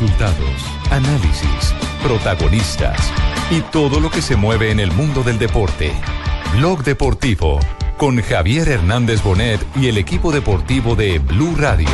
Resultados, 0.00 0.64
análisis, 0.90 1.74
protagonistas 2.02 3.12
y 3.50 3.60
todo 3.60 4.00
lo 4.00 4.10
que 4.10 4.22
se 4.22 4.34
mueve 4.34 4.70
en 4.70 4.80
el 4.80 4.90
mundo 4.92 5.22
del 5.22 5.38
deporte. 5.38 5.92
Blog 6.54 6.82
Deportivo 6.84 7.60
con 7.98 8.18
Javier 8.22 8.66
Hernández 8.70 9.22
Bonet 9.22 9.60
y 9.76 9.88
el 9.88 9.98
equipo 9.98 10.32
deportivo 10.32 10.96
de 10.96 11.18
Blue 11.18 11.54
Radio. 11.54 11.86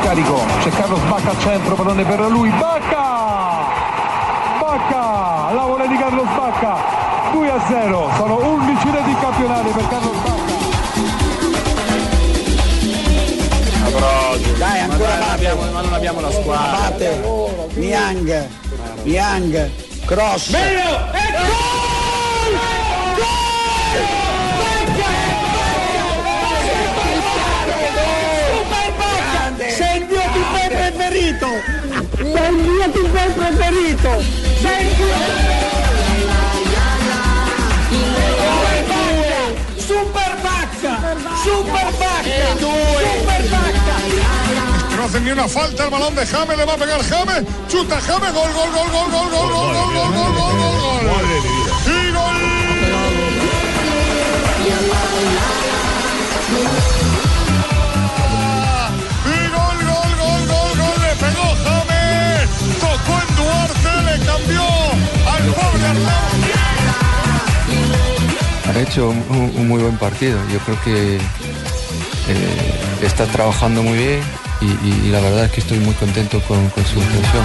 Scarico, 0.00 0.44
c'è 0.64 0.70
Carlos 0.70 1.08
Bacca 1.08 1.30
al 1.30 1.38
centro, 1.38 1.74
pallone 1.76 2.04
per 2.04 2.20
lui, 2.22 2.50
Bacca! 2.50 3.66
Bacca, 4.58 5.52
la 5.52 5.62
volée 5.64 5.86
di 5.86 5.96
Carlos 5.96 6.26
Bacca, 6.36 6.76
2 7.32 7.50
a 7.50 7.60
0, 7.68 8.10
sono 8.16 8.34
11 8.34 8.57
abbiamo, 15.48 15.72
ma 15.72 15.80
non 15.80 15.94
abbiamo 15.94 16.20
la 16.20 16.30
squadra. 16.30 16.90
Batte, 16.90 17.20
Niang, 17.74 18.46
Niang, 19.04 19.70
cross. 20.04 20.50
Sei 29.68 29.98
il 29.98 30.06
mio 30.06 30.22
tifo 30.32 30.68
preferito! 30.68 31.46
Sei 32.16 32.48
il 32.48 32.54
mio 32.54 32.90
tifo 32.90 33.32
preferito! 33.34 34.22
Sei 34.60 34.86
il 34.86 34.92
mio... 34.98 35.14
Super 39.76 40.36
Bacca! 40.42 41.16
Super 41.42 41.92
Bacca! 41.96 42.56
Super 42.58 43.48
Bacca! 43.48 43.87
No 44.98 45.04
hace 45.04 45.20
ni 45.20 45.30
una 45.30 45.46
falta 45.48 45.84
el 45.84 45.90
balón 45.90 46.12
de 46.16 46.26
James, 46.26 46.56
le 46.58 46.64
va 46.64 46.72
a 46.74 46.76
pegar 46.76 47.00
James, 47.04 47.44
chuta 47.68 48.00
James, 48.00 48.32
gol, 48.32 48.50
gol, 48.52 48.70
gol, 48.72 48.90
gol, 48.90 49.10
gol, 49.12 49.30
gol, 49.30 49.48
gol, 49.48 49.70
gol, 49.70 49.92
gol, 49.94 50.12
gol, 50.12 50.34
gol, 50.34 50.80
gol, 50.82 51.06
gol. 51.06 51.22
Y 51.86 52.10
gol. 52.12 53.38
Y 58.08 59.38
gol, 59.54 59.78
gol, 59.86 60.12
gol, 60.18 60.42
gol, 60.48 60.72
gol, 60.78 60.96
le 61.02 61.12
pegó 61.22 61.46
James, 61.64 62.48
tocó 62.80 63.14
en 63.22 63.30
Duarte, 63.36 63.92
le 64.06 64.16
cambió 64.26 64.64
al 65.32 65.44
pobre 65.54 65.86
Arnau. 65.86 66.28
Ha 68.66 68.80
hecho 68.80 69.08
un, 69.10 69.18
un- 69.28 69.52
un 69.56 69.68
muy 69.68 69.80
buen 69.82 69.96
partido. 69.98 70.38
Yo 70.52 70.58
creo 70.60 70.80
que 70.82 71.16
eh, 71.16 71.20
está 73.02 73.26
trabajando 73.26 73.82
muy 73.82 73.98
bien 73.98 74.20
y, 74.60 75.10
la 75.10 75.20
verdad 75.20 75.44
es 75.44 75.52
que 75.52 75.60
estoy 75.60 75.78
muy 75.78 75.94
contento 75.94 76.40
con, 76.42 76.58
su 76.84 76.98
intención. 76.98 77.44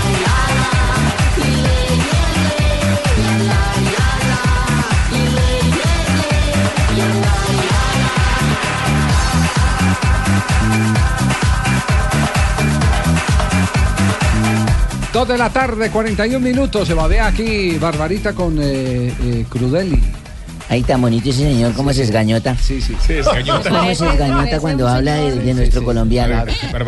Dos 15.14 15.28
de 15.28 15.38
la 15.38 15.52
tarde, 15.52 15.91
41 15.91 16.39
minutos. 16.39 16.88
Se 16.88 16.95
babea 16.95 17.28
aquí 17.28 17.78
Barbarita 17.78 18.34
con 18.34 18.58
eh, 18.59 19.14
eh, 19.22 19.45
Crudeli. 19.47 20.23
Ahí 20.74 20.82
tan 20.82 21.00
bonito 21.00 21.30
ese 21.30 21.44
señor, 21.44 21.72
cómo 21.74 21.94
se 21.94 22.02
esgañota. 22.02 22.58
Sí, 22.58 22.82
sí. 22.82 22.96
Se 23.06 23.14
desgañota. 23.14 23.70
¿Cómo 23.70 23.94
se 23.94 24.08
esgañota 24.08 24.60
cuando 24.60 24.88
habla 24.88 25.14
de, 25.18 25.36
de 25.36 25.54
nuestro 25.54 25.84
colombiano? 25.86 26.46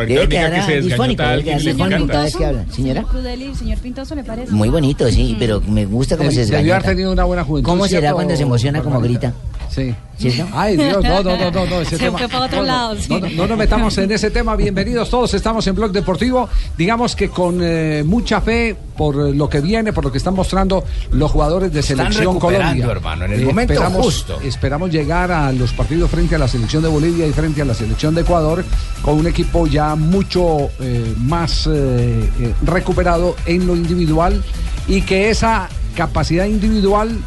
Debe 0.07 0.27
quedar 0.27 0.53
que 0.55 0.61
se 0.63 0.71
desgañota 0.81 0.81
disfónico, 0.81 1.23
debe 1.23 1.43
quedar 1.43 2.07
cada 2.07 2.23
vez 2.23 2.35
que 2.35 2.45
habla. 2.45 2.65
Señora, 2.71 3.03
Crudeli, 3.03 3.53
señor 3.53 3.77
Pintoso, 3.77 4.15
¿le 4.15 4.23
parece? 4.23 4.51
muy 4.51 4.69
bonito, 4.69 5.07
sí, 5.11 5.35
pero 5.37 5.61
me 5.61 5.85
gusta 5.85 6.17
cómo 6.17 6.31
se 6.31 6.37
Debió 6.39 6.55
haber 6.55 6.65
esgañota. 6.65 6.89
tenido 6.89 7.11
una 7.11 7.25
buena 7.25 7.43
juventud. 7.43 7.69
¿Cómo 7.69 7.85
será 7.87 7.99
¿cierto, 7.99 8.15
cuando 8.15 8.35
se 8.35 8.41
emociona 8.41 8.81
como 8.81 8.99
grita? 9.01 9.33
Sí. 9.69 9.95
¿Cierto? 10.17 10.47
Ay, 10.53 10.77
Dios, 10.77 11.03
no, 11.03 11.21
no, 11.23 11.37
no, 11.37 11.51
no, 11.51 11.65
no, 11.65 11.81
ese 11.81 11.97
Se 11.97 12.05
tema. 12.05 12.17
fue 12.17 12.29
para 12.29 12.45
otro 12.45 12.59
no, 12.59 12.63
lado, 12.63 12.95
sí. 12.95 13.09
No, 13.09 13.19
no, 13.19 13.29
no 13.29 13.47
nos 13.47 13.57
metamos 13.57 13.97
en 13.97 14.09
ese 14.11 14.31
tema. 14.31 14.55
Bienvenidos 14.55 15.09
todos, 15.09 15.33
estamos 15.33 15.67
en 15.67 15.75
Blog 15.75 15.91
Deportivo. 15.91 16.47
Digamos 16.77 17.17
que 17.17 17.27
con 17.27 17.59
eh, 17.61 18.01
mucha 18.05 18.39
fe 18.39 18.77
por 18.95 19.15
eh, 19.15 19.33
lo 19.33 19.49
que 19.49 19.59
viene, 19.59 19.91
por 19.91 20.05
lo 20.05 20.11
que 20.13 20.17
están 20.17 20.33
mostrando 20.33 20.85
los 21.11 21.29
jugadores 21.31 21.73
de 21.73 21.81
Están 21.81 21.97
Selección 21.97 22.35
recuperando, 22.35 22.83
Colombia. 22.83 22.91
hermano, 22.91 23.25
en 23.25 23.33
el 23.33 23.45
momento 23.45 23.73
esperamos, 23.73 24.05
justo. 24.05 24.39
Esperamos 24.41 24.89
llegar 24.89 25.31
a 25.33 25.51
los 25.51 25.73
partidos 25.73 26.09
frente 26.09 26.35
a 26.35 26.39
la 26.39 26.47
selección 26.47 26.81
de 26.81 26.87
Bolivia 26.89 27.27
y 27.27 27.33
frente 27.33 27.61
a 27.61 27.65
la 27.65 27.73
selección 27.73 28.15
de 28.15 28.21
Ecuador 28.21 28.63
con 29.01 29.15
un 29.19 29.27
equipo 29.27 29.67
ya 29.67 29.95
mucho 29.95 30.69
eh, 30.79 31.13
más 31.17 31.67
eh, 31.67 32.29
eh, 32.39 32.53
recuperado 32.63 33.35
en 33.45 33.67
lo 33.67 33.75
individual 33.75 34.41
y 34.87 35.01
que 35.01 35.29
esa 35.29 35.69
capacidad 35.95 36.45
individual 36.45 37.17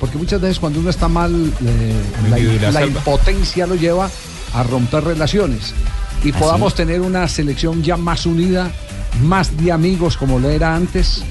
porque 0.00 0.16
muchas 0.16 0.40
veces 0.40 0.58
cuando 0.58 0.80
uno 0.80 0.90
está 0.90 1.08
mal 1.08 1.52
eh, 1.64 2.70
la, 2.72 2.86
impotencia 2.86 3.66
lo 3.66 3.74
lleva 3.74 4.10
a 4.54 4.62
romper 4.62 5.04
relaciones. 5.04 5.74
Y 6.24 6.32
podamos 6.32 6.74
tener 6.74 7.00
una 7.00 7.28
selección 7.28 7.82
ya 7.82 7.96
más 7.96 8.26
unida, 8.26 8.70
más 9.22 9.56
de 9.56 9.72
amigos 9.72 10.16
como 10.16 10.38
lo 10.38 10.50
era 10.50 10.74
antes, 10.74 11.22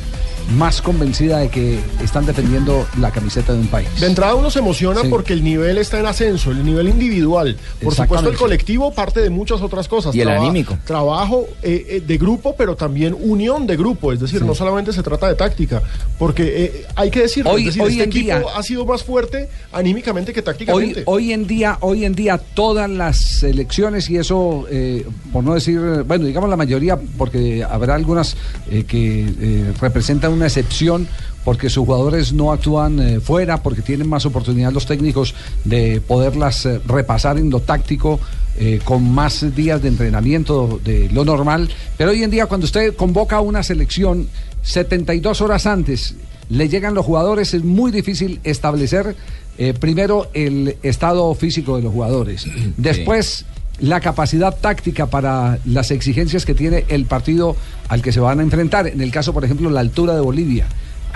más 0.57 0.81
convencida 0.81 1.37
de 1.39 1.49
que 1.49 1.79
están 2.03 2.25
defendiendo 2.25 2.87
la 2.99 3.11
camiseta 3.11 3.53
de 3.53 3.59
un 3.59 3.67
país. 3.67 3.87
De 3.99 4.07
entrada 4.07 4.35
uno 4.35 4.49
se 4.49 4.59
emociona 4.59 5.01
Sí. 5.01 5.07
porque 5.09 5.33
el 5.33 5.43
nivel 5.43 5.77
está 5.77 5.99
en 5.99 6.05
ascenso, 6.07 6.51
el 6.51 6.65
nivel 6.65 6.89
individual. 6.89 7.55
Por 7.81 7.93
supuesto 7.93 8.29
el 8.29 8.35
colectivo 8.37 8.91
parte 8.93 9.19
de 9.21 9.29
muchas 9.29 9.61
otras 9.61 9.87
cosas. 9.87 10.15
Y 10.15 10.21
el 10.21 10.29
anímico. 10.29 10.77
Trabajo 10.85 11.45
eh, 11.61 11.85
eh, 11.89 12.03
de 12.05 12.17
grupo, 12.17 12.55
pero 12.57 12.75
también 12.75 13.15
unión 13.19 13.67
de 13.67 13.77
grupo. 13.77 14.11
Es 14.11 14.19
decir, 14.19 14.41
no 14.43 14.55
solamente 14.55 14.91
se 14.93 15.03
trata 15.03 15.27
de 15.27 15.35
táctica. 15.35 15.81
Porque 16.17 16.65
eh, 16.65 16.85
hay 16.95 17.11
que 17.11 17.21
decirlo, 17.21 17.51
Hoy- 17.51 17.61
es 17.61 17.65
decir, 17.67 17.81
hoy 17.83 17.91
este 17.91 18.03
en 18.03 18.09
equipo 18.09 18.25
día- 18.25 18.43
ha 18.55 18.63
sido 18.63 18.85
más 18.85 19.03
fuerte 19.03 19.49
anímicamente 19.71 20.33
que 20.33 20.39
Hoy, 20.39 20.43
tácticamente. 20.45 21.03
hoy 21.05 21.31
en 21.33 21.45
día, 21.47 21.77
hoy 21.81 22.05
en 22.05 22.15
día 22.15 22.37
todas 22.37 22.89
las 22.89 23.17
selecciones 23.17 24.09
y 24.09 24.17
eso, 24.17 24.65
eh, 24.71 25.05
por 25.31 25.43
no 25.43 25.53
decir, 25.53 25.79
bueno, 26.07 26.25
digamos 26.25 26.49
la 26.49 26.55
mayoría, 26.57 26.97
porque 27.17 27.63
habrá 27.63 27.95
algunas 27.95 28.35
eh, 28.71 28.83
que 28.87 29.25
eh, 29.39 29.73
representan 29.79 30.38
una 30.39 30.47
excepción, 30.47 31.07
porque 31.45 31.69
sus 31.69 31.85
jugadores 31.85 32.33
no 32.33 32.51
actúan 32.51 32.99
eh, 32.99 33.19
fuera, 33.19 33.61
porque 33.61 33.81
tienen 33.81 34.09
más 34.09 34.25
oportunidad 34.25 34.71
los 34.71 34.85
técnicos 34.85 35.35
de 35.65 36.01
poderlas 36.01 36.65
eh, 36.65 36.81
repasar 36.85 37.37
en 37.37 37.49
lo 37.49 37.59
táctico. 37.59 38.19
eh, 38.59 38.81
con 38.83 39.09
más 39.09 39.55
días 39.55 39.81
de 39.81 39.87
entrenamiento 39.87 40.81
de 40.83 41.09
lo 41.13 41.23
normal, 41.23 41.69
pero 41.97 42.11
hoy 42.11 42.23
en 42.23 42.29
día 42.29 42.45
cuando 42.45 42.65
usted 42.65 42.93
convoca 42.93 43.37
a 43.37 43.41
una 43.41 43.63
selección 43.63 44.27
72 44.63 45.39
horas 45.39 45.65
antes, 45.65 46.15
le 46.49 46.67
llegan 46.67 46.93
los 46.93 47.05
jugadores, 47.05 47.53
es 47.53 47.63
muy 47.63 47.89
difícil 47.89 48.41
establecer 48.43 49.15
eh, 49.57 49.73
primero 49.73 50.29
el 50.33 50.75
estado 50.83 51.33
físico 51.35 51.77
de 51.77 51.83
los 51.83 51.93
jugadores, 51.93 52.45
después 52.75 53.45
la 53.79 53.99
capacidad 53.99 54.55
táctica 54.55 55.07
para 55.07 55.59
las 55.65 55.91
exigencias 55.91 56.45
que 56.45 56.53
tiene 56.53 56.85
el 56.89 57.05
partido 57.05 57.55
al 57.87 58.01
que 58.01 58.11
se 58.11 58.19
van 58.19 58.39
a 58.39 58.43
enfrentar. 58.43 58.87
En 58.87 59.01
el 59.01 59.11
caso, 59.11 59.33
por 59.33 59.45
ejemplo, 59.45 59.69
la 59.69 59.79
altura 59.79 60.15
de 60.15 60.21
Bolivia. 60.21 60.65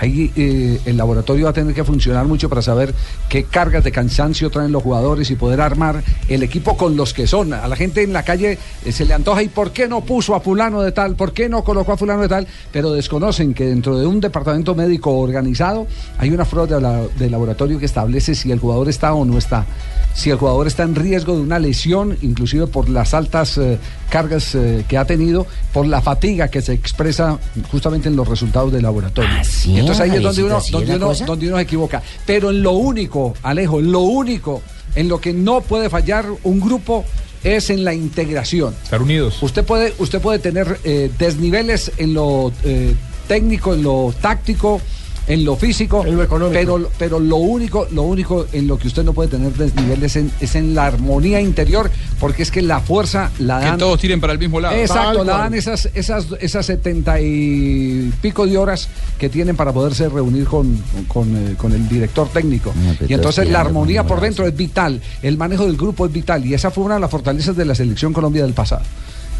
Ahí 0.04 0.30
eh, 0.36 0.80
el 0.84 0.98
laboratorio 0.98 1.44
va 1.44 1.50
a 1.50 1.54
tener 1.54 1.72
que 1.74 1.82
funcionar 1.82 2.26
mucho 2.26 2.50
para 2.50 2.60
saber 2.60 2.94
qué 3.30 3.44
cargas 3.44 3.82
de 3.84 3.90
cansancio 3.90 4.50
traen 4.50 4.70
los 4.70 4.82
jugadores 4.82 5.30
y 5.30 5.34
poder 5.34 5.62
armar 5.62 6.02
el 6.28 6.42
equipo 6.42 6.76
con 6.76 6.94
los 6.94 7.14
que 7.14 7.26
son. 7.26 7.54
A 7.54 7.66
la 7.68 7.74
gente 7.74 8.02
en 8.02 8.12
la 8.12 8.22
calle 8.22 8.58
eh, 8.84 8.92
se 8.92 9.06
le 9.06 9.14
antoja 9.14 9.42
y 9.42 9.48
por 9.48 9.72
qué 9.72 9.88
no 9.88 10.02
puso 10.02 10.34
a 10.34 10.40
fulano 10.40 10.82
de 10.82 10.92
tal, 10.92 11.14
por 11.14 11.32
qué 11.32 11.48
no 11.48 11.64
colocó 11.64 11.92
a 11.92 11.96
fulano 11.96 12.20
de 12.20 12.28
tal, 12.28 12.46
pero 12.70 12.92
desconocen 12.92 13.54
que 13.54 13.64
dentro 13.64 13.98
de 13.98 14.06
un 14.06 14.20
departamento 14.20 14.74
médico 14.74 15.10
organizado 15.18 15.86
hay 16.18 16.28
una 16.30 16.44
prueba 16.44 16.66
de, 16.74 16.80
la- 16.82 17.06
de 17.18 17.30
laboratorio 17.30 17.78
que 17.78 17.86
establece 17.86 18.34
si 18.34 18.52
el 18.52 18.58
jugador 18.58 18.90
está 18.90 19.14
o 19.14 19.24
no 19.24 19.38
está. 19.38 19.64
Si 20.12 20.28
el 20.28 20.36
jugador 20.36 20.66
está 20.66 20.82
en 20.82 20.94
riesgo 20.96 21.34
de 21.34 21.40
una 21.40 21.58
lesión, 21.58 22.16
inclusive 22.20 22.66
por 22.66 22.90
las 22.90 23.14
altas 23.14 23.56
eh, 23.56 23.78
cargas 24.08 24.54
eh, 24.54 24.84
que 24.88 24.96
ha 24.98 25.04
tenido, 25.04 25.46
por 25.72 25.86
la 25.86 26.00
fatiga 26.00 26.48
que 26.48 26.62
se 26.62 26.72
expresa 26.72 27.38
justamente 27.70 28.08
en 28.08 28.16
los 28.16 28.28
resultados 28.28 28.72
del 28.72 28.82
laboratorio. 28.82 29.30
Ah, 29.32 29.44
sí, 29.44 29.78
Entonces 29.78 30.02
ahí 30.02 30.16
es 30.16 30.22
donde 30.22 30.44
uno, 30.44 30.56
¿así 30.56 30.66
es 30.68 30.72
donde, 30.72 30.96
uno, 30.96 31.12
donde 31.26 31.48
uno 31.48 31.56
se 31.56 31.62
equivoca. 31.62 32.02
Pero 32.26 32.50
en 32.50 32.62
lo 32.62 32.72
único, 32.72 33.34
Alejo, 33.42 33.80
en 33.80 33.90
lo 33.90 34.00
único 34.00 34.62
en 34.94 35.08
lo 35.08 35.20
que 35.20 35.32
no 35.32 35.60
puede 35.60 35.90
fallar 35.90 36.26
un 36.42 36.60
grupo 36.60 37.04
es 37.42 37.70
en 37.70 37.84
la 37.84 37.92
integración. 37.92 38.74
Estar 38.82 39.02
unidos. 39.02 39.42
Usted 39.42 39.64
puede, 39.64 39.92
usted 39.98 40.20
puede 40.20 40.38
tener 40.38 40.78
eh, 40.84 41.10
desniveles 41.18 41.92
en 41.98 42.14
lo 42.14 42.52
eh, 42.64 42.94
técnico, 43.28 43.74
en 43.74 43.82
lo 43.82 44.14
táctico, 44.20 44.80
en 45.26 45.44
lo 45.44 45.56
físico, 45.56 46.04
En 46.06 46.16
lo 46.16 46.22
económico. 46.22 46.54
pero 46.58 46.90
pero 46.98 47.20
lo 47.20 47.36
único 47.36 47.86
lo 47.90 48.02
único 48.02 48.46
en 48.52 48.66
lo 48.66 48.78
que 48.78 48.88
usted 48.88 49.04
no 49.04 49.12
puede 49.12 49.28
tener 49.30 49.52
desnivel 49.54 50.02
es 50.02 50.16
en, 50.16 50.30
es 50.40 50.54
en 50.54 50.74
la 50.74 50.86
armonía 50.86 51.40
interior, 51.40 51.90
porque 52.20 52.42
es 52.42 52.50
que 52.50 52.60
la 52.62 52.80
fuerza 52.80 53.30
la 53.38 53.58
Que 53.60 53.64
dan 53.66 53.78
todos 53.78 54.00
tiren 54.00 54.20
para 54.20 54.32
el 54.32 54.38
mismo 54.38 54.60
lado. 54.60 54.74
Exacto, 54.76 55.18
Tal 55.18 55.26
la 55.26 55.32
cual. 55.32 55.44
dan 55.44 55.54
esas, 55.54 55.88
esas, 55.94 56.26
esas 56.40 56.66
setenta 56.66 57.20
y 57.20 58.12
pico 58.20 58.46
de 58.46 58.56
horas 58.58 58.88
que 59.18 59.28
tienen 59.28 59.56
para 59.56 59.72
poderse 59.72 60.08
reunir 60.08 60.44
con, 60.44 60.78
con, 61.08 61.34
eh, 61.36 61.54
con 61.56 61.72
el 61.72 61.88
director 61.88 62.28
técnico. 62.28 62.72
Y 63.08 63.14
entonces 63.14 63.48
la 63.48 63.60
armonía 63.60 64.04
por 64.06 64.20
dentro 64.20 64.46
es 64.46 64.54
vital, 64.56 65.00
el 65.22 65.36
manejo 65.38 65.64
del 65.66 65.76
grupo 65.76 66.06
es 66.06 66.12
vital, 66.12 66.44
y 66.44 66.54
esa 66.54 66.70
fue 66.70 66.84
una 66.84 66.94
de 66.94 67.00
las 67.00 67.10
fortalezas 67.10 67.56
de 67.56 67.64
la 67.64 67.74
selección 67.74 68.12
Colombia 68.12 68.42
del 68.42 68.52
pasado. 68.52 68.82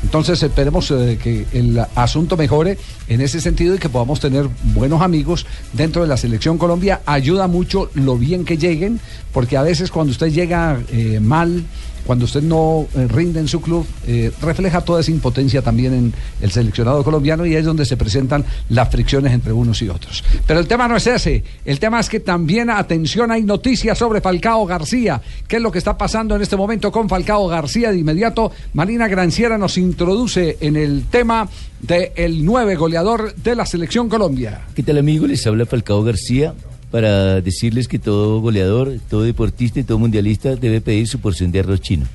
Entonces 0.05 0.43
esperemos 0.43 0.91
eh, 0.91 1.19
que 1.21 1.47
el 1.53 1.83
asunto 1.95 2.37
mejore 2.37 2.79
en 3.09 3.23
ese 3.23 3.41
sentido 3.41 3.75
y 3.75 3.79
que 3.79 3.89
podamos 3.89 4.21
tener 4.21 4.49
buenos 4.63 5.01
amigos 5.01 5.47
dentro 5.73 6.03
de 6.03 6.09
la 6.09 6.19
selección 6.19 6.59
Colombia. 6.59 7.01
Ayuda 7.07 7.49
mucho 7.49 7.91
lo 7.95 8.17
bien 8.19 8.45
que 8.45 8.59
lleguen, 8.59 9.01
porque 9.33 9.57
a 9.57 9.63
veces 9.63 9.91
cuando 9.91 10.13
usted 10.13 10.31
llega 10.31 10.79
eh, 10.93 11.21
mal, 11.21 11.65
cuando 12.07 12.25
usted 12.25 12.43
no 12.43 12.87
eh, 12.95 13.07
rinde 13.09 13.41
en 13.41 13.49
su 13.49 13.61
club, 13.61 13.87
eh, 14.07 14.31
refleja 14.41 14.83
toda 14.83 15.01
esa 15.01 15.11
impotencia 15.11 15.63
también 15.63 15.95
en 15.95 16.15
el 16.41 16.51
seleccionado 16.51 17.03
colombiano 17.03 17.47
y 17.47 17.55
es 17.55 17.65
donde 17.65 17.85
se 17.85 17.97
presentan 17.97 18.45
las 18.69 18.91
fricciones 18.91 19.33
entre 19.33 19.53
unos 19.53 19.81
y 19.83 19.89
otros. 19.89 20.23
Pero 20.47 20.61
el 20.61 20.67
tema 20.67 20.89
no 20.89 20.97
es 20.97 21.07
ese, 21.07 21.45
el 21.65 21.79
tema 21.79 22.01
es 22.01 22.09
que 22.09 22.21
también, 22.21 22.71
atención, 22.71 23.31
hay 23.31 23.43
noticias 23.43 23.97
sobre 23.99 24.21
Falcao 24.21 24.67
García. 24.67 25.21
¿Qué 25.49 25.57
es 25.57 25.63
lo 25.63 25.73
que 25.73 25.79
está 25.79 25.97
pasando 25.97 26.37
en 26.37 26.43
este 26.43 26.57
momento 26.57 26.93
con 26.93 27.09
Falcao 27.09 27.49
García? 27.49 27.91
De 27.91 27.99
inmediato, 27.99 28.53
Marina 28.75 29.09
Granciera 29.09 29.59
nos 29.59 29.79
introduce 29.79 30.59
en 30.61 30.77
el 30.77 31.05
tema 31.11 31.49
del 31.81 32.45
nueve 32.45 32.77
goleador 32.77 33.35
de 33.35 33.55
la 33.55 33.67
selección 33.67 34.09
Colombia. 34.09 34.63
¿Qué 34.75 34.83
tal 34.83 34.99
amigos? 34.99 35.29
Les 35.29 35.47
habla 35.47 35.67
Falcao 35.67 36.03
García 36.03 36.55
para 36.95 37.41
decirles 37.41 37.89
que 37.89 37.99
todo 37.99 38.41
goleador, 38.41 39.01
todo 39.11 39.23
deportista 39.23 39.81
y 39.81 39.83
todo 39.83 39.99
mundialista 39.99 40.55
debe 40.55 40.81
pedir 40.81 41.09
su 41.09 41.19
porción 41.19 41.51
de 41.51 41.59
arroz 41.59 41.81
chino. 41.81 42.07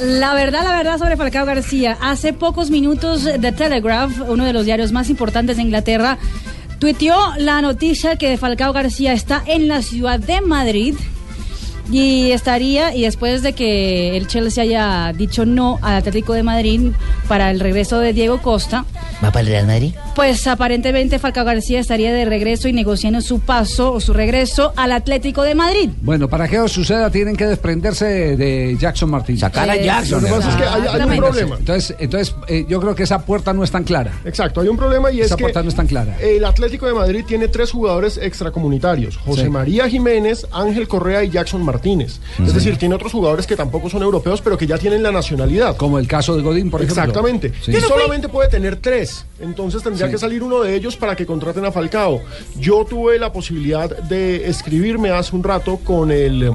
La 0.00 0.34
verdad, 0.34 0.64
la 0.64 0.76
verdad 0.76 0.98
sobre 0.98 1.16
Falcao 1.16 1.46
García. 1.46 1.96
Hace 2.00 2.32
pocos 2.32 2.68
minutos 2.68 3.28
The 3.40 3.52
Telegraph, 3.52 4.28
uno 4.28 4.44
de 4.44 4.52
los 4.52 4.64
diarios 4.64 4.90
más 4.90 5.08
importantes 5.08 5.56
de 5.56 5.62
Inglaterra, 5.62 6.18
tuiteó 6.80 7.16
la 7.36 7.62
noticia 7.62 8.16
que 8.16 8.36
Falcao 8.36 8.72
García 8.72 9.12
está 9.12 9.44
en 9.46 9.68
la 9.68 9.82
ciudad 9.82 10.18
de 10.18 10.40
Madrid 10.40 10.96
y 11.90 12.30
estaría, 12.32 12.94
y 12.94 13.02
después 13.02 13.42
de 13.42 13.52
que 13.54 14.16
el 14.16 14.26
Chelsea 14.26 14.62
haya 14.64 15.12
dicho 15.16 15.46
no 15.46 15.78
al 15.82 15.96
Atlético 15.96 16.32
de 16.34 16.42
Madrid 16.42 16.92
para 17.28 17.50
el 17.50 17.60
regreso 17.60 17.98
de 18.00 18.12
Diego 18.12 18.40
Costa, 18.42 18.84
¿Va 19.24 19.30
para 19.32 19.40
el 19.40 19.46
Real 19.46 19.66
Madrid? 19.66 19.94
pues 20.14 20.46
aparentemente 20.46 21.18
Falcao 21.18 21.44
García 21.44 21.80
estaría 21.80 22.12
de 22.12 22.24
regreso 22.24 22.68
y 22.68 22.72
negociando 22.72 23.20
su 23.20 23.40
paso 23.40 23.92
o 23.92 24.00
su 24.00 24.12
regreso 24.12 24.72
al 24.76 24.92
Atlético 24.92 25.42
de 25.42 25.54
Madrid. 25.54 25.90
Bueno, 26.02 26.28
para 26.28 26.46
que 26.48 26.56
eso 26.56 26.68
suceda 26.68 27.10
tienen 27.10 27.36
que 27.36 27.46
desprenderse 27.46 28.36
de, 28.36 28.76
Jackson 28.78 29.10
Martínez. 29.10 29.40
Sacar 29.40 29.70
a 29.70 29.76
Jackson. 29.76 30.22
Lo 30.22 30.28
que 30.28 30.34
pasa 30.34 30.50
es 30.50 30.56
que 30.56 30.64
hay, 30.64 31.00
hay 31.00 31.08
un 31.08 31.16
problema. 31.16 31.56
Entonces, 31.58 31.96
entonces 31.98 32.34
eh, 32.48 32.66
yo 32.68 32.80
creo 32.80 32.94
que 32.94 33.04
esa 33.04 33.20
puerta 33.24 33.52
no 33.52 33.64
es 33.64 33.70
tan 33.70 33.84
clara. 33.84 34.12
Exacto, 34.24 34.60
hay 34.60 34.68
un 34.68 34.76
problema 34.76 35.10
y 35.10 35.20
es 35.20 35.26
Esa 35.26 35.36
que 35.36 35.44
puerta 35.44 35.62
no 35.62 35.68
es 35.68 35.74
tan 35.74 35.86
clara. 35.86 36.16
el 36.20 36.44
Atlético 36.44 36.86
de 36.86 36.94
Madrid 36.94 37.24
tiene 37.26 37.48
tres 37.48 37.70
jugadores 37.70 38.18
extracomunitarios: 38.20 39.16
José 39.16 39.44
Sí. 39.44 39.48
María 39.48 39.88
Jiménez, 39.88 40.46
Ángel 40.52 40.86
Correa 40.88 41.22
y 41.24 41.30
Jackson 41.30 41.62
Martínez. 41.62 41.77
Es 42.44 42.54
decir, 42.54 42.76
tiene 42.76 42.94
otros 42.94 43.12
jugadores 43.12 43.46
que 43.46 43.56
tampoco 43.56 43.88
son 43.90 44.02
europeos, 44.02 44.40
pero 44.40 44.56
que 44.58 44.66
ya 44.66 44.78
tienen 44.78 45.02
la 45.02 45.12
nacionalidad. 45.12 45.76
Como 45.76 45.98
el 45.98 46.06
caso 46.06 46.36
de 46.36 46.42
Godín, 46.42 46.70
por 46.70 46.82
ejemplo. 46.82 47.02
Exactamente. 47.02 47.52
Sí. 47.62 47.72
Y 47.72 47.80
solamente 47.80 48.28
puede 48.28 48.48
tener 48.48 48.76
tres. 48.76 49.24
Entonces 49.40 49.82
tendría 49.82 50.06
Sí. 50.06 50.12
que 50.12 50.18
salir 50.18 50.42
uno 50.42 50.60
de 50.60 50.74
ellos 50.74 50.96
para 50.96 51.14
que 51.16 51.24
contraten 51.26 51.64
a 51.64 51.72
Falcao. 51.72 52.20
Yo 52.58 52.84
tuve 52.84 53.18
la 53.18 53.32
posibilidad 53.32 53.88
de 54.08 54.48
escribirme 54.48 55.10
hace 55.10 55.34
un 55.36 55.42
rato 55.44 55.76
con 55.84 56.10
el, 56.10 56.52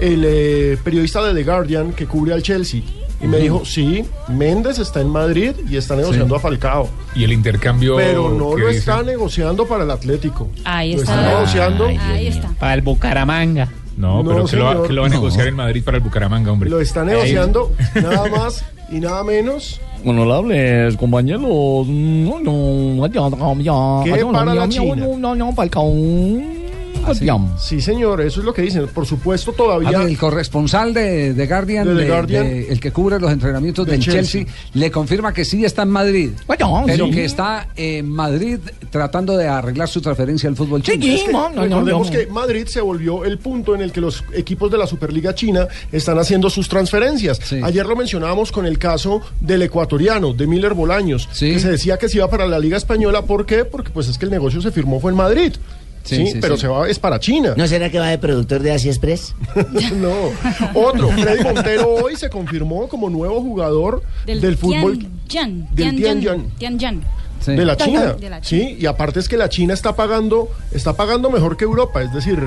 el 0.00 0.24
eh, 0.26 0.78
periodista 0.82 1.22
de 1.22 1.34
The 1.34 1.44
Guardian 1.44 1.92
que 1.92 2.06
cubre 2.06 2.32
al 2.32 2.42
Chelsea. 2.42 2.82
Y 3.22 3.26
me 3.26 3.36
dijo, 3.36 3.66
sí, 3.66 4.02
Méndez 4.28 4.78
está 4.78 5.02
en 5.02 5.10
Madrid 5.10 5.52
y 5.68 5.76
está 5.76 5.94
negociando 5.94 6.36
a 6.36 6.40
Falcao. 6.40 6.88
Y 7.14 7.22
el 7.24 7.32
intercambio. 7.32 7.96
Pero 7.96 8.30
no 8.30 8.56
lo 8.56 8.68
dice- 8.68 8.78
está 8.78 9.02
negociando 9.02 9.66
para 9.66 9.84
el 9.84 9.90
Atlético. 9.90 10.48
Ahí 10.64 10.94
Lo 10.94 11.02
está. 11.02 11.20
está 11.20 11.34
negociando. 11.34 11.86
Ahí 11.86 12.28
está. 12.28 12.48
Para 12.58 12.72
el 12.72 12.80
Bucaramanga. 12.80 13.68
No, 14.00 14.22
No, 14.22 14.28
pero 14.30 14.46
que 14.46 14.56
lo, 14.56 14.82
que 14.84 14.92
lo 14.92 15.02
va 15.02 15.06
a 15.06 15.10
negociar 15.10 15.46
en 15.48 15.56
Madrid 15.56 15.84
para 15.84 15.98
el 15.98 16.02
Bucaramanga, 16.02 16.50
hombre. 16.50 16.70
Lo 16.70 16.80
está 16.80 17.04
negociando 17.04 17.70
nada 17.94 18.28
más 18.28 18.64
y 18.90 18.98
nada 18.98 19.22
menos 19.22 19.80
Honorables 20.04 20.96
compañeros. 20.96 21.42
No, 21.42 22.40
no, 22.40 24.02
¿Qué 24.04 24.24
para 24.24 24.54
la 24.54 24.68
China? 24.68 25.06
Sí, 27.58 27.80
señor, 27.80 28.20
eso 28.20 28.40
es 28.40 28.46
lo 28.46 28.52
que 28.54 28.62
dicen. 28.62 28.86
Por 28.88 29.06
supuesto, 29.06 29.52
todavía. 29.52 29.98
Ver, 29.98 30.08
el 30.08 30.18
corresponsal 30.18 30.94
de, 30.94 31.34
de 31.34 31.46
Guardian, 31.46 31.86
De 31.86 31.94
The 31.94 32.00
de- 32.00 32.08
Guardian. 32.08 32.44
de- 32.44 32.68
el 32.72 32.80
que 32.80 32.92
cubre 32.92 33.18
los 33.18 33.30
entrenamientos 33.32 33.86
De 33.86 33.92
del 33.92 34.00
Chelsea. 34.00 34.44
Chelsea. 34.44 34.54
le 34.74 34.90
confirma 34.90 35.32
que 35.32 35.44
sí 35.44 35.64
está 35.64 35.82
en 35.82 35.90
Madrid, 35.90 36.30
Bueno, 36.46 36.84
pero 36.86 37.06
sí. 37.06 37.10
que 37.12 37.24
está 37.24 37.68
en 37.76 38.08
Madrid 38.08 38.58
tratando 38.90 39.36
de 39.36 39.48
arreglar 39.48 39.88
su 39.88 40.00
transferencia 40.00 40.48
al 40.48 40.56
fútbol 40.56 40.82
chino. 40.82 41.02
Sí, 41.02 41.14
Es 41.14 41.22
que 41.24 41.32
no, 41.32 41.48
recordemos 41.50 42.10
no. 42.10 42.12
que 42.16 42.26
Madrid 42.26 42.66
se 42.66 42.80
volvió 42.80 43.24
el 43.24 43.38
punto 43.38 43.74
en 43.74 43.80
el 43.82 43.92
que 43.92 44.00
los 44.00 44.24
equipos 44.34 44.70
de 44.70 44.78
la 44.78 44.86
Superliga 44.86 45.34
China 45.34 45.66
están 45.92 46.18
haciendo 46.18 46.50
sus 46.50 46.68
transferencias. 46.68 47.38
Sí. 47.42 47.60
Ayer 47.62 47.86
lo 47.86 47.96
mencionábamos 47.96 48.52
con 48.52 48.66
el 48.66 48.78
caso 48.78 49.20
del 49.40 49.62
ecuatoriano, 49.62 50.32
de 50.32 50.46
Miller 50.46 50.74
Bolaños, 50.74 51.28
Sí. 51.32 51.52
que 51.52 51.58
se 51.60 51.70
decía 51.70 51.98
que 51.98 52.08
se 52.08 52.18
iba 52.18 52.28
para 52.30 52.46
la 52.46 52.58
Liga 52.58 52.76
Española. 52.76 53.22
¿Por 53.22 53.46
qué? 53.46 53.64
Porque 53.64 53.90
pues 53.90 54.08
es 54.08 54.18
que 54.18 54.24
el 54.26 54.30
negocio 54.30 54.60
se 54.60 54.70
firmó 54.70 55.00
fue 55.00 55.10
en 55.10 55.16
Madrid. 55.16 55.52
Sí, 56.10 56.26
Sí, 56.26 56.32
sí, 56.32 56.38
pero 56.40 56.56
sí. 56.56 56.62
se 56.62 56.68
va 56.68 56.88
es 56.88 56.98
para 56.98 57.18
China. 57.20 57.54
¿No 57.56 57.66
será 57.66 57.90
que 57.90 57.98
va 57.98 58.08
de 58.08 58.18
productor 58.18 58.62
de 58.62 58.72
Asia 58.72 58.90
Express? 58.90 59.34
No. 59.94 60.30
Otro, 60.74 61.08
Freddy 61.16 61.42
Montero 61.44 61.88
hoy 61.90 62.16
se 62.16 62.28
confirmó 62.30 62.88
como 62.88 63.08
nuevo 63.10 63.40
jugador 63.40 64.02
del, 64.26 64.56
fútbol 64.56 64.98
Tianjin. 65.28 65.66
del 65.74 65.96
Tianjin. 65.96 66.20
Tianjin. 66.20 66.50
Tianjin. 66.58 67.02
Sí. 67.40 67.56
de 67.56 67.64
la 67.64 67.76
China. 67.76 68.12
De 68.14 68.28
la 68.30 68.40
China. 68.40 68.62
Sí, 68.64 68.76
y 68.78 68.86
aparte 68.86 69.18
es 69.20 69.28
que 69.28 69.36
la 69.36 69.48
China 69.48 69.74
está 69.74 69.96
pagando, 69.96 70.48
está 70.72 70.92
pagando 70.94 71.30
mejor 71.30 71.56
que 71.56 71.64
Europa, 71.64 72.02
es 72.02 72.12
decir, 72.12 72.38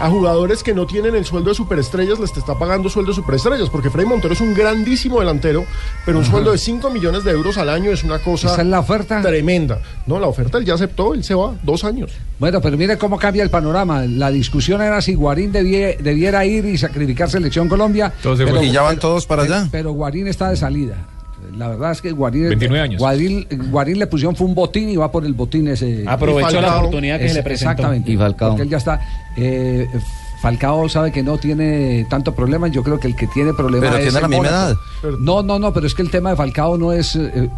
a 0.00 0.10
jugadores 0.10 0.62
que 0.64 0.74
no 0.74 0.86
tienen 0.86 1.14
el 1.14 1.24
sueldo 1.24 1.50
de 1.50 1.54
superestrellas 1.54 2.18
les 2.18 2.36
está 2.36 2.58
pagando 2.58 2.88
sueldo 2.88 3.12
de 3.12 3.16
superestrellas, 3.16 3.70
porque 3.70 3.88
Freddy 3.90 4.06
Montero 4.08 4.34
es 4.34 4.40
un 4.40 4.52
grandísimo 4.54 5.20
delantero, 5.20 5.64
pero 6.04 6.18
un 6.18 6.24
sueldo 6.24 6.50
de 6.52 6.58
5 6.58 6.90
millones 6.90 7.22
de 7.24 7.30
euros 7.30 7.56
al 7.56 7.68
año 7.68 7.92
es 7.92 8.02
una 8.02 8.18
cosa 8.18 8.48
¿Esa 8.52 8.62
es 8.62 8.66
la 8.68 8.80
oferta? 8.80 9.22
tremenda. 9.22 9.80
No, 10.06 10.18
la 10.18 10.26
oferta 10.26 10.58
él 10.58 10.64
ya 10.64 10.74
aceptó, 10.74 11.14
él 11.14 11.22
se 11.22 11.34
va, 11.34 11.54
dos 11.62 11.84
años. 11.84 12.10
Bueno, 12.40 12.60
pero 12.60 12.76
mire 12.76 12.98
cómo 12.98 13.16
cambia 13.18 13.44
el 13.44 13.50
panorama. 13.50 14.04
La 14.06 14.30
discusión 14.32 14.82
era 14.82 15.00
si 15.00 15.14
Guarín 15.14 15.52
debie- 15.52 15.96
debiera 15.98 16.44
ir 16.44 16.64
y 16.64 16.76
sacrificar 16.78 17.30
selección 17.30 17.68
Colombia. 17.68 18.12
Todos 18.22 18.38
de 18.38 18.44
acuerdo. 18.44 18.64
Y 18.64 18.72
ya 18.72 18.82
van 18.82 18.98
todos 18.98 19.26
para 19.26 19.42
allá. 19.44 19.68
Pero 19.70 19.92
Guarín 19.92 20.26
está 20.26 20.50
de 20.50 20.56
salida. 20.56 20.96
La 21.56 21.68
verdad 21.68 21.92
es 21.92 22.00
que 22.02 22.12
Guarín, 22.12 22.48
29 22.48 22.80
años. 22.80 22.98
Guarín, 23.00 23.46
Guarín 23.70 23.98
le 23.98 24.06
pusieron 24.06 24.34
fue 24.36 24.46
un 24.46 24.54
botín 24.54 24.88
y 24.88 24.96
va 24.96 25.10
por 25.12 25.24
el 25.24 25.32
botín 25.34 25.68
ese. 25.68 26.04
Aprovechó 26.06 26.60
la 26.60 26.78
oportunidad 26.78 27.18
que 27.18 27.26
Es- 27.26 27.32
se 27.32 27.38
le 27.38 27.42
presentó. 27.42 27.70
Exactamente. 27.72 28.10
Y 28.12 28.16
Falcao. 28.16 28.48
Porque 28.50 28.62
él 28.62 28.68
ya 28.70 28.78
está. 28.78 29.00
eh, 29.36 29.86
Falcao 30.40 30.88
sabe 30.88 31.12
que 31.12 31.22
no 31.22 31.38
tiene 31.38 32.04
tanto 32.10 32.34
problema. 32.34 32.66
Yo 32.66 32.82
creo 32.82 32.98
que 32.98 33.06
el 33.06 33.14
que 33.14 33.28
tiene 33.28 33.52
problema 33.54 33.86
Pero 33.86 33.96
es. 33.98 34.02
tiene 34.08 34.20
la 34.22 34.26
misma 34.28 34.48
edad. 34.48 34.76
No, 35.20 35.40
no, 35.42 35.58
no, 35.60 35.72
pero 35.72 35.86
es 35.86 35.94
que 35.94 36.02
el 36.02 36.10
tema 36.10 36.30
de 36.30 36.36
Falcao 36.36 36.76
no 36.76 36.92
es. 36.92 37.14
eh, 37.14 37.48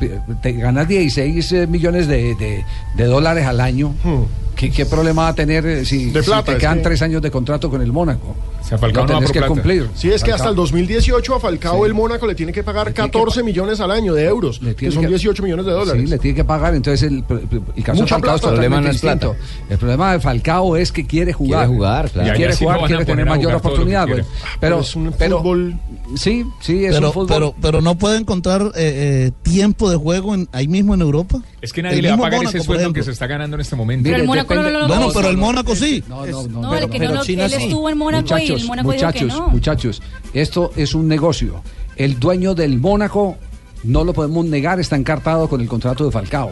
te 0.43 0.53
ganas 0.53 0.87
16 0.87 1.51
eh, 1.53 1.67
millones 1.67 2.09
de, 2.09 2.35
de- 2.35 2.65
de 2.95 3.05
dólares 3.07 3.47
al 3.47 3.61
año. 3.61 3.95
¿Qué, 4.71 4.77
qué 4.77 4.87
problema 4.87 5.23
va 5.23 5.29
a 5.29 5.35
tener 5.35 5.67
eh, 5.67 5.85
si, 5.85 6.07
si 6.07 6.11
te 6.13 6.19
es 6.21 6.27
quedan 6.59 6.79
que- 6.79 6.83
tres 6.85 7.03
años 7.03 7.21
de 7.23 7.31
contrato 7.31 7.71
con 7.71 7.81
el 7.83 7.93
Mónaco? 7.93 8.35
O 8.61 8.67
sea, 8.67 8.79
Falcao 8.79 9.03
Lo 9.05 9.09
no 9.09 9.15
va 9.17 9.21
por 9.21 9.33
que 9.33 9.39
plata. 9.41 9.49
cumplir. 9.49 9.91
Sí, 9.95 10.11
es 10.11 10.25
que 10.25 10.31
hasta 10.33 10.45
el 10.49 10.55
Falcao. 10.57 10.65
2018 10.65 11.35
a 11.35 11.41
Falcao 11.41 11.81
Sí. 11.81 11.87
el 11.87 11.93
Mónaco 11.95 12.27
le 12.27 12.35
tiene 12.35 12.51
que 12.51 12.63
pagar 12.63 12.85
tiene 12.93 12.95
que 12.95 13.13
14 13.13 13.41
pa- 13.41 13.45
millones 13.45 13.79
al 13.81 13.91
año 13.91 14.15
de 14.15 14.25
euros, 14.25 14.63
Le 14.63 14.75
que 14.75 14.91
son 14.91 15.03
que- 15.03 15.09
18 15.09 15.43
millones 15.43 15.67
de 15.67 15.73
dólares. 15.73 16.03
Sí, 16.03 16.09
le 16.09 16.19
tiene 16.19 16.35
que 16.35 16.45
pagar. 16.45 16.75
Entonces, 16.75 17.03
el, 17.11 17.23
el 17.77 17.85
caso 17.85 18.01
Mucha 18.01 18.17
de 18.17 18.23
Falcao 18.23 18.35
es 18.37 18.41
plata. 18.41 18.49
El 18.49 18.55
problema 18.55 18.81
no 18.81 18.89
es 18.89 19.01
plata. 19.01 19.33
El 19.69 19.79
problema 19.79 20.13
de 20.13 20.21
Falcao 20.21 20.77
es 20.79 20.93
que 20.93 21.07
quiere 21.07 21.33
jugar. 21.35 21.61
Quiere 21.67 21.75
jugar, 21.77 22.11
claro. 22.11 22.35
Quiere 22.37 22.53
sí 22.55 22.65
jugar, 22.65 22.85
a 22.85 22.87
quiere 22.87 23.05
tener 23.05 23.29
a 23.29 23.31
mayor 23.37 23.55
oportunidad. 23.55 24.07
pues. 24.07 24.25
Pero 24.25 24.59
Pero, 24.61 24.81
es 24.81 24.97
un 24.97 25.13
pero- 25.19 25.39
fútbol 25.39 25.75
Sí, 26.17 26.45
sí, 26.61 26.85
es 26.85 26.95
Pero, 26.95 27.09
un 27.09 27.13
fútbol. 27.13 27.29
pero, 27.29 27.55
pero 27.61 27.81
no 27.81 27.97
puede 27.97 28.19
encontrar 28.19 28.63
eh, 28.77 29.27
eh, 29.27 29.31
tiempo 29.43 29.91
de 29.91 29.97
juego 29.97 30.35
en- 30.35 30.49
ahí 30.53 30.69
mismo 30.69 30.95
en 30.95 31.01
Europa. 31.01 31.39
Es 31.61 31.73
que 31.73 31.83
nadie 31.83 31.97
El 31.97 32.03
le 32.03 32.09
va 32.11 32.15
a 32.15 32.19
pagar 32.19 32.45
ese 32.45 32.61
sueldo 32.61 32.93
que 32.93 33.03
se 33.03 33.11
está 33.11 33.27
ganando 33.27 33.57
en 33.57 33.63
este 33.63 33.75
momento. 33.75 34.05
Pero 34.05 34.17
el 34.19 34.27
Mónaco 34.27 34.54
no 34.54 34.54
depende- 34.63 34.87
Bueno, 34.87 35.03
logró. 35.05 35.13
pero 35.21 35.29
el 35.31 35.37
Mónaco 35.37 35.77
sí. 35.77 36.05
No, 36.09 36.27
no, 36.27 36.43
no. 36.45 36.61
No, 36.63 36.71
pero- 36.71 36.85
el 36.85 36.91
que 36.91 36.99
pero 36.99 37.15
no 37.15 37.23
China 37.23 37.45
él 37.47 37.51
sí. 37.53 37.63
estuvo 37.65 37.89
en 37.91 37.99
Mónaco 37.99 38.27
y 38.27 38.33
el 38.33 38.41
muchachos, 38.43 38.67
Mónaco 38.67 38.93
dijo 38.93 39.05
muchachos, 39.07 39.33
que 39.33 39.39
no. 39.41 39.49
muchachos, 39.49 40.03
esto 40.33 40.71
es 40.77 40.95
un 40.95 41.09
negocio. 41.09 41.63
El 41.97 42.19
dueño 42.19 42.55
del 42.55 42.79
Mónaco, 42.79 43.37
no 43.85 44.03
lo 44.03 44.13
podemos 44.15 44.45
negar, 44.47 44.81
está 44.81 44.97
encartado 44.97 45.49
con 45.49 45.61
el 45.61 45.69
contrato 45.69 46.05
de 46.07 46.11
Falcao. 46.11 46.51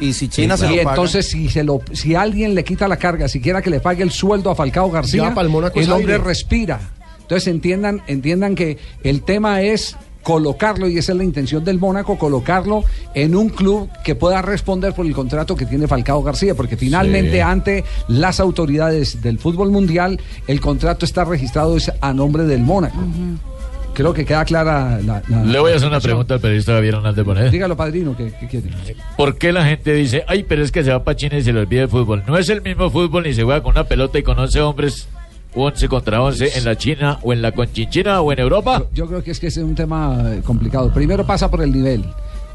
Y 0.00 0.12
si 0.14 0.28
China 0.28 0.56
se 0.56 0.66
y 0.72 0.76
lo 0.76 0.82
paga. 0.84 0.90
entonces 0.96 1.28
si 1.28 1.48
se 1.50 1.62
lo 1.64 1.80
si 1.92 2.14
alguien 2.14 2.54
le 2.54 2.64
quita 2.64 2.88
la 2.88 2.96
carga, 2.96 3.28
siquiera 3.28 3.60
que 3.62 3.70
le 3.70 3.80
pague 3.80 4.02
el 4.02 4.10
sueldo 4.10 4.50
a 4.50 4.54
Falcao 4.54 4.90
García, 4.90 5.34
el 5.74 5.92
hombre 5.92 6.14
aire. 6.14 6.18
respira. 6.18 6.80
Entonces 7.20 7.46
entiendan 7.48 8.02
entiendan 8.06 8.54
que 8.54 8.78
el 9.04 9.22
tema 9.22 9.62
es 9.62 9.96
colocarlo, 10.22 10.88
y 10.88 10.98
esa 10.98 11.12
es 11.12 11.18
la 11.18 11.24
intención 11.24 11.64
del 11.64 11.78
Mónaco, 11.78 12.18
colocarlo 12.18 12.84
en 13.14 13.34
un 13.34 13.48
club 13.48 13.88
que 14.04 14.14
pueda 14.14 14.40
responder 14.42 14.92
por 14.94 15.04
el 15.06 15.12
contrato 15.14 15.56
que 15.56 15.66
tiene 15.66 15.88
Falcao 15.88 16.22
García, 16.22 16.54
porque 16.54 16.76
finalmente 16.76 17.32
Sí. 17.32 17.40
ante 17.40 17.84
las 18.08 18.40
autoridades 18.40 19.20
del 19.22 19.38
fútbol 19.38 19.70
mundial, 19.70 20.20
el 20.46 20.60
contrato 20.60 21.04
está 21.04 21.24
registrado 21.24 21.76
es 21.76 21.90
a 22.00 22.12
nombre 22.12 22.44
del 22.44 22.60
Mónaco. 22.62 22.98
Creo 23.94 24.14
que 24.14 24.24
queda 24.24 24.44
clara 24.46 25.00
la... 25.04 25.22
la- 25.28 25.44
Le 25.44 25.58
voy 25.58 25.72
a 25.72 25.76
hacer 25.76 25.88
una 25.88 26.00
pregunta 26.00 26.32
al 26.34 26.40
periodista 26.40 26.72
Javier 26.72 26.94
Hernández 26.94 27.24
Bonet. 27.26 27.50
Dígalo, 27.50 27.76
padrino, 27.76 28.16
¿qué, 28.16 28.32
qué 28.40 28.46
quiere? 28.48 28.70
¿Por 29.18 29.36
qué 29.36 29.52
la 29.52 29.66
gente 29.66 29.92
dice, 29.92 30.24
ay, 30.28 30.44
pero 30.48 30.62
es 30.62 30.72
que 30.72 30.82
se 30.82 30.90
va 30.90 31.04
para 31.04 31.14
China 31.14 31.36
y 31.36 31.42
se 31.42 31.52
le 31.52 31.60
olvida 31.60 31.82
el 31.82 31.88
fútbol? 31.90 32.22
No 32.26 32.38
es 32.38 32.48
el 32.48 32.62
mismo 32.62 32.88
fútbol 32.90 33.24
ni 33.24 33.34
se 33.34 33.42
juega 33.42 33.62
con 33.62 33.72
una 33.72 33.84
pelota 33.84 34.18
y 34.18 34.22
con 34.22 34.38
11 34.38 34.60
hombres, 34.62 35.08
11 35.54 35.88
contra 35.88 36.22
11 36.22 36.58
en 36.58 36.64
la 36.64 36.76
China 36.76 37.18
o 37.22 37.32
en 37.32 37.42
la 37.42 37.52
Conchinchina 37.52 38.20
o 38.20 38.32
en 38.32 38.38
Europa. 38.38 38.84
Yo 38.94 39.06
creo 39.06 39.22
que 39.22 39.30
es 39.32 39.40
que 39.40 39.48
es 39.48 39.56
un 39.58 39.74
tema 39.74 40.22
eh, 40.26 40.40
complicado. 40.44 40.92
Primero 40.92 41.26
pasa 41.26 41.50
por 41.50 41.62
el 41.62 41.72
nivel 41.72 42.04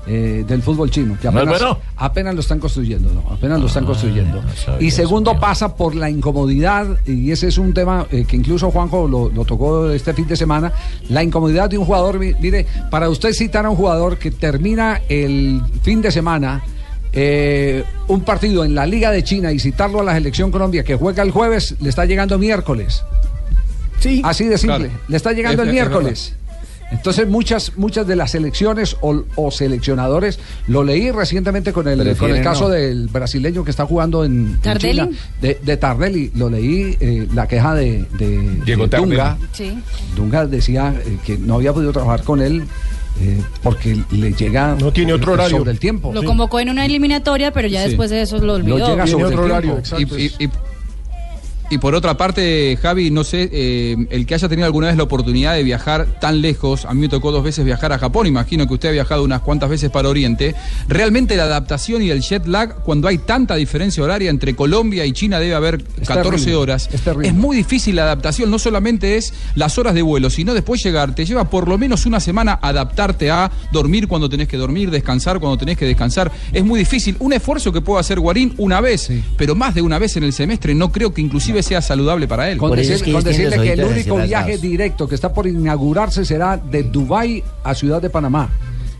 eh, 0.07 0.45
del 0.47 0.61
fútbol 0.63 0.89
chino, 0.89 1.17
que 1.21 1.29
¿No 1.29 1.31
es 1.41 1.43
apenas, 1.47 1.59
bueno? 1.61 1.79
apenas 1.97 2.33
lo 2.33 2.39
están 2.41 2.59
construyendo, 2.59 3.13
¿no? 3.13 3.29
Apenas 3.29 3.59
lo 3.59 3.67
están 3.67 3.85
construyendo. 3.85 4.41
Y 4.79 4.89
segundo 4.91 5.37
pasa 5.39 5.75
por 5.75 5.95
la 5.95 6.09
incomodidad, 6.09 6.87
y 7.05 7.29
ese 7.31 7.49
es 7.49 7.57
un 7.57 7.73
tema 7.73 8.05
eh, 8.09 8.23
que 8.25 8.37
incluso 8.37 8.71
Juanjo 8.71 9.05
lo, 9.07 9.29
lo 9.29 9.43
tocó 9.45 9.89
este 9.91 10.13
fin 10.13 10.25
de 10.27 10.37
semana, 10.37 10.71
la 11.09 11.23
incomodidad 11.23 11.69
de 11.69 11.77
un 11.77 11.83
jugador. 11.85 12.19
Mi- 12.19 12.33
Mire, 12.39 12.65
para 12.89 13.09
usted 13.09 13.33
citar 13.33 13.65
a 13.65 13.69
un 13.69 13.75
jugador 13.75 14.17
que 14.17 14.31
termina 14.31 15.01
el 15.09 15.61
fin 15.83 16.01
de 16.01 16.09
semana. 16.09 16.63
Eh, 17.19 17.83
un 18.07 18.21
partido 18.21 18.63
en 18.63 18.75
la 18.75 18.85
Liga 18.85 19.09
de 19.11 19.23
China 19.23 19.51
y 19.51 19.57
citarlo 19.59 20.01
a 20.01 20.03
la 20.03 20.13
selección 20.13 20.51
Colombia 20.51 20.83
que 20.83 20.95
juega 20.95 21.23
el 21.23 21.31
jueves, 21.31 21.73
le 21.81 21.89
está 21.89 22.05
llegando 22.05 22.37
miércoles. 22.37 23.03
Sí. 23.99 24.21
Así 24.23 24.45
de 24.45 24.57
simple. 24.59 24.89
Claro. 24.89 24.93
Le 25.07 25.17
está 25.17 25.33
llegando 25.33 25.63
Es- 25.63 25.67
el 25.69 25.69
es 25.69 25.73
miércoles. 25.73 26.33
Entonces 26.89 27.27
muchas 27.27 27.73
muchas 27.75 28.07
de 28.07 28.15
las 28.15 28.31
selecciones 28.31 28.95
o, 29.01 29.23
o 29.35 29.51
seleccionadores 29.51 30.39
lo 30.67 30.85
leí 30.85 31.11
recientemente 31.11 31.73
con 31.73 31.85
el 31.87 31.97
Prefieren 31.99 32.17
con 32.17 32.37
el 32.37 32.43
caso 32.43 32.63
no. 32.65 32.69
del 32.69 33.07
brasileño 33.09 33.65
que 33.65 33.71
está 33.71 33.85
jugando 33.85 34.23
en, 34.23 34.31
en 34.53 34.57
¿Tardelli? 34.61 35.01
China, 35.01 35.09
de, 35.41 35.59
de 35.61 35.75
Tardelli 35.77 36.31
lo 36.35 36.49
leí 36.49 36.95
eh, 37.01 37.27
la 37.33 37.45
queja 37.45 37.73
de, 37.75 38.05
de- 38.17 38.61
Diego 38.63 38.87
de 38.87 38.95
Dunga. 38.99 39.37
Sí. 39.51 39.77
Dunga 40.15 40.45
decía 40.45 40.93
eh, 41.05 41.17
que 41.25 41.37
no 41.37 41.55
había 41.55 41.73
podido 41.73 41.91
trabajar 41.91 42.23
con 42.23 42.41
él 42.41 42.63
eh, 43.19 43.41
porque 43.63 43.97
le 44.11 44.31
llega 44.33 44.75
no 44.79 44.91
tiene 44.91 45.13
otro 45.13 45.33
horario. 45.33 45.57
sobre 45.57 45.71
el 45.71 45.79
tiempo 45.79 46.11
Lo 46.13 46.23
convocó 46.23 46.59
en 46.59 46.69
una 46.69 46.85
eliminatoria, 46.85 47.51
pero 47.51 47.67
ya 47.67 47.81
Sí. 47.83 47.89
después 47.89 48.09
de 48.09 48.21
eso 48.21 48.37
lo 48.39 48.53
olvidó. 48.53 48.77
llega 48.77 49.03
Tiene 49.05 49.11
sobre 49.11 49.25
otro 49.25 49.45
el 49.45 49.51
horario, 49.51 49.71
tiempo. 49.81 50.05
exacto. 50.05 50.17
Y, 50.19 50.23
y- 50.39 50.45
y- 50.45 50.49
y 51.69 51.77
por 51.77 51.95
otra 51.95 52.17
parte, 52.17 52.77
Javi, 52.81 53.11
no 53.11 53.23
sé, 53.23 53.49
eh, 53.51 53.95
el 54.09 54.25
que 54.25 54.35
haya 54.35 54.47
tenido 54.47 54.65
alguna 54.65 54.87
vez 54.87 54.97
la 54.97 55.03
oportunidad 55.03 55.53
de 55.55 55.63
viajar 55.63 56.07
tan 56.19 56.41
lejos, 56.41 56.85
a 56.85 56.93
mí 56.93 57.01
me 57.01 57.09
tocó 57.09 57.31
dos 57.31 57.43
veces 57.43 57.65
viajar 57.65 57.91
a 57.91 57.99
Japón, 57.99 58.27
imagino 58.27 58.67
que 58.67 58.73
usted 58.73 58.89
ha 58.89 58.93
viajado 58.93 59.23
unas 59.23 59.41
cuantas 59.41 59.69
veces 59.69 59.89
para 59.89 60.09
Oriente, 60.09 60.55
realmente 60.87 61.35
la 61.35 61.43
adaptación 61.43 62.01
y 62.01 62.09
el 62.09 62.21
jet 62.21 62.45
lag, 62.47 62.83
cuando 62.83 63.07
hay 63.07 63.17
tanta 63.17 63.55
diferencia 63.55 64.03
horaria 64.03 64.29
entre 64.29 64.55
Colombia 64.55 65.05
y 65.05 65.11
China, 65.11 65.39
debe 65.39 65.55
haber 65.55 65.83
14 65.83 66.21
terrible, 66.23 66.55
horas. 66.55 66.89
es 66.91 67.01
terrible. 67.01 67.33
muy 67.33 67.57
difícil 67.57 67.95
la 67.95 68.03
adaptación, 68.03 68.49
no 68.49 68.59
solamente 68.59 69.17
es 69.17 69.33
las 69.55 69.77
horas 69.77 69.93
de 69.93 70.01
vuelo, 70.01 70.29
sino 70.29 70.53
después 70.53 70.83
llegar, 70.83 71.15
te 71.15 71.25
lleva 71.25 71.49
por 71.49 71.67
lo 71.67 71.77
menos 71.77 72.05
una 72.05 72.19
semana 72.19 72.59
adaptarte 72.61 73.29
a 73.31 73.51
dormir 73.71 74.07
cuando 74.07 74.29
tenés 74.29 74.47
que 74.47 74.57
dormir, 74.57 74.91
descansar 74.91 75.39
cuando 75.39 75.57
tenés 75.57 75.77
que 75.77 75.85
descansar. 75.85 76.31
Es 76.53 76.63
muy 76.63 76.79
difícil. 76.79 77.15
Un 77.19 77.33
esfuerzo 77.33 77.71
que 77.71 77.81
puede 77.81 77.99
hacer 77.99 78.19
Guarín 78.19 78.53
una 78.57 78.81
vez, 78.81 79.09
pero 79.37 79.55
más 79.55 79.75
de 79.75 79.81
una 79.81 79.99
vez 79.99 80.17
en 80.17 80.23
el 80.23 80.33
semestre, 80.33 80.73
no 80.75 80.91
creo 80.91 81.13
que 81.13 81.21
inclusive 81.21 81.56
sea 81.63 81.81
saludable 81.81 82.27
para 82.27 82.49
él. 82.51 82.57
Con, 82.57 82.71
decir- 82.75 83.11
con 83.11 83.23
decirle 83.23 83.57
que 83.59 83.73
el 83.73 83.83
único 83.83 84.17
viaje 84.17 84.57
directo 84.57 85.07
que 85.07 85.15
está 85.15 85.33
por 85.33 85.47
inaugurarse 85.47 86.25
será 86.25 86.57
de 86.57 86.83
Dubái 86.83 87.43
a 87.63 87.73
Ciudad 87.75 88.01
de 88.01 88.09
Panamá. 88.09 88.49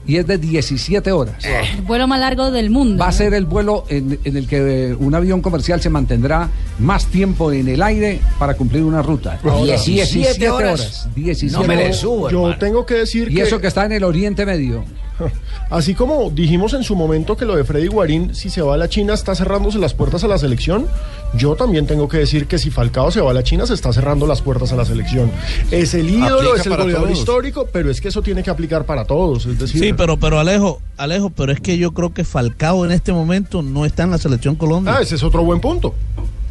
Y 0.06 0.16
es 0.16 0.26
de 0.26 0.38
17 0.38 1.12
horas. 1.12 1.44
El 1.44 1.82
vuelo 1.82 2.08
más 2.08 2.22
largo 2.22 2.50
del 2.50 2.70
mundo. 2.70 2.98
Va 2.98 3.08
a 3.10 3.12
¿no? 3.12 3.18
ser 3.18 3.34
el 3.34 3.46
vuelo 3.46 3.84
en, 3.90 4.18
en 4.24 4.38
el 4.38 4.48
que 4.48 4.92
eh, 4.92 4.96
un 4.98 5.14
avión 5.14 5.42
comercial 5.42 5.82
se 5.82 5.90
mantendrá 5.90 6.50
más 6.80 7.08
tiempo 7.08 7.52
en 7.52 7.68
el 7.68 7.84
aire 7.84 8.22
para 8.40 8.54
cumplir 8.54 8.84
una 8.84 9.02
ruta. 9.02 9.38
Ahora, 9.44 9.66
17 9.66 10.50
horas. 10.50 11.10
17 11.14 11.58
horas. 11.58 12.02
Yo 12.32 12.58
tengo 12.58 12.86
que 12.86 12.94
decir 12.94 13.30
Y 13.30 13.36
que... 13.36 13.42
eso 13.42 13.60
que 13.60 13.68
está 13.68 13.86
en 13.86 13.92
el 13.92 14.06
Oriente 14.06 14.46
Medio. 14.46 14.86
Así 15.70 15.96
como 15.96 16.30
dijimos 16.30 16.74
en 16.74 16.84
su 16.84 16.96
momento 16.96 17.36
que 17.36 17.46
lo 17.46 17.56
de 17.56 17.64
Freddy 17.64 17.88
Guarín, 17.88 18.34
si 18.36 18.50
se 18.50 18.62
va 18.62 18.76
a 18.76 18.78
la 18.78 18.88
China, 18.90 19.14
está 19.14 19.36
cerrándose 19.36 19.80
las 19.80 19.94
puertas 19.94 20.24
a 20.24 20.28
la 20.28 20.38
selección, 20.38 20.88
yo 21.36 21.56
también 21.56 21.88
tengo 21.88 22.08
que 22.08 22.18
decir 22.18 22.48
que 22.48 22.58
si 22.58 22.70
Falcao 22.70 23.12
se 23.12 23.22
va 23.22 23.32
a 23.32 23.34
la 23.34 23.44
China, 23.44 23.66
se 23.66 23.74
está 23.74 23.92
cerrando 23.92 24.28
las 24.28 24.42
puertas 24.42 24.72
a 24.72 24.76
la 24.76 24.86
selección. 24.86 25.32
Es 25.72 25.94
el 25.94 26.10
ídolo, 26.10 26.52
Aplica 26.52 26.56
es 26.62 26.66
el 26.68 26.78
goleador 26.78 27.04
todos. 27.08 27.20
histórico, 27.20 27.68
pero 27.72 27.90
es 27.90 28.00
que 28.00 28.08
eso 28.10 28.22
tiene 28.22 28.44
que 28.44 28.50
aplicar 28.50 28.86
para 28.86 29.06
todos. 29.06 29.46
Es 29.46 29.60
decir, 29.60 29.82
Sí, 29.82 29.94
pero, 29.94 30.18
pero 30.18 30.40
Alejo, 30.40 30.82
Alejo, 30.98 31.30
pero 31.30 31.52
es 31.52 31.60
que 31.60 31.78
yo 31.78 31.92
creo 31.92 32.14
que 32.14 32.24
Falcao 32.24 32.86
en 32.86 32.92
este 32.92 33.12
momento 33.12 33.62
no 33.62 33.86
está 33.86 34.04
en 34.04 34.12
la 34.12 34.18
selección 34.18 34.56
Colombia. 34.56 34.96
Ah, 34.98 35.02
ese 35.02 35.16
es 35.16 35.24
otro 35.24 35.44
buen 35.44 35.60
punto. 35.60 35.94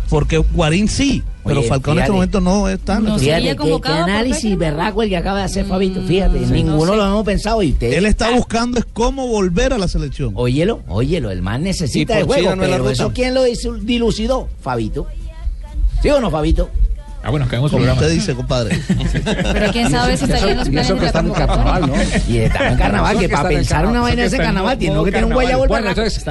Porque 0.08 0.38
Guarín 0.38 0.88
sí, 0.88 1.22
pero 1.44 1.60
Oye, 1.60 1.68
Falcao 1.68 1.94
en 1.94 2.00
este 2.00 2.12
momento 2.12 2.40
no 2.40 2.68
está 2.68 3.00
No. 3.00 3.18
Fíjate, 3.18 3.56
qué, 3.56 3.80
qué 3.82 3.88
análisis 3.88 4.58
berraco 4.58 5.02
el 5.02 5.08
que 5.08 5.16
acaba 5.16 5.38
de 5.38 5.44
hacer 5.44 5.64
Fabito. 5.66 6.02
Fíjate, 6.02 6.40
ninguno 6.40 6.94
lo 6.94 7.04
hemos 7.04 7.25
pensado. 7.25 7.62
¿Y 7.62 7.72
usted? 7.72 7.92
Él 7.92 8.06
está 8.06 8.30
buscando 8.30 8.78
es 8.78 8.84
cómo 8.84 9.26
volver 9.26 9.72
a 9.72 9.78
la 9.78 9.88
selección. 9.88 10.32
Óyelo, 10.34 10.82
óyelo, 10.88 11.30
el 11.30 11.42
man 11.42 11.62
necesita 11.62 12.16
de 12.16 12.25
juego, 12.25 12.42
China 12.42 12.56
no 12.56 12.62
pero 12.62 12.90
eso 12.90 13.12
quién 13.12 13.34
lo 13.34 13.44
dilucidó, 13.44 14.48
Fabito. 14.60 15.06
¿Sí 16.02 16.10
o 16.10 16.20
no, 16.20 16.30
Fabito? 16.30 16.70
Ah, 17.26 17.30
bueno, 17.30 17.49
caemos 17.50 17.73
Como 17.73 17.83
programa. 17.83 18.00
usted 18.00 18.14
dice, 18.14 18.37
compadre. 18.37 18.78
Pero 19.25 19.73
quién 19.73 19.90
sabe 19.90 20.16
si 20.16 20.26
estaría 20.26 20.52
en 20.52 20.59
los 20.59 20.68
Y 20.68 20.71
planes 20.71 20.87
eso 20.87 20.95
de 20.95 21.00
que 21.00 21.28
la 21.28 21.35
carnaval, 21.35 21.87
¿no? 21.88 21.95
Y 22.28 22.38
está 22.38 22.68
en 22.68 22.78
carnaval, 22.78 23.18
que 23.18 23.28
para 23.28 23.49
pensar 23.49 23.85
una 23.85 24.00
vaina 24.00 24.23
de 24.23 24.28
ese 24.28 24.37
carnaval 24.37 24.78
tiene 24.78 25.04
que 25.04 25.11
tener 25.11 25.25
un 25.25 25.33
guayabo 25.33 25.66
Bueno, 25.66 25.88
entonces 25.88 26.25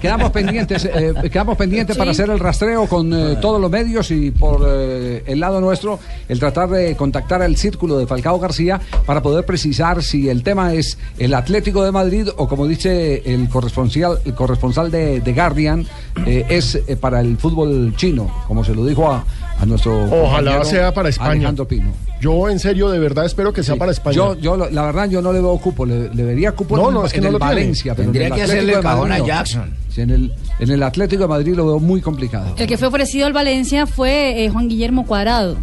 quedamos 0.00 0.30
pendientes, 0.30 0.86
eh, 0.86 1.12
quedamos 1.30 1.58
pendientes 1.58 1.94
para 1.94 2.12
hacer 2.12 2.30
el 2.30 2.38
rastreo 2.38 2.86
con 2.86 3.12
eh, 3.12 3.36
todos 3.38 3.60
los 3.60 3.70
medios 3.70 4.10
y 4.10 4.30
por 4.30 4.64
eh, 4.66 5.24
el 5.26 5.40
lado 5.40 5.60
nuestro 5.60 6.00
el 6.26 6.38
tratar 6.40 6.70
de 6.70 6.96
contactar 6.96 7.42
al 7.42 7.56
círculo 7.56 7.98
de 7.98 8.06
Falcao 8.06 8.38
García 8.38 8.80
para 9.04 9.20
poder 9.20 9.44
precisar 9.44 10.02
si 10.02 10.30
el 10.30 10.42
tema 10.42 10.72
es 10.72 10.96
el 11.18 11.34
Atlético 11.34 11.84
de 11.84 11.92
Madrid 11.92 12.28
o 12.36 12.48
como 12.48 12.66
dice 12.66 13.22
el 13.26 13.50
corresponsal, 13.50 14.20
el 14.24 14.34
corresponsal 14.34 14.90
de, 14.90 15.20
de 15.20 15.32
Guardian 15.34 15.86
eh, 16.26 16.46
es 16.48 16.76
eh, 16.76 16.96
para 16.96 17.20
el 17.20 17.36
fútbol 17.36 17.92
chino, 17.96 18.30
como 18.46 18.64
se 18.64 18.74
lo 18.74 18.86
dijo 18.86 19.10
a, 19.10 19.24
a 19.58 19.66
nuestro 19.66 20.04
Ojalá 20.24 20.64
sea 20.64 20.92
para 20.92 21.08
España. 21.08 21.30
Alejandro 21.32 21.66
Pino. 21.68 21.92
Yo 22.20 22.48
en 22.48 22.58
serio, 22.58 22.88
de 22.90 22.98
verdad, 22.98 23.26
espero 23.26 23.52
que 23.52 23.62
sea 23.62 23.76
para 23.76 23.92
España. 23.92 24.14
Yo, 24.40 24.56
la 24.56 24.82
verdad, 24.82 25.08
yo 25.10 25.20
no 25.20 25.32
le 25.32 25.40
veo 25.40 25.58
cupo. 25.58 25.84
Le, 25.84 26.08
le 26.14 26.22
vería 26.24 26.52
cupo 26.52 26.76
No, 26.76 26.88
en, 26.88 26.94
no, 26.94 27.00
el- 27.00 27.06
es 27.06 27.12
que 27.12 27.18
en 27.18 27.24
no 27.24 27.28
el 27.30 27.34
tiene. 27.36 27.54
Valencia. 27.54 27.94
Pero 27.94 28.04
Tendría 28.12 28.26
en 28.28 28.32
el 28.32 28.36
que 28.38 28.42
Atlético 28.42 28.52
hacerle 28.54 28.72
de 28.72 28.78
el 28.78 28.82
cajón 28.82 29.08
Madrid 29.10 29.22
a. 29.22 29.26
Jackson. 29.26 29.74
Sí, 29.90 30.00
en, 30.00 30.10
el, 30.10 30.34
en 30.58 30.70
el 30.70 30.82
Atlético 30.82 31.22
de 31.22 31.28
Madrid 31.28 31.54
lo 31.54 31.66
veo 31.66 31.78
muy 31.80 32.00
complicado. 32.00 32.54
El 32.56 32.66
que 32.66 32.78
fue 32.78 32.88
ofrecido 32.88 33.26
al 33.26 33.32
Valencia 33.32 33.86
fue 33.86 34.44
eh, 34.44 34.48
Juan 34.50 34.68
Guillermo 34.68 35.06
Cuadrado. 35.06 35.56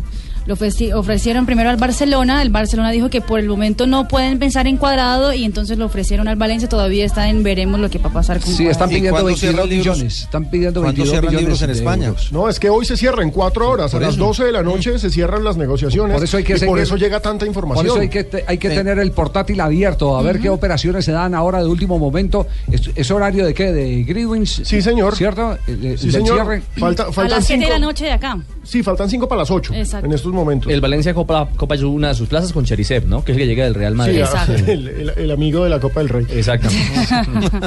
Lo 0.51 0.57
ofreci- 0.57 0.93
ofrecieron 0.93 1.45
primero 1.45 1.69
al 1.69 1.77
Barcelona. 1.77 2.41
El 2.41 2.49
Barcelona 2.49 2.91
dijo 2.91 3.09
que 3.09 3.21
por 3.21 3.39
el 3.39 3.47
momento 3.47 3.87
no 3.87 4.09
pueden 4.09 4.37
pensar 4.37 4.67
en 4.67 4.75
Cuadrado 4.75 5.31
y 5.33 5.45
entonces 5.45 5.77
lo 5.77 5.85
ofrecieron 5.85 6.27
al 6.27 6.35
Valencia. 6.35 6.67
Todavía 6.67 7.05
está 7.05 7.29
en 7.29 7.41
veremos 7.41 7.79
lo 7.79 7.89
que 7.89 7.99
va 7.99 8.09
a 8.09 8.13
pasar 8.13 8.41
con 8.41 8.51
Sí, 8.51 8.67
están 8.67 8.89
pidiendo 8.89 9.23
22 9.23 9.69
millones. 9.69 10.21
Están 10.23 10.49
pidiendo 10.51 10.81
22 10.81 11.21
millones 11.21 11.59
de 11.77 11.83
euros. 11.85 12.33
No, 12.33 12.49
es 12.49 12.59
que 12.59 12.69
hoy 12.69 12.83
se 12.85 12.97
cierra 12.97 13.23
en 13.23 13.31
cuatro 13.31 13.69
horas. 13.69 13.91
Por 13.91 14.03
a 14.03 14.07
las 14.07 14.15
eso. 14.15 14.25
12 14.25 14.43
de 14.43 14.51
la 14.51 14.61
noche 14.61 14.99
se 14.99 15.09
cierran 15.09 15.41
las 15.45 15.55
negociaciones. 15.55 16.15
Por 16.15 16.23
eso 16.25 16.35
hay 16.35 16.43
que 16.43 16.57
y 16.57 16.59
por 16.59 16.79
eso 16.79 16.97
llega 16.97 17.21
tanta 17.21 17.45
información. 17.45 17.85
Por 17.87 17.95
eso 17.95 18.01
hay 18.01 18.09
que, 18.09 18.25
te- 18.25 18.43
hay 18.45 18.57
que 18.57 18.69
tener 18.71 18.99
el 18.99 19.13
portátil 19.13 19.61
abierto, 19.61 20.17
a 20.17 20.21
ver 20.21 20.41
qué 20.41 20.49
operaciones 20.49 21.05
se 21.05 21.13
dan 21.13 21.33
ahora 21.33 21.59
de 21.59 21.67
último 21.67 21.97
momento. 21.97 22.45
¿Es, 22.69 22.89
es 22.93 23.09
horario 23.09 23.45
de 23.45 23.53
qué? 23.53 23.71
¿De 23.71 24.03
Greenwich? 24.03 24.65
Sí, 24.65 24.81
señor. 24.81 25.15
¿Cierto? 25.15 25.57
El- 25.65 25.97
Sí, 25.97 26.11
señor. 26.11 26.35
cierre. 26.35 26.61
Falta, 26.77 27.07
A 27.15 27.27
las 27.29 27.45
7 27.45 27.63
de 27.63 27.69
la 27.71 27.79
noche 27.79 28.03
de 28.03 28.11
acá. 28.11 28.37
Sí, 28.63 28.83
faltan 28.83 29.09
cinco 29.09 29.27
para 29.27 29.39
las 29.41 29.49
8 29.49 29.73
Exacto. 29.73 30.05
en 30.05 30.13
estos 30.13 30.31
momentos. 30.31 30.71
El 30.71 30.81
Valencia 30.81 31.13
copa, 31.15 31.49
copa 31.55 31.75
una 31.83 32.09
de 32.09 32.13
sus 32.15 32.27
plazas 32.29 32.53
con 32.53 32.63
Cherisev, 32.63 33.07
¿no? 33.07 33.23
Que 33.25 33.31
es 33.31 33.37
el 33.37 33.43
que 33.43 33.47
llega 33.47 33.63
del 33.63 33.73
Real 33.73 33.95
Madrid. 33.95 34.23
Sí, 34.45 34.53
el, 34.71 34.87
el- 34.87 35.09
el 35.17 35.31
amigo 35.31 35.63
de 35.63 35.69
la 35.71 35.79
Copa 35.79 35.99
del 36.01 36.09
Rey. 36.09 36.27
Exactamente. 36.29 36.91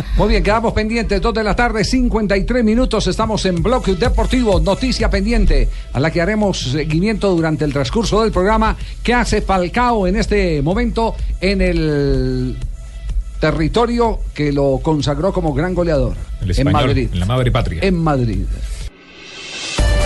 Muy 0.16 0.28
bien, 0.28 0.42
quedamos 0.44 0.72
pendientes. 0.72 1.20
Dos 1.20 1.34
de 1.34 1.42
la 1.42 1.56
tarde, 1.56 1.84
53 1.84 2.62
minutos. 2.64 3.06
Estamos 3.08 3.44
en 3.46 3.60
Bloque 3.62 3.94
Deportivo. 3.96 4.60
Noticia 4.60 5.10
pendiente 5.10 5.68
a 5.92 5.98
la 6.00 6.10
que 6.12 6.22
haremos 6.22 6.60
seguimiento 6.60 7.34
durante 7.34 7.64
el 7.64 7.72
transcurso 7.72 8.22
del 8.22 8.30
programa. 8.30 8.76
¿Qué 9.02 9.12
hace 9.14 9.42
Falcao 9.42 10.06
en 10.06 10.14
este 10.16 10.62
momento 10.62 11.16
en 11.40 11.60
el 11.60 12.56
territorio 13.40 14.20
que 14.32 14.52
lo 14.52 14.78
consagró 14.82 15.32
como 15.32 15.52
gran 15.52 15.74
goleador? 15.74 16.14
El 16.40 16.58
en 16.58 16.72
Madrid. 16.72 17.08
en 17.12 17.20
la 17.20 17.26
madre 17.26 17.50
patria. 17.50 17.80
En 17.82 17.96
Madrid. 17.96 18.44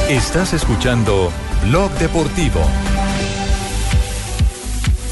Estás 0.08 0.54
escuchando 0.54 1.30
Blog 1.64 1.90
Deportivo. 1.98 2.62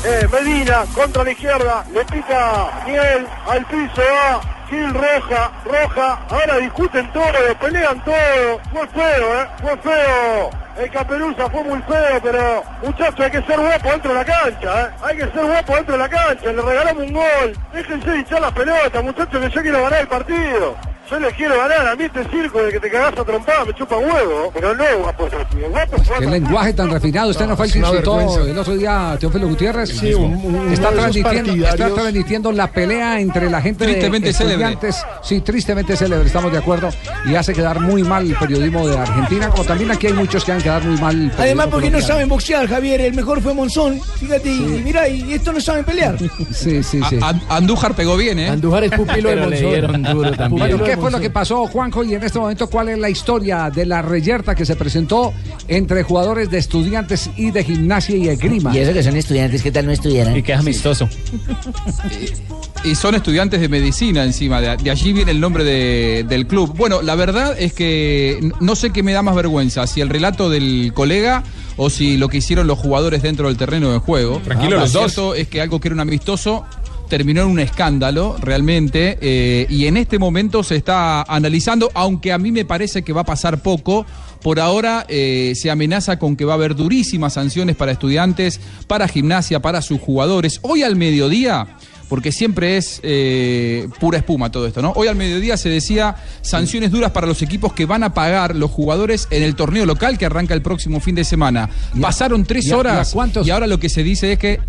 Eh, 0.06 0.26
Medina 0.32 0.86
contra 0.94 1.22
la 1.22 1.32
izquierda, 1.32 1.84
le 1.92 2.02
pica 2.06 2.82
Miguel 2.86 3.26
al 3.46 3.66
piso, 3.66 4.00
va 4.00 4.40
Gil 4.70 4.94
roja, 4.94 5.52
roja, 5.66 6.26
ahora 6.30 6.56
discuten 6.56 7.12
todo, 7.12 7.24
pelean 7.60 8.02
todo, 8.04 8.58
fue 8.72 8.86
feo, 8.88 9.42
eh, 9.42 9.48
fue 9.60 9.76
feo 9.76 10.50
El 10.78 10.90
Caperuza 10.90 11.50
fue 11.50 11.62
muy 11.62 11.82
feo, 11.82 12.20
pero 12.22 12.64
muchachos, 12.82 13.20
hay 13.20 13.30
que 13.32 13.42
ser 13.42 13.60
guapo 13.60 13.90
dentro 13.90 14.12
de 14.12 14.16
la 14.16 14.24
cancha, 14.24 14.80
¿eh? 14.80 14.90
Hay 15.02 15.16
que 15.18 15.24
ser 15.24 15.44
guapo 15.44 15.74
dentro 15.74 15.92
de 15.92 15.98
la 15.98 16.08
cancha. 16.08 16.52
Le 16.52 16.62
regalamos 16.62 17.04
un 17.04 17.12
gol. 17.12 17.58
Déjense 17.74 18.10
de 18.10 18.18
hinchar 18.18 18.40
las 18.40 18.52
pelotas, 18.52 19.04
muchachos, 19.04 19.40
que 19.42 19.50
yo 19.50 19.62
quiero 19.62 19.82
ganar 19.82 20.00
el 20.00 20.08
partido. 20.08 20.95
Yo 21.10 21.20
les 21.20 21.32
quiero 21.34 21.56
ganar. 21.56 21.86
A 21.88 21.94
mí 21.96 22.04
este 22.04 22.24
circo 22.30 22.62
de 22.62 22.72
que 22.72 22.80
te 22.80 22.90
cagás 22.90 23.16
a 23.18 23.24
trompada 23.24 23.64
me 23.64 23.72
chupa 23.74 23.96
un 23.96 24.10
huevo. 24.10 24.50
Pero 24.52 24.74
no, 24.74 24.84
guapo, 25.02 25.26
el 25.26 25.70
guapo 25.70 25.96
Qué 26.18 26.26
lenguaje 26.26 26.72
tan 26.72 26.90
refinado. 26.90 27.30
Usted 27.30 27.46
no 27.46 27.56
fue 27.56 27.66
el 27.66 27.72
que 27.72 27.78
insultó 27.78 28.16
vergüenza. 28.16 28.50
el 28.50 28.58
otro 28.58 28.74
día 28.76 29.16
Teófilo 29.20 29.48
Gutiérrez. 29.48 29.88
Sí, 29.90 30.12
un- 30.14 30.34
un- 30.34 30.72
está, 30.72 30.90
transmitiendo, 30.90 31.52
está 31.66 31.90
transmitiendo 31.94 32.52
la 32.52 32.70
pelea 32.70 33.20
entre 33.20 33.48
la 33.50 33.60
gente 33.62 33.84
Tristemente 33.84 34.28
de 34.28 34.32
célebre. 34.34 34.54
estudiantes. 34.72 35.04
Sí, 35.22 35.40
tristemente 35.42 35.96
célebre, 35.96 36.26
estamos 36.26 36.50
de 36.50 36.58
acuerdo. 36.58 36.88
Y 37.26 37.34
hace 37.36 37.52
quedar 37.54 37.78
muy 37.80 38.02
mal 38.02 38.26
el 38.28 38.36
periodismo 38.36 38.86
de 38.88 38.98
Argentina, 38.98 39.48
como 39.50 39.64
también 39.64 39.90
aquí 39.92 40.08
hay 40.08 40.12
muchos 40.14 40.44
que 40.44 40.52
han 40.52 40.60
quedar 40.60 40.82
muy 40.84 41.00
mal. 41.00 41.14
el 41.14 41.30
periodismo 41.30 41.42
Además 41.42 41.68
porque 41.70 41.90
no 41.90 42.00
saben 42.00 42.28
boxear, 42.28 42.66
Javier. 42.66 43.00
El 43.02 43.14
mejor 43.14 43.40
fue 43.40 43.54
Monzón. 43.54 44.00
Fíjate, 44.18 44.48
y, 44.50 44.56
y 44.78 44.82
mirá, 44.84 45.08
y 45.08 45.34
estos 45.34 45.54
no 45.54 45.60
saben 45.60 45.84
pelear. 45.84 46.16
Sí, 46.52 46.82
sí, 46.82 47.00
sí. 47.08 47.18
A- 47.22 47.28
a- 47.48 47.56
Andújar 47.56 47.94
pegó 47.94 48.16
bien, 48.16 48.38
¿eh? 48.38 48.48
Andújar 48.48 48.84
es 48.84 48.90
pupilo 48.92 49.28
de 49.30 49.36
Monzón. 49.36 50.02
duro 50.02 50.32
también. 50.32 50.58
Bueno, 50.68 50.84
¿qué 50.84 50.95
fue 51.00 51.10
lo 51.10 51.20
que 51.20 51.30
pasó, 51.30 51.66
Juanjo? 51.66 52.04
Y 52.04 52.14
en 52.14 52.22
este 52.22 52.38
momento, 52.38 52.68
¿cuál 52.68 52.88
es 52.88 52.98
la 52.98 53.08
historia 53.10 53.70
de 53.70 53.86
la 53.86 54.02
reyerta 54.02 54.54
que 54.54 54.64
se 54.64 54.76
presentó 54.76 55.32
entre 55.68 56.02
jugadores 56.02 56.50
de 56.50 56.58
estudiantes 56.58 57.30
y 57.36 57.50
de 57.50 57.64
gimnasia 57.64 58.16
y 58.16 58.28
esgrima? 58.28 58.74
Y 58.74 58.78
eso 58.78 58.92
que 58.92 59.02
son 59.02 59.16
estudiantes, 59.16 59.62
¿qué 59.62 59.70
tal 59.72 59.86
no 59.86 59.92
estudiaran? 59.92 60.36
Y 60.36 60.42
que 60.42 60.52
es 60.52 60.58
amistoso. 60.58 61.08
Y 62.84 62.94
son 62.94 63.14
estudiantes 63.14 63.60
de 63.60 63.68
medicina 63.68 64.22
encima, 64.24 64.60
de, 64.60 64.76
de 64.76 64.90
allí 64.90 65.12
viene 65.12 65.30
el 65.32 65.40
nombre 65.40 65.64
de- 65.64 66.24
del 66.28 66.46
club. 66.46 66.74
Bueno, 66.76 67.02
la 67.02 67.14
verdad 67.16 67.56
es 67.58 67.72
que 67.72 68.50
no 68.60 68.76
sé 68.76 68.90
qué 68.90 69.02
me 69.02 69.12
da 69.12 69.22
más 69.22 69.34
vergüenza, 69.34 69.86
si 69.86 70.00
el 70.00 70.08
relato 70.08 70.50
del 70.50 70.92
colega 70.94 71.42
o 71.76 71.90
si 71.90 72.16
lo 72.16 72.28
que 72.28 72.38
hicieron 72.38 72.66
los 72.66 72.78
jugadores 72.78 73.22
dentro 73.22 73.48
del 73.48 73.56
terreno 73.56 73.92
de 73.92 73.98
juego. 73.98 74.40
Tranquilo, 74.44 74.76
Lo 74.76 74.80
los 74.82 74.92
dos. 74.92 75.12
cierto 75.12 75.34
es 75.34 75.48
que 75.48 75.60
algo 75.60 75.80
que 75.80 75.88
era 75.88 75.94
un 75.94 76.00
amistoso 76.00 76.64
terminó 77.08 77.42
en 77.42 77.48
un 77.48 77.58
escándalo 77.60 78.36
realmente 78.40 79.18
eh, 79.20 79.66
y 79.70 79.86
en 79.86 79.96
este 79.96 80.18
momento 80.18 80.62
se 80.62 80.76
está 80.76 81.22
analizando, 81.22 81.90
aunque 81.94 82.32
a 82.32 82.38
mí 82.38 82.52
me 82.52 82.64
parece 82.64 83.02
que 83.02 83.12
va 83.12 83.22
a 83.22 83.24
pasar 83.24 83.62
poco. 83.62 84.06
Por 84.42 84.60
ahora 84.60 85.04
eh, 85.08 85.54
se 85.56 85.70
amenaza 85.70 86.18
con 86.18 86.36
que 86.36 86.44
va 86.44 86.52
a 86.52 86.56
haber 86.56 86.76
durísimas 86.76 87.32
sanciones 87.32 87.74
para 87.74 87.92
estudiantes, 87.92 88.60
para 88.86 89.08
gimnasia, 89.08 89.60
para 89.60 89.82
sus 89.82 90.00
jugadores. 90.00 90.60
Hoy 90.62 90.82
al 90.82 90.94
mediodía 90.94 91.66
porque 92.08 92.30
siempre 92.30 92.76
es 92.76 93.00
eh, 93.02 93.88
pura 93.98 94.18
espuma 94.18 94.50
todo 94.52 94.66
esto, 94.68 94.80
¿no? 94.80 94.92
Hoy 94.94 95.08
al 95.08 95.16
mediodía 95.16 95.56
se 95.56 95.68
decía 95.68 96.14
sanciones 96.40 96.92
duras 96.92 97.10
para 97.10 97.26
los 97.26 97.42
equipos 97.42 97.72
que 97.72 97.84
van 97.84 98.04
a 98.04 98.14
pagar 98.14 98.54
los 98.54 98.70
jugadores 98.70 99.26
en 99.30 99.42
el 99.42 99.56
torneo 99.56 99.84
local 99.86 100.16
que 100.16 100.26
arranca 100.26 100.54
el 100.54 100.62
próximo 100.62 101.00
fin 101.00 101.16
de 101.16 101.24
semana. 101.24 101.68
Pasaron 102.00 102.44
tres 102.44 102.66
y 102.66 102.72
horas 102.72 103.10
cuántos- 103.12 103.44
y 103.46 103.50
ahora 103.50 103.66
lo 103.66 103.80
que 103.80 103.88
se 103.88 104.04
dice 104.04 104.32
es 104.32 104.38
que 104.38 104.60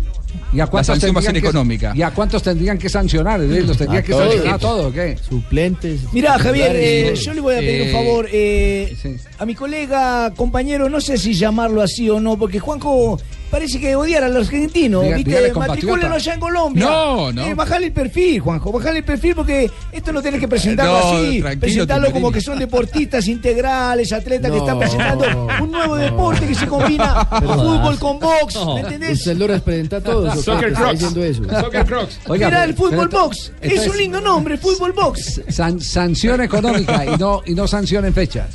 ¿Y 0.52 0.60
a 0.60 0.64
la 0.64 0.66
cuántos 0.70 0.86
sanción 0.86 1.14
va 1.14 1.18
a 1.20 1.22
ser 1.22 1.32
tendrían 1.32 1.42
que- 1.42 1.48
económica. 1.48 1.92
¿Y 1.94 2.02
a 2.02 2.10
cuántos 2.10 2.42
tendrían 2.42 2.78
que 2.78 2.88
sancionar? 2.88 3.40
¿Los 3.40 3.76
tendrían 3.76 4.02
que 4.02 4.12
todos. 4.12 4.24
sancionar 4.32 4.54
a 4.54 4.58
todos 4.58 4.92
qué? 4.94 5.16
Suplentes. 5.28 6.00
Mira, 6.12 6.38
Javier, 6.38 6.72
eh, 6.74 7.14
yo 7.14 7.34
le 7.34 7.40
voy 7.40 7.54
a 7.54 7.58
pedir 7.58 7.82
un 7.82 7.88
Eh, 7.88 7.92
favor. 7.92 8.28
eh, 8.32 8.96
A 9.38 9.46
mi 9.46 9.54
colega, 9.54 10.32
compañero, 10.34 10.88
no 10.88 11.00
sé 11.00 11.18
si 11.18 11.34
llamarlo 11.34 11.82
así 11.82 12.08
o 12.10 12.18
no, 12.20 12.38
porque 12.38 12.58
Juanjo 12.60 13.18
parece 13.50 13.80
que 13.80 13.94
odiar 13.96 14.24
al 14.24 14.36
argentino. 14.36 15.02
Diga- 15.02 15.16
¿Viste? 15.16 15.52
Matricúlenlo 15.54 16.14
allá 16.16 16.34
en 16.34 16.40
Colombia. 16.40 16.84
No, 16.84 17.32
no. 17.32 17.46
Eh, 17.46 17.54
bajale 17.54 17.86
el 17.86 17.92
perfil, 17.92 18.40
Juanjo, 18.40 18.72
bajale 18.72 18.98
el 18.98 19.04
perfil 19.04 19.34
porque 19.34 19.70
esto 19.92 20.12
no 20.12 20.22
tenés 20.22 20.40
que 20.40 20.48
presentarlo 20.48 20.92
No, 21.00 21.16
así. 21.18 21.42
Presentarlo 21.58 22.10
como 22.12 22.30
que 22.32 22.40
son 22.40 22.58
deportistas 22.58 23.26
integrales, 23.28 24.12
atletas 24.12 24.50
que 24.50 24.58
están 24.58 24.78
presentando 24.78 25.26
un 25.62 25.70
nuevo 25.70 25.96
deporte 25.96 26.46
que 26.46 26.54
se 26.54 26.66
combina 26.66 27.24
fútbol 27.40 27.98
con 27.98 28.18
box. 28.18 28.56
¿Me 28.74 28.80
entendés? 28.80 29.18
Usted 29.18 29.36
lo 29.36 29.46
representa 29.46 29.96
a 29.96 30.00
todos. 30.00 30.44
Soccer 30.44 30.68
Está 30.68 30.80
Crocs. 30.80 30.92
diciendo 31.00 31.24
eso. 31.24 31.60
Soccer 31.60 31.84
Crocs. 31.86 32.20
Oiga, 32.28 32.46
Mira 32.46 32.58
pero- 32.60 32.70
el 32.70 32.76
fútbol 32.76 33.08
box. 33.08 33.52
Es 33.60 33.86
un 33.88 33.96
lindo 33.96 34.20
nombre, 34.20 34.58
fútbol 34.58 34.92
box. 34.92 35.42
San- 35.48 35.80
sanción 35.80 36.40
económica 36.42 37.04
y 37.04 37.16
no, 37.16 37.42
y 37.46 37.54
no 37.54 37.66
sanción 37.66 38.04
en 38.04 38.14
fechas. 38.14 38.46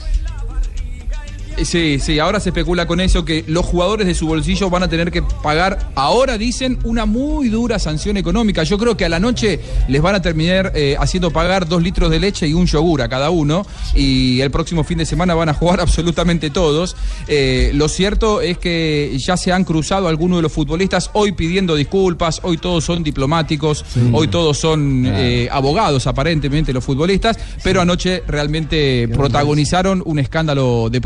Eh, 1.57 1.65
Sí, 1.65 1.99
sí, 1.99 2.19
ahora 2.19 2.39
se 2.39 2.49
especula 2.49 2.85
con 2.85 2.99
eso 2.99 3.25
que 3.25 3.43
los 3.47 3.65
jugadores 3.65 4.05
de 4.05 4.13
su 4.13 4.27
bolsillo 4.27 4.69
van 4.69 4.83
a 4.83 4.87
tener 4.87 5.11
que 5.11 5.21
pagar, 5.21 5.91
ahora 5.95 6.37
dicen, 6.37 6.77
una 6.83 7.05
muy 7.05 7.49
dura 7.49 7.79
sanción 7.79 8.17
económica. 8.17 8.63
Yo 8.63 8.77
creo 8.77 8.95
que 8.95 9.05
a 9.05 9.09
la 9.09 9.19
noche 9.19 9.59
les 9.87 10.01
van 10.01 10.15
a 10.15 10.21
terminar 10.21 10.71
eh, 10.75 10.95
haciendo 10.99 11.31
pagar 11.31 11.67
dos 11.67 11.81
litros 11.81 12.11
de 12.11 12.19
leche 12.19 12.47
y 12.47 12.53
un 12.53 12.67
yogur 12.67 13.01
a 13.01 13.09
cada 13.09 13.29
uno 13.29 13.65
y 13.95 14.41
el 14.41 14.51
próximo 14.51 14.83
fin 14.83 14.99
de 14.99 15.05
semana 15.05 15.33
van 15.33 15.49
a 15.49 15.53
jugar 15.53 15.79
absolutamente 15.81 16.49
todos. 16.49 16.95
Eh, 17.27 17.71
lo 17.73 17.89
cierto 17.89 18.41
es 18.41 18.57
que 18.57 19.15
ya 19.17 19.37
se 19.37 19.51
han 19.51 19.63
cruzado 19.63 20.07
algunos 20.07 20.37
de 20.37 20.43
los 20.43 20.51
futbolistas 20.51 21.09
hoy 21.13 21.31
pidiendo 21.31 21.75
disculpas, 21.75 22.39
hoy 22.43 22.57
todos 22.57 22.83
son 22.83 23.03
diplomáticos, 23.03 23.85
hoy 24.11 24.27
todos 24.27 24.57
son 24.57 25.05
eh, 25.07 25.47
abogados 25.51 26.07
aparentemente 26.07 26.73
los 26.73 26.83
futbolistas, 26.83 27.37
pero 27.63 27.81
anoche 27.81 28.23
realmente 28.27 29.07
protagonizaron 29.07 30.03
un 30.05 30.19
escándalo 30.19 30.89
de 30.91 31.01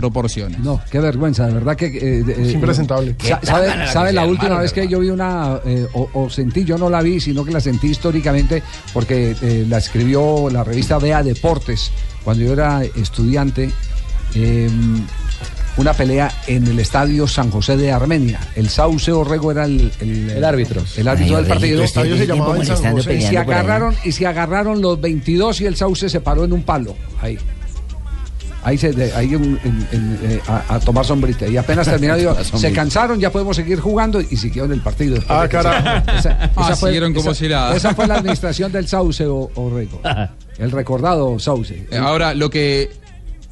No, 0.64 0.82
qué 0.92 1.00
vergüenza, 1.00 1.48
de 1.48 1.54
verdad 1.54 1.76
que... 1.76 1.86
eh, 1.88 2.24
eh, 2.28 2.36
Es 2.40 2.54
impresentable. 2.54 3.16
¿Sabe, 3.44 3.68
la 3.76 3.88
sabe 3.92 4.28
última 4.28 4.60
vez 4.60 4.72
que 4.74 4.88
yo 4.88 5.00
vi 5.00 5.10
una, 5.10 5.60
eh, 5.66 5.88
o, 5.94 6.10
o 6.14 6.30
sentí, 6.30 6.64
yo 6.64 6.78
no 6.78 6.90
la 6.90 7.02
vi, 7.02 7.20
sino 7.20 7.44
que 7.46 7.52
la 7.52 7.60
sentí 7.62 7.88
históricamente, 7.88 8.64
porque 8.94 9.36
eh, 9.42 9.66
la 9.68 9.78
escribió 9.78 10.50
la 10.50 10.64
revista 10.64 10.98
Vea 11.00 11.24
Deportes, 11.24 11.92
cuando 12.24 12.44
yo 12.44 12.54
era 12.54 12.84
estudiante, 12.84 13.72
eh, 14.36 14.70
una 15.78 15.94
pelea 15.94 16.32
en 16.48 16.66
el 16.66 16.80
estadio 16.80 17.28
San 17.28 17.52
José 17.52 17.78
de 17.78 17.92
Armenia. 17.92 18.40
El 18.56 18.68
Sauce 18.68 19.12
Orrego 19.12 19.52
era 19.52 19.66
el, 19.66 19.92
el, 20.02 20.44
árbitro. 20.44 20.82
El 20.98 21.08
árbitro 21.08 21.38
Ay, 21.38 21.44
del 21.44 21.50
partido. 21.54 21.84
Este 21.84 22.00
estadio 22.00 22.18
se 22.18 22.26
llamaba 22.26 22.66
San 22.66 22.78
se- 22.78 22.92
José. 22.92 23.14
y 23.14 23.22
se 23.22 23.38
agarraron 23.38 23.96
y 24.04 24.12
se 24.12 24.26
agarraron 24.26 24.82
los 24.82 25.00
22 25.00 25.62
y 25.62 25.66
el 25.68 25.76
Sauce 25.76 26.10
se 26.10 26.20
paró 26.20 26.46
en 26.46 26.54
un 26.54 26.64
palo. 26.64 26.96
Ahí. 27.22 27.38
Ahí, 28.68 28.78
se, 28.78 28.92
de- 28.92 29.14
ahí 29.14 29.34
en- 29.34 29.58
en- 29.64 29.88
en, 29.94 30.20
eh, 30.24 30.42
a, 30.46 30.76
a 30.76 30.80
tomar 30.82 31.06
sombrita. 31.06 31.48
Y 31.48 31.56
apenas 31.56 31.88
digo, 32.18 32.34
La 32.34 32.44
se 32.44 32.74
cansaron, 32.74 33.18
ya 33.18 33.32
podemos 33.32 33.56
seguir 33.56 33.80
jugando 33.80 34.20
y 34.20 34.36
siguieron 34.36 34.74
el 34.74 34.82
partido. 34.82 35.24
Ah, 35.30 35.48
carajo. 35.50 35.88
Ah, 36.58 36.76
siguieron 36.76 37.14
como 37.14 37.34
si 37.34 37.48
nada. 37.48 37.74
Esa 37.78 37.96
fue 37.96 38.08
la 38.08 38.16
administración 38.16 38.70
del 38.74 38.86
Sauce 38.86 39.26
o, 39.26 39.50
Orrego. 39.56 40.02
El 40.58 40.72
recordado 40.72 41.40
Sauce. 41.40 41.88
Ahora, 41.98 42.34
lo 42.34 42.50
que, 42.50 42.90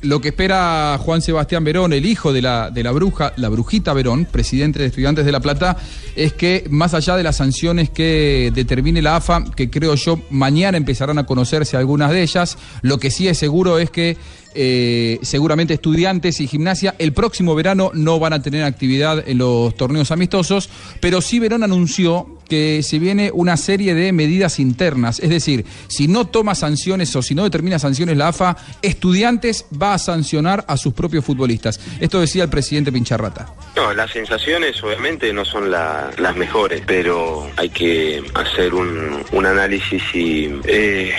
lo 0.02 0.22
que 0.22 0.30
espera 0.30 0.98
Juan 1.00 1.22
Sebastián 1.22 1.64
Verón, 1.64 1.94
el 1.94 2.06
hijo 2.06 2.32
de 2.32 2.42
la, 2.42 2.70
de 2.70 2.84
la 2.84 2.92
bruja, 2.92 3.34
la 3.38 3.50
brujita 3.50 3.94
Verón, 3.94 4.26
presidente 4.26 4.80
de 4.80 4.88
Estudiantes 4.88 5.26
de 5.26 5.32
La 5.32 5.40
Plata, 5.40 5.78
es 6.16 6.34
que 6.34 6.66
más 6.70 6.94
allá 6.94 7.16
de 7.16 7.24
las 7.24 7.38
sanciones 7.38 7.90
que 7.90 8.52
determine 8.54 9.02
la 9.02 9.18
AFA, 9.18 9.44
que 9.56 9.70
creo 9.70 9.96
yo 9.96 10.20
mañana 10.30 10.78
empezarán 10.78 11.18
a 11.18 11.26
conocerse 11.26 11.78
algunas 11.78 12.12
de 12.12 12.22
ellas, 12.22 12.58
lo 12.82 13.00
que 13.00 13.12
sí 13.12 13.28
es 13.28 13.38
seguro 13.38 13.80
es 13.80 13.90
que 13.90 14.18
eh, 14.54 15.20
seguramente 15.22 15.74
estudiantes 15.74 16.40
y 16.40 16.48
gimnasia 16.48 16.96
el 16.98 17.12
próximo 17.12 17.56
verano 17.56 17.92
no 17.94 18.20
van 18.20 18.32
a 18.32 18.42
tener 18.42 18.64
actividad 18.64 19.28
en 19.28 19.40
los 19.40 19.76
torneos 19.76 20.12
amistosos, 20.12 20.70
pero 21.02 21.20
sí 21.22 21.40
Verón 21.40 21.64
anunció 21.64 22.35
que 22.46 22.82
se 22.84 23.00
viene 23.00 23.32
una 23.34 23.58
serie 23.58 23.94
de 23.96 24.12
medidas 24.12 24.60
internas, 24.60 25.20
es 25.20 25.30
decir, 25.30 25.66
si 25.88 26.08
no 26.08 26.26
toma 26.28 26.56
sanciones 26.56 27.16
o 27.16 27.22
si 27.22 27.36
no 27.36 27.44
determina 27.44 27.80
sanciones 27.80 28.18
la 28.18 28.30
AFA, 28.30 28.56
estudiantes 28.82 29.66
va 29.82 29.94
a 29.94 29.98
sancionar 29.98 30.64
a 30.68 30.78
sus 30.78 30.94
propios 30.94 31.26
futbolistas. 31.26 31.80
Esto 32.00 32.20
decía 32.22 32.44
el 32.44 32.50
presidente 32.50 32.92
Pincharrata. 32.92 33.48
No, 33.76 33.94
las 33.94 34.12
sensaciones 34.12 34.82
obviamente 34.84 35.32
no 35.34 35.44
son 35.46 35.70
la- 35.72 36.10
las 36.18 36.36
mejores, 36.36 36.82
pero 36.86 37.48
hay 37.58 37.70
que 37.70 38.24
hacer 38.34 38.74
un, 38.74 39.24
análisis 39.46 40.02
eh, 40.16 41.12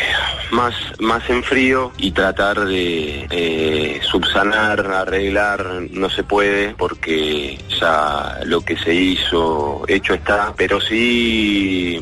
más, 0.51 0.75
más 0.99 1.23
en 1.31 1.43
frío 1.45 1.93
y 1.97 2.11
tratar 2.11 2.65
de 2.67 3.27
eh, 3.31 4.01
subsanar, 4.11 4.81
arreglar, 4.91 5.65
no 5.93 6.11
se 6.11 6.25
puede 6.25 6.75
porque 6.75 7.59
ya 7.81 8.41
lo 8.45 8.61
que 8.63 8.77
se 8.77 8.93
hizo 8.95 9.85
hecho 9.87 10.15
está, 10.15 10.53
pero 10.57 10.81
sí 10.81 11.16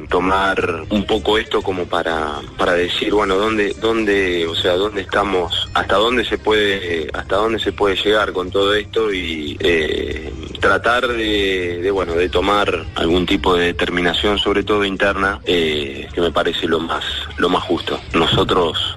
tomar 0.08 0.84
un 0.90 1.04
poco 1.04 1.38
esto 1.38 1.62
como 1.62 1.86
para, 1.86 2.40
para 2.56 2.72
decir, 2.74 3.12
bueno, 3.12 3.36
dónde, 3.36 3.74
dónde, 3.80 4.46
o 4.46 4.54
sea, 4.54 4.74
dónde 4.74 5.02
estamos, 5.02 5.68
hasta 5.74 5.96
dónde 5.96 6.24
se 6.24 6.38
puede, 6.38 7.08
hasta 7.12 7.36
dónde 7.36 7.58
se 7.58 7.72
puede 7.72 7.96
llegar 7.96 8.32
con 8.32 8.50
todo 8.50 8.74
esto 8.74 9.12
y 9.12 9.56
eh, 9.60 10.32
tratar 10.60 11.08
de, 11.08 11.90
bueno, 11.90 12.14
de 12.14 12.28
tomar 12.28 12.86
algún 12.94 13.26
tipo 13.26 13.54
de 13.54 13.66
determinación, 13.66 14.38
sobre 14.38 14.62
todo 14.62 14.84
interna, 14.84 15.40
eh, 15.44 16.08
que 16.12 16.20
me 16.20 16.30
parece 16.30 16.66
lo 16.66 16.80
más, 16.80 17.04
lo 17.36 17.48
más 17.48 17.62
justo. 17.64 18.00
Nosotros 18.12 18.96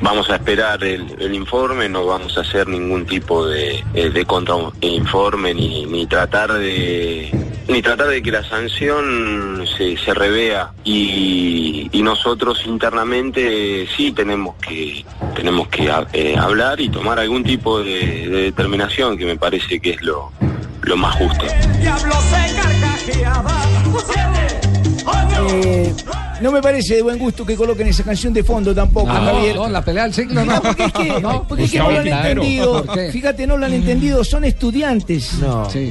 vamos 0.00 0.28
a 0.30 0.36
esperar 0.36 0.82
el, 0.84 1.34
informe, 1.34 1.88
no 1.88 2.06
vamos 2.06 2.36
a 2.36 2.42
hacer 2.42 2.68
ningún 2.68 3.06
tipo 3.06 3.46
de, 3.46 3.84
eh, 3.94 4.10
de 4.10 4.24
contrainforme 4.24 5.54
ni, 5.54 5.86
ni 5.86 6.06
tratar 6.06 6.52
de, 6.52 7.30
ni 7.68 7.82
tratar 7.82 8.08
de 8.08 8.22
que 8.22 8.30
la 8.30 8.44
sanción 8.44 9.64
se, 9.76 9.96
se 9.96 10.14
revea 10.14 10.72
y, 10.84 11.90
nosotros 12.04 12.62
internamente 12.66 13.88
sí 13.96 14.12
tenemos 14.12 14.56
que 14.56 15.06
tenemos 15.34 15.68
que 15.68 15.90
eh, 16.12 16.36
hablar 16.36 16.78
y 16.78 16.90
tomar 16.90 17.18
algún 17.18 17.42
tipo 17.42 17.82
de, 17.82 18.28
de 18.28 18.42
determinación 18.42 19.16
que 19.16 19.24
me 19.24 19.36
parece 19.36 19.80
que 19.80 19.92
es 19.92 20.02
lo, 20.02 20.30
lo 20.82 20.96
más 20.98 21.14
justo. 21.16 21.46
No 26.44 26.52
me 26.52 26.60
parece 26.60 26.96
de 26.96 27.02
buen 27.02 27.18
gusto 27.18 27.46
que 27.46 27.56
coloquen 27.56 27.86
esa 27.86 28.02
canción 28.02 28.30
de 28.34 28.44
fondo 28.44 28.74
tampoco, 28.74 29.06
No, 29.06 29.14
Javier. 29.14 29.56
no, 29.56 29.66
la 29.70 29.82
pelea 29.82 30.02
del 30.02 30.12
siglo 30.12 30.44
no. 30.44 30.60
porque 30.60 30.84
es 30.84 30.92
que, 30.92 31.20
No, 31.22 31.48
porque 31.48 31.64
es 31.64 31.70
que 31.70 31.78
no 31.78 31.90
lo 31.90 31.98
han 32.00 32.06
entendido. 32.06 32.84
Fíjate, 33.12 33.46
no 33.46 33.56
lo 33.56 33.64
han 33.64 33.72
entendido. 33.72 34.22
Son 34.24 34.44
estudiantes. 34.44 35.30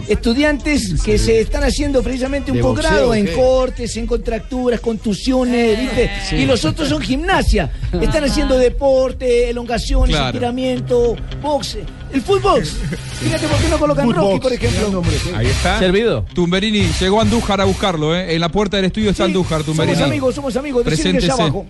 Estudiantes 0.07 1.01
que 1.03 1.17
se 1.17 1.41
están 1.41 1.63
haciendo 1.63 2.03
precisamente 2.03 2.51
un 2.51 2.57
¿De 2.57 2.63
posgrado 2.63 3.15
en 3.15 3.25
qué? 3.25 3.33
cortes, 3.33 3.97
en 3.97 4.05
contracturas, 4.05 4.79
contusiones, 4.79 5.79
¿viste? 5.79 6.11
sí. 6.29 6.35
Y 6.35 6.45
los 6.45 6.63
otros 6.65 6.87
son 6.89 7.01
gimnasia. 7.01 7.71
Están 8.01 8.23
haciendo 8.25 8.57
deporte, 8.57 9.49
elongaciones, 9.49 10.15
Claro. 10.15 10.27
estiramiento, 10.27 11.15
boxe. 11.41 11.83
El 12.13 12.21
fútbol. 12.21 12.63
Fíjate 12.65 13.47
por 13.47 13.57
qué 13.57 13.67
no 13.69 13.77
colocan 13.79 14.05
Footbox. 14.05 14.27
Rocky, 14.27 14.39
por 14.39 14.53
ejemplo. 14.53 15.03
Ahí 15.35 15.47
está. 15.47 15.79
Servido. 15.79 16.25
Tumberini, 16.33 16.87
llegó 16.99 17.19
Andújar 17.21 17.59
a 17.61 17.65
buscarlo, 17.65 18.15
¿eh? 18.15 18.35
En 18.35 18.39
la 18.41 18.49
puerta 18.49 18.77
del 18.77 18.85
estudio 18.85 19.09
está 19.09 19.23
Andújar, 19.25 19.63
Tumberini. 19.63 19.95
Somos 19.95 20.09
amigos, 20.09 20.35
somos 20.35 20.55
amigos. 20.55 20.85
Decirle 20.85 21.11
que 21.19 21.25
allá 21.25 21.35
Preséntese. 21.35 21.41
abajo. 21.41 21.65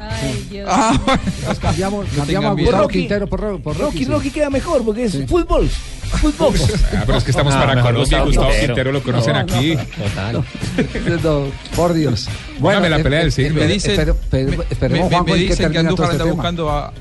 Ah, 0.00 1.00
bueno. 1.04 1.20
Nos 1.48 1.58
cambiamos, 1.58 2.06
No 2.12 2.16
cambiamos 2.18 2.56
tengan 2.56 2.74
a 2.74 2.78
Rocky. 2.82 2.98
Quintero 3.00 3.26
por, 3.26 3.40
por 3.62 3.76
Rocky, 3.76 3.82
Rocky. 3.82 3.98
sí. 3.98 4.04
Rocky 4.04 4.30
queda 4.30 4.50
mejor 4.50 4.84
porque 4.84 5.04
es 5.04 5.12
fútbol. 5.26 5.68
Fútbol. 5.68 6.54
Ah, 6.94 7.02
pero 7.04 7.18
es 7.18 7.24
que 7.24 7.30
estamos 7.32 7.52
No, 7.54 7.60
para 7.60 7.74
mejor 7.74 7.92
Colombia 7.94 8.18
y 8.18 8.24
Gustavo 8.26 8.46
Quintero. 8.48 8.66
Quintero 8.74 8.92
lo 8.92 9.02
conocen 9.02 9.32
No, 9.34 9.42
no. 9.44 9.54
aquí. 9.54 9.76
Total. 9.76 10.44
No, 11.24 11.44
por 11.76 11.94
Dios. 11.94 12.28
Póngame 12.60 12.88
la 12.90 12.98
eh, 12.98 13.02
pelea 13.02 13.18
del 13.20 13.28
eh, 13.28 13.32
siglo. 13.32 13.60
Me 13.60 13.66
dicen, 13.66 13.92
esperemos, 14.70 15.10
me- 15.10 15.16
Juanjo, 15.16 15.24
me 15.24 15.34
dicen 15.34 15.72
que 15.72 15.78
Andújar 15.78 16.04
este 16.04 16.12
anda 16.12 16.24
tema. 16.24 16.34
buscando 16.34 16.70
a... 16.70 16.92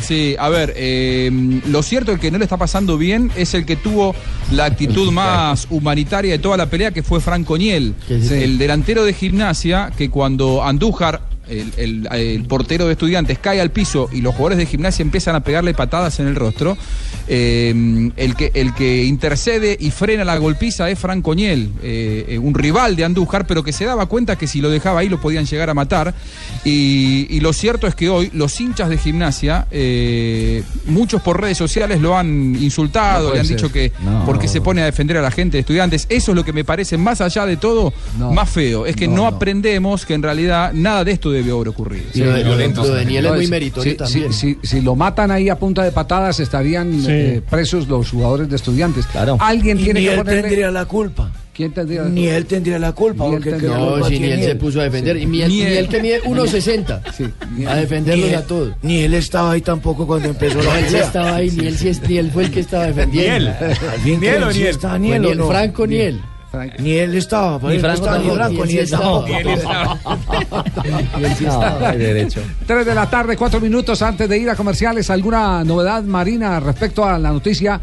Sí, 0.00 0.36
a 0.38 0.48
ver, 0.48 0.74
eh, 0.76 1.30
lo 1.66 1.82
cierto 1.82 2.12
es 2.12 2.20
que 2.20 2.30
no 2.30 2.38
le 2.38 2.44
está 2.44 2.56
pasando 2.56 2.98
bien 2.98 3.30
es 3.36 3.54
el 3.54 3.66
que 3.66 3.76
tuvo 3.76 4.14
la 4.52 4.64
actitud 4.66 5.10
más 5.12 5.66
humanitaria 5.70 6.32
de 6.32 6.38
toda 6.38 6.56
la 6.56 6.66
pelea, 6.66 6.92
que 6.92 7.02
fue 7.02 7.20
Franco 7.20 7.58
Niel, 7.58 7.94
el 8.08 8.58
delantero 8.58 9.04
de 9.04 9.12
gimnasia, 9.12 9.92
que 9.96 10.10
cuando 10.10 10.62
Andújar, 10.64 11.20
el, 11.48 11.72
el- 11.76 12.08
el 12.12 12.44
portero 12.44 12.86
de 12.86 12.92
estudiantes, 12.92 13.38
cae 13.38 13.60
al 13.60 13.70
piso 13.70 14.08
y 14.12 14.20
los 14.20 14.34
jugadores 14.34 14.58
de 14.58 14.66
gimnasia 14.66 15.02
empiezan 15.02 15.34
a 15.34 15.40
pegarle 15.40 15.74
patadas 15.74 16.20
en 16.20 16.26
el 16.28 16.34
rostro, 16.36 16.76
eh, 17.26 18.10
el, 18.16 18.34
que, 18.36 18.50
el 18.54 18.74
que 18.74 19.04
intercede 19.04 19.76
y 19.78 19.90
frena 19.90 20.24
la 20.24 20.36
golpiza 20.38 20.88
es 20.90 20.98
Franco 20.98 21.34
Niel, 21.34 21.70
eh, 21.82 22.26
eh, 22.30 22.38
un 22.38 22.54
rival 22.54 22.96
de 22.96 23.04
Andújar, 23.04 23.46
pero 23.46 23.62
que 23.62 23.72
se 23.72 23.84
daba 23.84 24.06
cuenta 24.06 24.36
que 24.36 24.46
si 24.46 24.60
lo 24.60 24.70
dejaba 24.70 25.00
ahí 25.00 25.08
lo 25.08 25.20
podían 25.20 25.44
llegar 25.46 25.70
a 25.70 25.74
matar. 25.74 26.14
Y, 26.64 27.26
y 27.30 27.40
lo 27.40 27.52
cierto 27.52 27.86
es 27.86 27.94
que 27.94 28.08
hoy 28.08 28.30
los 28.32 28.60
hinchas 28.60 28.88
de 28.88 28.98
gimnasia, 28.98 29.66
eh, 29.70 30.62
muchos 30.86 31.22
por 31.22 31.40
redes 31.40 31.58
sociales 31.58 32.00
lo 32.00 32.16
han 32.16 32.56
insultado, 32.60 33.32
le 33.34 33.40
han 33.40 33.46
ser. 33.46 33.56
dicho 33.56 33.72
que 33.72 33.92
No. 34.04 34.24
porque 34.26 34.48
se 34.48 34.60
pone 34.60 34.82
a 34.82 34.84
defender 34.84 35.16
a 35.16 35.22
la 35.22 35.30
gente 35.30 35.56
de 35.56 35.60
estudiantes. 35.60 36.06
Eso 36.08 36.32
es 36.32 36.36
lo 36.36 36.44
que 36.44 36.52
me 36.52 36.64
parece, 36.64 36.96
más 36.98 37.20
allá 37.20 37.46
de 37.46 37.56
todo, 37.56 37.92
No. 38.18 38.32
más 38.32 38.48
feo. 38.50 38.86
Es 38.86 38.96
que 38.96 39.08
No, 39.08 39.26
aprendemos 39.26 40.06
que 40.06 40.14
en 40.14 40.22
realidad 40.22 40.72
nada 40.72 41.04
de 41.04 41.12
esto 41.12 41.30
debe 41.42 41.52
haber 41.54 41.68
ocurrido. 41.68 42.04
Sí, 42.12 42.20
Sí, 42.20 42.24
no, 42.24 42.34
violentos. 42.34 42.88
no, 42.88 43.82
si- 43.82 43.96
si- 44.06 44.32
Si, 44.32 44.58
si 44.62 44.80
lo 44.80 44.94
matan 44.94 45.30
ahí 45.30 45.48
a 45.48 45.58
punta 45.58 45.82
de 45.84 45.92
patadas, 45.92 46.40
estarían 46.40 47.02
eh, 47.08 47.40
presos 47.48 47.88
los 47.88 48.10
jugadores 48.10 48.48
de 48.48 48.56
estudiantes. 48.56 49.06
Alguien 49.40 49.78
Y 49.80 49.84
tiene 49.84 50.00
ni 50.00 50.06
que 50.06 50.12
él 50.12 50.18
ponerle... 50.18 50.42
tendría 50.42 50.70
la 50.70 50.84
culpa. 50.84 51.30
¿Quién 51.54 51.72
tendría 51.72 52.02
la 52.04 52.08
Ni 52.08 52.20
culpa? 52.22 52.36
él 52.36 52.46
tendría 52.46 52.78
la 52.78 52.92
culpa. 52.92 53.24
Ni 53.24 53.30
él 53.30 53.36
porque 53.42 53.50
tendría 53.50 53.76
No, 53.78 54.04
si 54.04 54.20
ni 54.20 54.26
él 54.28 54.42
se 54.44 54.54
puso 54.54 54.80
a 54.80 54.84
defender. 54.84 55.16
Sí. 55.16 55.22
Y 55.24 55.26
ni 55.26 55.42
él- 55.42 55.48
ni 55.48 55.60
él 55.62 55.88
que 55.88 56.00
mide 56.02 56.22
1.60. 56.24 57.00
a 57.68 57.74
defenderlos 57.76 58.32
a 58.32 58.42
todos. 58.46 58.72
Ni 58.82 59.00
él 59.00 59.14
estaba 59.14 59.50
ahí 59.52 59.60
tampoco 59.60 60.06
cuando 60.06 60.28
empezó 60.30 60.62
la 60.62 60.76
sí 60.78 60.84
pelea. 60.84 61.02
estaba 61.04 61.34
ahí, 61.34 61.50
ni 61.50 61.66
él, 61.66 61.76
sí 61.76 61.88
es- 61.88 62.02
ni 62.08 62.18
él 62.18 62.30
fue 62.30 62.44
el 62.44 62.50
que 62.52 62.60
estaba 62.60 62.86
defendiendo. 62.86 63.50
Niel. 63.50 63.54
Niel 64.04 64.18
¿quién 64.20 64.42
o 64.44 64.52
sí 64.52 64.58
Niel? 64.60 65.00
Niel 65.00 65.22
Niel? 65.22 65.42
Franco 65.48 65.86
Niel. 65.86 66.20
Ni 66.78 66.92
él 66.92 67.14
estaba, 67.14 67.58
Ni 67.70 67.78
Franco 67.78 68.64
ni 68.64 68.76
tampoco, 68.86 69.26
él 69.26 69.48
estaba. 69.48 69.98
3 72.66 72.86
de 72.86 72.94
la 72.94 73.10
tarde, 73.10 73.36
cuatro 73.36 73.60
minutos 73.60 74.00
antes 74.00 74.28
de 74.28 74.38
ir 74.38 74.48
a 74.48 74.56
comerciales. 74.56 75.10
¿Alguna 75.10 75.62
novedad, 75.64 76.02
Marina, 76.04 76.58
respecto 76.58 77.04
a 77.04 77.18
la 77.18 77.30
noticia 77.32 77.78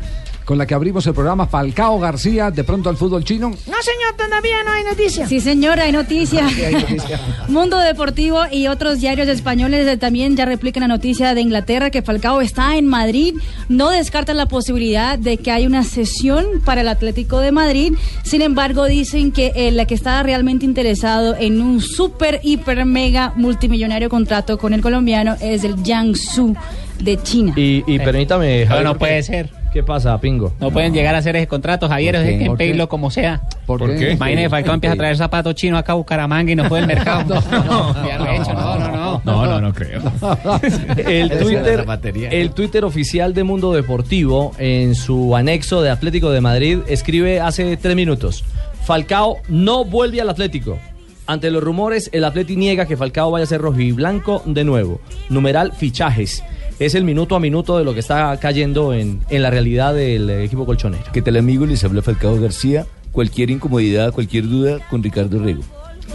con 0.46 0.58
la 0.58 0.66
que 0.66 0.76
abrimos 0.76 1.06
el 1.08 1.14
programa 1.14 1.48
Falcao 1.48 2.00
García, 2.00 2.52
de 2.52 2.64
pronto 2.64 2.90
al 2.90 2.98
fútbol 2.98 3.24
chino? 3.24 3.50
No, 3.50 3.56
señor, 3.82 4.14
todavía 4.16 4.64
no 4.64 4.72
hay 4.72 4.84
noticias. 4.84 5.28
Sí, 5.28 5.42
señor, 5.42 5.80
hay 5.80 5.92
noticias. 5.92 6.52
Mundo 7.48 7.80
Deportivo 7.80 8.42
y 8.52 8.68
otros 8.68 9.02
diarios 9.02 9.28
españoles 9.28 9.88
eh, 9.88 9.98
también 9.98 10.36
ya 10.38 10.46
replican 10.46 10.82
la 10.82 10.88
noticia 10.88 11.34
de 11.34 11.42
Inglaterra 11.42 11.90
que 11.90 12.04
Falcao 12.04 12.42
está 12.42 12.78
en 12.78 12.86
Madrid. 12.86 13.36
No 13.70 13.90
descartan 13.90 14.38
la 14.38 14.46
posibilidad 14.46 15.18
de 15.18 15.38
que 15.38 15.52
haya 15.52 15.68
una 15.68 15.84
sesión 15.84 16.46
para 16.64 16.82
el 16.82 16.88
Atlético 16.88 17.40
de 17.40 17.52
Madrid. 17.52 17.94
Sin 18.24 18.42
embargo, 18.42 18.86
dicen 18.86 19.32
que 19.32 19.52
el 19.56 19.86
que 19.88 19.96
está 19.96 20.22
realmente 20.24 20.66
interesado 20.66 21.36
en 21.38 21.62
un 21.62 21.82
super, 21.82 22.40
hiper, 22.44 22.86
mega 22.86 23.34
multimillonario 23.36 24.10
contrato 24.10 24.58
con 24.58 24.74
el 24.74 24.82
colombiano 24.82 25.36
es 25.42 25.64
el 25.64 25.76
Jiangsu 25.84 26.56
de 27.02 27.22
China. 27.22 27.54
Y, 27.56 27.84
y 27.88 28.00
permítame, 28.00 28.64
No, 28.64 28.68
Javier, 28.70 28.86
no 28.86 28.98
puede 28.98 29.24
ser. 29.24 29.65
¿Qué 29.76 29.84
pasa, 29.84 30.18
Pingo? 30.22 30.54
No 30.62 30.72
pueden 30.72 30.94
llegar 30.94 31.16
a 31.16 31.18
hacer 31.18 31.36
ese 31.36 31.48
contrato, 31.48 31.90
Javier, 31.90 32.16
¿Por 32.16 32.24
es 32.24 32.40
que 32.40 32.46
¿Por 32.46 32.58
qué? 32.58 32.64
pedirlo 32.64 32.88
como 32.88 33.12
sea. 33.12 33.42
¿Por 33.66 33.80
¿Por 33.80 33.94
qué? 33.98 34.14
Imagínese, 34.14 34.50
Falcao 34.50 34.74
empieza 34.74 34.94
a 34.94 34.98
traer 34.98 35.18
zapatos 35.18 35.54
chinos 35.56 35.78
acá 35.78 35.92
a 35.92 35.96
Bucaramanga 35.96 36.50
y 36.54 36.56
no 36.56 36.64
fue 36.70 36.80
el 36.80 36.88
mercado. 36.96 37.42
no, 37.52 37.94
no, 37.94 37.94
no, 37.94 38.90
no, 38.90 39.22
No, 39.26 39.46
no, 39.46 39.60
no 39.60 39.74
creo. 39.74 40.02
El 41.06 41.30
Twitter, 41.40 41.86
el 42.32 42.52
Twitter 42.52 42.86
oficial 42.86 43.34
de 43.34 43.44
Mundo 43.44 43.74
Deportivo, 43.74 44.54
en 44.60 44.96
su 44.96 45.36
anexo 45.36 45.82
de 45.82 45.90
Atlético 45.90 46.32
de 46.32 46.40
Madrid, 46.40 46.80
escribe 46.88 47.42
hace 47.42 47.76
tres 47.76 47.98
minutos: 47.98 48.46
Falcao 48.86 49.40
no 49.50 49.84
vuelve 49.84 50.22
al 50.22 50.30
Atlético. 50.30 50.80
Ante 51.28 51.52
los 51.52 51.62
rumores, 51.62 52.10
el 52.14 52.24
Atleti 52.24 52.56
niega 52.56 52.86
que 52.86 52.96
Falcao 52.96 53.30
vaya 53.32 53.44
a 53.44 53.48
ser 53.48 53.60
rojiblanco 53.60 54.42
de 54.46 54.64
nuevo. 54.64 55.02
Numeral 55.28 55.74
fichajes. 55.74 56.46
Es 56.80 56.94
el 56.96 57.04
minuto 57.06 57.36
a 57.36 57.40
minuto 57.40 57.78
de 57.78 57.86
lo 57.86 57.94
que 57.94 58.02
está 58.02 58.38
cayendo 58.40 58.94
en, 58.94 59.22
en 59.30 59.42
la 59.42 59.50
realidad 59.50 59.94
del 59.94 60.30
equipo 60.30 60.66
colchonero. 60.66 61.04
¿Qué 61.14 61.22
tal 61.22 61.38
amigos? 61.38 61.70
Les 61.70 61.84
habla 61.84 62.02
Falcao 62.02 62.40
García. 62.40 62.86
Cualquier 63.14 63.50
incomodidad, 63.50 64.12
cualquier 64.12 64.44
duda 64.50 64.80
con 64.90 65.02
Ricardo 65.02 65.40
Rego. 65.42 65.64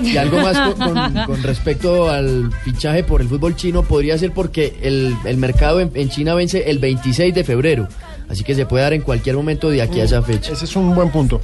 Y 0.03 0.17
algo 0.19 0.39
más 0.39 0.59
con, 0.75 0.75
con- 0.95 1.25
con 1.25 1.43
respecto 1.43 2.11
al 2.11 2.53
fichaje 2.63 3.03
por 3.05 3.23
el 3.23 3.29
fútbol 3.29 3.57
chino 3.57 3.83
podría 3.83 4.19
ser 4.19 4.33
porque 4.33 4.75
el, 4.83 5.15
el 5.25 5.37
mercado 5.39 5.81
en, 5.81 5.91
en 5.95 6.11
China 6.11 6.35
vence 6.35 6.71
el 6.71 6.79
26 6.79 7.35
de 7.35 7.43
febrero. 7.45 7.89
Así 8.29 8.45
que 8.45 8.55
se 8.55 8.67
puede 8.67 8.85
dar 8.85 8.93
en 8.93 9.01
cualquier 9.03 9.37
momento 9.37 9.71
de 9.71 9.81
aquí 9.83 10.01
a 10.01 10.05
esa 10.05 10.23
fecha. 10.23 10.53
Ese 10.53 10.67
es 10.67 10.77
un 10.77 10.95
buen 10.95 11.11
punto. 11.11 11.41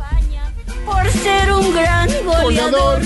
Por 0.84 1.10
ser 1.10 1.52
un 1.52 1.74
gran 1.74 2.08
goleador. 2.24 3.00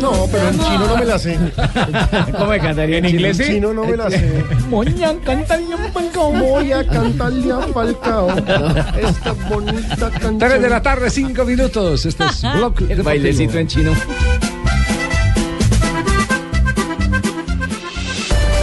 No, 0.00 0.26
pero 0.32 0.48
en 0.48 0.58
chino 0.58 0.86
no 0.86 0.96
me 0.96 1.04
la 1.04 1.18
sé. 1.18 1.38
¿Cómo 2.32 2.46
me 2.46 2.60
cantaría 2.60 2.98
en 2.98 3.06
inglés? 3.06 3.40
En 3.40 3.46
chino 3.46 3.74
no 3.74 3.84
me 3.84 3.96
la 3.96 4.10
sé. 4.10 4.44
Voy 4.68 5.02
a 5.02 5.18
cantarle 5.20 5.74
a 5.74 5.92
Falcao. 5.92 6.32
Voy 6.32 6.72
a 6.72 6.86
cantarle 6.86 7.52
a 7.52 7.60
Falcao. 7.60 8.30
Esta 8.30 9.32
bonita 9.48 10.10
canción. 10.10 10.38
3 10.38 10.62
de 10.62 10.70
la 10.70 10.82
tarde, 10.82 11.10
5 11.10 11.44
minutos. 11.44 12.06
Este 12.06 12.24
es 12.24 12.42
Blog 12.54 12.74
El 12.88 13.02
bailecito 13.02 13.58
en 13.58 13.68
chino. 13.68 13.92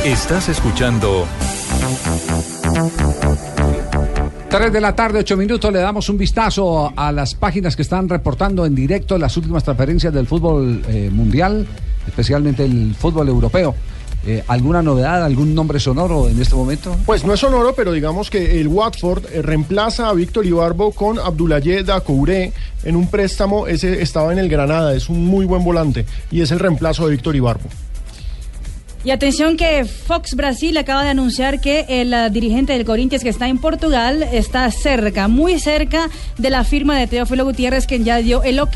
Estás 0.03 0.49
escuchando 0.49 1.27
3 4.49 4.71
de 4.71 4.79
la 4.79 4.95
tarde, 4.95 5.19
8 5.19 5.35
minutos, 5.35 5.73
le 5.73 5.79
damos 5.79 6.07
un 6.07 6.17
vistazo 6.17 6.93
a 6.95 7.11
las 7.11 7.35
páginas 7.35 7.75
que 7.75 7.81
están 7.81 8.07
reportando 8.07 8.65
en 8.65 8.75
directo 8.75 9.17
las 9.17 9.35
últimas 9.35 9.65
transferencias 9.65 10.13
del 10.13 10.25
fútbol 10.25 10.81
eh, 10.87 11.09
mundial, 11.11 11.67
especialmente 12.07 12.63
el 12.63 12.95
fútbol 12.95 13.27
europeo. 13.27 13.75
Eh, 14.25 14.43
¿Alguna 14.47 14.81
novedad, 14.81 15.23
algún 15.23 15.53
nombre 15.53 15.81
sonoro 15.81 16.29
en 16.29 16.41
este 16.41 16.55
momento? 16.55 16.95
Pues 17.05 17.25
no 17.25 17.33
es 17.33 17.41
sonoro, 17.41 17.75
pero 17.75 17.91
digamos 17.91 18.29
que 18.29 18.61
el 18.61 18.69
Watford 18.69 19.25
eh, 19.33 19.41
reemplaza 19.41 20.07
a 20.07 20.13
Víctor 20.13 20.45
Ibarbo 20.45 20.93
con 20.93 21.19
Abdoulaye 21.19 21.83
Dacouré 21.83 22.53
en 22.85 22.95
un 22.95 23.09
préstamo. 23.09 23.67
Ese 23.67 24.01
estaba 24.01 24.31
en 24.31 24.39
el 24.39 24.47
Granada, 24.47 24.95
es 24.95 25.09
un 25.09 25.25
muy 25.25 25.45
buen 25.45 25.63
volante 25.63 26.05
y 26.31 26.39
es 26.39 26.51
el 26.51 26.59
reemplazo 26.59 27.05
de 27.05 27.11
Víctor 27.11 27.35
Ibarbo. 27.35 27.67
Y 29.07 29.11
atención 29.11 29.55
que 29.55 29.85
Fox 29.85 30.35
Brasil 30.35 30.75
acaba 30.77 31.01
de 31.01 31.11
anunciar 31.11 31.61
que 31.61 31.85
el 31.87 32.13
eh, 32.13 32.29
dirigente 32.29 32.73
del 32.73 32.83
Corinthians 32.83 33.23
que 33.23 33.29
está 33.29 33.47
en 33.47 33.57
Portugal 33.57 34.21
está 34.33 34.69
cerca, 34.69 35.29
muy 35.29 35.61
cerca 35.61 36.09
de 36.37 36.49
la 36.49 36.65
firma 36.65 36.99
de 36.99 37.07
Teófilo 37.07 37.45
Gutiérrez, 37.45 37.87
quien 37.87 38.03
ya 38.03 38.17
dio 38.17 38.43
el 38.43 38.59
ok 38.59 38.75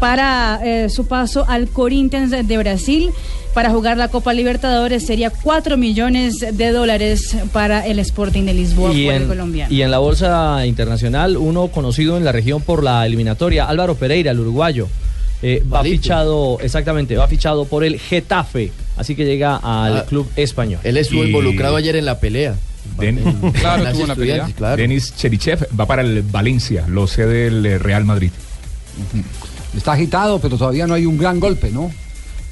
para 0.00 0.58
eh, 0.64 0.88
su 0.88 1.06
paso 1.06 1.44
al 1.46 1.68
Corinthians 1.68 2.30
de 2.30 2.56
Brasil. 2.56 3.10
para 3.52 3.68
jugar 3.68 3.98
la 3.98 4.08
Copa 4.08 4.32
Libertadores 4.32 5.04
sería 5.04 5.28
4 5.28 5.76
millones 5.76 6.36
de 6.38 6.72
dólares 6.72 7.36
para 7.52 7.86
el 7.86 7.98
Sporting 7.98 8.44
de 8.44 8.54
Lisboa 8.54 8.94
Y 8.94 9.04
por 9.04 9.14
el 9.16 9.22
en, 9.22 9.28
colombiano. 9.28 9.74
y 9.74 9.82
en 9.82 9.90
la 9.90 9.98
bolsa 9.98 10.64
internacional, 10.64 11.36
uno 11.36 11.68
conocido 11.68 12.16
en 12.16 12.24
la 12.24 12.32
región 12.32 12.62
por 12.62 12.82
la 12.82 13.04
eliminatoria, 13.04 13.66
Álvaro 13.66 13.96
Pereira, 13.96 14.30
el 14.30 14.40
uruguayo. 14.40 14.88
eh, 15.42 15.62
va 15.70 15.82
fichado, 15.82 16.58
exactamente, 16.62 17.18
va 17.18 17.28
fichado 17.28 17.66
por 17.66 17.84
el 17.84 18.00
Getafe, 18.00 18.72
así 18.98 19.14
que 19.14 19.24
llega 19.24 19.56
al 19.56 19.98
Ah, 19.98 20.04
club 20.08 20.28
español. 20.36 20.80
Él 20.84 20.96
estuvo 20.96 21.24
involucrado 21.24 21.76
ayer 21.76 21.96
en 21.96 22.04
la 22.04 22.18
pelea. 22.20 22.54
Den- 22.98 23.18
Claro, 23.60 23.86
estuvo 23.86 24.02
en 24.02 24.08
la 24.08 24.14
pelea. 24.16 24.48
Claro. 24.56 24.76
Denis 24.76 25.14
Cherichev 25.16 25.66
va 25.78 25.86
para 25.86 26.02
el 26.02 26.22
Valencia, 26.22 26.84
lo 26.88 27.06
sé 27.06 27.26
del 27.26 27.64
eh, 27.64 27.78
Real 27.78 28.04
Madrid. 28.04 28.30
Está 29.76 29.92
agitado, 29.92 30.38
pero 30.40 30.56
todavía 30.56 30.86
no 30.86 30.94
hay 30.94 31.06
un 31.06 31.18
gran 31.18 31.38
golpe, 31.40 31.70
¿no? 31.70 31.90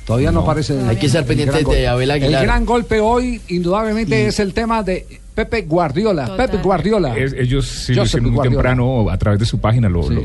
Todavía 0.07 0.31
no, 0.31 0.41
No. 0.41 0.43
aparece. 0.43 0.79
Hay 0.89 0.97
que 0.97 1.07
estar 1.07 1.23
el 1.23 1.27
pendiente 1.27 1.65
de. 1.65 1.89
Abel 1.89 2.11
Aguilar. 2.11 2.41
El 2.43 2.47
gran 2.47 2.65
golpe 2.65 3.01
hoy, 3.01 3.41
indudablemente, 3.49 4.27
es 4.29 4.39
el 4.39 4.55
tema 4.55 4.83
de 4.83 5.05
Pepe 5.37 5.63
Guardiola. 5.63 6.35
Pepe 6.37 6.57
Guardiola. 6.57 7.17
Es- 7.17 7.35
ellos 7.35 7.67
sí 7.67 7.95
lo 7.95 8.03
hicieron 8.05 8.31
muy 8.31 8.37
Guardiola. 8.37 8.57
temprano 8.57 9.11
a 9.11 9.19
través 9.19 9.39
de 9.39 9.47
su 9.47 9.61
página, 9.61 9.89
lo, 9.89 10.09
lo, 10.11 10.23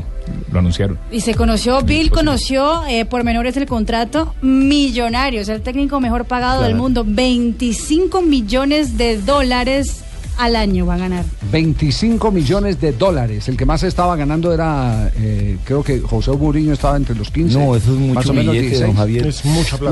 lo 0.52 0.60
anunciaron. 0.60 0.97
Y 1.12 1.21
se 1.21 1.36
conoció, 1.36 1.82
Bill 1.84 2.10
conoció 2.10 2.84
eh, 2.88 3.06
por 3.06 3.24
menores 3.24 3.54
del 3.56 3.65
contrato 3.67 4.34
millonarios, 4.41 5.50
el 5.50 5.62
técnico 5.62 6.00
mejor 6.00 6.26
pagado 6.26 6.60
Claro. 6.60 6.67
del 6.69 6.78
mundo, 6.78 7.04
25 7.06 8.21
millones 8.21 8.97
de 8.97 9.21
dólares 9.21 10.04
al 10.41 10.56
año 10.56 10.86
va 10.86 10.95
a 10.95 10.97
ganar. 10.97 11.25
25 11.51 12.32
millones 12.32 12.80
de 12.82 12.91
dólares. 12.93 13.47
El 13.47 13.58
que 13.58 13.65
más 13.65 13.84
estaba 13.84 14.15
ganando 14.15 14.54
era, 14.54 15.12
eh, 15.17 15.58
creo 15.63 15.84
que 15.84 15.99
José 15.99 16.32
Mourinho 16.32 16.73
estaba 16.73 16.97
entre 16.97 17.15
los 17.15 17.30
15. 17.30 17.58
No, 17.60 17.75
eso 17.75 17.91
es 17.93 17.99
más 17.99 18.15
mucho 18.15 18.32
o 18.32 18.34
menos 18.34 18.54
billete, 18.54 18.69
16. 18.77 18.88
don 18.88 18.95
Javier. 18.95 19.34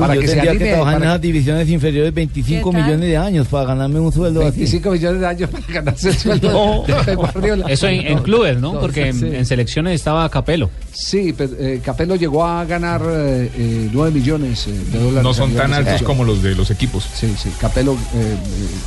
Para 0.00 0.14
Yo 0.14 0.20
que 0.20 0.28
se 0.28 0.34
que 0.40 0.40
trabajar 0.40 0.94
en 0.94 1.00
para- 1.00 1.10
esas 1.12 1.20
divisiones 1.20 1.68
inferiores 1.68 2.12
25 2.14 2.70
¿Qué 2.70 2.76
tal? 2.76 2.84
millones 2.86 3.08
de 3.08 3.16
años 3.16 3.46
para 3.46 3.66
ganarme 3.66 4.00
un 4.00 4.12
sueldo 4.12 4.40
así. 4.40 4.58
25 4.60 4.90
millones 4.90 5.20
de 5.20 5.26
años 5.26 5.50
para 5.50 5.66
ganarse 5.68 6.08
el 6.08 6.16
sueldo 6.18 6.50
No. 6.88 7.02
de 7.04 7.14
Guardiola. 7.14 7.66
Eso 7.68 7.86
en, 7.86 8.06
en 8.06 8.18
clubes, 8.18 8.58
¿no? 8.60 8.74
no, 8.74 8.80
Porque 8.80 9.08
en, 9.08 9.18
sí. 9.20 9.26
en 9.26 9.46
selecciones 9.46 9.94
estaba 9.94 10.28
Capelo. 10.28 10.70
Sí, 10.92 11.32
pero, 11.36 11.52
eh, 11.58 11.80
Capello 11.84 12.16
llegó 12.16 12.44
a 12.44 12.64
ganar 12.64 13.02
eh, 13.08 13.50
eh, 13.56 13.88
9 13.92 14.10
millones 14.10 14.66
eh, 14.66 14.72
de 14.92 14.98
dólares. 14.98 15.22
No 15.22 15.32
son 15.34 15.52
tan 15.54 15.72
altos 15.72 16.02
como 16.02 16.24
los 16.24 16.42
de 16.42 16.54
los 16.54 16.70
equipos. 16.70 17.06
Sí, 17.14 17.32
sí. 17.40 17.50
Capello, 17.60 17.94
eh, 18.14 18.36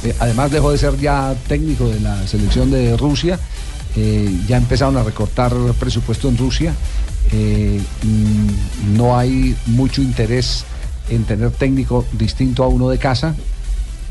eh, 0.06 0.16
además 0.20 0.52
dejó 0.52 0.72
de 0.72 0.78
ser 0.78 0.98
ya 1.00 1.34
técnico 1.54 1.88
de 1.88 2.00
la 2.00 2.16
selección 2.26 2.72
de 2.72 2.98
Rusia. 2.98 3.38
eh, 3.96 4.28
ya 4.48 4.58
empezaron 4.58 4.98
a 4.98 5.04
recortar 5.04 5.54
presupuesto 5.80 6.28
en 6.28 6.36
Rusia. 6.36 6.74
eh, 7.32 7.80
mm, 8.02 8.98
no 8.98 9.16
hay 9.16 9.56
mucho 9.68 10.02
interés 10.02 10.66
en 11.10 11.24
tener 11.26 11.52
técnico 11.52 12.06
distinto 12.12 12.64
a 12.64 12.68
uno 12.68 12.90
de 12.90 12.98
casa. 12.98 13.36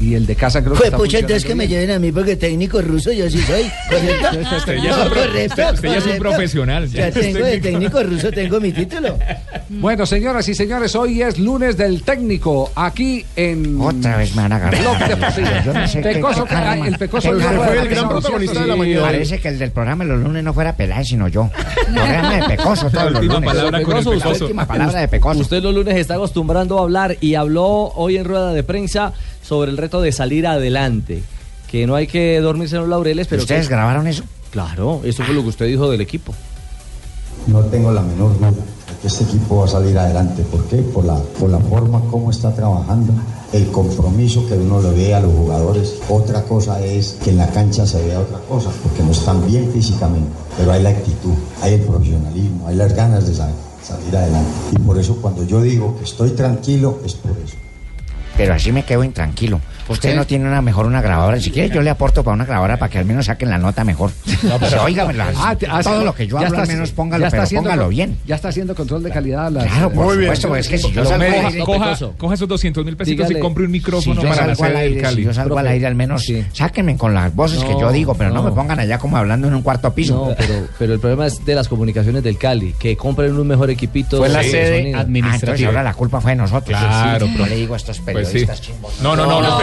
Y 0.02 0.14
el 0.14 0.26
de 0.26 0.34
casa 0.34 0.60
creo 0.60 0.72
que 0.72 0.78
Pues 0.78 0.86
está 0.88 0.96
pucha, 0.98 1.18
entonces 1.20 1.44
que 1.44 1.54
me 1.54 1.68
lleven 1.68 1.92
a 1.92 1.98
mí 1.98 2.10
porque 2.10 2.34
técnico 2.36 2.82
ruso 2.82 3.12
yo 3.12 3.30
sí 3.30 3.38
soy, 3.42 3.70
¿correcto? 3.88 4.56
Usted 4.56 4.76
ya 4.82 4.90
es 4.90 4.96
un 4.96 5.04
pro- 5.10 5.20
correcto, 5.22 5.52
usted- 5.54 5.74
usted 5.74 5.88
ya 5.88 5.94
es 5.96 5.96
un 5.98 6.02
correcto. 6.02 6.22
profesional, 6.28 6.88
ya 6.88 7.10
tengo 7.12 7.44
de 7.46 7.60
técnico. 7.60 8.02
ruso, 8.02 8.30
tengo 8.32 8.60
mi 8.60 8.72
título. 8.72 9.18
Bueno, 9.74 10.04
señoras 10.04 10.46
y 10.50 10.54
señores, 10.54 10.94
hoy 10.94 11.22
es 11.22 11.38
lunes 11.38 11.78
del 11.78 12.02
técnico 12.02 12.70
aquí 12.74 13.24
en. 13.36 13.80
Otra 13.80 14.18
vez 14.18 14.36
me 14.36 14.42
van 14.42 14.52
a 14.52 14.56
agarrar. 14.56 14.82
Pecoso, 16.02 16.46
el 16.84 16.96
Pecoso 16.98 17.28
Qué 17.30 17.34
hoy 17.34 17.40
no 17.40 17.46
karma. 17.48 17.66
fue 17.66 17.78
empezado, 17.78 18.20
¿cierto? 18.38 19.02
Parece 19.02 19.40
que 19.40 19.48
el 19.48 19.58
del 19.58 19.70
programa 19.70 20.04
de 20.04 20.10
los 20.10 20.20
lunes 20.22 20.44
no 20.44 20.52
fuera 20.52 20.76
Peláez, 20.76 21.08
sino 21.08 21.28
yo. 21.28 21.48
Programa 21.94 22.36
de 22.36 22.56
Pecoso 22.56 22.90
todos 22.90 23.12
los 23.12 23.22
Última 23.22 23.34
lunes. 23.34 23.48
palabra 23.50 23.82
con 23.82 23.96
el 23.96 24.04
Pecoso, 24.04 24.10
Pecoso. 24.24 24.44
Última 24.44 24.66
palabra 24.66 25.00
de 25.00 25.08
Pecoso. 25.08 25.40
Usted 25.40 25.62
los 25.62 25.74
lunes 25.74 25.96
está 25.96 26.14
acostumbrando 26.14 26.78
a 26.78 26.82
hablar 26.82 27.16
y 27.20 27.34
habló 27.34 27.66
hoy 27.94 28.18
en 28.18 28.24
rueda 28.26 28.52
de 28.52 28.62
prensa 28.62 29.12
sobre 29.42 29.70
el 29.70 29.76
reto 29.76 30.00
de 30.00 30.12
salir 30.12 30.46
adelante. 30.46 31.22
Que 31.70 31.86
no 31.86 31.94
hay 31.94 32.06
que 32.06 32.38
dormirse 32.40 32.76
en 32.76 32.82
los 32.82 32.90
laureles, 32.90 33.26
pero. 33.28 33.42
¿Ustedes 33.42 33.66
que- 33.68 33.74
grabaron 33.74 34.06
eso? 34.06 34.24
Claro, 34.50 35.00
eso 35.04 35.22
fue 35.24 35.34
lo 35.34 35.42
que 35.42 35.48
usted 35.48 35.66
dijo 35.66 35.90
del 35.90 36.00
equipo. 36.02 36.34
No 37.46 37.60
tengo 37.60 37.90
la 37.90 38.02
menor 38.02 38.36
duda 38.38 38.50
de 38.50 38.56
que 39.00 39.06
este 39.08 39.24
equipo 39.24 39.56
va 39.56 39.64
a 39.64 39.68
salir 39.68 39.98
adelante. 39.98 40.42
¿Por 40.44 40.64
qué? 40.66 40.76
Por 40.76 41.04
la, 41.04 41.16
por 41.16 41.48
la 41.50 41.58
forma 41.58 42.00
como 42.10 42.30
está 42.30 42.54
trabajando, 42.54 43.12
el 43.52 43.66
compromiso 43.68 44.46
que 44.46 44.54
uno 44.54 44.80
le 44.82 44.90
ve 44.90 45.14
a 45.14 45.20
los 45.20 45.32
jugadores. 45.34 45.94
Otra 46.08 46.42
cosa 46.42 46.84
es 46.84 47.16
que 47.24 47.30
en 47.30 47.38
la 47.38 47.48
cancha 47.48 47.86
se 47.86 48.00
vea 48.06 48.20
otra 48.20 48.38
cosa, 48.40 48.70
porque 48.82 49.02
no 49.02 49.10
están 49.10 49.44
bien 49.46 49.70
físicamente, 49.72 50.30
pero 50.56 50.72
hay 50.72 50.82
la 50.82 50.90
actitud, 50.90 51.32
hay 51.62 51.74
el 51.74 51.80
profesionalismo, 51.80 52.68
hay 52.68 52.76
las 52.76 52.94
ganas 52.94 53.26
de 53.26 53.34
sa- 53.34 53.50
salir 53.82 54.14
adelante. 54.16 54.50
Y 54.72 54.78
por 54.78 54.98
eso 54.98 55.16
cuando 55.16 55.42
yo 55.44 55.60
digo 55.62 55.96
que 55.98 56.04
estoy 56.04 56.30
tranquilo, 56.30 57.00
es 57.04 57.14
por 57.14 57.32
eso. 57.38 57.56
Pero 58.36 58.54
así 58.54 58.72
me 58.72 58.84
quedo 58.84 59.04
intranquilo. 59.04 59.60
Usted 59.88 60.14
no 60.16 60.26
tiene 60.26 60.46
una 60.46 60.62
mejor 60.62 60.86
una 60.86 61.00
grabadora. 61.00 61.40
Si 61.40 61.50
quiere, 61.50 61.74
yo 61.74 61.82
le 61.82 61.90
aporto 61.90 62.22
para 62.24 62.34
una 62.34 62.44
grabadora 62.44 62.76
para 62.78 62.90
que 62.90 62.98
al 62.98 63.04
menos 63.04 63.26
saquen 63.26 63.50
la 63.50 63.58
nota 63.58 63.84
mejor. 63.84 64.10
Sí, 64.24 64.36
óigame, 64.84 65.12
la- 65.14 65.32
Ah, 65.36 65.54
te- 65.56 65.66
ah, 65.68 65.80
todo 65.82 65.98
sí, 66.00 66.04
lo 66.04 66.14
que 66.14 66.26
yo 66.26 66.38
hablo, 66.38 66.58
al 66.60 66.66
menos 66.68 66.90
póngalo, 66.92 67.26
pero 67.30 67.42
haciendo 67.42 67.70
póngalo 67.70 67.88
bien. 67.88 68.18
Ya 68.26 68.36
está 68.36 68.48
haciendo 68.48 68.74
control 68.74 69.02
de 69.02 69.10
calidad. 69.10 69.50
Las, 69.50 69.64
Claro, 69.64 69.90
por 69.90 70.06
Muy 70.06 70.16
supuesto, 70.24 70.48
bien. 70.48 70.60
es 70.60 70.68
que 70.68 70.78
si 70.78 70.92
yo 70.92 71.04
salgo 71.04 71.18
medios, 71.18 71.38
al 71.44 71.52
aire- 71.52 71.64
coja, 71.64 71.96
coja 72.18 72.34
esos 72.34 72.48
200 72.48 72.84
mil 72.84 72.96
pesitos 72.96 73.30
y 73.30 73.34
compre 73.38 73.64
un 73.64 73.70
micrófono 73.70 74.20
si 74.20 74.26
yo 74.26 74.34
para 74.34 74.46
la 74.54 74.78
aire, 74.80 75.00
Cali. 75.00 75.16
Si 75.16 75.22
yo 75.24 75.34
salgo 75.34 75.58
al 75.58 75.66
aire, 75.66 75.86
al 75.86 75.94
menos 75.94 76.24
sáquenme 76.52 76.96
con 76.96 77.14
las 77.14 77.34
voces 77.34 77.62
que 77.64 77.72
No, 77.72 77.80
yo 77.80 77.92
digo, 77.92 78.14
pero 78.14 78.30
no. 78.30 78.36
no. 78.36 78.42
me 78.44 78.52
pongan 78.52 78.78
allá 78.78 78.98
como 78.98 79.16
hablando 79.16 79.48
en 79.48 79.54
un 79.54 79.62
cuarto 79.62 79.92
piso. 79.94 80.28
No, 80.28 80.34
pero, 80.36 80.66
pero 80.78 80.92
el 80.94 81.00
problema 81.00 81.26
es 81.26 81.44
de 81.44 81.54
las 81.54 81.68
comunicaciones 81.68 82.22
del 82.22 82.38
Cali, 82.38 82.74
que 82.78 82.96
compren 82.96 83.36
un 83.38 83.46
mejor 83.46 83.70
equipito. 83.70 84.18
Fue 84.18 84.28
la 84.28 84.38
de 84.40 84.50
sede. 84.50 84.92
Ah, 84.94 85.04
entonces 85.08 85.66
ahora 85.66 85.82
la 85.82 85.94
culpa 85.94 86.20
fue 86.20 86.32
de 86.32 86.36
nosotros. 86.36 86.78
Claro, 86.78 87.26
Sí, 87.26 87.32
pero- 87.36 87.48
le 87.48 87.56
digo 87.56 87.74
a 87.74 87.76
estos 87.76 87.98
Pues 88.00 88.16
sí. 88.28 88.32
periodistas 88.32 88.60
chimbones. 88.60 89.00
No, 89.00 89.16
no, 89.16 89.26
no, 89.26 89.40
los, 89.40 89.58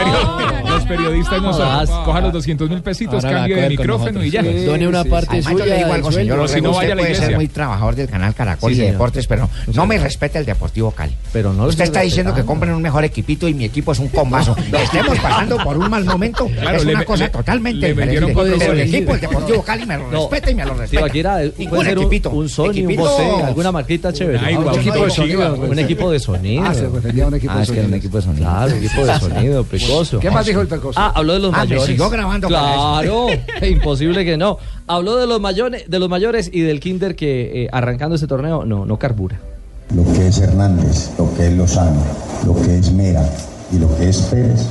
los 0.70 0.86
periodistas 0.86 1.42
no 1.42 1.54
son. 1.54 1.70
Coja 2.06 2.22
los 2.22 2.34
200 2.34 2.70
mil 2.70 2.82
pesitos, 2.82 3.24
cambie 3.24 3.56
de 3.56 3.70
micrófono 3.70 4.24
y 4.24 4.30
ya. 4.32 4.44
Done 4.44 4.88
una 4.88 5.04
parte 5.04 5.42
suya 5.42 6.02
señor. 6.12 6.50
Si 6.50 6.62
no, 6.62 6.74
vaya 6.74 7.16
ser 7.16 7.36
muy 7.36 7.48
trabajador 7.48 7.96
del 7.96 8.10
canal 8.10 8.34
Caracol 8.34 8.72
y 8.72 8.78
deportes, 8.78 9.28
pero 9.28 9.50
no 9.74 9.86
me 9.86 9.98
respeta 9.98 10.40
el 10.40 10.46
Deportivo 10.46 10.92
Cali. 10.92 11.16
Pero 11.32 11.54
no 11.54 11.66
Usted 11.66 11.86
está 11.86 12.02
diciendo 12.02 12.34
que 12.34 12.44
compren 12.44 12.74
un 12.74 12.82
mejor 12.82 13.04
equipito 13.04 13.48
y 13.48 13.54
mi 13.54 13.66
equipo 13.66 13.92
es 13.92 14.00
un 14.00 14.10
combazo. 14.10 14.56
Estemos 14.58 15.18
pasando 15.20 15.58
por 15.58 15.78
un 15.78 15.90
mal 15.90 16.06
momento 16.06 16.48
es 16.48 16.86
una 16.86 17.06
cosa 17.06 17.30
totalmente 17.30 17.88
diferente. 17.88 18.18
el 18.18 18.80
equipo, 18.82 19.14
el 19.14 19.22
Deportivo 19.22 19.64
Cali, 19.64 19.86
me 19.86 19.98
lo 19.98 20.10
respeta 20.10 20.52
y 20.52 20.56
me 20.56 20.66
lo 20.66 20.74
respeta. 20.74 21.44
Eh, 21.44 21.54
Ningún 21.58 21.80
un, 21.80 21.88
equipito. 21.88 22.30
un 22.32 22.50
Sony, 22.50 22.86
un 22.86 22.96
Bose, 22.96 23.24
alguna 23.46 23.72
marquita 23.72 24.14
chévere. 24.14 24.40
Ah, 24.40 24.60
un 24.60 24.80
equipo 24.80 25.06
de 25.06 25.10
sonido. 25.10 25.56
Un 25.56 25.80
equipo 25.80 26.12
de 26.12 26.20
sonido. 26.20 26.64
Ah, 26.66 26.74
se 26.74 26.86
un 26.88 27.34
equipo 27.36 27.54
Ah, 27.54 27.66
de 27.66 27.72
un 27.72 28.22
sonido. 28.22 28.36
Claro, 28.36 28.76
equipo 28.76 29.06
de 29.06 29.20
sonido, 29.20 29.64
pecoso. 30.00 30.20
¿Qué 30.20 30.32
más 30.32 30.46
dijo 30.46 30.62
el 30.62 30.68
Pecoso? 30.68 31.00
Ah, 31.00 31.12
habló 31.16 31.34
de 31.34 31.40
los 31.40 31.54
Ah, 31.54 31.58
me 31.60 31.64
mayores. 31.66 31.86
siguió 31.86 32.10
grabando 32.10 32.48
Claro, 32.48 33.28
imposible 33.70 34.26
que 34.26 34.38
no. 34.38 34.58
Habló 34.88 35.16
de 35.18 35.28
los 35.28 35.40
mayores, 35.40 35.90
de 35.90 36.00
los 36.00 36.10
mayores 36.10 36.50
y 36.52 36.62
del 36.62 36.80
Kinder 36.80 37.16
que 37.16 37.64
eh, 37.66 37.70
arrancando 37.72 38.16
este 38.16 38.28
torneo 38.28 38.66
no, 38.66 38.86
no 38.86 38.98
carbura. 38.98 39.40
Lo 39.96 40.04
que 40.14 40.28
es 40.28 40.38
Hernández, 40.40 41.12
lo 41.18 41.34
que 41.36 41.48
es 41.48 41.54
Lozano, 41.54 42.02
lo 42.46 42.56
que 42.56 42.78
es 42.78 42.92
Mera 42.92 43.28
y 43.72 43.80
lo 43.80 43.96
que 43.98 44.10
es 44.10 44.18
Pérez 44.24 44.66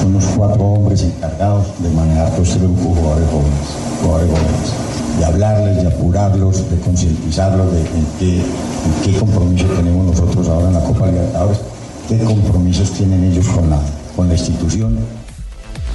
son 0.00 0.12
los 0.14 0.24
cuatro 0.36 0.62
hombres 0.64 1.02
encargados 1.02 1.66
de 1.82 1.90
manejar 1.90 2.30
los 2.38 2.48
tres 2.48 2.62
jugadores 2.82 3.28
jóvenes, 3.30 3.58
jugadores 4.02 4.30
jóvenes, 4.30 5.18
de 5.18 5.24
hablarles, 5.24 5.76
de 5.82 5.88
apurarlos, 5.88 6.70
de 6.70 6.76
concientizarlos 6.80 7.72
de 7.72 7.80
en 7.80 8.06
qué, 8.18 8.36
en 8.38 9.12
qué 9.12 9.18
compromiso 9.18 9.66
tenemos 9.66 10.06
nosotros 10.06 10.48
ahora 10.48 10.68
en 10.68 10.74
la 10.74 10.80
Copa 10.84 11.06
Libertadores, 11.06 11.58
qué 12.08 12.18
compromisos 12.24 12.90
tienen 12.92 13.24
ellos 13.24 13.46
con 13.48 13.68
la, 13.70 13.78
con 14.18 14.26
la 14.26 14.34
institución. 14.34 14.98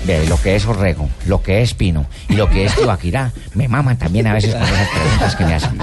de 0.07 0.25
lo 0.27 0.41
que 0.41 0.55
es 0.55 0.65
Orrego, 0.65 1.09
lo 1.27 1.41
que 1.43 1.61
es 1.61 1.73
Pino 1.73 2.05
y 2.29 2.35
lo 2.35 2.49
que 2.49 2.63
es 2.65 2.73
Tibaquirá, 2.75 3.33
me 3.53 3.67
maman 3.67 3.97
también 3.97 4.27
a 4.27 4.33
veces 4.33 4.53
con 4.55 4.63
esas 4.63 4.87
preguntas 4.89 5.35
que 5.35 5.45
me 5.45 5.53
hacen. 5.55 5.77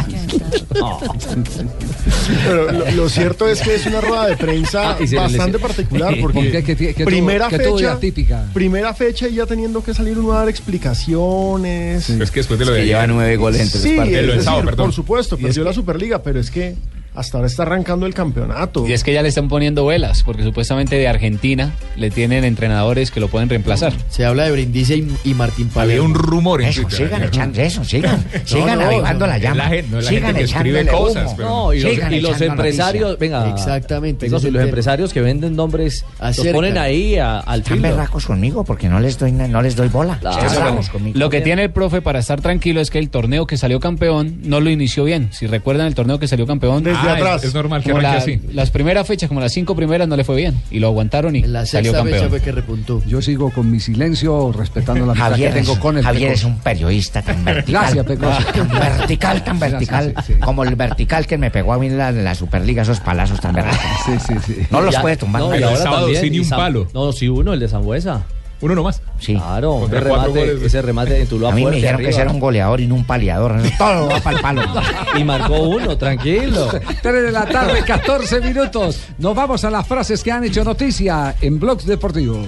Pero 2.46 2.72
lo, 2.72 2.90
lo 2.92 3.08
cierto 3.10 3.46
es 3.46 3.60
que 3.60 3.74
es 3.74 3.84
una 3.86 4.00
rueda 4.00 4.26
de 4.26 4.36
prensa 4.38 4.92
Ah, 4.92 4.96
bastante 5.16 5.58
particular 5.58 6.18
¿Por 6.18 6.32
porque 6.32 6.50
qué? 6.50 6.62
¿Qué- 6.64 6.76
qué- 6.76 6.94
qué 6.94 7.04
tuvo- 7.04 7.06
primera 7.10 7.48
de 7.48 7.58
fecha 7.58 7.92
atípica? 7.92 8.44
primera 8.54 8.94
fecha 8.94 9.28
y 9.28 9.34
ya 9.34 9.44
teniendo 9.46 9.82
que 9.84 9.92
salir 9.92 10.18
uno 10.18 10.32
a 10.32 10.38
dar 10.38 10.48
explicaciones. 10.48 12.08
Es 12.08 12.30
que 12.30 12.40
después 12.40 12.58
de 12.58 12.64
lo 12.64 12.72
Es 12.72 12.76
que 12.76 12.80
de 12.82 12.86
lleva 12.88 13.06
nueve 13.06 13.36
goles 13.36 13.60
entre 13.60 13.80
Sí, 13.80 13.96
los 13.96 14.06
es 14.06 14.12
de 14.12 14.22
decir, 14.22 14.64
perdón. 14.64 14.86
por 14.86 14.92
supuesto, 14.94 15.34
es 15.36 15.42
perdió 15.42 15.62
que- 15.62 15.68
la 15.68 15.74
Superliga, 15.74 16.22
pero 16.22 16.40
es 16.40 16.50
que 16.50 16.74
hasta 17.14 17.38
ahora 17.38 17.46
está 17.48 17.62
arrancando 17.64 18.06
el 18.06 18.14
campeonato. 18.14 18.86
Y 18.88 18.92
es 18.92 19.02
que 19.04 19.12
ya 19.12 19.22
le 19.22 19.28
están 19.28 19.48
poniendo 19.48 19.84
velas, 19.86 20.22
porque 20.22 20.42
supuestamente 20.42 20.96
de 20.96 21.08
Argentina 21.08 21.72
le 21.96 22.10
tienen 22.10 22.44
entrenadores 22.44 23.10
que 23.10 23.20
lo 23.20 23.28
pueden 23.28 23.48
reemplazar. 23.48 23.92
Se 24.08 24.24
habla 24.24 24.44
de 24.44 24.52
Brindisi 24.52 25.06
y, 25.24 25.30
y 25.30 25.34
Martín 25.34 25.66
Había 25.66 25.74
Palermo. 25.74 26.04
un 26.06 26.14
rumor 26.14 26.62
en 26.62 26.68
Eso, 26.68 26.82
Twitter. 26.82 27.06
sigan 27.08 27.22
echando 27.24 27.60
eso, 27.60 27.84
sigan, 27.84 28.24
sigan 28.44 28.78
no, 28.78 28.86
avivando 28.86 29.26
no, 29.26 29.32
la 29.32 29.38
llama. 29.38 29.56
la 29.56 29.68
gente- 29.68 29.88
no 29.90 29.98
es 29.98 30.04
la 30.04 30.10
sigan 30.10 30.24
gente 30.26 30.38
que 30.40 30.44
escribe 30.44 30.80
echándole 30.80 31.04
cosas, 31.04 31.34
pero- 31.36 31.48
No, 31.48 31.72
y 31.74 31.80
los, 31.80 31.90
Sigan 31.92 32.14
y 32.14 32.20
los 32.20 32.40
empresarios, 32.40 33.18
venga. 33.18 33.50
Exactamente, 33.50 34.26
y 34.26 34.30
los 34.30 34.44
empresarios 34.44 35.12
que 35.12 35.20
venden 35.20 35.56
nombres 35.56 36.04
los 36.20 36.28
Acercan. 36.30 36.54
ponen 36.54 36.78
ahí 36.78 37.16
a- 37.18 37.38
al 37.40 37.60
Están 37.60 37.82
berracos 37.82 38.26
conmigo 38.26 38.64
porque 38.64 38.88
no 38.88 39.00
les 39.00 39.18
doy, 39.18 39.32
no 39.32 39.62
les 39.62 39.76
doy 39.76 39.88
bola. 39.88 40.18
Claro. 40.20 40.80
Lo 41.14 41.30
que 41.30 41.40
tiene 41.40 41.64
el 41.64 41.70
profe 41.70 42.00
para 42.02 42.18
estar 42.20 42.40
tranquilo 42.40 42.80
es 42.80 42.90
que 42.90 42.98
el 42.98 43.10
torneo 43.10 43.46
que 43.46 43.56
salió 43.56 43.80
campeón 43.80 44.38
no 44.44 44.60
lo 44.60 44.70
inició 44.70 45.04
bien. 45.04 45.28
Si 45.32 45.46
recuerdan 45.46 45.86
el 45.86 45.94
torneo 45.94 46.18
que 46.18 46.28
salió 46.28 46.46
campeón, 46.46 46.82
Desde 46.84 46.99
desde 47.02 47.10
Ah, 47.10 47.14
atrás. 47.14 47.44
es- 47.44 47.54
normal 47.54 47.82
que 47.82 47.92
la- 47.92 48.12
así. 48.14 48.40
Las 48.52 48.70
primeras 48.70 49.06
fechas, 49.06 49.28
como 49.28 49.40
las 49.40 49.52
cinco 49.52 49.74
primeras, 49.76 50.06
no 50.08 50.16
le 50.16 50.24
fue 50.24 50.36
bien. 50.36 50.60
Y 50.70 50.78
lo 50.78 50.88
aguantaron 50.88 51.34
y 51.36 51.42
La 51.42 51.66
salió 51.66 51.92
sexta 51.92 52.04
fecha 52.04 52.16
campeón. 52.16 52.30
fue 52.30 52.40
que 52.40 52.52
repuntó. 52.52 53.02
Yo 53.06 53.20
sigo 53.22 53.50
con 53.50 53.70
mi 53.70 53.80
silencio, 53.80 54.52
respetando 54.52 55.06
la 55.06 55.14
Javier, 55.14 55.52
que 55.52 55.60
tengo 55.60 55.72
es, 55.74 55.78
con 55.78 55.98
el 55.98 56.04
Javier 56.04 56.32
es 56.32 56.44
un 56.44 56.58
periodista 56.60 57.22
tan 57.22 57.44
vertical. 57.44 57.82
Gracias, 57.82 58.06
Pecoso. 58.06 58.44
Tan 58.52 58.68
vertical, 58.68 59.44
tan 59.44 59.58
vertical. 59.60 60.14
Como 60.40 60.64
el 60.64 60.76
vertical 60.76 61.26
que 61.26 61.38
me 61.38 61.50
pegó 61.50 61.72
a 61.72 61.78
mí 61.78 61.86
en 61.86 61.98
la, 61.98 62.34
Superliga, 62.34 62.82
esos 62.82 63.00
palazos 63.00 63.40
tan 63.40 63.54
verticales. 63.54 63.98
Sí, 64.06 64.12
sí, 64.26 64.34
sí. 64.54 64.66
No 64.70 64.80
los 64.80 64.94
Ya- 64.94 65.02
puede 65.02 65.16
tumbar. 65.16 65.42
No, 65.42 65.58
y 65.58 65.62
ahora 65.62 65.82
también. 65.84 66.20
sin 66.20 66.32
ni 66.32 66.38
un 66.40 66.48
palo. 66.48 66.88
No, 66.94 67.12
sí, 67.12 67.28
uno, 67.28 67.52
el 67.52 67.60
de 67.60 67.68
Zambuesa. 67.68 68.22
Uno 68.60 68.74
nomás. 68.74 69.00
Sí. 69.18 69.34
Claro, 69.34 69.86
ese 69.86 70.00
remate, 70.00 70.66
ese 70.66 70.82
remate 70.82 71.14
de 71.14 71.26
Tuluá 71.26 71.50
A 71.50 71.54
mí 71.54 71.64
me 71.64 71.76
dijeron 71.76 72.00
que 72.00 72.10
ese 72.10 72.20
era 72.20 72.30
un 72.30 72.40
goleador 72.40 72.80
y 72.80 72.86
no 72.86 72.94
un 72.94 73.04
paliador. 73.04 73.56
Todo 73.78 74.08
va 74.08 74.20
para 74.20 74.36
el 74.36 74.42
palo. 74.42 74.62
Y 75.18 75.24
marcó 75.24 75.62
uno, 75.62 75.96
tranquilo. 75.96 76.68
3 77.02 77.22
de 77.22 77.32
la 77.32 77.46
tarde, 77.46 77.82
14 77.84 78.40
minutos. 78.40 79.00
Nos 79.18 79.34
vamos 79.34 79.64
a 79.64 79.70
las 79.70 79.86
frases 79.86 80.22
que 80.22 80.30
han 80.30 80.44
hecho 80.44 80.62
noticia 80.62 81.34
en 81.40 81.58
Blogs 81.58 81.86
Deportivos. 81.86 82.46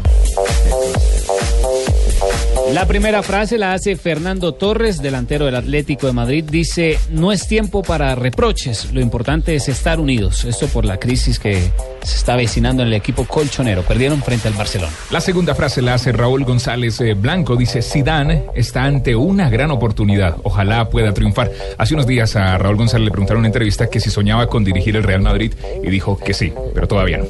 La 2.72 2.86
primera 2.86 3.22
frase 3.22 3.58
la 3.58 3.74
hace 3.74 3.96
Fernando 3.96 4.54
Torres, 4.54 5.02
delantero 5.02 5.44
del 5.44 5.56
Atlético 5.56 6.06
de 6.06 6.12
Madrid. 6.14 6.44
Dice, 6.48 6.98
no 7.10 7.30
es 7.32 7.46
tiempo 7.46 7.82
para 7.82 8.14
reproches, 8.14 8.92
lo 8.92 9.00
importante 9.00 9.54
es 9.54 9.68
estar 9.68 10.00
unidos. 10.00 10.44
Esto 10.46 10.68
por 10.68 10.86
la 10.86 10.98
crisis 10.98 11.38
que 11.38 11.70
se 12.02 12.16
está 12.16 12.34
avecinando 12.34 12.82
en 12.82 12.88
el 12.88 12.94
equipo 12.94 13.24
colchonero. 13.24 13.82
Perdieron 13.82 14.22
frente 14.22 14.48
al 14.48 14.54
Barcelona. 14.54 14.92
La 15.10 15.20
segunda 15.20 15.54
frase 15.54 15.82
la 15.82 15.94
hace 15.94 16.12
Raúl 16.12 16.44
González 16.44 17.00
eh, 17.00 17.14
Blanco. 17.14 17.56
Dice, 17.56 17.82
Zidane 17.82 18.44
está 18.54 18.84
ante 18.84 19.14
una 19.14 19.50
gran 19.50 19.70
oportunidad. 19.70 20.36
Ojalá 20.42 20.88
pueda 20.88 21.12
triunfar. 21.12 21.50
Hace 21.78 21.94
unos 21.94 22.06
días 22.06 22.36
a 22.36 22.58
Raúl 22.58 22.76
González 22.76 23.04
le 23.04 23.10
preguntaron 23.10 23.38
en 23.38 23.42
una 23.42 23.48
entrevista 23.48 23.88
que 23.88 24.00
si 24.00 24.10
soñaba 24.10 24.48
con 24.48 24.64
dirigir 24.64 24.96
el 24.96 25.02
Real 25.02 25.22
Madrid 25.22 25.52
y 25.82 25.90
dijo 25.90 26.18
que 26.18 26.34
sí, 26.34 26.52
pero 26.74 26.88
todavía 26.88 27.18
no. 27.18 27.26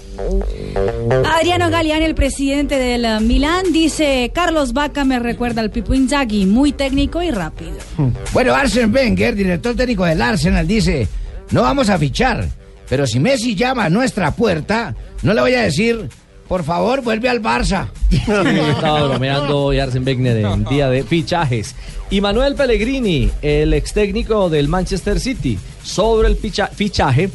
Adriano 1.26 1.70
Galeani, 1.70 2.04
el 2.04 2.14
presidente 2.14 2.78
del 2.78 3.04
eh, 3.04 3.20
Milán, 3.20 3.72
dice, 3.72 4.30
Carlos 4.34 4.72
Vaca 4.72 5.04
me 5.04 5.18
recuerda 5.18 5.60
al 5.60 5.70
Pipo 5.70 5.94
Inzaghi, 5.94 6.46
muy 6.46 6.72
técnico 6.72 7.22
y 7.22 7.30
rápido. 7.30 7.72
Bueno, 8.32 8.54
Arsene 8.54 8.92
Wenger, 8.92 9.34
director 9.34 9.74
técnico 9.74 10.04
del 10.04 10.22
Arsenal, 10.22 10.66
dice, 10.66 11.08
no 11.50 11.62
vamos 11.62 11.88
a 11.90 11.98
fichar, 11.98 12.48
pero 12.92 13.06
si 13.06 13.18
Messi 13.20 13.54
llama 13.54 13.86
a 13.86 13.88
nuestra 13.88 14.32
puerta, 14.32 14.94
no 15.22 15.32
le 15.32 15.40
voy 15.40 15.54
a 15.54 15.62
decir, 15.62 16.10
por 16.46 16.62
favor, 16.62 17.00
vuelve 17.00 17.30
al 17.30 17.40
Barça. 17.40 17.88
Estaba 18.10 19.04
bromeando 19.08 19.60
hoy 19.60 19.78
Arsene 19.78 20.04
Wenger 20.04 20.36
en 20.44 20.64
día 20.64 20.90
de 20.90 21.02
fichajes. 21.02 21.74
Y 22.10 22.20
Manuel 22.20 22.54
Pellegrini, 22.54 23.30
el 23.40 23.72
ex 23.72 23.94
técnico 23.94 24.50
del 24.50 24.68
Manchester 24.68 25.20
City, 25.20 25.58
sobre 25.82 26.28
el 26.28 26.36
picha- 26.36 26.68
fichaje 26.68 27.28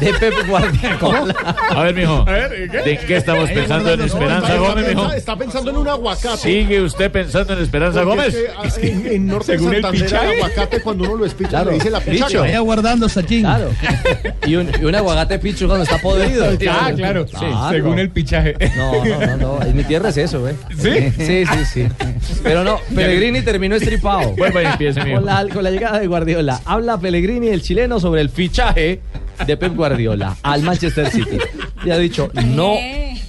de 0.00 0.12
Pep 0.20 0.34
Guardiola. 0.48 1.34
A 1.70 1.82
ver, 1.84 1.94
mijo. 1.94 2.24
¿De 2.24 2.98
qué 3.06 3.16
estamos 3.16 3.48
pensando 3.50 3.92
en 3.92 4.00
Esperanza 4.02 4.56
Gómez, 4.56 4.88
mijo? 4.88 5.04
Está, 5.06 5.16
está 5.16 5.36
pensando 5.36 5.70
en 5.70 5.76
un 5.76 5.88
aguacate. 5.88 6.36
¿Sigue 6.38 6.80
usted 6.82 7.10
pensando 7.10 7.52
en 7.54 7.62
Esperanza 7.62 8.02
Porque 8.02 8.16
Gómez? 8.16 8.34
es 8.34 8.74
que, 8.74 8.88
ah, 8.88 8.88
en, 8.88 9.06
en 9.06 9.26
Norte 9.26 9.52
Según 9.56 9.74
el 9.74 9.82
Santander, 9.82 10.06
pichaje. 10.08 10.26
el 10.32 10.42
aguacate, 10.42 10.80
cuando 10.82 11.04
uno 11.04 11.16
lo 11.16 11.26
espicha, 11.26 11.50
Claro, 11.50 11.70
le 11.70 11.74
dice 11.76 11.90
la 11.90 12.00
pichaca. 12.00 12.40
Vaya 12.40 12.60
guardando, 12.60 13.08
Sachín. 13.08 13.40
Claro. 13.42 13.70
Y 14.46 14.56
un, 14.56 14.70
y 14.80 14.84
un 14.84 14.94
aguacate 14.94 15.38
picho 15.38 15.66
cuando 15.66 15.84
está 15.84 15.98
podrido. 15.98 16.46
Ah, 16.72 16.90
claro. 16.94 17.26
Sí, 17.26 17.36
Claro. 17.36 17.70
según 17.70 17.98
el 17.98 18.10
pichaje. 18.10 18.54
No, 18.76 19.04
no, 19.04 19.26
no, 19.26 19.36
no. 19.58 19.62
En 19.62 19.76
mi 19.76 19.84
tierra 19.84 20.08
es 20.08 20.16
eso, 20.16 20.48
¿eh? 20.48 20.54
¿Sí? 20.78 21.10
Sí, 21.24 21.44
sí, 21.46 21.64
sí. 21.72 21.88
Pero 22.42 22.64
no, 22.64 22.78
Pellegrini 22.94 23.42
terminó 23.42 23.76
estripado. 23.76 24.32
Vuelva 24.32 24.62
y 24.62 24.66
empiece, 24.66 25.02
mijo. 25.04 25.16
Con 25.16 25.26
la, 25.26 25.46
con 25.52 25.62
la 25.64 25.70
llegada 25.70 25.98
de 26.00 26.06
Guardiola. 26.06 26.60
Habla 26.64 26.98
Pellegrini, 26.98 27.48
el 27.48 27.62
chileno, 27.62 27.91
sobre 28.00 28.20
el 28.20 28.28
fichaje 28.28 29.00
de 29.46 29.56
Pep 29.56 29.74
Guardiola 29.74 30.36
al 30.42 30.62
Manchester 30.62 31.10
City. 31.10 31.38
Y 31.84 31.90
ha 31.90 31.98
dicho, 31.98 32.30
no. 32.46 32.74
Eh, 32.74 33.20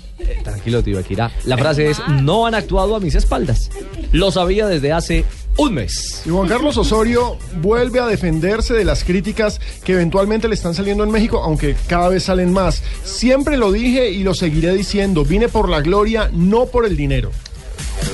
tranquilo, 0.44 0.84
tío 0.84 1.00
Akira. 1.00 1.32
La 1.46 1.58
frase 1.58 1.90
es: 1.90 2.00
No 2.22 2.46
han 2.46 2.56
actuado 2.56 2.96
a 2.96 3.00
mis 3.00 3.16
espaldas. 3.16 3.70
Lo 4.12 4.32
sabía 4.32 4.68
desde 4.68 4.92
hace 4.92 5.26
un 5.58 5.74
mes. 5.74 6.24
Y 6.26 6.30
Juan 6.30 6.48
Carlos 6.48 6.78
Osorio 6.78 7.38
vuelve 7.62 8.00
a 8.00 8.08
defenderse 8.08 8.74
de 8.74 8.86
las 8.86 9.04
críticas 9.04 9.60
que 9.84 9.94
eventualmente 9.94 10.48
le 10.48 10.56
están 10.56 10.74
saliendo 10.74 11.04
en 11.04 11.12
México, 11.12 11.42
aunque 11.44 11.76
cada 11.88 12.10
vez 12.10 12.24
salen 12.24 12.52
más. 12.52 12.84
Siempre 13.04 13.58
lo 13.58 13.72
dije 13.72 14.10
y 14.12 14.24
lo 14.24 14.34
seguiré 14.34 14.74
diciendo, 14.74 15.26
vine 15.26 15.50
por 15.50 15.70
la 15.70 15.82
gloria, 15.82 16.30
no 16.34 16.66
por 16.66 16.86
el 16.86 16.98
dinero. 16.98 17.32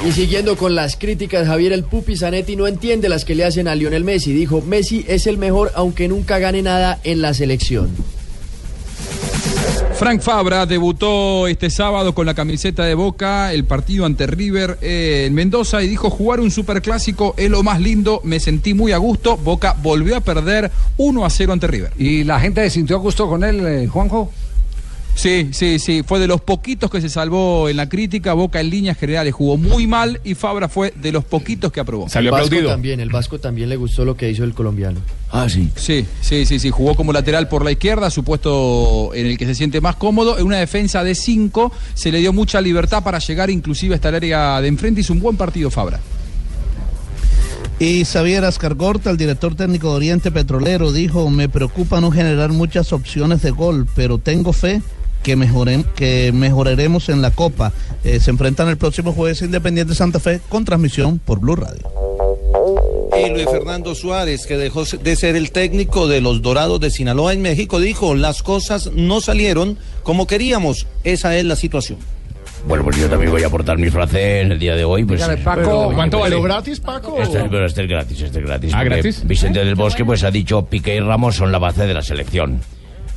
Y 0.05 0.11
siguiendo 0.13 0.55
con 0.55 0.75
las 0.75 0.95
críticas, 0.95 1.47
Javier 1.47 1.73
el 1.73 1.83
Pupi 1.83 2.15
Zanetti 2.15 2.55
no 2.55 2.67
entiende 2.67 3.09
las 3.09 3.25
que 3.25 3.35
le 3.35 3.43
hacen 3.43 3.67
a 3.67 3.75
Lionel 3.75 4.03
Messi. 4.03 4.31
Dijo, 4.31 4.61
Messi 4.61 5.05
es 5.07 5.27
el 5.27 5.37
mejor 5.37 5.71
aunque 5.75 6.07
nunca 6.07 6.39
gane 6.39 6.61
nada 6.61 6.99
en 7.03 7.21
la 7.21 7.33
selección. 7.33 7.89
Frank 9.99 10.21
Fabra 10.21 10.65
debutó 10.65 11.45
este 11.47 11.69
sábado 11.69 12.15
con 12.15 12.25
la 12.25 12.33
camiseta 12.33 12.85
de 12.85 12.95
Boca, 12.95 13.51
el 13.51 13.65
partido 13.65 14.05
ante 14.05 14.27
River 14.27 14.77
eh, 14.81 15.25
en 15.27 15.33
Mendoza 15.33 15.83
y 15.83 15.89
dijo 15.89 16.09
jugar 16.09 16.39
un 16.39 16.51
superclásico 16.51 17.33
es 17.35 17.49
lo 17.49 17.63
más 17.63 17.81
lindo, 17.81 18.21
me 18.23 18.39
sentí 18.39 18.73
muy 18.73 18.93
a 18.93 18.97
gusto, 18.97 19.35
Boca 19.35 19.75
volvió 19.83 20.15
a 20.15 20.21
perder 20.21 20.71
1 20.95 21.25
a 21.25 21.29
0 21.29 21.51
ante 21.51 21.67
River. 21.67 21.91
¿Y 21.97 22.23
la 22.23 22.39
gente 22.39 22.63
se 22.63 22.69
sintió 22.69 22.95
a 22.95 22.99
gusto 22.99 23.27
con 23.27 23.43
él, 23.43 23.59
eh, 23.67 23.87
Juanjo? 23.87 24.31
Sí, 25.19 25.49
sí, 25.51 25.79
sí, 25.79 26.01
fue 26.01 26.17
de 26.17 26.27
los 26.27 26.39
poquitos 26.39 26.89
que 26.89 27.01
se 27.01 27.09
salvó 27.09 27.67
en 27.67 27.75
la 27.75 27.89
crítica, 27.89 28.31
Boca 28.31 28.61
en 28.61 28.69
líneas 28.69 28.97
generales 28.97 29.33
jugó 29.33 29.57
muy 29.57 29.85
mal 29.85 30.21
y 30.23 30.33
Fabra 30.33 30.69
fue 30.69 30.93
de 30.95 31.11
los 31.11 31.25
poquitos 31.25 31.73
que 31.73 31.81
aprobó. 31.81 32.07
el 32.15 32.31
Vasco 32.31 32.55
también, 32.65 33.01
el 33.01 33.09
Vasco 33.09 33.37
también 33.37 33.67
le 33.67 33.75
gustó 33.75 34.05
lo 34.05 34.15
que 34.15 34.29
hizo 34.29 34.45
el 34.45 34.53
colombiano. 34.53 35.01
Ah, 35.29 35.49
sí. 35.49 35.71
Sí, 35.75 36.05
sí, 36.21 36.45
sí, 36.45 36.57
sí. 36.57 36.69
Jugó 36.69 36.95
como 36.95 37.11
lateral 37.11 37.49
por 37.49 37.65
la 37.65 37.71
izquierda, 37.73 38.09
supuesto 38.09 39.13
en 39.13 39.25
el 39.25 39.37
que 39.37 39.45
se 39.45 39.55
siente 39.55 39.81
más 39.81 39.97
cómodo. 39.97 40.39
En 40.39 40.45
una 40.45 40.55
defensa 40.55 41.03
de 41.03 41.13
cinco 41.15 41.73
se 41.95 42.13
le 42.13 42.19
dio 42.19 42.31
mucha 42.31 42.61
libertad 42.61 43.03
para 43.03 43.19
llegar 43.19 43.49
inclusive 43.49 43.95
hasta 43.95 44.07
el 44.07 44.15
área 44.15 44.61
de 44.61 44.69
enfrente. 44.69 45.01
Hizo 45.01 45.11
un 45.11 45.19
buen 45.19 45.35
partido 45.35 45.69
Fabra. 45.69 45.99
Y 47.77 48.05
Xavier 48.05 48.45
Ascargorta, 48.45 49.09
el 49.09 49.17
director 49.17 49.53
técnico 49.53 49.89
de 49.89 49.95
Oriente 49.97 50.31
Petrolero, 50.31 50.93
dijo, 50.93 51.29
me 51.29 51.49
preocupa 51.49 51.99
no 51.99 52.09
generar 52.09 52.53
muchas 52.53 52.93
opciones 52.93 53.41
de 53.41 53.51
gol, 53.51 53.85
pero 53.95 54.17
tengo 54.17 54.53
fe 54.53 54.81
que, 55.23 55.35
mejoren, 55.35 55.83
que 55.95 56.31
mejoraremos 56.33 57.09
en 57.09 57.21
la 57.21 57.31
Copa. 57.31 57.71
Eh, 58.03 58.19
se 58.19 58.31
enfrentan 58.31 58.69
el 58.69 58.77
próximo 58.77 59.13
jueves 59.13 59.41
Independiente 59.41 59.95
Santa 59.95 60.19
Fe 60.19 60.41
con 60.49 60.65
transmisión 60.65 61.19
por 61.19 61.39
Blue 61.39 61.55
Radio. 61.55 61.89
Y 63.25 63.29
Luis 63.31 63.49
Fernando 63.49 63.95
Suárez, 63.95 64.45
que 64.45 64.55
dejó 64.57 64.85
de 64.85 65.15
ser 65.15 65.35
el 65.35 65.51
técnico 65.51 66.07
de 66.07 66.21
los 66.21 66.41
Dorados 66.41 66.79
de 66.79 66.89
Sinaloa 66.89 67.33
en 67.33 67.41
México, 67.41 67.79
dijo, 67.79 68.15
las 68.15 68.43
cosas 68.43 68.91
no 68.93 69.19
salieron 69.19 69.77
como 70.03 70.27
queríamos. 70.27 70.87
Esa 71.03 71.35
es 71.35 71.43
la 71.45 71.55
situación. 71.55 71.99
Bueno, 72.67 72.83
pues 72.83 72.97
yo 72.97 73.09
también 73.09 73.31
voy 73.31 73.43
a 73.43 73.47
aportar 73.47 73.77
mi 73.77 73.89
frase 73.89 74.41
en 74.41 74.51
el 74.51 74.59
día 74.59 74.75
de 74.75 74.83
hoy. 74.83 75.05
Pues, 75.05 75.21
Dígale, 75.21 75.41
Paco, 75.41 75.61
Pero- 75.61 75.91
¿cuánto 75.95 76.19
vale? 76.19 76.35
¿Pero 76.35 76.43
gratis, 76.43 76.79
Paco? 76.79 77.21
Este, 77.21 77.39
pero 77.49 77.65
este 77.65 77.83
es 77.83 77.89
gratis, 77.89 78.21
este 78.21 78.39
es 78.39 78.45
gratis. 78.45 78.71
Ah, 78.73 78.83
¿gratis? 78.83 79.25
Vicente 79.25 79.59
del 79.63 79.75
Bosque 79.75 80.03
pues 80.05 80.23
ha 80.23 80.31
dicho 80.31 80.65
Piqué 80.65 80.95
y 80.95 80.99
Ramos 80.99 81.35
son 81.35 81.51
la 81.51 81.57
base 81.57 81.87
de 81.87 81.93
la 81.93 82.01
selección. 82.01 82.59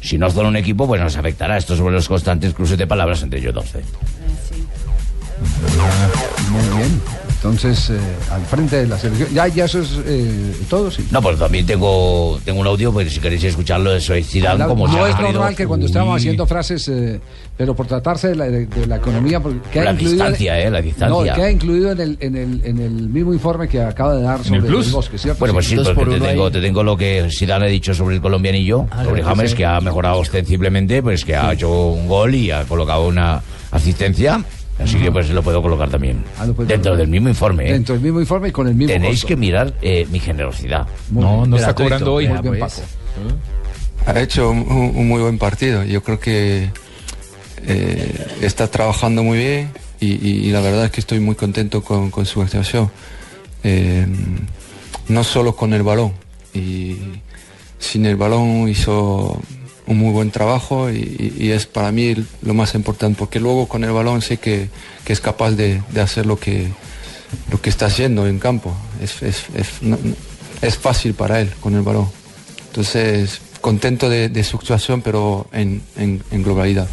Si 0.03 0.19
no 0.19 0.29
son 0.31 0.47
un 0.47 0.57
equipo, 0.57 0.87
pues 0.87 1.01
nos 1.01 1.17
afectará. 1.17 1.57
Esto 1.57 1.77
sobre 1.77 1.95
los 1.95 2.09
constantes 2.09 2.53
cruces 2.53 2.77
de 2.77 2.87
palabras 2.87 3.23
entre 3.23 3.39
ellos 3.39 3.55
12. 3.55 3.83
Muy 6.51 6.77
bien. 6.79 7.01
Entonces, 7.37 7.91
eh, 7.91 7.99
al 8.31 8.43
frente 8.43 8.77
de 8.77 8.87
la 8.87 8.97
selección. 8.99 9.29
Ya, 9.35 9.49
ya 9.49 9.65
eso 9.65 9.81
es 9.81 9.89
eh, 10.07 10.55
todo, 10.71 10.91
sí. 10.93 11.05
No, 11.11 11.21
pues 11.21 11.39
también 11.39 11.67
tengo, 11.67 12.39
tengo 12.45 12.61
un 12.61 12.67
audio, 12.69 12.93
pues 12.93 13.13
si 13.13 13.19
queréis 13.19 13.43
escucharlo 13.43 13.91
de 13.91 14.01
Soy 14.01 14.23
Zidane, 14.23 14.59
La- 14.61 14.67
como 14.69 14.87
no 14.87 14.93
se 14.93 14.99
ha 15.01 15.09
es 15.09 15.19
normal 15.19 15.57
que 15.57 15.67
cuando 15.67 15.87
estamos 15.87 16.17
haciendo 16.17 16.47
frases, 16.47 16.87
eh, 16.89 17.21
pero 17.57 17.75
por 17.77 17.87
tratarse 17.87 18.29
de 18.29 18.35
la, 18.37 18.45
de- 18.47 18.67
de 18.67 18.87
la 18.87 18.97
economía, 18.97 19.39
porque 19.41 19.59
¿qué 19.73 19.83
La 19.85 19.91
ha 19.91 19.93
incluido 19.93 20.15
distancia, 20.15 20.61
eh, 20.61 20.71
la 20.71 20.81
distancia. 20.83 21.09
No, 21.33 21.35
¿qué 21.37 21.43
ha 21.43 21.51
incluido 21.51 21.93
en 21.93 22.01
el, 22.01 22.17
en, 22.21 22.37
el, 22.37 22.61
en 22.65 22.79
el 22.79 23.09
mismo 23.09 23.33
informe 23.35 23.69
que 23.69 23.81
acaba 23.83 24.15
de 24.17 24.23
dar 24.23 24.43
sobre 24.43 24.67
el, 24.69 24.91
bosque, 24.91 25.19
¿cierto? 25.19 25.39
Bueno, 25.41 25.55
pues 25.55 25.67
sí, 25.67 25.77
porque 25.77 25.95
por 25.95 26.09
te 26.11 26.21
tengo, 26.21 26.47
ahí. 26.47 26.53
te 26.53 26.61
tengo 26.61 26.83
lo 26.83 26.97
que 26.97 27.29
Zidane 27.31 27.67
ha 27.67 27.69
dicho 27.69 27.95
sobre 27.95 28.17
el 28.17 28.23
colombianillo, 28.23 28.87
Ah, 28.91 29.05
sobre 29.05 29.23
James, 29.23 29.51
sí. 29.51 29.57
que 29.59 29.67
ha 29.67 29.81
mejorado 29.81 30.19
ostensiblemente, 30.19 31.03
pues 31.03 31.25
que 31.25 31.37
ha 31.37 31.53
hecho 31.53 31.91
un 31.93 32.09
gol 32.09 32.35
y 32.35 32.51
ha 32.51 32.65
colocado 32.65 33.07
una 33.07 33.43
asistencia. 33.71 34.43
Así 34.83 34.97
que 34.97 35.13
pues 35.13 35.29
lo 35.31 35.43
puedo 35.43 35.63
colocar 35.63 35.91
también. 35.91 36.25
Dentro 36.67 36.97
del 36.97 37.07
mismo 37.07 37.29
informe, 37.29 37.69
¿eh? 37.69 37.73
Dentro 37.75 37.95
del 37.95 38.03
mismo 38.03 38.19
informe 38.21 38.49
y 38.49 38.53
con 38.53 38.67
el 38.67 38.75
mismo 38.75 38.93
Tenéis 38.93 39.17
costo. 39.21 39.29
que 39.29 39.37
mirar 39.37 39.75
eh, 39.83 40.07
mi 40.11 40.19
generosidad. 40.19 40.87
Muy 41.11 41.23
No, 41.23 41.37
bien. 41.39 41.51
no 41.51 41.57
está 41.59 41.75
cobrando 41.75 42.15
hoy. 42.15 42.27
Muy 42.27 42.39
bien, 42.41 42.59
pues. 42.59 42.83
Ha 44.07 44.19
hecho 44.21 44.51
un- 44.51 44.93
un 44.97 45.07
muy 45.07 45.21
buen 45.21 45.39
partido. 45.39 45.85
Yo 45.85 46.03
creo 46.03 46.19
que 46.19 46.71
eh, 47.67 48.39
está 48.41 48.69
trabajando 48.69 49.23
muy 49.23 49.39
bien 49.39 49.71
y, 50.01 50.51
la 50.51 50.61
verdad 50.61 50.87
es 50.87 50.91
que 50.91 51.01
estoy 51.01 51.21
muy 51.21 51.37
contento 51.37 51.83
con, 51.83 52.11
su 52.27 52.43
actuación. 52.43 52.91
Eh, 53.63 54.05
no 55.09 55.23
solo 55.23 55.55
con 55.55 55.73
el 55.73 55.83
balón. 55.83 56.13
Y 56.53 56.97
sin 57.79 58.07
el 58.07 58.17
balón 58.17 58.69
hizo 58.69 59.41
un 59.87 59.99
muy 59.99 60.13
buen 60.13 60.31
trabajo 60.31 60.91
y, 60.91 61.51
es 61.53 61.67
para 61.67 61.93
mí 61.93 62.17
lo 62.43 62.55
más 62.55 62.75
importante 62.75 63.19
porque 63.19 63.41
luego 63.41 63.67
con 63.69 63.85
el 63.85 63.93
balón 63.93 64.23
sé 64.23 64.39
que, 64.39 64.69
es 65.07 65.21
capaz 65.21 65.53
de, 65.53 65.83
hacer 66.01 66.27
lo 66.27 66.39
que, 66.39 66.69
lo 67.51 67.61
que 67.61 67.71
está 67.71 67.87
haciendo 67.87 68.27
en 68.27 68.39
campo. 68.39 68.75
Es, 69.01 70.77
fácil 70.79 71.15
para 71.15 71.41
él 71.41 71.51
con 71.61 71.75
el 71.75 71.83
balón. 71.83 72.09
Entonces, 72.69 73.41
contento 73.61 74.09
de, 74.09 74.45
su 74.45 74.57
actuación, 74.57 75.01
pero 75.01 75.47
en 75.53 75.83
globalidad. 76.31 76.89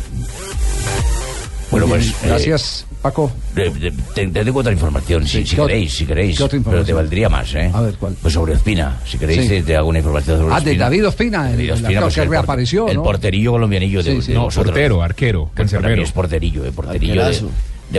Bueno, 1.72 1.86
pues. 1.88 2.16
Gracias, 2.24 2.86
Paco. 3.02 3.32
Te, 3.54 3.70
te- 3.70 3.92
te 4.28 4.44
tengo 4.44 4.60
otra 4.60 4.72
información, 4.74 5.28
si, 5.28 5.46
si 5.46 5.56
¿qué 5.56 5.62
ot- 5.62 5.68
queréis, 5.68 5.94
si 5.94 6.06
queréis. 6.06 6.38
qué 6.38 6.44
otra 6.44 6.60
Pero 6.66 6.84
te 6.84 6.94
valdría 6.94 7.30
más, 7.30 7.54
¿eh? 7.54 7.70
A 7.74 7.82
ver, 7.82 7.94
¿cuál? 7.96 8.16
Pues 8.22 8.34
sobre 8.34 8.54
Ospina. 8.54 8.98
Si 9.06 9.18
queréis, 9.20 9.44
Sí. 9.44 9.48
te, 9.50 9.62
te 9.64 9.76
hago 9.76 9.88
una 9.90 10.00
información 10.00 10.40
sobre 10.40 10.54
Ah, 10.54 10.60
de 10.62 10.70
Ospina. 10.72 10.84
David 10.86 11.08
Ospina, 11.08 11.38
el- 11.46 11.52
David 11.52 11.64
el 11.66 11.72
Ospina, 11.72 11.90
actor 11.90 12.02
pues, 12.04 12.16
que 12.16 12.22
el 12.22 12.28
por- 12.28 12.32
reapareció, 12.34 12.88
El 12.88 12.96
¿no? 12.98 13.04
porterillo 13.04 13.52
colombianillo 13.52 14.02
de, 14.04 14.16
Sí, 14.16 14.22
sí. 14.24 14.32
de 14.34 14.38
vosotros. 14.40 14.72
Portero, 14.74 15.02
arquero, 15.04 15.46
Que 15.46 15.50
para 15.50 15.64
mí 15.66 15.70
cancerbero. 15.72 16.02
es 16.04 16.12
porterillo, 16.12 16.66
eh, 16.66 16.72
porterillo 16.72 17.14
de, 17.14 17.20
Arquerazo. 17.22 17.46
de 17.46 17.52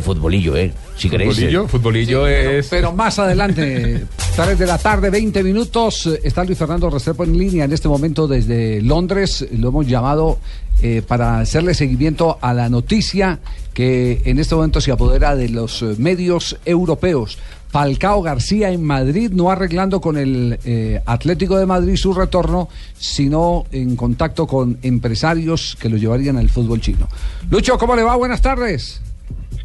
futbolillo, 0.03 0.57
¿eh? 0.57 0.73
Si 0.97 1.11
queréis. 1.11 1.35
Futbolillo, 1.35 1.65
eh, 1.65 1.69
futbolillo 1.69 2.27
es... 2.27 2.69
Pero 2.69 2.93
más 2.93 3.19
adelante, 3.19 4.05
3 4.37 4.59
de 4.59 4.67
la 4.67 4.79
tarde, 4.79 5.11
20 5.11 5.43
minutos, 5.43 6.07
eh, 6.07 6.21
está 6.23 6.45
Luis 6.45 6.59
Fernando 6.59 6.89
Restrepo 6.89 7.25
en 7.25 7.37
línea 7.37 7.65
en 7.65 7.73
este 7.73 7.89
momento 7.89 8.29
desde 8.29 8.81
Londres. 8.83 9.47
Lo 9.53 9.71
hemos 9.71 9.87
llamado 9.87 10.39
eh, 10.83 11.03
para 11.07 11.41
hacerle 11.41 11.75
seguimiento 11.75 12.39
a 12.41 12.55
la 12.55 12.69
noticia 12.69 13.41
que 13.75 14.23
en 14.25 14.39
este 14.39 14.55
momento 14.55 14.81
se 14.81 14.93
apodera 14.93 15.35
de 15.35 15.49
los 15.49 15.83
medios 15.99 16.57
europeos. 16.65 17.39
Falcao 17.71 18.21
García 18.21 18.71
en 18.71 18.83
Madrid, 18.83 19.31
no 19.33 19.51
arreglando 19.51 20.01
con 20.01 20.17
el 20.17 20.59
eh, 20.65 21.01
Atlético 21.07 21.57
de 21.57 21.67
Madrid 21.67 21.97
su 21.97 22.13
retorno, 22.13 22.69
sino 22.99 23.65
en 23.71 23.95
contacto 23.95 24.47
con 24.47 24.79
empresarios 24.83 25.77
que 25.81 25.89
lo 25.89 25.97
llevarían 25.97 26.37
al 26.37 26.49
fútbol 26.51 26.81
chino. 26.81 27.09
Lucho, 27.49 27.79
¿cómo 27.79 27.95
le 27.95 28.03
va? 28.03 28.17
Buenas 28.17 28.43
tardes. 28.43 29.01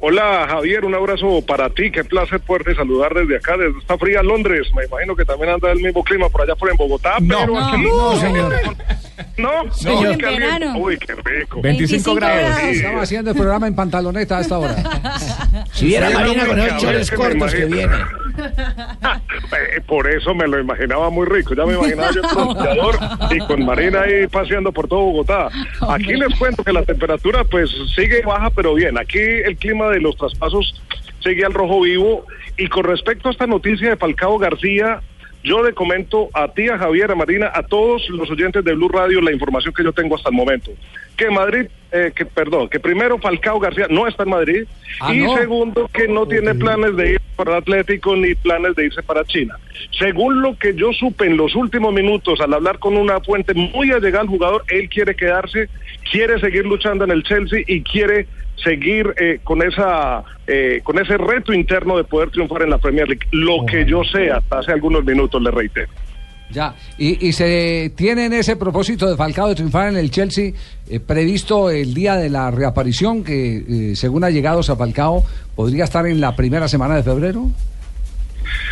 Hola 0.00 0.46
Javier, 0.48 0.84
un 0.84 0.94
abrazo 0.94 1.42
para 1.44 1.70
ti, 1.70 1.90
qué 1.90 2.04
placer 2.04 2.38
poderte 2.38 2.76
saludar 2.76 3.14
desde 3.14 3.36
acá, 3.36 3.56
desde 3.56 3.80
esta 3.80 3.98
fría 3.98 4.22
Londres. 4.22 4.68
Me 4.76 4.84
imagino 4.84 5.16
que 5.16 5.24
también 5.24 5.50
anda 5.50 5.72
el 5.72 5.80
mismo 5.80 6.04
clima 6.04 6.28
por 6.28 6.42
allá 6.42 6.54
por 6.54 6.70
en 6.70 6.76
Bogotá, 6.76 7.16
pero 7.18 7.46
no, 7.46 7.58
aquí 7.58 7.82
no, 7.82 8.16
señor. 8.16 8.54
No, 9.36 9.72
Señor. 9.72 10.12
En 10.12 10.18
caliente. 10.18 10.46
verano. 10.46 10.78
Uy, 10.78 10.98
qué 10.98 11.14
rico. 11.14 11.60
25 11.60 12.14
grados. 12.14 12.56
Sí. 12.60 12.66
Estamos 12.76 13.02
haciendo 13.02 13.30
el 13.30 13.36
programa 13.36 13.66
en 13.66 13.74
pantaloneta 13.74 14.38
a 14.38 14.40
esta 14.40 14.58
hora. 14.58 14.76
Si 15.72 15.86
viera 15.86 16.10
Marina 16.10 16.42
no, 16.42 16.48
con 16.48 16.58
esos 16.58 16.72
a 16.72 16.76
chores 16.78 17.10
cortos 17.12 17.54
que 17.54 17.64
viene. 17.66 17.94
Eh, 17.94 19.80
por 19.86 20.08
eso 20.08 20.34
me 20.34 20.48
lo 20.48 20.58
imaginaba 20.58 21.08
muy 21.08 21.24
rico. 21.26 21.54
Ya 21.54 21.64
me 21.64 21.74
imaginaba 21.74 22.10
yo 22.10 22.20
en 22.20 22.34
bronceador 22.34 22.98
y 23.30 23.38
con 23.38 23.64
Marina 23.64 24.00
ahí 24.00 24.26
paseando 24.26 24.72
por 24.72 24.88
todo 24.88 25.00
Bogotá. 25.00 25.48
Aquí 25.88 26.14
les 26.14 26.36
cuento 26.36 26.64
que 26.64 26.72
la 26.72 26.82
temperatura 26.82 27.44
pues 27.44 27.70
sigue 27.94 28.22
baja, 28.22 28.50
pero 28.50 28.74
bien. 28.74 28.98
Aquí 28.98 29.20
el 29.20 29.56
clima 29.56 29.87
de 29.90 30.00
los 30.00 30.16
traspasos 30.16 30.80
sigue 31.20 31.44
al 31.44 31.54
rojo 31.54 31.80
vivo. 31.80 32.26
Y 32.56 32.68
con 32.68 32.84
respecto 32.84 33.28
a 33.28 33.32
esta 33.32 33.46
noticia 33.46 33.90
de 33.90 33.96
Falcao 33.96 34.38
García, 34.38 35.00
yo 35.44 35.62
le 35.62 35.72
comento 35.72 36.28
a 36.34 36.48
ti, 36.48 36.68
a 36.68 36.78
Javier, 36.78 37.10
a 37.12 37.14
Marina, 37.14 37.50
a 37.54 37.62
todos 37.62 38.08
los 38.10 38.28
oyentes 38.30 38.64
de 38.64 38.74
Blue 38.74 38.88
Radio 38.88 39.20
la 39.20 39.32
información 39.32 39.72
que 39.72 39.84
yo 39.84 39.92
tengo 39.92 40.16
hasta 40.16 40.30
el 40.30 40.34
momento. 40.34 40.72
Que 41.16 41.30
Madrid, 41.30 41.66
eh, 41.92 42.12
que 42.14 42.26
perdón, 42.26 42.68
que 42.68 42.80
primero 42.80 43.18
Falcao 43.18 43.58
García 43.58 43.86
no 43.88 44.06
está 44.06 44.24
en 44.24 44.30
Madrid 44.30 44.64
Ah, 45.00 45.14
y 45.14 45.18
¿no? 45.18 45.36
segundo 45.36 45.88
que 45.92 46.08
no 46.08 46.26
tiene 46.26 46.54
planes 46.54 46.96
de 46.96 47.12
ir 47.12 47.20
para 47.36 47.52
el 47.52 47.56
Atlético 47.58 48.16
ni 48.16 48.34
planes 48.34 48.74
de 48.74 48.86
irse 48.86 49.02
para 49.02 49.24
China. 49.24 49.56
Según 49.96 50.42
lo 50.42 50.58
que 50.58 50.74
yo 50.74 50.92
supe 50.92 51.26
en 51.26 51.36
los 51.36 51.54
últimos 51.54 51.94
minutos 51.94 52.40
al 52.40 52.52
hablar 52.52 52.78
con 52.80 52.96
una 52.96 53.20
fuente 53.20 53.54
muy 53.54 53.92
allegada 53.92 54.22
al 54.22 54.28
jugador, 54.28 54.64
él 54.68 54.88
quiere 54.88 55.14
quedarse, 55.14 55.68
quiere 56.10 56.40
seguir 56.40 56.66
luchando 56.66 57.04
en 57.04 57.12
el 57.12 57.22
Chelsea 57.22 57.62
y 57.66 57.82
quiere 57.82 58.26
seguir 58.62 59.14
eh, 59.18 59.40
con 59.44 59.62
esa 59.62 60.24
eh, 60.46 60.80
con 60.82 60.98
ese 60.98 61.16
reto 61.16 61.52
interno 61.52 61.96
de 61.96 62.04
poder 62.04 62.30
triunfar 62.30 62.62
en 62.62 62.70
la 62.70 62.78
Premier 62.78 63.08
League. 63.08 63.26
Lo 63.32 63.64
que 63.66 63.84
yo 63.84 64.02
sé 64.04 64.30
hasta 64.30 64.60
hace 64.60 64.72
algunos 64.72 65.04
minutos, 65.04 65.40
le 65.42 65.50
reitero. 65.50 65.88
Ya, 66.50 66.74
y, 66.96 67.26
y 67.26 67.32
se 67.32 67.92
tiene 67.94 68.26
en 68.26 68.32
ese 68.32 68.56
propósito 68.56 69.08
de 69.08 69.16
Falcao 69.16 69.50
de 69.50 69.54
triunfar 69.54 69.88
en 69.88 69.98
el 69.98 70.10
Chelsea 70.10 70.52
eh, 70.88 70.98
previsto 70.98 71.70
el 71.70 71.92
día 71.92 72.16
de 72.16 72.30
la 72.30 72.50
reaparición 72.50 73.22
que, 73.22 73.90
eh, 73.90 73.96
según 73.96 74.24
allegados 74.24 74.70
a 74.70 74.76
Falcao, 74.76 75.24
podría 75.54 75.84
estar 75.84 76.06
en 76.06 76.22
la 76.22 76.34
primera 76.36 76.66
semana 76.66 76.96
de 76.96 77.02
febrero. 77.02 77.50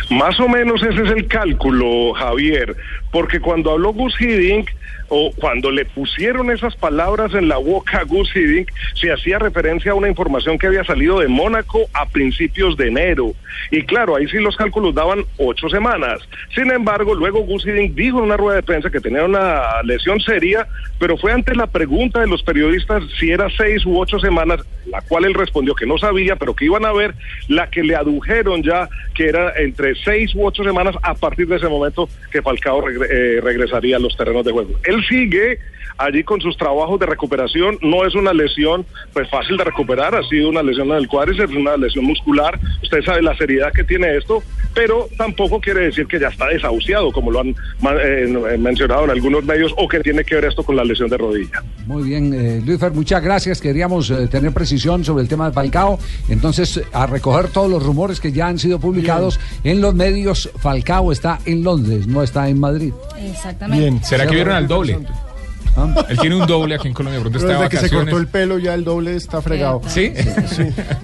Más 0.09 0.39
o 0.39 0.47
menos 0.47 0.81
ese 0.81 1.03
es 1.03 1.11
el 1.11 1.27
cálculo, 1.27 2.13
Javier, 2.13 2.75
porque 3.11 3.39
cuando 3.39 3.71
habló 3.71 3.93
Gus 3.93 4.19
Hiddink 4.19 4.69
o 5.09 5.31
cuando 5.35 5.71
le 5.71 5.85
pusieron 5.85 6.51
esas 6.51 6.75
palabras 6.75 7.33
en 7.33 7.47
la 7.47 7.57
boca 7.57 7.99
a 7.99 8.03
Gus 8.03 8.35
Hiddink, 8.35 8.69
se 8.93 9.11
hacía 9.11 9.39
referencia 9.39 9.91
a 9.91 9.95
una 9.95 10.09
información 10.09 10.57
que 10.57 10.67
había 10.67 10.83
salido 10.83 11.19
de 11.19 11.27
Mónaco 11.27 11.87
a 11.93 12.05
principios 12.07 12.77
de 12.77 12.87
enero. 12.87 13.33
Y 13.71 13.83
claro, 13.83 14.15
ahí 14.15 14.27
sí 14.27 14.37
los 14.37 14.55
cálculos 14.55 14.93
daban 14.93 15.23
ocho 15.37 15.69
semanas. 15.69 16.19
Sin 16.53 16.71
embargo, 16.71 17.15
luego 17.15 17.41
Gus 17.41 17.65
Hiddink 17.65 17.95
dijo 17.95 18.19
en 18.19 18.25
una 18.25 18.37
rueda 18.37 18.57
de 18.57 18.63
prensa 18.63 18.89
que 18.89 18.99
tenía 18.99 19.23
una 19.23 19.81
lesión 19.83 20.19
seria, 20.19 20.67
pero 20.99 21.17
fue 21.17 21.31
ante 21.31 21.55
la 21.55 21.67
pregunta 21.67 22.19
de 22.19 22.27
los 22.27 22.43
periodistas 22.43 23.03
si 23.19 23.31
era 23.31 23.49
seis 23.49 23.85
u 23.85 23.99
ocho 23.99 24.19
semanas, 24.19 24.61
la 24.85 25.01
cual 25.01 25.25
él 25.25 25.33
respondió 25.33 25.75
que 25.75 25.85
no 25.85 25.97
sabía, 25.97 26.35
pero 26.35 26.55
que 26.55 26.65
iban 26.65 26.85
a 26.85 26.93
ver 26.93 27.13
la 27.47 27.69
que 27.69 27.83
le 27.83 27.95
adujeron 27.95 28.63
ya 28.63 28.89
que 29.13 29.27
era 29.27 29.53
entre 29.57 29.95
seis 29.95 30.33
u 30.35 30.45
ocho 30.45 30.63
semanas 30.63 30.95
a 31.01 31.13
partir 31.13 31.47
de 31.47 31.57
ese 31.57 31.67
momento 31.67 32.09
que 32.31 32.41
Falcao 32.41 32.83
eh, 32.89 33.39
regresaría 33.41 33.97
a 33.97 33.99
los 33.99 34.15
terrenos 34.15 34.45
de 34.45 34.51
juego. 34.51 34.71
Sigue 35.01 35.59
allí 35.99 36.23
con 36.23 36.39
sus 36.39 36.55
trabajos 36.57 36.99
de 36.99 37.07
recuperación, 37.07 37.79
no 37.81 38.05
es 38.05 38.13
una 38.13 38.31
lesión 38.31 38.85
pues 39.13 39.27
fácil 39.31 39.57
de 39.57 39.63
recuperar, 39.63 40.13
ha 40.13 40.21
sido 40.29 40.49
una 40.49 40.61
lesión 40.61 40.89
en 40.91 40.97
el 40.97 41.07
cuádriceps, 41.07 41.51
una 41.55 41.75
lesión 41.75 42.05
muscular, 42.05 42.59
usted 42.83 43.01
sabe 43.03 43.23
la 43.23 43.35
seriedad 43.35 43.71
que 43.73 43.83
tiene 43.83 44.15
esto, 44.15 44.43
pero 44.75 45.07
tampoco 45.17 45.59
quiere 45.59 45.85
decir 45.85 46.05
que 46.05 46.19
ya 46.19 46.27
está 46.27 46.49
desahuciado, 46.49 47.11
como 47.11 47.31
lo 47.31 47.39
han 47.39 47.55
ma- 47.81 47.95
eh, 47.99 48.27
mencionado 48.59 49.05
en 49.05 49.09
algunos 49.09 49.43
medios, 49.43 49.73
o 49.75 49.87
que 49.87 50.01
tiene 50.01 50.23
que 50.23 50.35
ver 50.35 50.45
esto 50.45 50.61
con 50.61 50.75
la 50.75 50.83
lesión 50.83 51.09
de 51.09 51.17
rodilla. 51.17 51.63
Muy 51.87 52.03
bien, 52.03 52.31
eh, 52.31 52.61
Luis 52.63 52.79
Fer, 52.79 52.91
muchas 52.91 53.23
gracias. 53.23 53.59
Queríamos 53.59 54.11
eh, 54.11 54.27
tener 54.27 54.51
precisión 54.53 55.03
sobre 55.03 55.23
el 55.23 55.29
tema 55.29 55.47
de 55.47 55.53
Falcao. 55.53 55.97
Entonces, 56.29 56.79
a 56.93 57.07
recoger 57.07 57.47
todos 57.47 57.71
los 57.71 57.81
rumores 57.81 58.19
que 58.19 58.31
ya 58.31 58.47
han 58.47 58.59
sido 58.59 58.77
publicados 58.79 59.39
en 59.63 59.81
los 59.81 59.95
medios, 59.95 60.51
Falcao 60.59 61.11
está 61.11 61.39
en 61.45 61.63
Londres, 61.63 62.05
no 62.05 62.21
está 62.21 62.47
en 62.49 62.59
Madrid. 62.59 62.93
Exactamente. 63.19 64.05
¿Será 64.05 64.27
que 64.27 64.35
vieron 64.35 64.53
al 64.53 64.67
doble? 64.67 64.86
Él 64.93 66.17
tiene 66.19 66.35
un 66.35 66.47
doble 66.47 66.75
aquí 66.75 66.87
en 66.87 66.93
Colombia, 66.93 67.19
pronto 67.21 67.37
está 67.37 67.49
de 67.49 67.57
desde 67.57 67.69
que 67.69 67.77
se 67.77 67.89
cortó 67.89 68.17
el 68.17 68.27
pelo 68.27 68.57
ya 68.57 68.73
el 68.73 68.83
doble 68.83 69.15
está 69.15 69.41
fregado. 69.41 69.81
¿Sí? 69.87 70.11
Sí. 70.55 70.63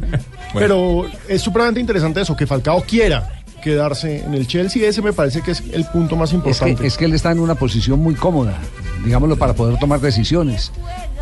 Pero 0.53 1.05
es 1.27 1.41
supremamente 1.41 1.79
interesante 1.79 2.21
eso, 2.21 2.36
que 2.36 2.47
Falcao 2.47 2.81
quiera 2.81 3.43
quedarse 3.63 4.23
en 4.23 4.34
el 4.34 4.45
Chelsea. 4.47 4.88
Ese 4.88 5.01
me 5.01 5.13
parece 5.13 5.41
que 5.41 5.51
es 5.51 5.63
el 5.71 5.86
punto 5.86 6.15
más 6.15 6.29
Es 6.29 6.36
importante. 6.36 6.81
que, 6.81 6.88
es 6.88 6.97
que 6.97 7.05
él 7.05 7.13
está 7.13 7.31
en 7.31 7.39
una 7.39 7.55
posición 7.55 7.99
muy 7.99 8.13
cómoda, 8.13 8.57
digámoslo, 9.03 9.38
para 9.38 9.53
poder 9.53 9.79
tomar 9.79 9.99
decisiones. 10.01 10.71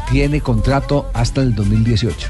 Tiene 0.10 0.42
contrato 0.42 1.10
hasta 1.14 1.42
el 1.42 1.56
2018. 1.56 2.28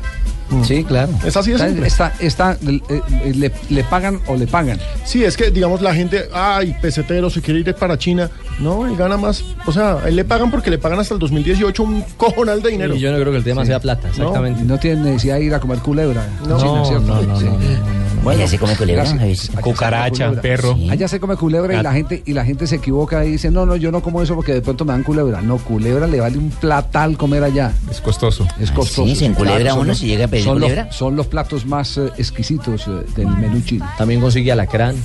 Sí, 0.64 0.84
claro. 0.84 1.12
Es 1.26 1.36
así 1.38 1.52
de 1.52 1.56
Está- 1.56 1.68
simple. 1.70 1.88
está- 1.88 2.14
está- 2.20 2.58
eh, 2.68 3.34
le, 3.36 3.52
le 3.70 3.84
pagan 3.84 4.20
o 4.28 4.36
le 4.36 4.47
pagan. 4.47 4.80
Sí, 5.06 5.24
es 5.24 5.38
que, 5.38 5.49
digamos, 5.52 5.82
la 5.82 5.93
gente, 5.93 6.26
ay, 6.34 6.76
pesetero, 6.82 7.30
se 7.30 7.41
quiere 7.41 7.60
ir 7.62 7.76
para 7.76 7.97
China. 7.97 8.30
No, 8.60 8.86
él 8.86 8.95
gana 8.95 9.18
más. 9.18 9.43
O 9.66 9.72
sea, 9.72 9.99
él 10.06 10.16
le 10.16 10.24
pagan 10.26 10.52
porque 10.52 10.70
le 10.70 10.78
pagan 10.78 10.99
hasta 10.99 11.14
el 11.14 11.20
2018 11.20 11.84
un 11.84 12.04
cojonal 12.18 12.62
de 12.62 12.70
dinero. 12.72 12.95
Y 12.95 12.99
yo 12.99 13.12
no 13.12 13.18
creo 13.20 13.32
que 13.32 13.38
el 13.39 13.43
tema 13.43 13.62
Sí. 13.64 13.68
sea 13.68 13.80
plata, 13.80 14.10
exactamente. 14.10 14.64
No, 14.64 14.78
tiene 14.78 15.02
necesidad 15.02 15.36
de 15.36 15.43
ir 15.45 15.54
a 15.56 15.60
comer 15.60 15.80
culebra. 15.80 16.28
No, 16.47 16.58
China, 16.60 16.86
¿cierto? 16.86 17.06
no, 17.08 17.22
no, 17.22 17.39
Sí. 17.39 17.45
no, 17.45 17.52
no, 17.52 17.58
no, 17.58 18.11
Bueno, 18.24 18.41
ya 18.41 18.47
se 18.47 18.59
come 18.59 18.76
culebra, 18.76 19.01
Allá 19.03 19.24
allá 19.24 19.61
Cucaracha, 19.61 20.26
culebra. 20.26 20.41
perro. 20.43 20.78
Allá 20.91 21.07
se 21.07 21.19
come 21.19 21.36
culebra 21.38 21.74
y 21.74 21.78
Gato. 21.78 21.89
la 21.89 21.93
gente 21.93 22.22
y 22.24 22.34
la 22.34 22.45
gente 22.45 22.67
se 22.67 22.76
equivoca 22.76 23.26
y 23.26 23.32
dice, 23.32 23.49
no, 23.49 23.65
no, 23.65 23.76
yo 23.76 23.91
no 23.91 24.01
como 24.03 24.22
eso 24.22 24.36
porque 24.36 24.53
de 24.53 24.61
pronto 24.61 24.86
me 24.86 24.93
dan 24.93 25.01
culebra. 25.03 25.41
No, 25.41 25.57
culebra 25.57 26.05
le 26.05 26.19
vale 26.19 26.38
un 26.38 26.51
platal 26.51 27.17
comer 27.17 27.43
allá. 27.43 27.72
Es 27.89 27.99
costoso. 27.99 28.47
Es 28.59 28.69
costoso. 28.72 29.05
sí, 29.05 29.15
se 29.15 29.26
enculebra 29.26 29.72
son 29.72 29.80
uno 29.80 29.88
los- 29.89 29.97
si 29.97 30.05
llega 30.05 30.26
a 30.26 30.28
pedir 30.28 30.43
son 30.45 30.59
los- 30.59 30.69
culebra. 30.69 30.91
son 30.91 31.15
los 31.15 31.26
platos 31.28 31.65
más 31.65 31.97
eh, 31.97 32.09
exquisitos 32.17 32.88
eh, 32.88 32.91
del 33.15 33.28
menú 33.28 33.59
chino. 33.61 33.89
También 33.97 34.22
consigue 34.22 34.51
alacrán, 34.51 34.95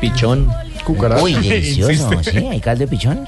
pichón, 0.00 0.48
cucaracha. 0.84 1.22
Uy, 1.22 1.32
delicioso. 1.48 2.10
¿Sí? 2.22 2.36
¿Hay 2.38 2.60
caldo 2.60 2.80
de 2.80 2.88
pichón? 2.88 3.20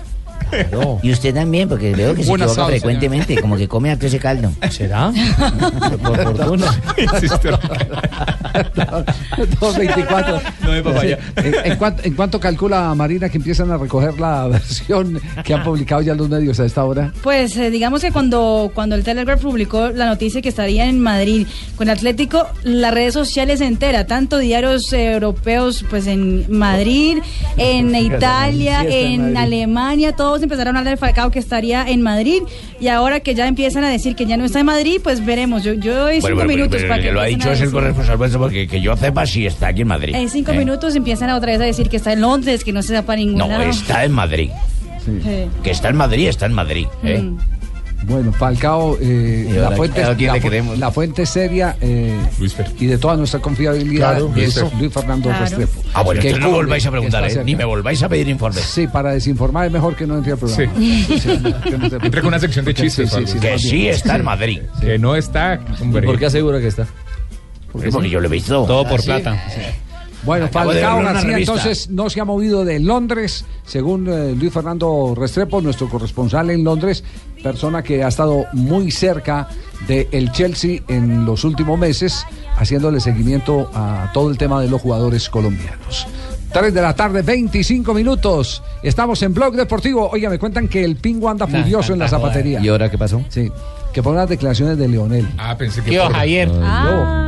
Y 1.03 1.13
usted 1.13 1.35
también, 1.35 1.69
porque 1.69 1.95
veo 1.95 2.15
que 2.15 2.25
se 2.25 2.33
equivoca 2.33 2.67
frecuentemente, 2.67 3.41
como 3.41 3.57
que 3.57 3.69
come 3.69 3.91
harto 3.91 4.07
ese 4.07 4.19
caldo. 4.19 4.53
¿Será? 4.71 5.13
Por 6.03 6.23
fortuna. 6.23 6.67
224. 9.61 10.41
No 10.63 10.71
de 10.73 10.83
papaya. 10.83 11.19
Sí. 11.19 11.43
¿En, 11.49 11.73
en 11.73 11.77
cuánto, 11.77 12.03
en 12.05 12.15
cuánto 12.15 12.39
calcula 12.39 12.95
Marina 12.95 13.29
que 13.29 13.39
empiezan 13.39 13.71
a 13.73 13.77
recoger 13.79 14.19
la 14.21 14.47
versión 14.49 15.21
que 15.45 15.55
han 15.55 15.65
publicado 15.65 16.03
ya 16.03 16.15
los 16.15 16.29
medios 16.29 16.61
a 16.61 16.67
esta 16.67 16.85
hora? 16.85 17.13
Pues 17.23 17.57
eh, 17.57 17.71
digamos 17.71 18.03
que 18.03 18.13
cuando, 18.13 18.71
cuando 18.75 18.95
el 18.95 19.03
Telegraph 19.03 19.41
publicó 19.41 19.91
la 19.91 20.07
noticia 20.07 20.41
que 20.41 20.49
estaría 20.51 20.87
en 20.87 21.01
Madrid 21.01 21.47
con 21.77 21.89
Atlético, 21.91 22.47
las 22.63 22.95
redes 22.95 23.15
sociales 23.15 23.59
se 23.59 23.67
entera, 23.67 24.07
tanto 24.07 24.39
diarios 24.39 24.93
eh, 24.93 25.13
europeos 25.13 25.85
pues 25.91 26.07
en 26.07 26.47
Madrid, 26.49 27.19
en 27.57 27.95
Italia, 27.95 28.83
en 28.83 29.13
en 29.13 29.33
Madrid. 29.33 29.67
Todos 30.33 30.45
empezaron 30.45 30.77
a 30.77 30.79
hablar 30.79 30.95
de 30.95 30.97
Falcao 30.97 31.31
que 31.31 31.39
estaría 31.39 31.87
en 31.87 32.01
Madrid 32.01 32.41
y 32.81 32.89
ahora 32.89 33.21
que 33.21 33.35
ya 33.35 33.47
empiezan 33.47 33.85
a 33.85 33.91
decir 33.91 34.17
que 34.17 34.25
ya 34.25 34.39
no 34.39 34.47
está 34.47 34.61
en 34.61 34.65
Madrid, 34.65 34.99
pues 35.05 35.23
veremos. 35.27 35.63
Yo, 35.63 35.75
yo 35.75 35.95
doy 35.95 36.23
cinco 36.23 36.29
Bueno, 36.29 36.37
pero- 36.39 36.49
minutos 36.49 36.77
pero 36.79 36.89
para 36.89 37.03
que 37.03 37.09
que 37.09 37.13
lo 37.13 37.21
ha 37.21 37.25
dicho 37.27 37.53
es 37.53 37.61
el 37.61 37.71
corresponsal 37.71 38.17
porque 38.39 38.67
que 38.67 38.81
yo 38.81 38.97
sepa 38.97 39.27
si 39.27 39.45
está 39.45 39.67
aquí 39.69 39.83
en 39.83 39.89
Madrid. 39.89 40.15
En 40.15 40.31
cinco 40.31 40.53
¿eh? 40.53 40.57
minutos 40.57 40.97
empiezan 40.97 41.29
otra 41.29 41.53
vez 41.53 41.61
a 41.61 41.65
decir 41.65 41.91
que 41.91 41.99
está 41.99 42.15
en 42.15 42.23
Londres, 42.23 42.65
que 42.65 42.73
no 42.73 42.83
se 42.83 42.95
da 42.95 43.03
para 43.03 43.19
ningún 43.19 43.37
No, 43.37 43.47
lado. 43.47 43.63
está 43.65 44.07
en 44.07 44.13
Madrid. 44.13 44.49
Que 45.63 45.71
está 45.71 45.91
en 45.91 45.97
Madrid, 45.97 46.29
está 46.29 46.47
en 46.47 46.53
Madrid. 46.55 46.87
¿eh? 47.05 47.19
Mm. 47.19 47.39
Bueno, 48.05 48.33
Falcao, 48.33 48.99
eh, 49.01 49.47
¿Y 49.49 49.53
la, 49.53 49.71
fuente, 49.73 50.01
la, 50.03 50.91
fu- 50.91 51.03
la 51.03 51.27
seria 51.27 51.77
eh, 51.81 52.19
y 52.81 52.87
de 52.87 52.99
toda 52.99 53.17
nuestra 53.17 53.41
confiabilidad 53.41 54.11
Claro, 54.19 54.29
es 54.35 54.35
Luis 54.37 54.55
Fer. 54.55 54.81
Luis 54.81 54.93
Fernando 54.93 55.29
Claro. 55.29 55.45
Restrepo. 55.45 55.83
Ah, 55.95 56.03
bueno, 56.03 56.21
Que 56.21 56.33
no 56.33 56.39
cubre, 56.47 56.51
volváis 56.53 56.87
a 56.87 56.91
preguntar, 56.91 57.25
¿eh? 57.31 57.43
Ni 57.45 57.55
me 57.55 57.65
volváis 57.65 58.03
a 58.03 58.09
pedir 58.09 58.29
informes. 58.29 58.63
Sí, 58.65 58.87
para 58.89 59.13
desinformar 59.13 59.67
es 59.67 59.73
mejor 59.73 59.95
que 59.95 60.07
no 60.07 60.17
entre 60.17 60.33
al 60.33 60.39
programa. 60.39 60.73
Entra 62.03 62.21
con 62.21 62.29
una 62.29 62.39
sección 62.41 62.65
de 62.65 62.75
chistes. 62.75 63.13
Que 63.41 63.59
sí 63.59 63.89
está 63.89 64.17
en 64.17 64.25
Madrid. 64.25 64.61
Que 64.81 64.99
no 64.99 65.15
está. 65.15 65.61
hombre. 65.81 66.03
¿Por 66.07 66.19
qué 66.19 66.27
asegura 66.27 66.61
que 66.61 66.67
está? 66.69 66.87
Porque, 67.71 67.91
porque 67.91 68.11
yo 68.11 68.21
lo 68.21 68.27
he 68.27 68.31
visto. 68.31 68.65
Todo 68.67 68.83
por 68.85 68.99
Ah, 68.99 69.03
sí. 69.03 69.07
plata. 69.07 69.43
Bueno, 70.25 70.47
Acabo 70.47 70.73
de 70.73 70.81
Falcao 70.81 71.03
García 71.03 71.39
entonces 71.39 71.91
no 71.91 72.09
se 72.09 72.21
ha 72.21 72.25
movido 72.25 72.65
de 72.65 72.79
Londres, 72.79 73.45
según 73.65 74.09
eh, 74.09 74.35
Luis 74.39 74.53
Fernando 74.53 75.15
Restrepo, 75.17 75.61
nuestro 75.61 75.89
corresponsal 75.89 76.51
en 76.51 76.63
Londres, 76.63 77.03
persona 77.43 77.83
que 77.83 78.05
ha 78.05 78.09
estado 78.09 78.45
muy 78.53 78.91
cerca 78.91 79.49
del 79.89 80.31
Chelsea 80.31 80.81
en 80.87 81.25
los 81.25 81.43
últimos 81.45 81.79
meses, 81.79 82.25
haciéndole 82.57 83.01
seguimiento 83.01 83.69
a 83.75 84.11
todo 84.15 84.31
el 84.31 84.39
tema 84.39 84.61
de 84.61 84.69
los 84.69 84.81
jugadores 84.81 85.29
colombianos. 85.29 86.07
3 86.53 86.75
de 86.75 86.83
la 86.83 86.95
tarde, 86.95 87.23
25 87.23 87.95
minutos. 87.95 88.63
Estamos 88.83 89.23
en 89.23 89.33
Blog 89.33 89.55
Deportivo. 89.55 90.11
Oiga, 90.11 90.29
me 90.29 90.39
cuentan 90.39 90.69
que 90.69 90.85
el 90.85 90.97
Pingo 90.97 91.31
anda 91.31 91.47
Nah, 91.47 91.61
furioso 91.63 91.95
en 91.95 91.99
la 91.99 92.09
zapatería. 92.09 92.61
¿Y 92.61 92.69
ahora 92.69 92.91
qué 92.91 92.99
pasó? 92.99 93.23
Sí, 93.31 93.51
que 93.93 94.03
por 94.03 94.15
unas 94.15 94.29
declaraciones 94.29 94.79
de 94.79 94.89
Leonel. 94.89 95.29
Ah, 95.39 95.57
pensé 95.57 95.83
que. 95.83 95.99
Ay. 96.15 96.47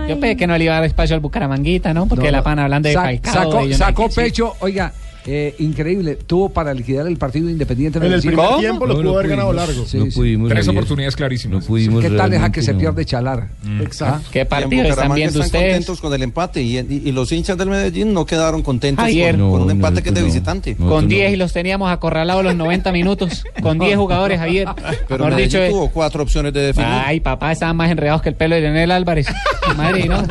Yo 0.08 0.20
pensé 0.20 0.36
que 0.36 0.46
no 0.46 0.56
le 0.58 0.64
iba 0.64 0.74
a 0.74 0.76
dar 0.76 0.84
espacio 0.84 1.14
al 1.14 1.20
Bucaramanguita, 1.20 1.94
¿no? 1.94 2.06
Porque 2.06 2.26
No, 2.26 2.32
la 2.32 2.42
pan 2.42 2.58
hablando 2.58 2.88
de 2.88 2.94
Falcao. 2.94 3.68
Sacó, 3.72 4.08
de 4.08 4.14
pecho, 4.14 4.54
oiga, 4.60 4.92
eh, 5.26 5.54
increíble. 5.58 6.16
Tuvo 6.26 6.48
para 6.50 6.74
liquidar 6.74 7.06
el 7.06 7.16
partido 7.16 7.48
independiente 7.48 7.98
En 7.98 8.04
el 8.12 8.20
primer 8.20 8.56
tiempo 8.58 8.86
lo 8.86 8.94
No, 8.94 9.00
pudo 9.00 9.12
no 9.12 9.18
haber 9.18 9.28
ganado 9.30 9.52
largo. 9.52 9.84
Sí, 9.86 9.98
no 9.98 10.04
sí. 10.06 10.10
pudimos. 10.12 10.48
Tres 10.48 10.66
Javier. 10.66 10.78
oportunidades 10.78 11.16
clarísimas. 11.16 11.60
No 11.62 11.66
pudimos. 11.66 12.02
¿Qué 12.02 12.10
tal 12.10 12.30
deja 12.30 12.52
que 12.52 12.62
se 12.62 12.74
pierde 12.74 13.04
Chalar? 13.04 13.48
Exacto. 13.80 14.28
¿Qué 14.32 14.40
Y 14.40 14.42
en 14.42 14.48
partido 14.48 14.70
están 14.82 14.90
Bucaramanga 14.90 15.14
viendo 15.14 15.38
están 15.42 15.46
ustedes? 15.46 15.74
contentos 15.74 16.00
con 16.00 16.14
el 16.14 16.22
empate 16.22 16.62
y, 16.62 16.78
y- 16.78 17.02
y 17.06 17.12
los 17.12 17.30
hinchas 17.32 17.56
del 17.56 17.68
Medellín 17.70 18.12
no 18.12 18.26
quedaron 18.26 18.62
contentos 18.62 19.02
Javier. 19.04 19.32
con, 19.32 19.40
No, 19.40 19.50
con 19.50 19.60
un 19.62 19.66
no, 19.68 19.72
empate 19.72 20.02
que 20.02 20.08
es 20.10 20.14
de 20.14 20.20
no. 20.20 20.26
visitante. 20.26 20.76
No, 20.78 20.88
Con 20.88 21.04
tú 21.04 21.08
10 21.08 21.28
no. 21.30 21.34
y 21.34 21.36
los 21.38 21.52
teníamos 21.52 21.90
acorralados 21.90 22.44
los 22.44 22.54
90 22.56 22.92
minutos. 22.92 23.44
Con 23.62 23.78
10 23.78 23.96
jugadores, 23.96 24.38
Javier. 24.38 24.68
Pero 25.08 25.24
Medellín 25.24 25.44
dicho, 25.48 25.58
eh, 25.58 25.70
tuvo 25.70 25.88
cuatro 25.90 26.22
opciones 26.22 26.52
de 26.52 26.60
definir. 26.60 26.88
Ay, 26.90 27.20
papá, 27.20 27.52
estaban 27.52 27.76
más 27.76 27.90
enredados 27.90 28.20
que 28.22 28.28
el 28.28 28.34
pelo 28.34 28.54
de 28.56 28.60
Leonel 28.62 28.90
Álvarez. 28.90 29.26
Madre, 29.76 30.06
¿no? 30.08 30.18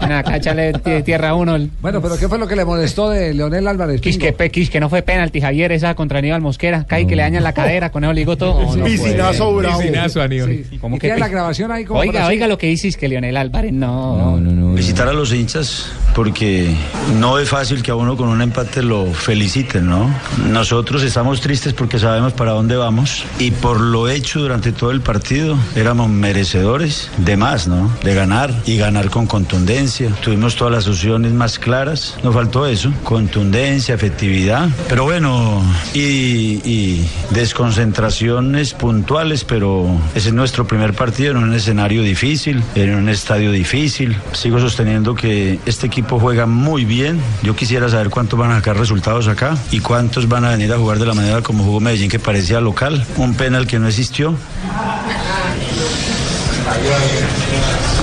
Acá 0.00 0.36
échale 0.36 0.72
ti- 0.74 1.02
tierra 1.04 1.30
a 1.30 1.34
uno. 1.34 1.56
Bueno, 1.80 2.00
pero 2.02 2.16
¿qué 2.18 2.28
fue 2.28 2.38
lo 2.38 2.46
que 2.46 2.56
le 2.56 2.64
molestó 2.64 2.95
de 3.04 3.34
Leonel 3.34 3.68
Álvarez? 3.68 4.00
Quis 4.00 4.18
que, 4.18 4.32
pe- 4.32 4.50
no 4.80 4.88
fue 4.88 5.02
penalti, 5.02 5.40
Javier, 5.40 5.70
esa 5.72 5.94
contra 5.94 6.18
Aníbal 6.18 6.40
Mosquera. 6.40 6.84
Cae 6.86 7.06
que 7.06 7.14
le 7.16 7.22
dañan 7.22 7.42
la 7.44 7.52
cadera, 7.52 7.90
con 7.92 8.02
eso 8.04 8.12
le 8.12 8.20
digo 8.20 8.36
todo. 8.36 8.72
Piscinazo 8.84 9.54
bravo. 9.54 9.78
Piscinazo, 9.80 10.22
Aníbal. 10.22 10.64
Sí. 10.70 10.78
¿Cómo 10.80 10.96
¿Y 10.96 10.98
que 10.98 11.16
la 11.16 11.28
grabación 11.28 11.70
ahí 11.72 11.84
como 11.84 12.00
Oiga, 12.00 12.26
oiga 12.26 12.46
lo 12.46 12.56
que 12.58 12.66
dices 12.68 12.96
que 12.96 13.08
Leonel 13.08 13.36
Álvarez 13.36 13.72
no. 13.72 14.16
No, 14.16 14.40
no, 14.40 14.50
no. 14.52 14.72
Felicitar 14.74 15.08
a 15.08 15.12
los 15.12 15.32
hinchas 15.32 15.86
porque 16.14 16.74
no 17.20 17.38
es 17.38 17.48
fácil 17.48 17.82
que 17.82 17.90
a 17.90 17.94
uno 17.94 18.16
con 18.16 18.28
un 18.28 18.40
empate 18.40 18.82
lo 18.82 19.06
feliciten, 19.12 19.86
¿no? 19.86 20.10
Nosotros 20.48 21.02
estamos 21.02 21.40
tristes 21.40 21.72
porque 21.74 21.98
sabemos 21.98 22.32
para 22.32 22.52
dónde 22.52 22.76
vamos 22.76 23.24
y 23.38 23.50
por 23.50 23.80
lo 23.80 24.08
hecho 24.08 24.40
durante 24.40 24.72
todo 24.72 24.90
el 24.90 25.00
partido 25.02 25.58
éramos 25.74 26.08
merecedores 26.08 27.10
de 27.18 27.36
más, 27.36 27.66
¿no? 27.68 27.90
De 28.02 28.14
ganar 28.14 28.52
y 28.66 28.76
ganar 28.76 29.10
con 29.10 29.26
contundencia. 29.26 30.10
Tuvimos 30.22 30.56
todas 30.56 30.72
las 30.72 30.86
opciones 30.88 31.32
más 31.32 31.58
claras, 31.58 32.16
nos 32.22 32.34
faltó 32.34 32.66
eso, 32.66 32.85
contundencia, 33.04 33.94
efectividad, 33.94 34.68
pero 34.88 35.04
bueno, 35.04 35.62
y, 35.94 37.04
desconcentraciones 37.30 38.74
puntuales, 38.74 39.44
pero 39.44 39.86
ese 40.14 40.28
es 40.28 40.34
nuestro 40.34 40.66
primer 40.66 40.94
partido 40.94 41.32
en 41.32 41.38
un 41.38 41.54
escenario 41.54 42.02
difícil, 42.02 42.62
en 42.74 42.94
un 42.94 43.08
estadio 43.08 43.52
difícil. 43.52 44.16
Sigo 44.32 44.58
sosteniendo 44.58 45.14
que 45.14 45.58
este 45.66 45.86
equipo 45.86 46.18
juega 46.18 46.46
muy 46.46 46.84
bien. 46.84 47.20
Yo 47.42 47.54
quisiera 47.54 47.88
saber 47.88 48.10
cuántos 48.10 48.38
van 48.38 48.52
a 48.52 48.56
sacar 48.56 48.76
resultados 48.78 49.28
acá 49.28 49.56
y 49.70 49.80
cuántos 49.80 50.28
van 50.28 50.44
a 50.44 50.50
venir 50.50 50.72
a 50.72 50.78
jugar 50.78 50.98
de 50.98 51.06
la 51.06 51.14
manera 51.14 51.42
como 51.42 51.64
jugó 51.64 51.80
Medellín, 51.80 52.10
que 52.10 52.18
parecía 52.18 52.60
local. 52.60 53.04
Un 53.16 53.34
penal 53.34 53.66
que 53.66 53.78
no 53.78 53.88
existió. 53.88 54.34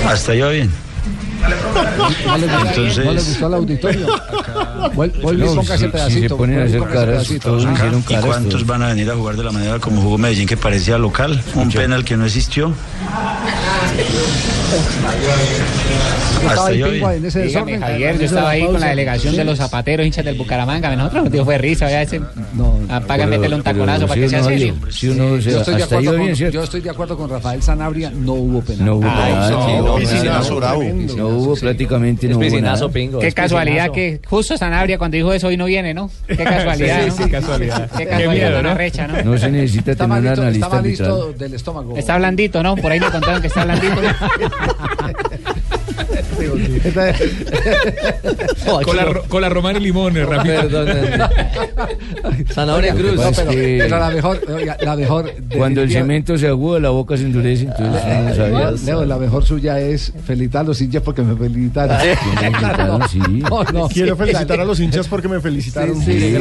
Hasta 0.07 0.31
allá 0.33 0.49
bien. 0.49 0.92
No 1.43 2.37
le, 2.37 2.45
gustó- 2.47 2.67
Entonces- 2.69 3.05
no 3.05 3.11
le 3.13 3.21
gustó 3.21 3.45
al 3.45 3.53
auditorio. 3.55 4.07
Vuel- 4.95 5.21
Vuelve 5.21 5.45
y 5.45 5.55
ponga 5.55 5.75
ese 5.75 5.89
pedacito. 5.89 6.19
y 6.21 6.25
hacer 6.25 6.37
ponga 6.37 6.63
ese 6.65 6.79
caras, 6.79 7.05
pedacito. 7.05 7.49
todos 7.49 7.65
Acá. 7.65 7.73
hicieron 7.73 7.99
¿Y 7.99 8.03
caras. 8.03 8.25
cuántos 8.25 8.65
van 8.65 8.83
a 8.83 8.87
venir 8.89 9.09
a 9.11 9.15
jugar 9.15 9.35
de 9.35 9.43
la 9.43 9.51
manera 9.51 9.79
como 9.79 10.01
jugó 10.01 10.17
Medellín, 10.17 10.47
que 10.47 10.57
parecía 10.57 10.97
local? 10.97 11.41
Un 11.55 11.71
penal 11.71 12.03
que 12.05 12.15
no 12.17 12.25
existió. 12.25 12.73
Estaba 16.33 16.53
Hasta 16.53 16.67
ahí 16.67 16.83
Pingo 16.83 17.11
en 17.11 17.25
ese 17.25 17.41
Dígame, 17.43 17.71
desorden. 17.71 17.91
Javier, 17.91 18.19
yo 18.19 18.25
estaba 18.25 18.49
ahí 18.49 18.65
con 18.65 18.79
la 18.79 18.87
delegación 18.89 19.35
de 19.35 19.43
los 19.45 19.57
zapateros 19.57 20.05
hinchas 20.05 20.25
del 20.25 20.35
Bucaramanga. 20.37 20.93
Nosotros 20.95 21.23
nos 21.25 21.31
dio 21.31 21.45
fue 21.45 21.57
risa, 21.57 21.89
ya 21.89 22.01
ese. 22.01 22.19
No, 22.53 22.73
Apaga, 22.89 23.25
Pero- 23.25 23.29
métele 23.37 23.55
un 23.55 23.63
taconazo 23.63 24.07
para 24.07 24.19
que 24.21 24.29
sea 24.29 24.43
serio. 24.43 24.75
yo- 24.91 25.37
estoy, 25.37 25.75
de 25.75 25.83
acuerdo 25.83 26.11
con, 26.11 26.19
bien, 26.21 26.35
¿cierto? 26.35 26.53
yo 26.53 26.63
estoy 26.63 26.81
de 26.81 26.89
acuerdo 26.89 27.17
con 27.17 27.29
Rafael 27.29 27.61
Sanabria, 27.63 28.11
no 28.13 28.33
hubo 28.33 28.61
penal. 28.61 28.85
No 28.85 28.95
hubo 28.95 29.01
penal, 29.01 29.51
no, 31.33 31.39
sí, 31.39 31.43
no. 31.43 31.43
No 31.43 31.49
hubo 31.51 31.55
prácticamente, 31.55 32.27
no 32.27 32.37
hubo 32.37 32.89
pingo. 32.91 33.19
Qué 33.19 33.31
casualidad 33.31 33.91
que 33.91 34.19
justo 34.27 34.57
Sanabria 34.57 34.97
cuando 34.97 35.15
dijo 35.17 35.33
eso 35.33 35.47
hoy 35.47 35.57
no 35.57 35.65
viene, 35.65 35.93
¿no? 35.93 36.09
Qué 36.27 36.37
casualidad, 36.37 37.03
Sí, 37.03 37.09
¿no? 37.19 37.25
sí, 37.25 37.31
casualidad. 37.31 37.89
Qué 37.91 37.97
Qué 37.97 38.05
casualidad 38.09 38.33
miedo, 38.33 38.53
tan 38.55 38.63
¿no? 38.63 38.69
arrecha, 38.71 39.07
¿no? 39.07 39.23
No 39.23 39.37
se 39.37 39.51
necesita 39.51 39.91
Está 39.91 40.03
tener 40.05 40.09
malito, 40.23 40.31
está 40.33 40.41
analista 40.43 40.69
malito 40.69 41.03
arbitral. 41.23 41.37
del 41.37 41.53
estómago. 41.53 41.97
Está 41.97 42.17
blandito, 42.17 42.63
¿no? 42.63 42.75
Por 42.75 42.91
ahí 42.91 42.99
me 42.99 43.09
contaron 43.11 43.41
que 43.41 43.47
está 43.47 43.63
blandito. 43.65 43.95
Con 48.85 48.95
la, 48.95 49.05
ro- 49.05 49.23
con 49.27 49.41
la 49.41 49.49
romana 49.49 49.79
y 49.79 49.83
limón. 49.83 50.13
Perdón, 50.13 50.87
Zanahoria 52.53 52.93
Cruz. 52.93 53.15
no, 53.15 53.31
pero, 53.31 53.51
pero 53.51 53.99
la 53.99 54.09
mejor, 54.09 54.41
la 54.81 54.95
mejor. 54.95 55.33
Cuando 55.55 55.81
el 55.81 55.91
cemento 55.91 56.37
se 56.37 56.47
aguda, 56.47 56.79
la 56.79 56.89
boca 56.89 57.17
se 57.17 57.23
endurece, 57.23 57.63
entonces 57.63 58.01
uno 58.05 58.29
no 58.29 58.35
sabía. 58.35 58.71
Leo, 58.85 59.05
la 59.05 59.17
mejor 59.17 59.45
suya 59.45 59.79
es 59.79 60.13
felicitar 60.25 60.61
a 60.61 60.63
los 60.65 60.81
hinchas 60.81 61.01
porque 61.03 61.21
me 61.21 61.35
felicitaron. 61.35 61.97
Quiero 63.93 64.15
felicitar 64.15 64.59
a 64.59 64.65
los 64.65 64.79
hinchas 64.79 65.07
porque 65.07 65.27
me 65.27 65.39
felicitaron. 65.39 66.01
Sí, 66.01 66.35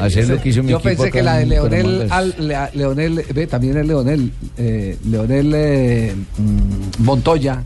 hacer 0.00 0.28
lo 0.28 0.40
que 0.40 0.48
hizo 0.50 0.62
mi 0.62 0.70
Yo 0.70 0.80
pensé 0.80 1.10
que 1.10 1.22
la 1.22 1.38
de 1.38 1.46
Leonel, 1.46 2.08
Leonel, 2.74 3.24
ve, 3.34 3.46
también 3.46 3.76
es 3.78 3.86
Leonel, 3.86 4.32
eh, 4.56 4.96
Leonel 5.08 5.52
eh, 5.54 6.14
mm, 6.38 7.02
Montoya, 7.04 7.62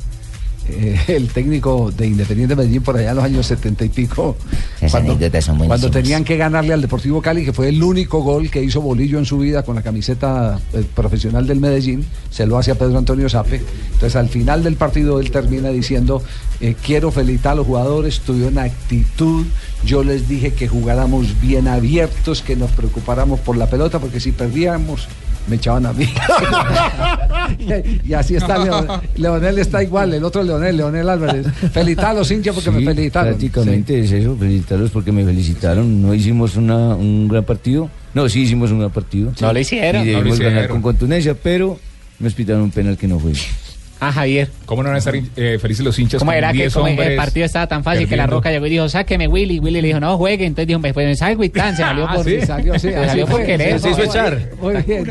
eh, 0.68 0.98
el 1.08 1.28
técnico 1.28 1.90
de 1.90 2.06
Independiente 2.06 2.56
Medellín 2.56 2.82
por 2.82 2.96
allá 2.96 3.10
en 3.10 3.16
los 3.16 3.24
años 3.24 3.46
setenta 3.46 3.84
y 3.84 3.88
pico, 3.88 4.36
Esas 4.80 5.02
cuando, 5.66 5.90
tenían 5.90 6.24
que 6.24 6.36
ganarle 6.36 6.72
al 6.72 6.80
Deportivo 6.80 7.20
Cali, 7.20 7.44
que 7.44 7.52
fue 7.52 7.68
el 7.68 7.82
único 7.82 8.22
gol 8.22 8.50
que 8.50 8.62
hizo 8.62 8.80
Bolillo 8.80 9.18
en 9.18 9.24
su 9.24 9.38
vida 9.38 9.62
con 9.62 9.74
la 9.76 9.82
camiseta 9.82 10.60
eh, 10.72 10.84
profesional 10.94 11.46
del 11.46 11.60
Medellín, 11.60 12.04
se 12.30 12.46
lo 12.46 12.58
hace 12.58 12.70
a 12.70 12.74
Pedro 12.74 12.98
Antonio 12.98 13.28
Sape. 13.28 13.62
Entonces 13.92 14.16
al 14.16 14.28
final 14.28 14.62
del 14.62 14.76
partido 14.76 15.20
él 15.20 15.30
termina 15.30 15.68
diciendo, 15.68 16.22
eh, 16.60 16.74
quiero 16.82 17.10
felicitar 17.10 17.52
a 17.52 17.56
los 17.56 17.66
jugadores, 17.66 18.20
tuvieron 18.20 18.58
actitud, 18.58 19.44
yo 19.84 20.02
les 20.02 20.28
dije 20.28 20.52
que 20.52 20.68
jugáramos 20.68 21.40
bien 21.40 21.68
abiertos, 21.68 22.42
que 22.42 22.56
nos 22.56 22.70
preocupáramos 22.70 23.40
por 23.40 23.56
la 23.56 23.68
pelota, 23.68 23.98
porque 23.98 24.20
si 24.20 24.32
perdíamos 24.32 25.08
me 25.46 25.56
echaban 25.56 25.86
a 25.86 25.92
mí. 25.92 26.06
y, 27.58 28.00
y 28.10 28.14
así 28.14 28.34
está 28.36 28.58
Leonel. 28.58 29.00
Leonel 29.16 29.58
está 29.58 29.82
igual, 29.82 30.14
el 30.14 30.24
otro 30.24 30.42
Leonel, 30.42 30.76
Leonel 30.76 31.08
Álvarez. 31.08 31.46
Felicitar 31.72 32.06
a 32.06 32.14
los 32.14 32.30
hinchas 32.30 32.54
porque 32.54 32.70
Sí, 32.70 32.76
me 32.76 32.84
felicitaron. 32.84 33.28
Prácticamente 33.34 34.00
es 34.00 34.12
eso, 34.12 34.36
felicitarlos 34.36 34.90
porque 34.90 35.12
me 35.12 35.24
felicitaron. 35.24 36.02
No 36.02 36.14
hicimos 36.14 36.56
una, 36.56 36.94
un 36.94 37.28
gran 37.28 37.44
partido. 37.44 37.90
No, 38.14 38.28
sí 38.28 38.42
hicimos 38.42 38.70
un 38.70 38.78
gran 38.80 38.90
partido. 38.90 39.32
No 39.40 39.52
lo 39.52 39.58
hicieron. 39.58 40.02
Y 40.06 40.12
No 40.12 40.18
debimos 40.18 40.38
ganar 40.38 40.52
hicieron. 40.64 40.80
con 40.80 40.82
contundencia, 40.82 41.34
pero 41.34 41.78
nos 42.18 42.32
pitaron 42.34 42.62
un 42.62 42.70
penal 42.70 42.96
que 42.96 43.08
no 43.08 43.18
fue. 43.18 43.32
Ah, 44.00 44.12
Javier. 44.12 44.50
¿Cómo 44.66 44.82
no 44.82 44.88
van 44.88 44.96
a 44.96 44.98
estar 44.98 45.14
eh, 45.14 45.58
felices 45.60 45.84
los 45.84 45.98
hinchas 45.98 46.18
¿Cómo 46.18 46.30
con 46.30 46.36
era 46.36 46.52
que 46.52 46.58
10 46.58 46.74
como 46.74 46.88
el 46.88 47.16
partido 47.16 47.46
estaba 47.46 47.66
tan 47.66 47.82
fácil 47.84 48.08
que 48.08 48.16
la 48.16 48.26
roca 48.26 48.50
llegó 48.50 48.66
y 48.66 48.70
dijo, 48.70 48.88
sáqueme 48.88 49.28
Willy? 49.28 49.60
Willy 49.60 49.80
le 49.80 49.88
dijo, 49.88 50.00
no 50.00 50.18
juegue. 50.18 50.44
Entonces 50.44 50.66
dijo, 50.66 50.80
pues 50.80 50.94
me 50.94 51.16
salgo 51.16 51.44
y 51.44 51.48
tan. 51.48 51.76
Se 51.76 51.82
salió 51.82 52.06
Ah, 52.08 52.14
por, 52.14 52.24
¿sí? 52.24 52.40
salió, 52.42 52.74
sí, 52.74 52.80
Sí, 52.80 52.88
se 52.88 52.96
así 52.96 53.08
salió 53.08 53.26
por 53.26 53.44
querer. 53.46 53.80
Se 53.80 53.90
hizo 53.90 54.02
echar. 54.02 54.50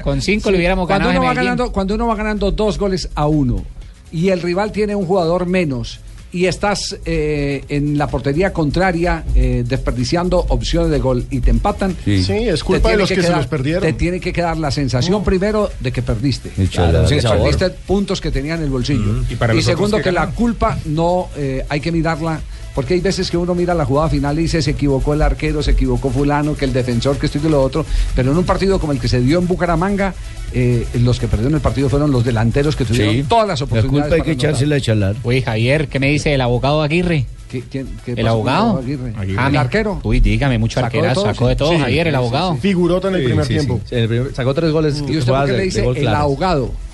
Con 0.03 0.21
cinco 0.21 0.51
le 0.51 0.57
hubiéramos 0.57 0.87
cuando 0.87 1.07
ganado 1.07 1.21
uno, 1.21 1.31
en 1.31 1.37
va 1.37 1.41
ganando, 1.43 1.71
cuando 1.71 1.95
uno 1.95 2.07
va 2.07 2.15
ganando 2.15 2.51
dos 2.51 2.77
goles 2.77 3.09
a 3.15 3.27
uno 3.27 3.63
y 4.11 4.29
el 4.29 4.41
rival 4.41 4.71
tiene 4.71 4.95
un 4.95 5.05
jugador 5.05 5.47
menos 5.47 5.99
y 6.33 6.47
estás 6.47 6.97
eh, 7.05 7.63
en 7.69 7.97
la 7.97 8.07
portería 8.07 8.51
contraria 8.51 9.23
eh, 9.35 9.63
desperdiciando 9.65 10.39
opciones 10.49 10.89
de 10.89 10.97
gol 10.99 11.25
y 11.29 11.39
te 11.41 11.51
empatan. 11.51 11.95
Sí. 12.03 12.23
Sí, 12.23 12.33
es 12.33 12.63
culpa 12.63 12.89
de 12.89 12.95
tiene 12.95 12.97
los 12.97 13.09
que 13.09 13.15
se 13.15 13.21
quedar- 13.21 13.37
los 13.37 13.47
perdieron. 13.47 13.83
Te 13.83 13.93
tiene 13.93 14.19
que 14.19 14.33
quedar 14.33 14.57
la 14.57 14.71
sensación 14.71 15.23
primero 15.23 15.69
de 15.79 15.91
que 15.91 16.01
perdiste. 16.01 16.49
Claro, 16.71 17.07
que 17.07 17.21
perdiste 17.21 17.69
puntos 17.69 18.19
que 18.19 18.31
tenía 18.31 18.55
en 18.55 18.63
el 18.63 18.69
bolsillo. 18.69 19.23
Y 19.29 19.35
para 19.35 19.53
segundo, 19.61 19.97
que 19.97 20.03
que, 20.03 20.11
la 20.11 20.31
culpa 20.31 20.77
no 20.85 21.29
eh, 21.37 21.63
hay 21.69 21.79
que 21.79 21.91
mirarla 21.91 22.41
Porque 22.75 22.95
hay 22.95 23.01
veces 23.01 23.29
que 23.29 23.37
uno 23.37 23.53
mira 23.53 23.73
la 23.73 23.85
jugada 23.85 24.09
final 24.09 24.37
y 24.39 24.43
dice 24.43 24.61
se 24.61 24.71
equivocó 24.71 25.13
el 25.13 25.21
arquero, 25.21 25.61
se 25.61 25.71
equivocó 25.71 26.09
fulano, 26.09 26.55
que 26.55 26.65
el 26.65 26.73
defensor, 26.73 27.17
que 27.17 27.27
esto 27.27 27.37
y 27.37 27.41
que 27.41 27.49
lo 27.49 27.61
otro. 27.61 27.85
Pero 28.15 28.31
en 28.31 28.37
un 28.37 28.45
partido 28.45 28.79
como 28.79 28.93
el 28.93 28.99
que 28.99 29.07
se 29.07 29.21
dio 29.21 29.37
en 29.39 29.47
Bucaramanga, 29.47 30.13
eh, 30.53 30.85
los 31.01 31.19
que 31.19 31.27
perdieron 31.27 31.53
el 31.55 31.61
partido 31.61 31.87
fueron 31.89 32.11
los 32.11 32.23
delanteros 32.25 32.75
que 32.75 32.85
tuvieron 32.85 33.13
Sí. 33.13 33.23
todas 33.29 33.47
las 33.47 33.59
La 33.59 33.65
oportunidades. 33.65 34.03
culpa 34.09 34.15
hay 34.15 34.21
que 34.23 34.31
echársela 34.31 34.75
a 34.77 34.81
chalar. 34.81 35.15
Uy, 35.23 35.41
Javier, 35.41 35.87
¿qué 35.87 35.99
me 35.99 36.07
dice 36.09 36.33
el 36.33 36.41
abogado 36.41 36.81
Aguirre? 36.81 37.25
¿Qué- 37.49 37.63
quién- 37.69 37.87
qué 38.03 38.13
¿El 38.13 38.27
abogado? 38.27 38.79
Aguirre? 38.79 39.13
Ah, 39.37 39.47
¿El 39.49 39.57
arquero? 39.57 39.99
Uy, 40.03 40.19
dígame, 40.19 40.57
mucho 40.57 40.79
Sacó 40.79 40.91
de 40.93 40.97
arquerazo, 40.97 41.21
todo, 41.21 41.33
sacó 41.33 41.47
de 41.49 41.55
todo, 41.55 41.71
Sí, 41.73 41.77
Javier, 41.77 42.07
el 42.07 42.15
abogado. 42.15 42.53
sí. 42.55 42.59
Figurota 42.61 43.09
en 43.09 43.15
el 43.15 43.23
primer 43.25 43.45
tiempo. 43.47 43.79
En 43.91 43.99
el 43.99 44.07
primer- 44.07 44.33
sacó 44.33 44.53
tres 44.55 44.71
goles. 44.71 45.03
¿Y 45.07 45.17
usted 45.17 45.31
por 45.31 45.45
qué 45.45 45.51
de- 45.51 45.57
le 45.59 45.63
dice 45.65 45.85
el 45.87 45.93
claras. 45.95 46.21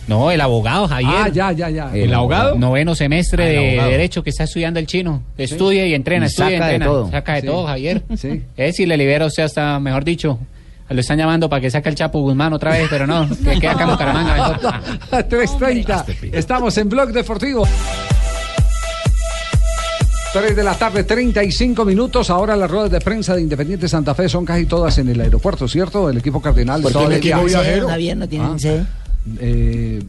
No, 0.10 0.32
el 0.32 0.42
abogado, 0.42 0.88
Javier. 0.88 1.12
Ah, 1.16 1.30
ya, 1.30 1.52
ya, 1.52 1.70
ya. 1.70 1.92
¿El 1.96 2.14
abogado? 2.14 2.56
Noveno 2.58 2.96
semestre 2.96 3.78
Ah, 3.80 3.84
de. 3.86 3.92
Derecho 3.92 4.24
que 4.24 4.32
está 4.32 4.44
estudiando 4.46 4.80
el 4.80 4.88
chino. 4.88 5.22
Estudia 5.38 5.86
y 5.86 5.94
entrena, 5.94 6.26
Y 6.26 6.28
estudia 6.30 6.50
y 6.50 6.54
saca 6.56 6.66
de 6.68 6.74
entrena. 6.74 6.92
todo. 6.92 7.12
Saca 7.12 7.34
de 7.36 7.42
Sí. 7.42 7.48
todo, 7.48 7.66
Javier. 7.68 8.04
Sí. 8.18 8.42
Es 8.58 8.76
si 8.76 8.86
le 8.86 8.98
libera 8.98 9.26
usted 9.28 9.44
hasta, 9.44 9.80
mejor 9.80 10.04
dicho, 10.04 10.40
lo 10.90 11.00
están 11.00 11.18
llamando 11.20 11.48
para 11.48 11.62
que 11.62 11.70
saque 11.70 11.90
el 11.90 11.96
Chapo 11.96 12.20
Guzmán 12.22 12.52
otra 12.54 12.72
vez, 12.72 12.88
pero 12.90 13.06
no, 13.06 13.30
que 13.46 13.60
queda 13.60 13.72
acá 13.74 13.84
en 13.84 13.90
Bucaramanga. 13.92 14.36
mejor. 14.36 14.60
3.30. 15.30 16.06
Estamos 16.34 16.76
en 16.80 16.90
Blog 16.90 17.12
Deportivo. 17.12 17.68
3 20.34 20.56
de 20.56 20.64
la 20.64 20.76
tarde, 20.76 21.04
35 21.04 21.86
minutos. 21.86 22.30
Ahora 22.30 22.56
las 22.56 22.70
ruedas 22.70 22.92
de 22.92 23.00
prensa 23.02 23.36
de 23.36 23.42
Independiente 23.42 23.88
Santa 23.88 24.14
Fe 24.14 24.30
son 24.30 24.46
casi 24.46 24.66
todas 24.68 24.96
en 25.00 25.10
el 25.10 25.20
aeropuerto, 25.22 25.68
¿cierto? 25.68 26.08
El 26.10 26.18
equipo 26.20 26.40
cardenal. 26.40 26.82
¿Por 26.84 26.92
qué 26.92 26.94
todo 26.94 27.10
no 27.10 27.16
el 27.16 27.22
tienen 27.22 27.46
viaje. 27.48 27.66
sede, 27.76 27.82
Javier? 27.88 28.18
¿No 28.18 28.28
tienen 28.28 28.48
Ah. 28.50 28.56
Eh, 29.40 30.02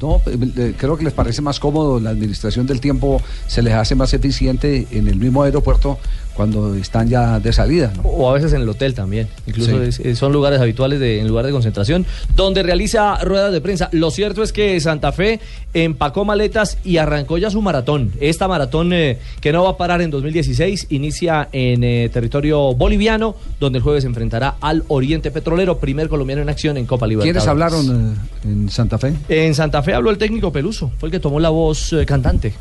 no, 0.00 0.20
eh, 0.26 0.74
creo 0.76 0.96
que 0.96 1.04
les 1.04 1.12
parece 1.12 1.42
más 1.42 1.60
cómodo, 1.60 2.00
la 2.00 2.10
administración 2.10 2.66
del 2.66 2.80
tiempo 2.80 3.20
se 3.46 3.62
les 3.62 3.74
hace 3.74 3.94
más 3.94 4.12
eficiente 4.14 4.86
en 4.90 5.06
el 5.08 5.16
mismo 5.16 5.42
aeropuerto 5.42 5.98
cuando 6.36 6.74
están 6.74 7.08
ya 7.08 7.40
de 7.40 7.52
salida. 7.52 7.92
¿no? 7.96 8.02
O 8.02 8.30
a 8.30 8.34
veces 8.34 8.52
en 8.52 8.62
el 8.62 8.68
hotel 8.68 8.94
también. 8.94 9.28
Incluso 9.46 9.70
Sí. 9.82 9.88
es- 9.88 10.00
es- 10.00 10.18
son 10.18 10.32
lugares 10.32 10.60
habituales 10.60 11.00
de, 11.00 11.20
en 11.20 11.28
lugar 11.28 11.46
de 11.46 11.52
concentración 11.52 12.04
donde 12.34 12.62
realiza 12.62 13.16
ruedas 13.24 13.52
de 13.52 13.60
prensa. 13.60 13.88
Lo 13.92 14.10
cierto 14.10 14.42
es 14.42 14.52
que 14.52 14.78
Santa 14.80 15.12
Fe 15.12 15.40
empacó 15.74 16.24
maletas 16.24 16.78
y 16.84 16.98
arrancó 16.98 17.38
ya 17.38 17.50
su 17.50 17.62
maratón. 17.62 18.12
Esta 18.20 18.48
maratón 18.48 18.92
eh, 18.92 19.18
que 19.40 19.52
no 19.52 19.64
va 19.64 19.70
a 19.70 19.76
parar 19.76 20.00
en 20.02 20.10
2016 20.10 20.86
inicia 20.90 21.48
en 21.52 21.82
eh, 21.84 22.10
territorio 22.12 22.74
boliviano, 22.74 23.36
donde 23.60 23.78
el 23.78 23.82
jueves 23.82 24.02
se 24.02 24.08
enfrentará 24.08 24.56
al 24.60 24.84
Oriente 24.88 25.30
Petrolero, 25.30 25.78
primer 25.78 26.08
colombiano 26.08 26.42
en 26.42 26.48
acción 26.48 26.76
en 26.76 26.86
Copa 26.86 27.06
Libertadores. 27.06 27.42
¿Quiénes 27.44 27.48
hablaron 27.48 28.14
eh, 28.44 28.48
en 28.48 28.68
Santa 28.70 28.98
Fe? 28.98 29.12
En 29.28 29.54
Santa 29.54 29.82
Fe 29.82 29.94
habló 29.94 30.10
el 30.10 30.18
técnico 30.18 30.52
Peluso, 30.52 30.90
fue 30.98 31.08
el 31.08 31.12
que 31.12 31.20
tomó 31.20 31.40
la 31.40 31.50
voz 31.50 31.92
eh, 31.92 32.04
cantante. 32.06 32.52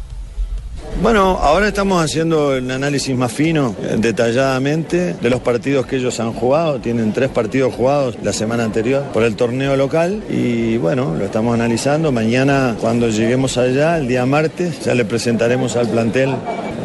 Bueno, 1.01 1.37
ahora 1.41 1.67
estamos 1.67 2.03
haciendo 2.03 2.57
un 2.57 2.71
análisis 2.71 3.15
más 3.15 3.31
fino, 3.31 3.75
eh, 3.83 3.95
detalladamente, 3.97 5.13
de 5.13 5.29
los 5.29 5.41
partidos 5.41 5.85
que 5.85 5.97
ellos 5.97 6.19
han 6.19 6.31
jugado. 6.31 6.79
Tienen 6.79 7.11
tres 7.11 7.29
partidos 7.29 7.73
jugados 7.73 8.17
la 8.23 8.31
semana 8.31 8.63
anterior 8.63 9.03
por 9.13 9.23
el 9.23 9.35
torneo 9.35 9.75
local 9.75 10.23
y 10.29 10.77
bueno, 10.77 11.13
lo 11.15 11.25
estamos 11.25 11.53
analizando. 11.53 12.11
Mañana, 12.11 12.75
cuando 12.79 13.09
lleguemos 13.09 13.57
allá, 13.57 13.97
el 13.97 14.07
día 14.07 14.25
martes, 14.25 14.85
ya 14.85 14.95
le 14.95 15.03
presentaremos 15.03 15.75
al 15.75 15.89
plantel 15.89 16.33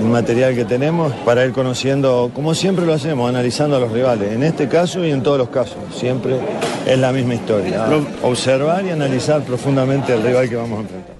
el 0.01 0.07
material 0.07 0.55
que 0.55 0.64
tenemos 0.64 1.12
para 1.24 1.44
ir 1.44 1.53
conociendo, 1.53 2.30
como 2.34 2.55
siempre 2.55 2.86
lo 2.86 2.94
hacemos, 2.94 3.28
analizando 3.28 3.76
a 3.76 3.80
los 3.80 3.92
rivales. 3.92 4.32
En 4.32 4.42
este 4.42 4.66
caso 4.68 5.05
y 5.05 5.11
en 5.12 5.22
todos 5.22 5.38
los 5.38 5.51
casos, 5.51 5.78
siempre 5.94 6.36
es 6.86 6.98
la 6.98 7.12
misma 7.12 7.34
historia. 7.34 7.86
Observar 8.22 8.84
y 8.84 8.90
analizar 8.90 9.42
profundamente 9.42 10.14
el 10.14 10.22
rival 10.22 10.48
que 10.48 10.57
vamos 10.57 10.78
a 10.78 10.82
enfrentar. 10.82 11.14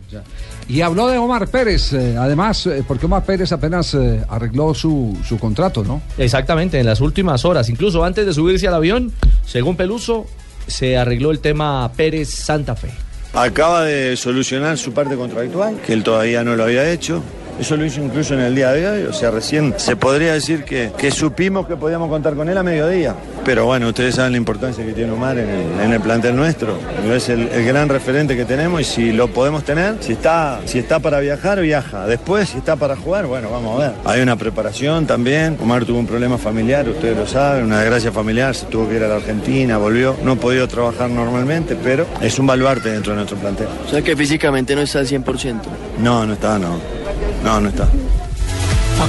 Y 0.71 0.83
habló 0.83 1.09
de 1.09 1.19
Omar 1.19 1.49
Pérez, 1.49 1.93
eh, 1.95 2.15
además, 2.17 2.65
eh, 2.67 2.85
porque 2.87 3.07
Omar 3.07 3.25
Pérez 3.25 3.51
apenas 3.51 3.93
eh, 3.95 4.25
arregló 4.29 4.73
su, 4.73 5.19
su 5.27 5.37
contrato, 5.37 5.83
¿no? 5.83 6.01
Exactamente, 6.17 6.79
en 6.79 6.87
las 6.87 7.01
últimas 7.01 7.45
horas, 7.45 7.69
incluso 7.69 8.05
antes 8.05 8.25
de 8.25 8.33
subirse 8.33 8.69
al 8.69 8.75
avión, 8.75 9.13
según 9.45 9.77
Peluso, 9.77 10.29
se 10.69 10.97
arregló 10.97 11.33
el 11.33 11.41
tema 11.41 11.91
Pérez 11.97 12.29
Santa 12.29 12.77
Fe. 12.77 12.91
Acaba 13.33 13.83
de 13.83 14.17
solucionar 14.17 14.79
su 14.79 14.93
parte 14.93 15.17
contractual, 15.17 15.81
que 15.85 15.93
él 15.93 16.05
todavía 16.05 16.45
no 16.45 16.55
lo 16.55 16.63
había 16.63 16.89
hecho. 16.89 17.21
Eso 17.61 17.77
lo 17.77 17.85
hizo 17.85 18.01
incluso 18.03 18.33
en 18.33 18.41
el 18.41 18.55
día 18.55 18.73
de 18.73 18.89
hoy, 18.89 19.03
o 19.05 19.13
sea, 19.13 19.31
recién 19.31 19.75
se 19.77 19.95
podría 19.95 20.33
decir 20.33 20.65
que, 20.65 20.93
que 20.97 21.11
supimos 21.11 21.67
que 21.67 21.77
podíamos 21.77 22.09
contar 22.09 22.35
con 22.35 22.49
él 22.49 22.57
a 22.57 22.63
mediodía. 22.63 23.15
Pero 23.45 23.67
bueno, 23.67 23.89
ustedes 23.89 24.15
saben 24.15 24.33
la 24.33 24.39
importancia 24.39 24.83
que 24.83 24.95
tiene 24.95 25.13
Omar 25.13 25.37
en 25.39 25.51
el, 25.51 25.81
en 25.85 25.93
el 25.93 26.01
plantel 26.01 26.37
nuestro. 26.37 26.79
Es 27.13 27.29
el, 27.29 27.49
el 27.49 27.65
gran 27.67 27.91
referente 27.91 28.35
que 28.35 28.47
tenemos 28.47 28.81
y 28.81 28.85
si 28.85 29.13
lo 29.13 29.29
podemos 29.29 29.63
tener, 29.63 29.97
si 30.01 30.13
está, 30.13 30.61
si 30.65 30.79
está 30.79 31.01
para 31.01 31.21
viajar, 31.21 31.61
viaja. 31.61 32.07
Después, 32.07 32.49
si 32.49 32.59
está 32.59 32.77
para 32.77 32.97
jugar, 32.97 33.27
bueno, 33.27 33.51
vamos 33.51 33.79
a 33.83 33.89
ver. 33.89 33.93
Hay 34.07 34.23
una 34.23 34.37
preparación 34.37 35.07
también. 35.07 35.59
Omar 35.61 35.85
tuvo 35.85 35.99
un 35.99 36.07
problema 36.07 36.39
familiar, 36.39 36.89
ustedes 36.89 37.15
lo 37.15 37.27
saben, 37.27 37.65
una 37.65 37.81
desgracia 37.81 38.11
familiar, 38.11 38.55
se 38.55 38.67
tuvo 38.67 38.89
que 38.89 38.97
ir 38.97 39.05
a 39.05 39.09
la 39.09 39.17
Argentina, 39.17 39.77
volvió. 39.77 40.17
No 40.25 40.33
ha 40.33 40.37
podido 40.37 40.67
trabajar 40.67 41.11
normalmente, 41.11 41.77
pero 41.77 42.07
es 42.23 42.39
un 42.39 42.47
baluarte 42.47 42.91
dentro 42.91 43.13
de 43.13 43.17
nuestro 43.17 43.37
plantel. 43.37 43.69
O 43.87 43.91
sea 43.91 44.01
que 44.01 44.17
físicamente 44.17 44.75
no 44.75 44.81
está 44.81 45.01
al 45.01 45.07
100%. 45.07 45.61
No, 45.99 46.25
no 46.25 46.33
está, 46.33 46.59
no. 46.59 47.00
No, 47.45 47.61
no 47.61 47.69
está. 47.69 47.89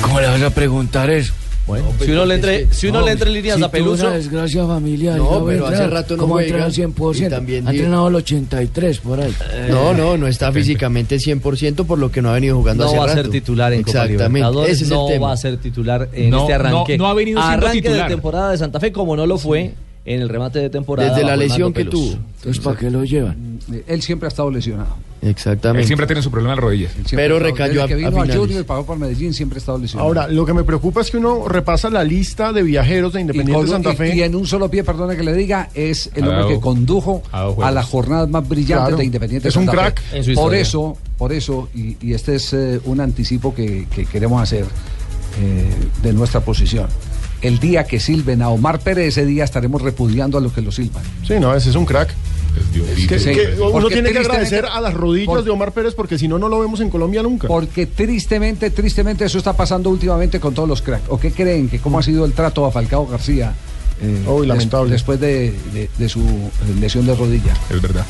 ¿Cómo 0.01 0.19
le 0.21 0.27
vas 0.27 0.41
a 0.41 0.49
preguntar 0.49 1.09
eso? 1.09 1.33
Bueno, 1.67 1.85
si 2.03 2.11
uno 2.11 2.25
le 2.25 2.35
entre, 2.35 2.73
si 2.73 2.87
uno 2.87 3.01
le 3.05 3.11
entre 3.11 3.29
líneas 3.29 3.57
si 3.57 3.63
a 3.63 3.69
Peluso. 3.69 4.07
una 4.07 4.15
desgracia 4.15 4.65
familiar. 4.65 5.17
No, 5.17 5.45
pero 5.45 5.65
hace 5.67 5.83
entrar. 5.83 5.91
rato 6.01 6.15
no 6.17 6.21
¿Cómo 6.23 6.33
juega, 6.35 6.65
al 6.65 6.73
100%? 6.73 7.27
y 7.27 7.29
también 7.29 7.67
ha 7.67 7.71
entrenado 7.71 8.07
al 8.07 8.15
83 8.15 8.97
por 8.99 9.21
ahí. 9.21 9.33
No, 9.69 9.93
no, 9.93 10.17
no 10.17 10.27
está 10.27 10.51
físicamente 10.51 11.17
100% 11.17 11.85
por 11.85 11.99
lo 11.99 12.11
que 12.11 12.21
no 12.21 12.29
ha 12.29 12.33
venido 12.33 12.57
jugando 12.57 12.83
No 12.85 12.89
hace 12.89 12.97
va 12.99 13.05
a 13.05 13.09
ser 13.09 13.17
rato. 13.17 13.29
titular 13.29 13.73
en 13.73 13.83
Copa 13.83 13.91
Exactamente, 14.05 14.39
Libertadores, 14.39 14.71
ese 14.73 14.83
es 14.85 14.89
no 14.89 15.07
el 15.07 15.13
tema. 15.13 15.27
va 15.27 15.33
a 15.33 15.37
ser 15.37 15.57
titular 15.57 16.09
en 16.13 16.29
No, 16.31 16.41
este 16.41 16.53
arranque. 16.53 16.97
no- 16.97 17.03
no 17.05 17.09
ha 17.09 17.13
venido 17.13 17.41
siendo 17.41 17.57
arranque 17.67 17.81
titular. 17.83 18.09
de 18.09 18.15
temporada 18.15 18.51
de 18.51 18.57
Santa 18.57 18.79
Fe, 18.79 18.91
como 18.91 19.15
no 19.15 19.25
lo 19.27 19.37
fue 19.37 19.73
en 20.03 20.21
el 20.21 20.29
remate 20.29 20.59
de 20.59 20.69
temporada. 20.71 21.09
Desde 21.13 21.23
la 21.25 21.35
lesión 21.35 21.73
que 21.73 21.85
tuvo. 21.85 22.13
Entonces, 22.37 22.61
¿para 22.63 22.77
qué 22.77 22.89
lo 22.89 23.03
llevan? 23.05 23.59
Eh, 23.71 23.83
Él 23.87 24.01
siempre 24.01 24.25
ha 24.27 24.29
estado 24.29 24.49
lesionado. 24.49 24.95
Exactamente. 25.23 25.81
Él 25.81 25.87
siempre 25.87 26.07
tiene 26.07 26.21
su 26.23 26.31
problema 26.31 26.53
en 26.53 26.57
las 26.57 26.63
rodillas. 26.63 26.91
Pero 27.11 27.37
recayó 27.37 27.83
a- 27.83 27.87
que 27.87 27.93
a 27.93 27.97
vino 27.97 28.07
a, 28.09 28.11
finales. 28.11 28.35
Junior 28.37 28.61
y 28.61 28.63
pagó 28.63 28.85
por 28.85 28.97
Medellín, 28.97 29.33
siempre 29.35 29.57
ha 29.57 29.59
estado 29.59 29.77
lesionado. 29.77 30.07
Ahora, 30.07 30.27
lo 30.27 30.45
que 30.47 30.53
me 30.53 30.63
preocupa 30.63 31.01
es 31.01 31.11
que 31.11 31.17
uno 31.17 31.47
repasa 31.47 31.89
la 31.91 32.03
lista 32.03 32.51
de 32.51 32.63
viajeros 32.63 33.13
de 33.13 33.19
y, 33.19 33.21
Independiente 33.21 33.53
con- 33.53 33.67
Santa 33.69 33.93
y- 33.93 33.95
Fe. 33.97 34.15
y 34.15 34.23
en 34.23 34.33
un 34.35 34.47
solo 34.47 34.69
pie, 34.71 34.83
perdone 34.83 35.15
que 35.15 35.21
le 35.23 35.33
diga, 35.33 35.69
es 35.75 36.09
el 36.15 36.27
hombre 36.27 36.55
que 36.55 36.59
condujo 36.59 37.21
a 37.31 37.43
juegos. 37.51 37.71
las 37.73 37.85
jornadas 37.85 38.29
más 38.29 38.47
brillantes 38.49 38.85
Claro. 38.87 38.97
de 38.97 39.05
Independiente 39.05 39.47
Es 39.49 39.55
un 39.55 39.65
Santa 39.67 39.83
Fe. 39.83 39.93
crack 39.93 40.01
en 40.13 40.23
su 40.23 40.33
Por 40.33 40.55
eso, 40.55 40.97
por 41.19 41.31
eso, 41.33 41.69
y, 41.75 41.97
y 42.01 42.13
este 42.13 42.35
es 42.35 42.51
eh, 42.53 42.81
un 42.85 42.99
anticipo 42.99 43.53
que, 43.53 43.87
que 43.93 44.05
queremos 44.05 44.41
hacer 44.41 44.65
eh, 45.39 45.69
de 46.01 46.13
nuestra 46.13 46.41
posición. 46.41 46.87
El 47.41 47.59
día 47.59 47.83
que 47.85 47.99
silben 47.99 48.41
a 48.41 48.49
Omar 48.49 48.79
Pérez, 48.79 49.09
ese 49.09 49.25
día 49.25 49.43
estaremos 49.43 49.81
repudiando 49.81 50.37
a 50.37 50.41
los 50.41 50.51
que 50.53 50.61
lo 50.61 50.71
silban. 50.71 51.03
Sí, 51.27 51.35
no, 51.39 51.55
ese 51.55 51.69
es 51.69 51.75
un 51.75 51.85
crack. 51.85 52.13
Que- 53.07 53.19
Sí, 53.19 53.31
que 53.33 53.55
uno 53.59 53.71
porque 53.71 53.93
tiene 53.93 54.11
que 54.11 54.19
agradecer 54.19 54.65
a 54.65 54.79
las 54.81 54.93
rodillas 54.93 55.27
por- 55.27 55.43
de 55.43 55.49
Omar 55.51 55.71
Pérez 55.71 55.93
porque 55.95 56.17
si 56.17 56.27
no, 56.27 56.37
no 56.39 56.49
lo 56.49 56.59
vemos 56.59 56.79
en 56.81 56.89
Colombia 56.89 57.21
nunca. 57.23 57.47
Porque 57.47 57.85
tristemente, 57.85 58.69
tristemente 58.69 59.25
eso 59.25 59.37
está 59.37 59.53
pasando 59.53 59.89
últimamente 59.89 60.39
con 60.39 60.53
todos 60.53 60.67
los 60.69 60.81
cracks. 60.81 61.05
¿O 61.09 61.19
qué 61.19 61.31
creen 61.31 61.69
que 61.69 61.79
cómo 61.79 61.99
ha 61.99 62.03
sido 62.03 62.25
el 62.25 62.33
trato 62.33 62.65
a 62.65 62.71
Falcao 62.71 63.07
García 63.07 63.53
eh, 64.01 64.23
des- 64.47 64.89
después 64.89 65.19
de, 65.19 65.53
de- 65.73 65.89
de 65.97 66.09
su 66.09 66.21
lesión 66.79 67.05
de 67.05 67.15
rodilla? 67.15 67.53
Es 67.69 67.81
verdad. 67.81 68.05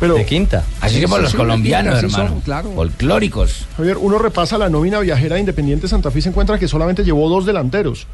Pero, 0.00 0.14
de 0.16 0.26
quinta. 0.26 0.64
Así 0.80 0.96
Sí, 0.96 1.02
somos 1.02 1.18
sí, 1.18 1.22
los 1.24 1.34
colombianos, 1.34 2.02
hermano. 2.02 2.40
claro. 2.44 2.72
Folclóricos. 2.74 3.66
Javier, 3.76 3.96
uno 3.98 4.18
repasa 4.18 4.58
la 4.58 4.68
nómina 4.68 5.00
viajera 5.00 5.34
de 5.36 5.40
Independiente 5.40 5.88
Santa 5.88 6.10
Fe 6.10 6.18
y 6.18 6.22
se 6.22 6.28
encuentra 6.30 6.58
que 6.58 6.68
solamente 6.68 7.04
llevó 7.04 7.28
dos 7.28 7.46
delanteros. 7.46 8.06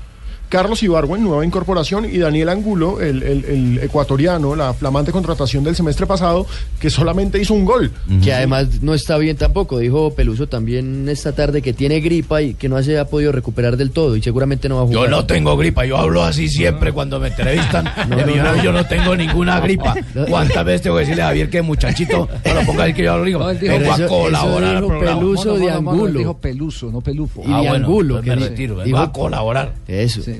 Carlos 0.50 0.82
Ibargüen, 0.82 1.22
nueva 1.24 1.44
incorporación, 1.46 2.04
y 2.04 2.18
Daniel 2.18 2.48
Angulo, 2.50 3.00
el, 3.00 3.22
el- 3.22 3.44
el 3.46 3.78
ecuatoriano, 3.82 4.54
la 4.56 4.74
flamante 4.74 5.12
contratación 5.12 5.64
del 5.64 5.76
semestre 5.76 6.06
pasado, 6.06 6.44
que 6.78 6.90
solamente 6.90 7.40
hizo 7.40 7.54
un 7.54 7.64
gol. 7.64 7.90
Que 8.22 8.34
además 8.34 8.82
no 8.82 8.92
está 8.92 9.16
bien 9.16 9.36
tampoco. 9.36 9.78
Dijo 9.78 10.12
Peluso 10.12 10.48
también 10.48 11.08
esta 11.08 11.32
tarde 11.32 11.62
que 11.62 11.72
tiene 11.72 12.00
gripa 12.00 12.42
y 12.42 12.54
que 12.54 12.68
no 12.68 12.82
se 12.82 12.98
ha 12.98 13.04
podido 13.06 13.30
recuperar 13.32 13.76
del 13.76 13.92
todo 13.92 14.16
y 14.16 14.22
seguramente 14.22 14.68
no 14.68 14.76
va 14.76 14.82
a 14.82 14.86
Yo 14.86 14.98
jugar. 14.98 15.10
no 15.10 15.24
tengo 15.24 15.56
gripa, 15.56 15.86
yo 15.86 15.96
hablo 15.96 16.22
así 16.24 16.48
siempre 16.48 16.92
cuando 16.92 17.20
me 17.20 17.28
entrevistan. 17.28 17.88
yo 18.64 18.72
no 18.72 18.84
tengo 18.86 19.14
ninguna 19.16 19.60
gripa. 19.60 19.94
¿Cuántas 20.28 20.64
veces 20.64 20.82
tengo 20.82 20.96
que 20.96 21.02
decirle 21.02 21.22
a 21.22 21.26
Javier 21.26 21.48
que 21.48 21.62
muchachito 21.62 22.28
no 22.44 22.54
lo 22.54 22.62
ponga 22.66 22.84
ahí 22.84 22.92
que 22.92 23.04
yo 23.04 23.16
lo 23.18 23.24
digo? 23.24 23.46
Pero 23.60 23.92
a 23.92 23.94
eso- 23.96 24.08
colaborar 24.08 24.82
dijo. 24.82 24.98
Peluso 24.98 25.54
de 25.58 25.70
Angulo. 25.70 26.18
dijo 26.18 26.36
Peluso, 26.38 26.90
no 26.90 27.00
Pelufo. 27.00 27.42
Y 27.46 27.52
Ah, 27.52 27.60
de 27.62 27.68
bueno, 27.68 27.86
Angulo. 27.86 28.22
me 28.22 28.34
retiro, 28.34 28.82
dijo- 28.82 28.98
a 28.98 29.12
colaborar. 29.12 29.74
Eso. 29.86 30.22
Di- 30.22 30.39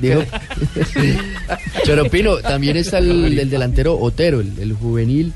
dijo- 0.00 0.24
Pero 1.84 2.08
Pino, 2.10 2.36
también 2.38 2.76
está 2.76 2.98
el, 2.98 3.38
el 3.38 3.50
delantero 3.50 3.98
Otero, 3.98 4.40
el, 4.40 4.52
el 4.58 4.72
juvenil. 4.72 5.32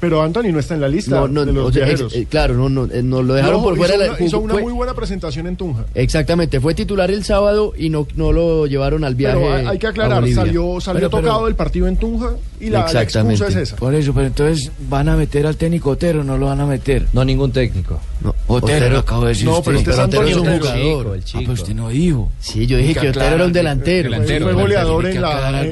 Pero 0.00 0.22
Anthony 0.22 0.52
no 0.52 0.60
está 0.60 0.74
en 0.74 0.80
la 0.80 0.88
lista 0.88 1.16
No, 1.16 1.26
no, 1.28 1.44
de 1.44 1.52
los 1.52 1.70
o 1.70 1.72
sea, 1.72 1.84
viajeros. 1.84 2.12
ex- 2.12 2.22
eh, 2.22 2.26
claro, 2.30 2.54
no, 2.54 2.68
no, 2.68 2.84
eh, 2.92 3.02
nos 3.02 3.24
lo 3.24 3.34
dejaron 3.34 3.56
No, 3.58 3.62
por 3.64 3.76
fuera. 3.76 3.94
hizo 3.94 4.04
la- 4.04 4.12
una, 4.12 4.24
hizo 4.24 4.36
jugó- 4.36 4.44
una 4.44 4.54
fue- 4.54 4.62
muy 4.62 4.72
buena 4.72 4.94
presentación 4.94 5.46
en 5.48 5.56
Tunja. 5.56 5.84
Exactamente, 5.94 6.60
fue 6.60 6.74
titular 6.74 7.10
el 7.10 7.24
sábado 7.24 7.72
y 7.76 7.90
no, 7.90 8.06
no 8.14 8.32
lo 8.32 8.66
llevaron 8.66 9.02
al 9.04 9.14
viaje. 9.16 9.38
Pero 9.40 9.52
hay, 9.54 9.66
hay 9.66 9.78
que 9.78 9.86
aclarar, 9.88 10.28
salió, 10.30 10.80
salió 10.80 11.00
Pero- 11.00 11.10
pero- 11.10 11.22
tocado 11.22 11.48
el 11.48 11.54
partido 11.56 11.88
en 11.88 11.96
Tunja 11.96 12.30
y 12.60 12.70
la, 12.70 12.90
la 12.92 13.02
excusa 13.02 13.48
es 13.48 13.56
esa. 13.56 13.76
Por 13.76 13.94
eso, 13.94 14.14
pero 14.14 14.26
entonces 14.28 14.70
van 14.88 15.08
a 15.08 15.16
meter 15.16 15.46
al 15.46 15.56
técnico 15.56 15.90
Otero, 15.90 16.22
no 16.22 16.38
lo 16.38 16.46
van 16.46 16.60
a 16.60 16.66
meter. 16.66 17.06
No 17.12 17.24
ningún 17.24 17.50
técnico. 17.50 18.00
No, 18.20 18.34
Otero, 18.48 18.98
acabo 18.98 19.22
de 19.22 19.28
decir 19.28 19.44
No, 19.46 19.58
usted. 19.58 19.64
pero 19.66 19.78
este 19.78 19.90
es 19.90 19.98
Otero 19.98 20.22
Antonio 20.22 20.42
un 20.52 20.58
jugador. 20.60 21.16
El 21.16 21.24
chico, 21.24 21.38
Ah, 21.38 21.42
pero 21.42 21.52
usted 21.54 21.74
no 21.74 21.88
dijo. 21.88 22.30
Sí, 22.40 22.66
yo 22.66 22.76
dije 22.76 22.94
que 22.94 23.10
Otero 23.10 23.34
era 23.34 23.44
un 23.44 23.52
delantero. 23.52 24.10
Fue 24.22 24.38
goleador 24.54 25.06
en 25.06 25.20
la. 25.20 25.64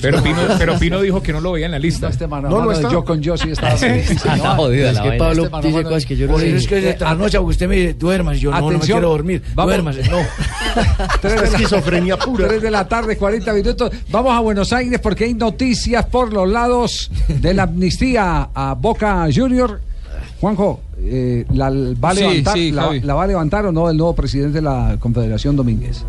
Pero 0.00 0.22
Pino, 0.22 0.36
pero 0.58 0.78
Pino 0.78 1.00
dijo 1.00 1.22
que 1.22 1.32
no 1.32 1.40
lo 1.40 1.52
veía 1.52 1.66
en 1.66 1.72
la 1.72 1.78
lista. 1.78 2.08
Este 2.08 2.26
No, 2.26 2.40
no 2.40 2.72
está. 2.72 2.90
yo 2.90 3.04
con 3.04 3.20
yo 3.20 3.36
está 3.60 3.76
señor. 3.76 4.56
jodida 4.56 4.88
Es 4.90 4.94
la 4.96 5.02
que 5.02 5.08
vaina. 5.10 5.24
Pablo 5.24 5.42
Este 5.44 5.50
mano 5.52 5.64
a 5.64 5.68
dice 5.70 5.82
cosas 5.84 6.06
que 6.06 6.16
yo 6.16 6.26
no 6.26 6.38
sé. 6.38 6.56
es 6.56 6.66
que 6.66 6.96
anoche 7.04 7.36
aunque 7.36 7.50
usted 7.50 7.68
me 7.68 7.76
dice, 7.76 7.94
duérmase, 7.94 8.40
yo 8.40 8.50
no, 8.50 8.56
no 8.58 8.62
me 8.68 8.74
Atención, 8.76 8.96
quiero 8.98 9.08
dormir. 9.10 9.42
vamos. 9.54 9.72
Duérmase, 9.74 10.02
no. 10.10 10.18
Tres 11.20 11.34
de 11.34 11.40
la- 11.40 11.46
Esquizofrenia 11.48 12.16
pura. 12.18 12.48
3 12.48 12.62
de 12.62 12.70
la 12.70 12.88
tarde, 12.88 13.16
40 13.16 13.52
minutos. 13.52 13.90
Vamos 14.10 14.32
a 14.34 14.40
Buenos 14.40 14.72
Aires 14.72 15.00
porque 15.00 15.24
hay 15.24 15.34
noticias 15.34 16.04
por 16.06 16.32
los 16.32 16.48
lados 16.48 17.10
de 17.28 17.54
la 17.54 17.64
amnistía 17.64 18.48
a 18.54 18.74
Boca 18.74 19.26
Junior. 19.34 19.80
Juanjo, 20.40 20.80
eh, 20.98 21.44
la, 21.52 21.70
¿va 21.70 22.10
a 22.10 22.14
Sí, 22.14 22.20
levantar, 22.20 22.54
sí, 22.54 22.72
la, 22.72 22.92
la 23.02 23.14
va 23.14 23.22
a 23.24 23.26
levantar 23.28 23.64
o 23.66 23.70
no 23.72 23.88
el 23.88 23.96
nuevo 23.96 24.12
presidente 24.14 24.58
de 24.58 24.62
la 24.62 24.96
Confederación 24.98 25.54
Domínguez? 25.54 26.04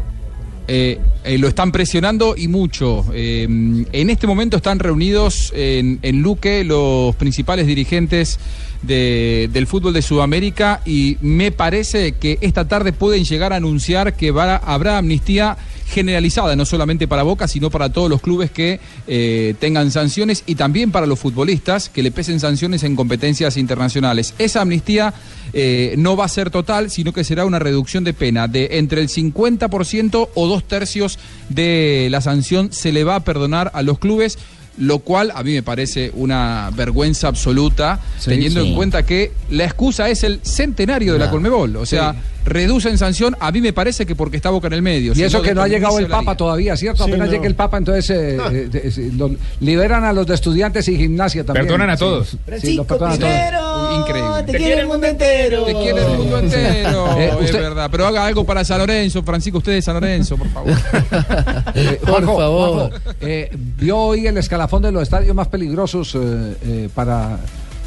Eh, 0.67 0.97
eh, 1.25 1.37
lo 1.37 1.47
están 1.49 1.71
presionando 1.73 2.35
y 2.37 2.47
mucho. 2.47 3.05
Eh, 3.13 3.43
en 3.43 4.09
este 4.09 4.27
momento 4.27 4.57
están 4.57 4.79
reunidos 4.79 5.51
en, 5.55 5.99
Luque 6.21 6.63
los 6.63 7.15
principales 7.17 7.67
dirigentes 7.67 8.39
de- 8.81 9.49
del 9.51 9.67
fútbol 9.67 9.93
de 9.93 10.01
Sudamérica 10.01 10.81
y 10.85 11.17
me 11.21 11.51
parece 11.51 12.13
que 12.13 12.37
esta 12.41 12.67
tarde 12.67 12.93
pueden 12.93 13.25
llegar 13.25 13.51
a 13.51 13.57
anunciar 13.57 14.15
que 14.15 14.29
habrá 14.29 14.97
amnistía 14.97 15.57
generalizada, 15.87 16.55
no 16.55 16.65
solamente 16.65 17.07
para 17.07 17.23
Boca, 17.23 17.47
sino 17.47 17.69
para 17.69 17.89
todos 17.89 18.09
los 18.09 18.21
clubes 18.21 18.51
que 18.51 18.79
eh, 19.07 19.55
tengan 19.59 19.91
sanciones 19.91 20.43
y 20.45 20.55
también 20.55 20.91
para 20.91 21.05
los 21.05 21.19
futbolistas 21.19 21.89
que 21.89 22.03
le 22.03 22.11
pesen 22.11 22.39
sanciones 22.39 22.83
en 22.83 22.95
competencias 22.95 23.57
internacionales. 23.57 24.33
Esa 24.37 24.61
amnistía 24.61 25.13
eh, 25.53 25.95
no 25.97 26.15
va 26.15 26.25
a 26.25 26.29
ser 26.29 26.49
total, 26.49 26.89
sino 26.89 27.13
que 27.13 27.23
será 27.23 27.45
una 27.45 27.59
reducción 27.59 28.03
de 28.03 28.13
pena 28.13 28.47
de 28.47 28.69
entre 28.79 29.01
el 29.01 29.09
50% 29.09 30.29
o 30.33 30.47
dos 30.47 30.63
tercios 30.63 31.19
de 31.49 32.07
la 32.09 32.21
sanción 32.21 32.71
se 32.71 32.91
le 32.91 33.03
va 33.03 33.15
a 33.15 33.23
perdonar 33.23 33.71
a 33.73 33.81
los 33.81 33.99
clubes. 33.99 34.37
Lo 34.79 34.99
cual 34.99 35.31
a 35.35 35.43
mí 35.43 35.51
me 35.53 35.61
parece 35.61 36.11
una 36.15 36.71
vergüenza 36.75 37.27
absoluta, 37.27 37.99
Sí, 38.17 38.31
teniendo 38.31 38.61
sí. 38.63 38.69
en 38.69 38.75
cuenta 38.75 39.03
que 39.03 39.31
la 39.51 39.65
excusa 39.65 40.09
es 40.09 40.23
el 40.23 40.39
centenario 40.41 41.13
de 41.13 41.19
la 41.19 41.29
Colmebol. 41.29 41.75
O 41.75 41.85
sea, 41.85 42.13
sí. 42.13 42.17
reducen 42.45 42.97
sanción, 42.97 43.37
a 43.39 43.51
mí 43.51 43.61
me 43.61 43.71
parece 43.71 44.07
que 44.07 44.15
porque 44.15 44.37
está 44.37 44.49
Boca 44.49 44.65
en 44.67 44.73
el 44.73 44.81
medio. 44.81 45.11
Y 45.11 45.15
Si 45.15 45.23
eso 45.23 45.37
no, 45.37 45.43
que 45.43 45.53
no 45.53 45.61
ha 45.61 45.67
llegado 45.67 45.99
el 45.99 46.07
Papa 46.07 46.35
todavía, 46.35 46.75
¿cierto? 46.75 47.03
Sí, 47.05 47.11
Apenas 47.11 47.27
no. 47.27 47.33
llegue 47.33 47.45
el 47.47 47.53
Papa, 47.55 47.77
entonces 47.77 48.09
eh, 48.09 48.37
eh, 48.51 48.69
eh, 48.73 49.11
lo- 49.15 49.35
liberan 49.59 50.03
a 50.05 50.11
los 50.11 50.25
de 50.25 50.33
estudiantes 50.33 50.87
y 50.87 50.97
gimnasia 50.97 51.43
también. 51.43 51.67
Perdonan 51.67 51.91
a 51.91 51.97
todos. 51.97 52.29
Sí, 52.29 52.39
Francisco 52.43 52.77
los 52.77 52.87
perdonan 52.87 53.13
a 53.13 53.19
todos. 53.19 53.99
Increíble. 53.99 54.43
Te 54.51 54.57
quiere 54.57 54.81
el 54.81 54.87
mundo 54.87 55.05
entero. 55.07 55.63
Te 55.65 55.73
quiere 55.73 56.01
el 56.01 56.17
mundo 56.17 56.39
entero, 56.39 57.09
Eh, 57.19 57.27
es 57.39 57.45
usted- 57.45 57.59
verdad. 57.61 57.89
Pero 57.91 58.07
haga 58.07 58.25
algo 58.25 58.43
para 58.43 58.65
San 58.65 58.79
Lorenzo, 58.79 59.21
Francisco, 59.21 59.59
usted 59.59 59.73
de 59.73 59.81
San 59.83 59.93
Lorenzo, 59.93 60.35
por 60.35 60.49
favor. 60.49 60.73
Eh, 61.75 61.99
Por 62.05 62.23
favor. 62.23 62.89
Juanjo, 62.91 62.91
eh, 63.21 63.49
vio 63.79 63.97
hoy 63.97 64.27
el 64.27 64.33
escalafón 64.63 64.81
de 64.83 64.91
los 64.93 65.03
estadios 65.03 65.35
más 65.35 65.47
peligrosos 65.49 66.15
eh, 66.15 66.57
eh, 66.63 66.89
para 66.95 67.37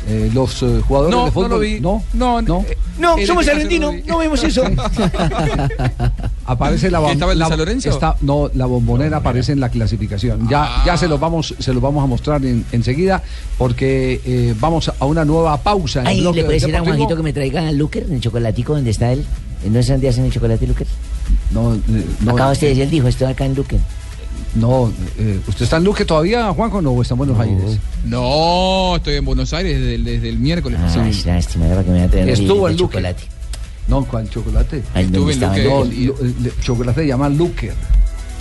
eh, 0.09 0.31
los 0.35 0.62
eh, 0.62 0.83
jugadores 0.87 1.14
No, 1.16 1.20
de 1.22 1.27
no 1.27 1.33
fútbol. 1.33 1.51
lo 1.51 1.59
vi. 1.59 1.81
No, 1.81 2.03
No, 2.12 2.43
no. 2.43 2.64
eh, 2.68 2.77
No, 2.99 3.16
en 3.18 3.27
somos 3.27 3.43
este 3.45 3.53
argentinos, 3.57 3.95
no 4.07 4.18
vemos 4.18 4.45
eso. 4.45 4.62
Aparece 6.45 6.91
la 6.91 6.99
¿Que 7.01 7.05
bom- 7.07 7.12
estaba 7.12 7.33
el 7.33 7.39
de 7.39 7.45
la- 7.45 7.49
San 7.49 7.59
Lorenzo? 7.59 7.89
está- 7.91 8.16
no, 8.20 8.51
la 8.55 8.66
bombonera 8.66 9.16
aparece 9.18 9.53
en 9.53 9.61
la 9.61 9.68
clasificación. 9.70 10.49
Ya, 10.49 10.64
Ah. 10.64 10.83
ya 10.87 10.97
se 10.97 11.09
los 11.09 11.18
vamos, 11.18 11.55
se 11.59 11.72
los 11.72 11.83
vamos 11.83 12.05
a 12.05 12.07
mostrar 12.07 12.45
en- 12.45 12.64
enseguida 12.72 13.22
porque 13.59 14.20
eh, 14.24 14.55
vamos 14.61 14.91
a 14.99 15.05
una 15.07 15.24
nueva 15.24 15.57
pausa. 15.57 16.01
En 16.03 16.07
el 16.07 16.12
Ay, 16.12 16.20
¿le 16.20 16.45
puede 16.45 16.61
decir 16.61 16.77
a. 16.77 16.81
Juanjito 16.81 17.16
que 17.16 17.22
me 17.22 17.33
traiga 17.33 17.66
al 17.66 17.77
Luker, 17.77 18.05
en 18.05 18.14
el 18.14 18.20
chocolatico 18.20 18.74
donde 18.74 18.91
está 18.91 19.12
él? 19.12 19.24
¿No 19.68 19.79
es 19.81 19.89
donde 19.89 20.09
hacen 20.09 20.24
el 20.27 20.33
chocolate 20.33 20.66
Luker? 20.66 20.87
No, 21.51 21.74
eh, 21.74 21.81
no, 22.20 22.33
Acaba 22.33 22.53
usted 22.53 22.66
de 22.68 22.74
decir, 22.74 22.83
él 22.85 22.91
dijo, 22.91 23.09
estoy 23.09 23.27
acá 23.29 23.45
en 23.47 23.55
Luker. 23.57 23.81
No 24.55 24.93
eh, 25.18 25.41
¿usted 25.47 25.64
está 25.64 25.76
en 25.78 25.84
Luque 25.84 26.05
todavía, 26.05 26.51
Juanjo, 26.53 26.80
no? 26.82 26.91
¿O 26.93 27.03
está 27.03 27.14
en 27.14 27.18
Buenos 27.18 27.39
Aires? 27.41 27.78
No, 28.05 28.95
estoy 28.97 29.14
en 29.16 29.24
Buenos 29.24 29.53
Aires 29.53 29.78
desde, 29.78 29.95
el- 29.97 30.05
desde 30.05 30.28
el 30.28 30.39
miércoles. 30.39 30.78
Ay, 30.82 31.12
lástima, 31.24 31.66
era 31.66 31.74
para 31.76 31.84
que 31.87 31.91
me 31.93 32.07
vaya 32.07 32.22
a 32.24 32.26
Estuvo 32.32 32.68
en 32.68 32.76
Luque. 32.76 32.97
chocolate. 32.97 33.22
No, 33.89 34.05
¿cuál 34.05 34.28
chocolate? 34.28 34.82
Estuve 34.95 35.34
donde 35.37 35.62
en 35.62 36.11
Luque. 36.12 36.14
No, 36.41 36.51
chocolate 36.62 37.03
se 37.03 37.07
llama 37.07 37.28
Luker. 37.28 37.72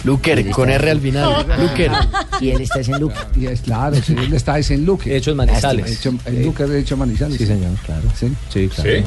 Luker, 0.04 0.50
con 0.52 0.70
R 0.70 0.92
al 0.92 1.00
final. 1.02 1.48
Luker. 1.60 1.92
Y 2.40 2.50
él 2.52 2.62
está 2.62 2.80
en 2.82 3.00
Luker. 3.00 3.26
Y 3.36 3.48
es 3.48 3.62
claro, 3.62 3.96
sí, 4.04 4.16
él 4.16 4.34
está 4.34 4.60
es 4.60 4.70
en 4.70 4.86
Luque. 4.86 5.16
Hecho 5.18 5.32
en 5.32 5.38
Manizales. 5.38 5.92
Hecho, 6.00 6.14
el 6.26 6.44
Luker 6.46 6.68
de 6.68 6.80
hecho 6.80 6.94
en 6.94 7.00
Manizales. 7.00 7.38
Sí, 7.40 7.46
señor, 7.48 7.72
claro. 7.84 8.04
Sí. 8.16 8.32
Sí, 8.54 8.68
claro. 8.68 8.90
Sí. 8.92 9.04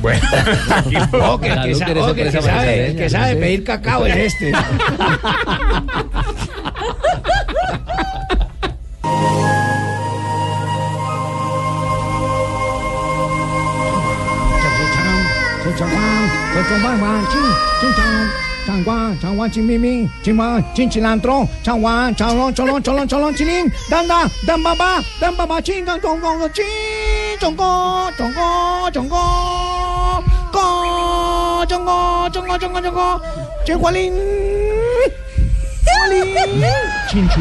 Bueno, 0.00 0.20
tranquilo. 0.66 1.08
Oh, 1.12 1.40
que, 1.40 1.48
que, 1.48 1.74
sa- 1.74 1.86
oh, 1.96 2.14
que 2.14 2.24
que 2.24 2.42
sabe, 2.42 2.86
el 2.88 2.96
que 2.96 3.08
sabe 3.10 3.32
sí. 3.32 3.38
pedir 3.38 3.64
cacao 3.64 4.06
es 4.06 4.16
este. 4.34 4.52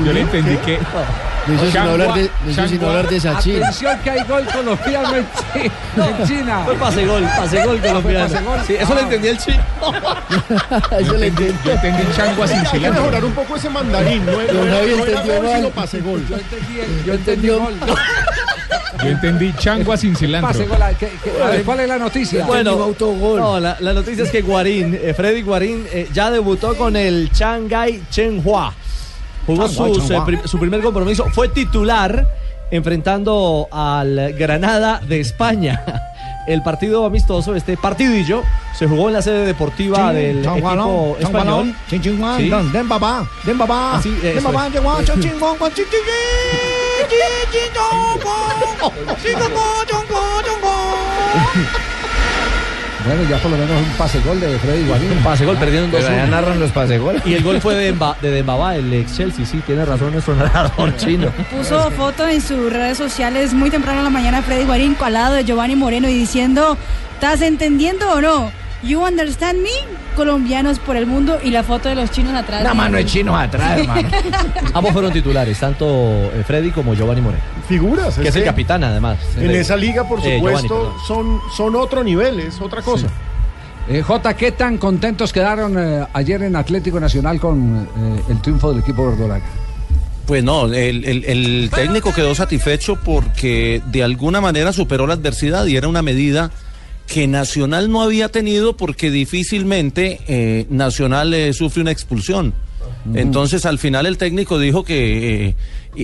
Yo 0.06 0.14
le 0.14 0.22
entendí 0.22 0.56
que. 0.58 0.80
No 1.46 1.56
hizo 1.56 1.66
sino 1.66 1.74
Changua- 1.74 1.92
hablar 1.92 2.14
de, 2.14 2.22
no 2.46 2.52
hizo 2.52 2.68
sino 2.68 2.82
Changua- 2.82 2.88
hablar 2.90 3.10
de 3.10 3.20
Sachin. 3.20 3.58
Atención 3.64 4.00
que 4.00 4.10
hay 4.12 4.24
gol 4.24 4.46
colombiano 4.46 5.16
en, 5.18 5.26
Chi- 5.26 5.72
en 5.98 6.28
China. 6.28 6.62
Fue 6.66 6.76
pase 6.76 7.06
gol, 7.06 7.24
pase 7.38 7.66
gol 7.66 7.80
colombiano. 7.82 8.28
pase 8.30 8.44
gol. 8.44 8.60
Sí, 8.66 8.74
eso 8.76 8.88
Ah. 8.92 8.96
lo 8.96 9.02
entendí 9.02 9.28
el 9.28 9.38
chino. 9.38 9.64
Eso 11.00 11.14
le 11.18 11.28
entendí. 11.28 11.56
Yo 11.66 11.72
entendí 11.74 12.04
changua 12.16 12.48
sin 12.48 12.60
Hay 12.60 12.80
que 12.80 12.92
mejorar 12.92 13.26
un 13.26 13.32
poco 13.34 13.56
ese 13.58 13.70
mandarín. 13.70 14.26
No, 14.26 14.32
no, 14.32 14.38
no. 14.66 14.86
Yo 16.30 16.38
entendí, 16.38 17.04
yo 17.06 17.14
entendí 17.14 17.50
gol. 17.50 17.74
Yo 19.02 19.10
entendí 19.10 19.54
changua 19.58 19.98
sin 19.98 20.16
cilantro. 20.16 20.52
Pase 20.52 20.66
gol. 20.66 20.78
¿qué- 21.00 21.12
qué- 21.24 21.42
a 21.42 21.48
ver, 21.48 21.64
¿Cuál 21.64 21.80
es 21.82 21.88
la 21.88 21.98
noticia? 21.98 22.46
Bueno, 22.46 22.72
no, 23.40 23.60
la, 23.60 23.78
la 23.80 23.94
noticia 23.94 24.24
es 24.24 24.30
que 24.30 24.42
Guarín, 24.42 24.98
eh, 25.02 25.14
Freddy 25.16 25.42
Guarín, 25.42 25.86
eh, 25.92 26.08
ya 26.14 26.30
debutó 26.32 26.76
con 26.76 26.96
el 26.96 27.30
Shanghai 27.32 28.04
Chenhua. 28.10 28.74
Jugó 29.46 29.64
sus, 29.98 30.10
eh, 30.12 30.22
prim- 30.26 30.42
su 30.46 30.60
primer 30.60 30.82
compromiso, 30.82 31.26
fue 31.34 31.50
titular 31.50 32.26
enfrentando 32.72 33.68
al 33.72 34.34
Granada 34.38 35.02
de 35.08 35.20
España. 35.20 35.82
El 36.46 36.62
partido 36.62 37.06
amistoso, 37.06 37.56
este 37.56 37.78
partidillo, 37.78 38.44
se 38.78 38.86
jugó 38.86 39.08
en 39.08 39.14
la 39.14 39.22
sede 39.22 39.46
deportiva 39.46 40.12
del 40.12 40.44
equipo 40.58 41.16
español. 41.22 41.76
Sí. 42.36 42.50
Den 42.74 42.90
papá, 42.90 43.26
den 43.46 43.58
papá, 43.58 43.96
Así, 43.96 44.10
den 44.36 44.44
papá, 44.44 44.68
Bueno, 53.06 53.30
ya 53.30 53.38
por 53.38 53.52
lo 53.52 53.58
menos 53.58 53.82
un 53.82 53.90
pase 53.98 54.20
gol 54.22 54.40
de 54.40 54.58
Freddy 54.60 54.88
Guarín. 54.88 55.12
Un 55.12 55.24
pase 55.24 55.46
gol 55.46 55.58
perdiendo 55.58 55.86
un 55.88 55.92
Pero 55.92 56.08
2-1. 56.08 56.12
allá 56.12 56.28
narran 56.28 56.60
los 56.60 56.72
pases 56.72 57.02
gol. 57.02 57.22
Y 57.26 57.34
el 57.34 57.44
gol 57.44 57.60
fue 57.60 57.76
de, 57.76 57.86
Demba, 57.88 58.16
de 58.22 58.32
Dembaba, 58.32 58.76
el 58.78 58.94
ex 58.94 59.18
Chelsea, 59.18 59.46
sí, 59.46 59.62
tiene 59.66 59.84
razón 59.84 60.14
nuestro 60.14 60.36
narrador 60.36 60.96
chino. 60.98 61.30
Puso 61.52 61.92
foto 61.92 62.28
en 62.28 62.42
sus 62.42 62.72
redes 62.72 62.98
sociales 62.98 63.54
muy 63.54 63.70
temprano 63.70 64.00
en 64.00 64.06
la 64.06 64.10
mañana 64.10 64.42
Freddy 64.42 64.64
Guarín 64.64 64.96
al 65.02 65.14
lado 65.14 65.36
de 65.36 65.44
Giovanni 65.44 65.76
Moreno 65.76 66.08
y 66.08 66.14
diciendo, 66.14 66.78
¿estás 67.16 67.42
entendiendo 67.42 68.10
o 68.10 68.22
no? 68.22 68.52
You 68.84 69.02
understand 69.06 69.60
me? 69.62 69.70
Colombianos 70.16 70.78
por 70.80 70.96
el 70.98 71.06
mundo 71.08 71.40
y 71.44 71.50
la 71.52 71.64
foto 71.64 71.90
de 71.90 71.96
los 71.96 72.12
chinos 72.12 72.34
atrás. 72.36 72.62
Una 72.62 72.74
mano 72.74 72.98
de 72.98 73.06
chinos 73.06 73.36
atrás, 73.40 73.80
hermano. 73.80 74.10
Ambos 74.74 74.92
fueron 74.94 75.12
titulares, 75.14 75.58
tanto 75.60 75.86
eh, 75.88 76.44
Freddy 76.46 76.72
como 76.72 76.94
Giovanni 76.94 77.22
Moreno. 77.22 77.44
Figuras. 77.68 78.16
Que 78.16 78.28
es 78.28 78.36
el 78.36 78.42
que 78.44 78.48
capitán, 78.50 78.84
además. 78.84 79.18
En 79.38 79.50
esa 79.52 79.76
liga, 79.78 80.08
por 80.08 80.20
Eh, 80.20 80.36
supuesto, 80.36 80.94
son, 81.08 81.40
son 81.56 81.76
otro 81.76 82.04
nivel, 82.04 82.40
es 82.42 82.60
otra 82.62 82.82
cosa. 82.82 83.08
Eh, 83.88 84.02
J, 84.02 84.34
¿qué 84.36 84.52
tan 84.52 84.78
contentos 84.78 85.34
quedaron 85.34 85.76
eh, 85.78 86.06
ayer 86.14 86.44
en 86.44 86.56
Atlético 86.56 87.00
Nacional 87.00 87.40
con 87.40 87.88
eh, 87.98 88.22
el 88.30 88.42
triunfo 88.42 88.72
del 88.72 88.82
equipo 88.82 89.08
verdolaga? 89.10 89.44
Pues 90.26 90.44
no, 90.44 90.66
el, 90.68 91.04
el- 91.04 91.26
el 91.26 91.70
técnico 91.74 92.14
quedó 92.14 92.34
satisfecho 92.36 92.96
porque 92.98 93.82
de 93.88 94.04
alguna 94.04 94.40
manera 94.40 94.72
superó 94.72 95.06
la 95.08 95.16
adversidad 95.16 95.66
y 95.66 95.76
era 95.76 95.88
una 95.90 96.02
medida 96.02 96.50
que 97.08 97.28
Nacional 97.28 97.92
no 97.92 98.02
había 98.02 98.30
tenido 98.30 98.76
porque 98.78 99.12
difícilmente 99.12 100.20
eh, 100.28 100.66
Nacional 100.70 101.34
eh, 101.34 101.54
sufre 101.54 101.82
una 101.82 101.92
expulsión. 101.92 102.54
Entonces 103.14 103.66
al 103.66 103.80
final 103.80 104.06
el 104.06 104.18
técnico 104.18 104.58
dijo 104.58 104.86
que 104.86 105.48
eh, 105.48 105.56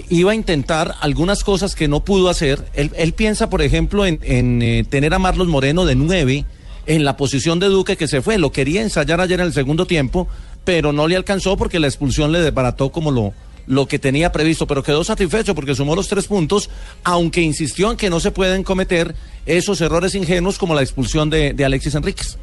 iba 0.10 0.32
a 0.32 0.36
intentar 0.36 0.96
algunas 1.00 1.46
cosas 1.46 1.74
que 1.74 1.88
no 1.88 2.04
pudo 2.04 2.30
hacer. 2.30 2.66
Él, 2.74 2.92
él 2.98 3.14
piensa, 3.14 3.50
por 3.50 3.62
ejemplo, 3.62 4.06
en, 4.06 4.20
en, 4.24 4.86
tener 4.86 5.14
a 5.14 5.20
Marlos 5.20 5.48
Moreno 5.48 5.86
de 5.86 5.96
nueve 5.96 6.46
en 6.88 7.06
la 7.06 7.16
posición 7.16 7.60
de 7.60 7.68
Duque 7.68 7.96
que 7.96 8.08
se 8.10 8.22
fue. 8.22 8.38
Lo 8.38 8.52
quería 8.52 8.82
ensayar 8.82 9.22
ayer 9.22 9.40
en 9.40 9.46
el 9.46 9.54
segundo 9.54 9.86
tiempo, 9.86 10.28
pero 10.66 10.92
no 10.92 11.08
le 11.08 11.16
alcanzó 11.16 11.56
porque 11.56 11.80
la 11.80 11.88
expulsión 11.88 12.34
le 12.34 12.42
desbarató 12.42 12.92
como 12.92 13.12
lo, 13.12 13.34
lo 13.70 13.88
que 13.88 14.00
tenía 14.00 14.32
previsto, 14.32 14.66
pero 14.66 14.82
quedó 14.82 15.04
satisfecho 15.04 15.54
porque 15.54 15.76
sumó 15.76 15.96
los 15.96 16.08
tres 16.08 16.26
puntos, 16.26 16.72
aunque 17.04 17.42
insistió 17.42 17.92
en 17.92 17.98
que 17.98 18.10
no 18.10 18.20
se 18.20 18.32
pueden 18.32 18.64
cometer 18.64 19.14
esos 19.46 19.80
errores 19.80 20.16
ingenuos 20.16 20.58
como 20.58 20.74
la 20.74 20.82
expulsión 20.82 21.30
de, 21.30 21.56
Alexis 21.64 21.94
Enríquez. 21.94 22.40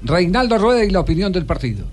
Reinaldo 0.00 0.58
Rueda 0.58 0.84
y 0.84 0.90
la 0.90 1.00
opinión 1.00 1.32
del 1.32 1.44
partido. 1.44 1.86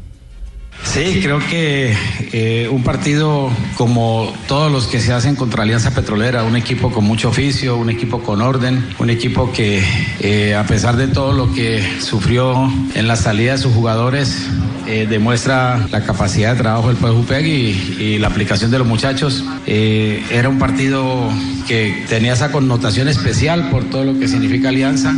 Sí, 0.84 1.20
creo 1.22 1.40
que 1.40 1.96
eh, 2.32 2.68
un 2.72 2.84
partido 2.84 3.52
como 3.76 4.34
todos 4.48 4.72
los 4.72 4.88
que 4.88 5.00
se 5.00 5.14
hacen 5.14 5.36
contra 5.36 5.64
Alianza 5.64 5.92
Petrolera, 5.92 6.44
un 6.44 6.56
equipo 6.56 6.92
con 6.92 7.04
mucho 7.04 7.30
oficio, 7.30 7.78
un 7.78 7.90
equipo 7.90 8.22
con 8.22 8.42
orden, 8.42 8.84
un 8.98 9.10
equipo 9.10 9.52
que 9.52 9.84
eh, 10.20 10.56
a 10.56 10.66
pesar 10.66 10.98
de 10.98 11.08
todo 11.08 11.34
lo 11.34 11.54
que 11.54 11.84
sufrió 12.02 12.72
en 12.96 13.08
la 13.08 13.16
salida 13.16 13.52
de 13.52 13.58
sus 13.60 13.74
jugadores, 13.74 14.48
eh, 14.88 15.06
demuestra 15.08 15.88
la 15.92 16.04
capacidad 16.04 16.54
de 16.56 16.62
trabajo 16.62 16.88
del 16.88 16.98
pueblo 16.98 17.24
y, 17.40 18.18
la 18.20 18.28
aplicación 18.28 18.72
de 18.72 18.80
los 18.80 18.88
muchachos. 18.88 19.46
Era 19.66 20.50
un 20.50 20.58
partido 20.58 21.30
que 21.68 22.04
tenía 22.10 22.34
esa 22.34 22.52
connotación 22.52 23.08
especial 23.08 23.70
por 23.70 23.86
todo 23.86 24.04
lo 24.04 24.20
que 24.20 24.28
significa 24.28 24.70
Alianza 24.70 25.14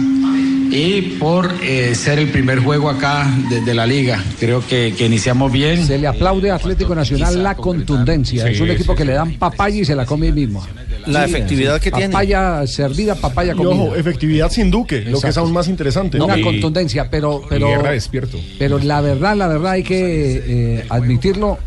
y 0.72 1.02
por 1.20 1.54
eh, 1.62 1.94
ser 1.96 2.18
el 2.18 2.30
primer 2.30 2.60
juego 2.60 2.90
acá 2.90 3.30
desde 3.50 3.74
la 3.74 3.86
liga. 3.86 4.24
Creo 4.40 4.66
que, 4.66 4.94
que 4.98 5.06
iniciamos 5.06 5.52
bien. 5.52 5.86
Se 5.86 5.98
le 5.98 6.08
aplaude 6.08 6.50
a 6.50 6.56
Atlético 6.56 6.96
Nacional 6.96 7.44
la 7.44 7.56
contundencia. 7.56 8.46
Sí, 8.46 8.54
es 8.54 8.62
un 8.62 8.68
sí, 8.68 8.74
equipo 8.74 8.94
sí, 8.94 8.98
que 8.98 9.06
le 9.06 9.14
dan 9.14 9.34
papaya 9.34 9.82
y 9.82 9.86
se 9.86 9.96
la 9.96 10.06
come 10.06 10.32
mismo. 10.32 10.66
La 11.08 11.26
efectividad 11.26 11.82
que 11.82 11.92
tiene. 11.92 12.10
Papaya 12.14 12.66
servida, 12.68 13.16
papaya 13.16 13.54
Y 13.54 13.58
comida. 13.58 13.74
ojo, 13.74 13.96
efectividad 13.96 14.50
sin 14.50 14.72
Duque, 14.72 15.02
lo 15.02 15.20
que 15.20 15.28
es 15.28 15.38
aún 15.38 15.52
más 15.52 15.68
interesante. 15.68 16.22
Una 16.22 16.40
contundencia, 16.42 17.10
pero, 17.10 17.42
pero, 17.50 17.68
pero 18.58 18.80
la 18.80 19.02
verdad, 19.02 19.36
la 19.36 19.48
verdad 19.48 19.72
hay 19.74 19.84
que 19.84 20.78
eh, 20.78 20.86
admitirlo 20.90 21.58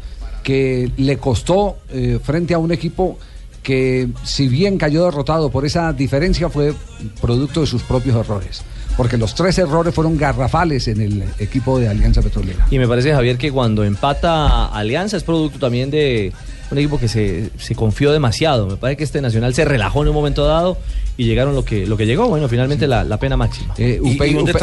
que 0.42 0.90
le 0.96 1.18
costó 1.18 1.78
eh, 1.90 2.18
frente 2.22 2.54
a 2.54 2.58
un 2.58 2.72
equipo 2.72 3.18
que 3.62 4.08
si 4.24 4.46
bien 4.46 4.76
cayó 4.76 5.06
derrotado 5.06 5.50
por 5.50 5.64
esa 5.64 5.92
diferencia 5.92 6.50
fue 6.50 6.74
producto 7.20 7.62
de 7.62 7.66
sus 7.66 7.82
propios 7.82 8.16
errores. 8.16 8.62
Porque 8.96 9.16
los 9.16 9.34
tres 9.34 9.58
errores 9.58 9.92
fueron 9.94 10.16
garrafales 10.16 10.86
en 10.88 11.00
el 11.00 11.24
equipo 11.40 11.78
de 11.80 11.88
Alianza 11.88 12.22
Petrolera. 12.22 12.66
Y 12.70 12.78
me 12.78 12.86
parece, 12.86 13.12
Javier, 13.12 13.36
que 13.38 13.50
cuando 13.50 13.82
empata 13.84 14.66
Alianza 14.66 15.16
es 15.16 15.24
producto 15.24 15.58
también 15.58 15.90
de 15.90 16.32
un 16.70 16.78
equipo 16.78 16.98
que 16.98 17.08
se, 17.08 17.50
se 17.58 17.74
confió 17.74 18.12
demasiado. 18.12 18.66
Me 18.68 18.76
parece 18.76 18.96
que 18.98 19.04
este 19.04 19.20
Nacional 19.20 19.52
se 19.54 19.64
relajó 19.64 20.02
en 20.02 20.08
un 20.08 20.14
momento 20.14 20.44
dado 20.46 20.78
y 21.16 21.24
llegaron 21.24 21.54
lo 21.54 21.64
que, 21.64 21.86
lo 21.86 21.96
que 21.96 22.06
llegó. 22.06 22.28
Bueno, 22.28 22.48
finalmente 22.48 22.86
la, 22.86 23.02
la 23.04 23.18
pena 23.18 23.36
máxima. 23.36 23.74
Eh, 23.78 23.98
Upegui- 24.00 24.34
Upe- 24.54 24.58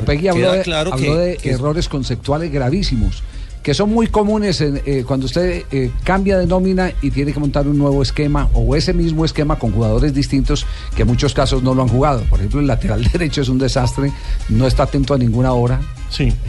Upegui 0.00 0.28
habló, 0.28 0.52
de, 0.52 0.62
claro 0.62 0.92
habló 0.92 1.12
que- 1.14 1.18
de 1.20 1.36
que- 1.36 1.50
errores 1.50 1.88
conceptuales 1.88 2.52
gravísimos, 2.52 3.22
que 3.62 3.74
son 3.74 3.90
muy 3.90 4.06
comunes 4.06 4.60
en, 4.60 4.80
eh, 4.86 5.04
cuando 5.06 5.26
usted 5.26 5.64
eh, 5.70 5.90
cambia 6.04 6.38
de 6.38 6.46
nómina 6.46 6.92
y 7.02 7.10
tiene 7.10 7.32
que 7.32 7.40
montar 7.40 7.66
un 7.68 7.78
nuevo 7.78 8.02
esquema 8.02 8.48
o 8.54 8.76
ese 8.76 8.92
mismo 8.92 9.24
esquema 9.24 9.58
con 9.58 9.72
jugadores 9.72 10.14
distintos 10.14 10.66
que 10.94 11.02
en 11.02 11.08
muchos 11.08 11.34
casos 11.34 11.62
no 11.62 11.74
lo 11.74 11.82
han 11.82 11.88
jugado. 11.88 12.22
Por 12.30 12.38
ejemplo, 12.38 12.60
el 12.60 12.66
lateral 12.66 13.04
derecho 13.12 13.42
es 13.42 13.48
un 13.48 13.58
desastre, 13.58 14.12
no 14.48 14.66
está 14.66 14.84
atento 14.84 15.14
a 15.14 15.18
ninguna 15.18 15.52
hora. 15.52 15.80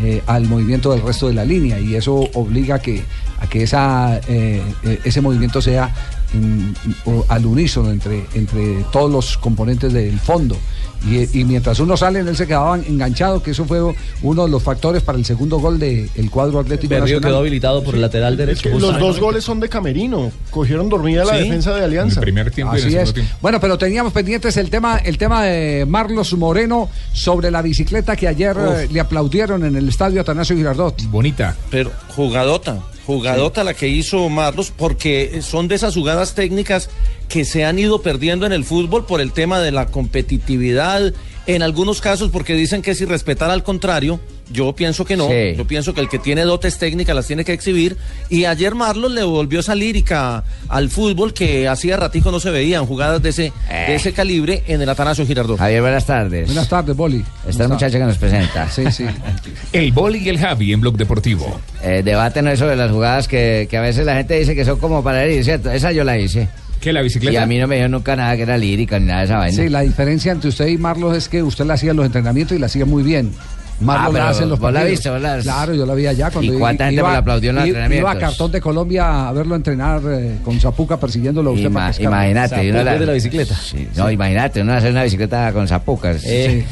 eh, 0.02 0.22
al 0.26 0.46
movimiento 0.46 0.92
del 0.92 1.02
resto 1.02 1.28
de 1.28 1.34
la 1.34 1.44
línea 1.44 1.80
y 1.80 1.96
eso 1.96 2.16
obliga 2.34 2.76
a 2.76 2.80
que, 2.80 3.04
a 3.40 3.48
que 3.48 3.64
esa, 3.64 4.20
eh, 4.28 4.62
ese 5.04 5.22
movimiento 5.22 5.62
sea 5.62 5.94
mm, 6.34 7.10
al 7.28 7.46
unísono 7.46 7.92
entre, 7.92 8.26
entre 8.36 8.86
todos 8.92 9.12
los 9.12 9.38
componentes 9.38 9.92
del 9.92 10.20
fondo. 10.20 10.56
Y, 11.08 11.40
y 11.40 11.46
mientras 11.46 11.80
uno 11.80 11.96
sale, 11.96 12.20
él 12.20 12.36
se 12.36 12.46
quedaba 12.46 12.78
enganchado, 12.78 13.42
que 13.42 13.52
eso 13.52 13.64
fue 13.66 13.80
uno 14.22 14.46
de 14.46 14.50
los 14.52 14.62
factores 14.62 15.02
para 15.02 15.18
el 15.18 15.24
segundo 15.26 15.58
gol 15.60 15.80
del 15.80 16.10
cuadro 16.30 16.60
Atlético 16.60 16.90
Berrío 16.90 17.04
Nacional. 17.06 17.30
quedó 17.32 17.38
habilitado 17.40 17.84
por 17.84 17.96
el 17.96 18.02
lateral 18.02 18.36
derecho. 18.36 18.64
Que 18.64 18.78
los 18.80 19.00
dos 19.00 19.20
goles 19.20 19.44
son 19.44 19.60
de 19.60 19.70
Camerino. 19.70 20.32
Cogieron 20.52 20.90
dormida 20.90 21.24
la 21.24 21.38
Sí. 21.38 21.44
defensa 21.46 21.74
de 21.76 21.84
Alianza. 21.86 22.22
Así 22.72 22.96
es. 22.96 23.14
Bueno, 23.42 23.60
pero 23.60 23.78
teníamos 23.78 24.12
pendientes 24.14 24.58
el 24.58 24.70
tema, 24.70 24.98
el 24.98 25.18
tema 25.18 25.44
de 25.46 25.86
Marlos 25.88 26.34
Moreno 26.34 26.90
sobre 27.14 27.50
la 27.52 27.62
bicicleta 27.62 28.16
que 28.16 28.28
ayer 28.28 28.58
Uf. 28.58 28.80
eh, 28.80 28.88
le 28.92 29.00
aplaudieron 29.00 29.64
en 29.66 29.76
el 29.78 29.88
estadio 29.88 30.22
Atanasio 30.22 30.56
Girardot. 30.56 31.02
Bonita. 31.06 31.56
Pero 31.72 31.92
jugadota, 32.10 32.78
jugadota 33.10 33.64
la 33.64 33.74
que 33.74 33.88
hizo 33.88 34.30
Marlos, 34.30 34.72
porque 34.76 35.42
son 35.42 35.68
de 35.68 35.74
esas 35.74 35.96
jugadas 35.96 36.36
técnicas 36.36 36.92
que 37.28 37.44
se 37.44 37.66
han 37.66 37.80
ido 37.80 38.04
perdiendo 38.04 38.46
en 38.46 38.54
el 38.54 38.64
fútbol 38.64 39.08
por 39.08 39.20
el 39.20 39.32
tema 39.32 39.60
de 39.60 39.72
la 39.72 39.88
competitividad, 39.88 41.12
en 41.48 41.64
algunos 41.64 42.02
casos 42.02 42.30
porque 42.30 42.54
dicen 42.54 42.84
que 42.84 42.94
si 42.94 43.06
respetar 43.06 43.50
al 43.50 43.64
contrario, 43.64 44.20
yo 44.52 44.74
pienso 44.74 45.06
que 45.06 45.16
no, 45.18 45.28
Sí. 45.28 45.56
yo 45.58 45.66
pienso 45.66 45.94
que 45.94 46.02
el 46.02 46.10
que 46.10 46.20
tiene 46.20 46.42
dotes 46.44 46.78
técnicas 46.78 47.16
las 47.16 47.28
tiene 47.28 47.44
que 47.46 47.54
exhibir, 47.54 47.98
y 48.30 48.46
ayer 48.46 48.76
Marlos 48.76 49.12
le 49.12 49.24
volvió 49.24 49.60
esa 49.60 49.76
lírica 49.76 50.44
al 50.68 50.90
fútbol 50.90 51.34
que 51.34 51.68
hacía 51.68 51.98
ratico 51.98 52.32
no 52.32 52.40
se 52.40 52.50
veían 52.52 52.86
jugadas 52.86 53.22
de 53.22 53.30
ese, 53.30 53.54
de 53.70 53.96
ese 53.96 54.14
calibre 54.14 54.64
en 54.68 54.82
el 54.82 54.90
Atanasio 54.90 55.26
Girardot. 55.26 55.58
Javier, 55.58 55.82
buenas 55.82 56.06
tardes. 56.06 56.46
Buenas 56.48 56.68
tardes, 56.70 56.96
Boli. 56.96 57.24
Esta 57.48 57.68
muchacha 57.68 57.98
que 57.98 58.06
nos 58.06 58.18
presenta. 58.18 58.70
Sí, 58.70 58.84
sí. 58.92 59.06
El 59.74 59.92
Boli 59.92 60.20
y 60.20 60.30
el 60.30 60.38
Javi 60.40 60.74
en 60.74 60.82
Blog 60.82 60.98
Deportivo. 60.98 61.60
Eh, 61.84 62.02
debate 62.04 62.42
no 62.42 62.50
es 62.52 62.60
sobre 62.60 62.76
las 62.76 62.92
jugadas 62.92 63.28
que, 63.28 63.68
que 63.70 63.78
a 63.78 63.82
veces 63.82 64.06
la 64.06 64.16
gente 64.16 64.38
dice 64.40 64.56
que 64.56 64.66
son 64.66 64.80
como 64.80 65.04
para 65.04 65.24
herir, 65.24 65.44
¿cierto? 65.44 65.72
Esa 65.72 65.92
yo 65.92 66.04
la 66.04 66.18
hice. 66.18 66.48
¿Qué, 66.80 66.94
la 66.94 67.02
bicicleta? 67.02 67.34
Y 67.34 67.36
a 67.38 67.46
mí 67.46 67.58
no 67.58 67.68
me 67.68 67.76
dijo 67.76 67.88
nunca 67.90 68.16
nada 68.16 68.36
que 68.38 68.44
era 68.44 68.58
lírica 68.58 69.00
ni 69.00 69.08
nada 69.08 69.20
de 69.20 69.26
esa 69.26 69.38
vaina. 69.38 69.56
Sí, 69.64 69.70
la 69.70 69.82
diferencia 69.82 70.32
entre 70.32 70.50
usted 70.50 70.68
y 70.68 70.78
Marlos 70.78 71.16
es 71.18 71.28
que 71.28 71.44
usted 71.44 71.66
la 71.66 71.74
hacía 71.74 71.92
en 71.92 71.98
los 71.98 72.06
entrenamientos 72.06 72.56
y 72.56 72.60
la 72.60 72.68
hacía 72.68 72.86
muy 72.86 73.04
bien. 73.04 73.32
Marlos 73.80 74.08
Ah, 74.08 74.10
pero 74.12 74.24
la 74.26 74.30
hace 74.32 74.44
en 74.44 74.50
los 74.50 74.60
vos 74.60 74.74
la 74.74 74.84
viste, 74.84 75.10
vos 75.10 75.22
la- 75.22 75.38
Claro, 75.40 75.74
yo 75.74 75.86
la 75.86 75.94
vi 75.96 76.06
allá 76.08 76.30
cuando 76.32 76.54
¿Y 76.54 76.58
cuánta 76.58 76.86
gente 76.86 77.00
iba- 77.00 77.08
me 77.10 77.14
la 77.14 77.20
aplaudió 77.20 77.50
en 77.52 77.56
los 77.56 77.66
entrenamientos? 77.66 78.12
Iba 78.12 78.12
a 78.12 78.20
Cartón 78.30 78.52
de 78.52 78.62
Colombia 78.62 79.28
a 79.30 79.32
verlo 79.34 79.56
entrenar 79.56 80.02
eh, 80.10 80.38
con 80.44 80.60
Zapuca 80.60 80.98
persiguiéndolo 80.98 81.52
a 81.52 81.54
usted 81.54 81.70
Ima- 81.70 81.92
imagínate, 82.00 82.64
y 82.66 82.70
uno 82.70 82.80
Zapuca 82.80 82.94
la- 82.94 83.00
de 83.00 83.06
la 83.06 83.14
bicicleta. 83.14 83.56
Sí, 83.56 83.88
No, 83.96 84.12
imagínate, 84.12 84.62
uno 84.62 84.74
hace 84.74 84.90
una 84.90 85.04
bicicleta 85.04 85.52
con 85.54 85.68
zapucas. 85.68 86.24
Eh. 86.26 86.66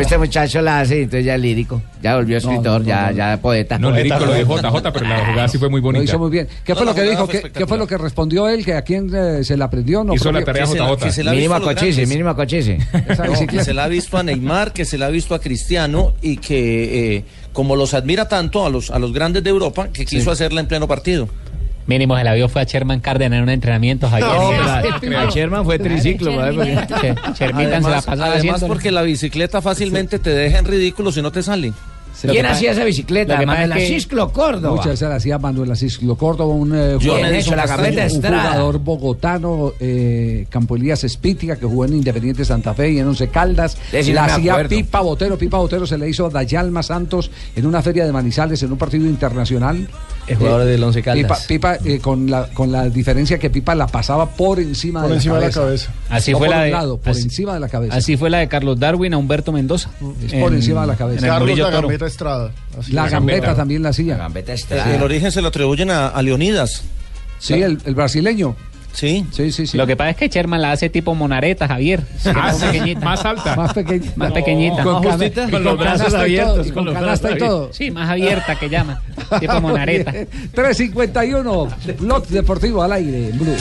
Este 0.00 0.18
muchacho 0.18 0.60
la 0.62 0.80
hace, 0.80 1.02
entonces 1.02 1.24
ya 1.24 1.34
es 1.36 1.40
lírico. 1.40 1.80
Ya 2.02 2.16
volvió 2.16 2.38
escritor, 2.38 2.82
ya, 2.82 3.12
ya 3.12 3.38
poeta. 3.40 3.78
No, 3.78 3.90
lírico 3.90 4.18
lo 4.24 4.32
de 4.32 4.44
JJ, 4.44 4.92
pero 4.92 5.06
la 5.06 5.26
jugada 5.26 5.48
sí 5.48 5.58
fue 5.58 5.68
muy 5.68 5.80
Lo 5.80 5.84
bonita. 5.84 6.04
hizo 6.04 6.18
muy 6.18 6.30
bien. 6.30 6.48
¿Qué 6.64 6.74
fue 6.74 6.86
lo 6.86 6.94
que 6.94 7.02
dijo? 7.02 7.28
¿Qué, 7.28 7.66
fue 7.66 7.76
lo 7.78 7.86
que 7.86 7.98
respondió 7.98 8.48
él? 8.48 8.64
¿Que 8.64 8.74
¿A 8.74 8.82
quién 8.82 9.10
eh, 9.14 9.44
se 9.44 9.56
la 9.56 9.66
aprendió? 9.66 10.02
No, 10.02 10.14
Hizo 10.14 10.32
la 10.32 10.42
tarea 10.42 10.64
JJ. 10.64 11.30
Mínimo 11.30 11.54
a 11.54 11.60
Cochise, 11.60 12.06
mínimo 12.06 12.30
a 12.30 12.36
Cochise. 12.36 12.78
Que 13.48 13.62
se 13.64 13.74
la 13.74 13.84
ha 13.84 13.88
visto 13.88 14.16
a 14.16 14.22
Neymar, 14.22 14.72
que 14.72 14.84
se 14.84 14.96
la 14.98 15.06
ha 15.06 15.10
visto 15.10 15.34
a 15.34 15.40
Cristiano 15.40 16.14
y 16.22 16.38
que 16.38 16.49
eh, 16.58 17.24
como 17.52 17.76
los 17.76 17.94
admira 17.94 18.28
tanto 18.28 18.64
a 18.64 18.70
los, 18.70 18.90
a 18.90 18.98
los 18.98 19.12
grandes 19.12 19.42
de 19.44 19.50
Europa, 19.50 19.88
que 19.92 20.06
quiso 20.06 20.30
hacerla 20.30 20.60
en 20.60 20.66
pleno 20.66 20.86
partido. 20.88 21.28
Mínimo 21.86 22.16
se 22.16 22.22
la 22.22 22.34
vio 22.34 22.48
fue 22.48 22.62
a 22.62 22.64
Sherman 22.64 23.00
Cárdenas 23.00 23.38
en 23.38 23.42
un 23.42 23.48
entrenamiento, 23.48 24.08
Javier. 24.08 24.28
No, 24.28 24.50
Sí, 24.82 24.88
pero 25.00 25.20
sí. 25.20 25.26
a 25.26 25.30
Sherman 25.30 25.64
fue 25.64 25.78
triciclo, 25.78 26.40
además 28.06 28.64
porque 28.66 28.90
la 28.92 29.02
bicicleta 29.02 29.60
fácilmente 29.60 30.18
te 30.18 30.30
deja 30.30 30.58
en 30.58 30.66
ridículo 30.66 31.10
si 31.10 31.20
no 31.20 31.32
te 31.32 31.42
sale. 31.42 31.72
¿Quién 32.22 32.46
hacía 32.46 32.72
esa 32.72 32.84
bicicleta? 32.84 33.34
Manuel 33.46 33.72
Asisclo 33.72 34.32
Córdoba. 34.32 34.70
Muchas 34.76 34.92
veces 34.92 35.08
la 35.08 35.14
hacía 35.16 35.38
Manuel 35.38 35.70
Asislo 35.70 36.16
Córdoba, 36.16 36.54
un, 36.54 36.74
eh, 36.74 36.96
jugador- 37.00 37.34
eso, 37.34 37.56
la 37.56 37.64
un 37.64 37.68
jugador 38.50 38.78
bogotano, 38.78 39.72
eh, 39.80 40.46
Campo 40.50 40.76
Elías 40.76 41.04
Espítica, 41.04 41.56
que 41.56 41.66
jugó 41.66 41.84
en 41.84 41.94
Independiente 41.94 42.44
Santa 42.44 42.74
Fe 42.74 42.92
y 42.92 42.98
en 42.98 43.08
Once 43.08 43.28
Caldas. 43.28 43.76
De 43.92 44.00
ese 44.00 44.12
la 44.12 44.24
hacía 44.26 44.52
acuerdo. 44.52 44.68
Pipa 44.70 45.00
Botero. 45.00 45.38
Pipa 45.38 45.58
Botero 45.58 45.86
se 45.86 45.96
le 45.98 46.08
hizo 46.08 46.26
a 46.26 46.30
Dayalma 46.30 46.82
Santos 46.82 47.30
en 47.56 47.66
una 47.66 47.82
feria 47.82 48.04
de 48.04 48.12
Manizales, 48.12 48.62
en 48.62 48.72
un 48.72 48.78
partido 48.78 49.06
internacional. 49.06 49.88
El 50.26 50.36
jugador 50.36 50.64
del 50.64 50.82
Once 50.84 51.02
Caldas. 51.02 51.44
Pipa, 51.46 51.76
Pipa, 51.78 51.88
eh, 51.90 51.98
con, 51.98 52.30
la, 52.30 52.46
con 52.50 52.70
la 52.70 52.88
diferencia 52.88 53.38
que 53.38 53.50
Pipa 53.50 53.74
la 53.74 53.86
pasaba 53.88 54.28
por 54.30 54.60
encima, 54.60 55.00
Por 55.00 55.10
de, 55.10 55.16
encima 55.16 55.34
la 55.34 55.40
de 55.40 55.46
la 55.48 55.52
cabeza. 55.52 55.90
Así 56.08 56.30
No 56.32 56.38
fue 56.38 56.46
por 56.46 56.54
la 56.56 56.60
un 56.62 56.66
de- 56.66 56.70
lado, 56.72 56.98
por 56.98 57.10
así- 57.10 57.22
encima 57.22 57.54
de 57.54 57.60
la 57.60 57.68
cabeza. 57.68 57.94
Así 57.96 58.16
fue 58.16 58.30
la 58.30 58.38
de 58.38 58.48
Carlos 58.48 58.78
Darwin 58.78 59.14
a 59.14 59.18
Humberto 59.18 59.50
Mendoza. 59.52 59.90
Es 60.24 60.32
por 60.34 60.54
encima 60.54 60.82
de 60.82 60.86
la 60.86 60.96
cabeza. 60.96 61.26
en 61.26 61.32
Carlos 61.32 61.58
la 61.58 61.70
gambeta 61.70 62.06
Estrada. 62.06 62.52
Así 62.78 62.92
La 62.92 63.08
gambeta 63.08 63.54
también 63.56 63.82
la 63.82 63.88
hacía. 63.88 64.16
Gambeta 64.16 64.52
El 64.54 65.02
origen 65.02 65.32
se 65.32 65.42
lo 65.42 65.48
atribuyen 65.48 65.90
a, 65.90 66.08
a 66.08 66.22
Leonidas. 66.22 66.82
Sí, 67.38 67.54
el, 67.54 67.78
el 67.84 67.94
brasileño. 67.94 68.54
Sí. 68.92 69.24
Sí, 69.32 69.52
sí, 69.52 69.66
sí. 69.66 69.76
Lo 69.76 69.86
que 69.86 69.96
pasa 69.96 70.10
es 70.10 70.16
que 70.16 70.28
Sherman 70.28 70.60
la 70.60 70.72
hace 70.72 70.88
tipo 70.90 71.14
monareta, 71.14 71.66
Javier. 71.68 72.00
Ah, 72.34 72.52
sí, 72.52 72.66
pequeñita. 72.66 73.00
más 73.04 73.24
alta. 73.24 73.56
Más 73.56 73.72
pequeñita. 73.72 74.12
Más 74.16 74.32
pequeñita. 74.32 74.82
Con, 74.82 75.02
justita. 75.02 75.46
los 75.46 75.78
brazos 75.78 76.14
abiertos, 76.14 76.66
y 76.66 76.70
con 76.70 76.84
con 76.84 76.84
los 76.86 76.94
canasta 76.94 77.30
y 77.30 77.34
brazos 77.34 77.48
todo. 77.48 77.72
Sí, 77.72 77.90
más 77.90 78.08
abierta 78.10 78.58
que 78.58 78.68
llama. 78.68 79.00
Tipo 79.38 79.60
monareta. 79.60 80.12
351, 80.54 81.68
Blog 81.98 82.26
Deportivo 82.28 82.82
al 82.82 82.92
aire, 82.92 83.28
en 83.30 83.38
Blue. 83.38 83.56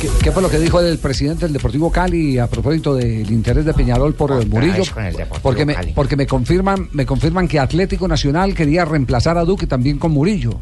¿Qué, 0.00 0.08
qué 0.24 0.32
fue 0.32 0.42
lo 0.42 0.50
que 0.50 0.58
dijo 0.58 0.80
el 0.80 0.98
presidente 0.98 1.44
del 1.44 1.52
Deportivo 1.52 1.90
Cali 1.92 2.38
a 2.38 2.48
propósito 2.48 2.94
del 2.96 3.30
interés 3.30 3.64
de 3.64 3.72
Peñarol 3.72 4.14
por 4.14 4.32
el 4.32 4.48
Murillo? 4.48 4.82
con 4.92 5.04
el 5.04 5.12
Deportivo 5.14 5.42
Porque 5.42 5.64
me, 5.64 5.74
Cali. 5.74 5.92
porque 5.92 6.16
me 6.16 6.26
confirman, 6.26 6.88
me 6.92 7.06
confirman 7.06 7.46
que 7.46 7.60
Atlético 7.60 8.08
Nacional 8.08 8.54
quería 8.54 8.84
reemplazar 8.84 9.38
a 9.38 9.44
Duque 9.44 9.66
también 9.68 9.98
con 9.98 10.10
Murillo. 10.10 10.58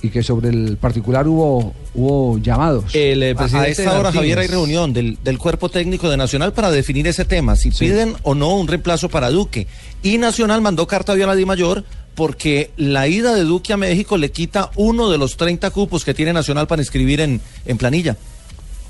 Y 0.00 0.10
que 0.10 0.22
sobre 0.22 0.50
el 0.50 0.76
particular 0.76 1.26
hubo, 1.26 1.74
hubo 1.94 2.38
llamados. 2.38 2.94
El 2.94 3.22
eh, 3.22 3.30
A- 3.30 3.32
A, 3.32 3.36
presidente 3.36 3.70
esta 3.70 3.82
hora, 3.90 4.02
Martínez. 4.04 4.14
Javier, 4.14 4.38
hay 4.38 4.46
reunión 4.46 4.92
del, 4.92 5.18
del 5.24 5.38
cuerpo 5.38 5.68
técnico 5.68 6.08
de 6.08 6.16
Nacional 6.16 6.52
para 6.52 6.70
definir 6.70 7.06
ese 7.08 7.24
tema, 7.24 7.56
si 7.56 7.70
piden 7.70 8.14
o 8.22 8.34
no 8.34 8.54
un 8.54 8.68
reemplazo 8.68 9.08
para 9.08 9.30
Duque. 9.30 9.66
Y 10.02 10.18
Nacional 10.18 10.60
mandó 10.60 10.86
carta 10.86 11.12
hoy 11.14 11.22
a 11.22 11.26
la 11.26 11.34
DIMAYOR 11.34 11.84
porque 12.14 12.70
la 12.76 13.08
ida 13.08 13.34
de 13.34 13.42
Duque 13.42 13.72
a 13.72 13.76
México 13.76 14.16
le 14.16 14.30
quita 14.30 14.70
uno 14.76 15.10
de 15.10 15.18
los 15.18 15.36
30 15.36 15.70
cupos 15.70 16.04
que 16.04 16.14
tiene 16.14 16.32
Nacional 16.32 16.66
para 16.68 16.82
inscribir 16.82 17.20
en, 17.20 17.40
en 17.66 17.78
planilla. 17.78 18.16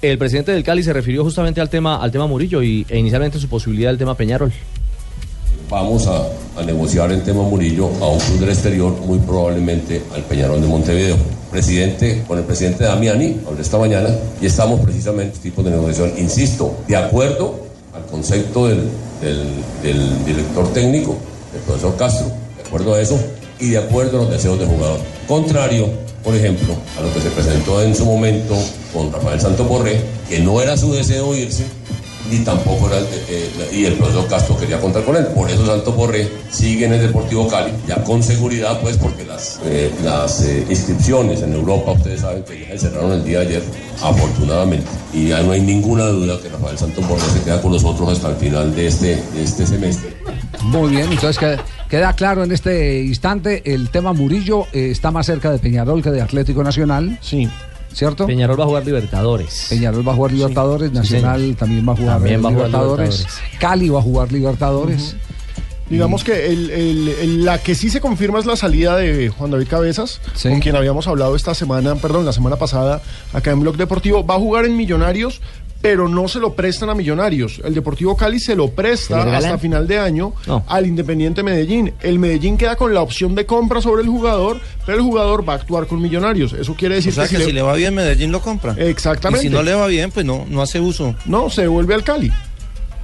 El 0.00 0.16
presidente 0.16 0.52
del 0.52 0.62
Cali 0.62 0.82
se 0.82 0.92
refirió 0.92 1.24
justamente 1.24 1.60
al 1.60 1.68
tema, 1.68 1.96
al 2.02 2.12
tema 2.12 2.26
Murillo 2.26 2.62
y, 2.62 2.86
e 2.88 2.98
inicialmente 2.98 3.38
su 3.40 3.48
posibilidad 3.48 3.90
del 3.90 3.98
tema 3.98 4.14
Peñarol. 4.14 4.52
Vamos 5.70 6.06
a, 6.06 6.26
negociar 6.64 7.12
el 7.12 7.22
tema 7.22 7.42
Murillo 7.42 7.88
a 8.00 8.08
un 8.08 8.18
club 8.18 8.40
del 8.40 8.48
exterior, 8.48 8.92
muy 9.06 9.18
probablemente 9.18 10.02
al 10.14 10.22
Peñarol 10.22 10.60
de 10.60 10.66
Montevideo. 10.66 11.16
Presidente, 11.50 12.24
con 12.26 12.38
el 12.38 12.44
presidente 12.44 12.84
Damiani, 12.84 13.42
hablé 13.46 13.62
esta 13.62 13.78
mañana, 13.78 14.08
y 14.40 14.46
estamos 14.46 14.80
precisamente 14.80 15.36
en 15.36 15.42
tipo 15.42 15.62
de 15.62 15.70
negociación, 15.70 16.12
insisto, 16.18 16.74
de 16.88 16.96
acuerdo 16.96 17.54
al 17.94 18.04
concepto 18.06 18.66
del 18.66 20.24
director 20.26 20.72
técnico, 20.72 21.16
el 21.54 21.60
profesor 21.60 21.96
Castro, 21.96 22.26
de 22.56 22.62
acuerdo 22.66 22.94
a 22.94 23.00
eso, 23.00 23.18
y 23.60 23.70
de 23.70 23.78
acuerdo 23.78 24.18
a 24.18 24.22
los 24.22 24.30
deseos 24.30 24.58
del 24.58 24.68
jugador. 24.68 24.98
Contrario, 25.28 25.88
por 26.24 26.34
ejemplo, 26.34 26.74
a 26.98 27.02
lo 27.02 27.12
que 27.12 27.20
se 27.20 27.30
presentó 27.30 27.82
en 27.82 27.94
su 27.94 28.04
momento 28.04 28.56
con 28.92 29.12
Rafael 29.12 29.40
Santo 29.40 29.64
Borré, 29.64 30.00
que 30.28 30.40
no 30.40 30.60
era 30.60 30.76
su 30.76 30.92
deseo 30.92 31.34
irse, 31.36 31.64
ni 32.30 32.38
tampoco 32.40 32.88
era, 32.88 32.98
eh, 33.00 33.04
eh, 33.28 33.68
y 33.72 33.84
el 33.84 33.94
profesor 33.94 34.26
Castro 34.28 34.56
quería 34.56 34.80
contar 34.80 35.04
con 35.04 35.16
él. 35.16 35.26
Por 35.28 35.50
eso 35.50 35.66
Santo 35.66 35.92
Borré 35.92 36.28
sigue 36.50 36.86
en 36.86 36.94
el 36.94 37.02
Deportivo 37.02 37.48
Cali, 37.48 37.72
ya 37.86 38.02
con 38.04 38.22
seguridad, 38.22 38.80
pues, 38.80 38.96
porque 38.96 39.24
las, 39.24 39.60
eh, 39.64 39.90
las 40.04 40.42
eh, 40.42 40.66
inscripciones 40.68 41.42
en 41.42 41.52
Europa, 41.52 41.92
ustedes 41.92 42.20
saben 42.20 42.42
que 42.44 42.60
ya 42.60 42.70
se 42.72 42.78
cerraron 42.78 43.12
el 43.12 43.24
día 43.24 43.40
de 43.40 43.46
ayer, 43.46 43.62
afortunadamente, 44.02 44.86
y 45.12 45.28
ya 45.28 45.42
no 45.42 45.52
hay 45.52 45.60
ninguna 45.60 46.06
duda 46.06 46.38
que 46.40 46.48
Rafael 46.48 46.78
Santo 46.78 47.00
Borré 47.02 47.22
se 47.22 47.42
queda 47.42 47.60
con 47.62 47.72
nosotros 47.72 48.08
hasta 48.10 48.30
el 48.30 48.36
final 48.36 48.74
de 48.74 48.86
este, 48.86 49.16
de 49.16 49.42
este 49.42 49.66
semestre. 49.66 50.16
Muy 50.62 50.90
bien, 50.90 51.10
entonces 51.10 51.38
queda, 51.38 51.64
queda 51.88 52.12
claro 52.12 52.44
en 52.44 52.52
este 52.52 53.02
instante, 53.02 53.62
el 53.72 53.90
tema 53.90 54.12
Murillo 54.12 54.66
eh, 54.72 54.90
está 54.90 55.10
más 55.10 55.26
cerca 55.26 55.50
de 55.50 55.58
Peñarol 55.58 56.02
que 56.02 56.10
de 56.10 56.20
Atlético 56.20 56.62
Nacional. 56.62 57.18
Sí. 57.22 57.48
¿Cierto? 57.98 58.26
Peñarol 58.26 58.60
va 58.60 58.62
a 58.62 58.66
jugar 58.68 58.86
Libertadores. 58.86 59.66
Peñarol 59.70 60.06
va 60.06 60.12
a 60.12 60.14
jugar 60.14 60.32
Libertadores, 60.32 60.92
Nacional 60.92 61.56
también 61.56 61.88
va 61.88 61.94
a 61.94 61.96
jugar 61.96 62.14
También 62.18 62.44
va 62.44 62.48
a 62.48 62.52
jugar 62.52 62.68
Libertadores. 62.68 63.18
Libertadores. 63.18 63.58
Cali 63.60 63.88
va 63.88 63.98
a 63.98 64.02
jugar 64.02 64.30
Libertadores. 64.32 65.16
Digamos 65.90 66.22
que 66.22 66.46
el- 66.46 66.70
el- 66.70 67.08
el- 67.08 67.44
la 67.44 67.58
que 67.58 67.74
sí 67.74 67.88
se 67.90 68.00
confirma 68.00 68.38
es 68.38 68.46
la 68.46 68.54
salida 68.56 68.94
de 68.96 69.30
Juan 69.30 69.50
David 69.50 69.66
Cabezas, 69.68 70.20
con 70.50 70.60
quien 70.60 70.76
habíamos 70.76 71.08
hablado 71.08 71.34
esta 71.34 71.54
semana, 71.54 71.94
perdón, 71.96 72.24
la 72.26 72.32
semana 72.32 72.56
pasada, 72.56 73.02
acá 73.32 73.50
en 73.50 73.60
Blog 73.60 73.76
Deportivo. 73.76 74.24
Va 74.24 74.34
a 74.34 74.38
jugar 74.38 74.64
en 74.66 74.76
Millonarios, 74.76 75.40
pero 75.80 76.08
no 76.08 76.26
se 76.28 76.40
lo 76.40 76.54
prestan 76.54 76.90
a 76.90 76.94
Millonarios. 76.94 77.60
El 77.64 77.74
Deportivo 77.74 78.16
Cali 78.16 78.40
se 78.40 78.56
lo 78.56 78.66
¿Se 78.66 78.72
presta 78.72 79.24
lo 79.24 79.32
hasta 79.32 79.58
final 79.58 79.86
de 79.86 79.98
año 79.98 80.32
No. 80.46 80.64
al 80.66 80.86
Independiente 80.86 81.42
Medellín. 81.42 81.92
El 82.00 82.18
Medellín 82.18 82.56
queda 82.56 82.76
con 82.76 82.92
la 82.92 83.00
opción 83.00 83.34
de 83.34 83.46
compra 83.46 83.80
sobre 83.80 84.02
el 84.02 84.08
jugador, 84.08 84.60
pero 84.84 84.98
el 84.98 85.04
jugador 85.04 85.48
va 85.48 85.52
a 85.54 85.56
actuar 85.56 85.86
con 85.86 86.02
Millonarios. 86.02 86.52
Eso 86.52 86.74
quiere 86.74 86.96
decir 86.96 87.12
O 87.12 87.14
sea 87.14 87.28
que 87.28 87.44
si 87.44 87.52
le 87.52 87.62
va 87.62 87.74
bien, 87.74 87.94
Medellín 87.94 88.32
lo 88.32 88.40
compra. 88.40 88.74
Exactamente. 88.76 89.46
Y 89.46 89.48
si 89.50 89.54
no 89.54 89.62
le 89.62 89.74
va 89.74 89.86
bien, 89.86 90.10
pues 90.10 90.26
no, 90.26 90.44
no 90.48 90.62
hace 90.62 90.80
uso. 90.80 91.14
No, 91.26 91.48
se 91.50 91.62
devuelve 91.62 91.94
al 91.94 92.02
Cali. 92.02 92.32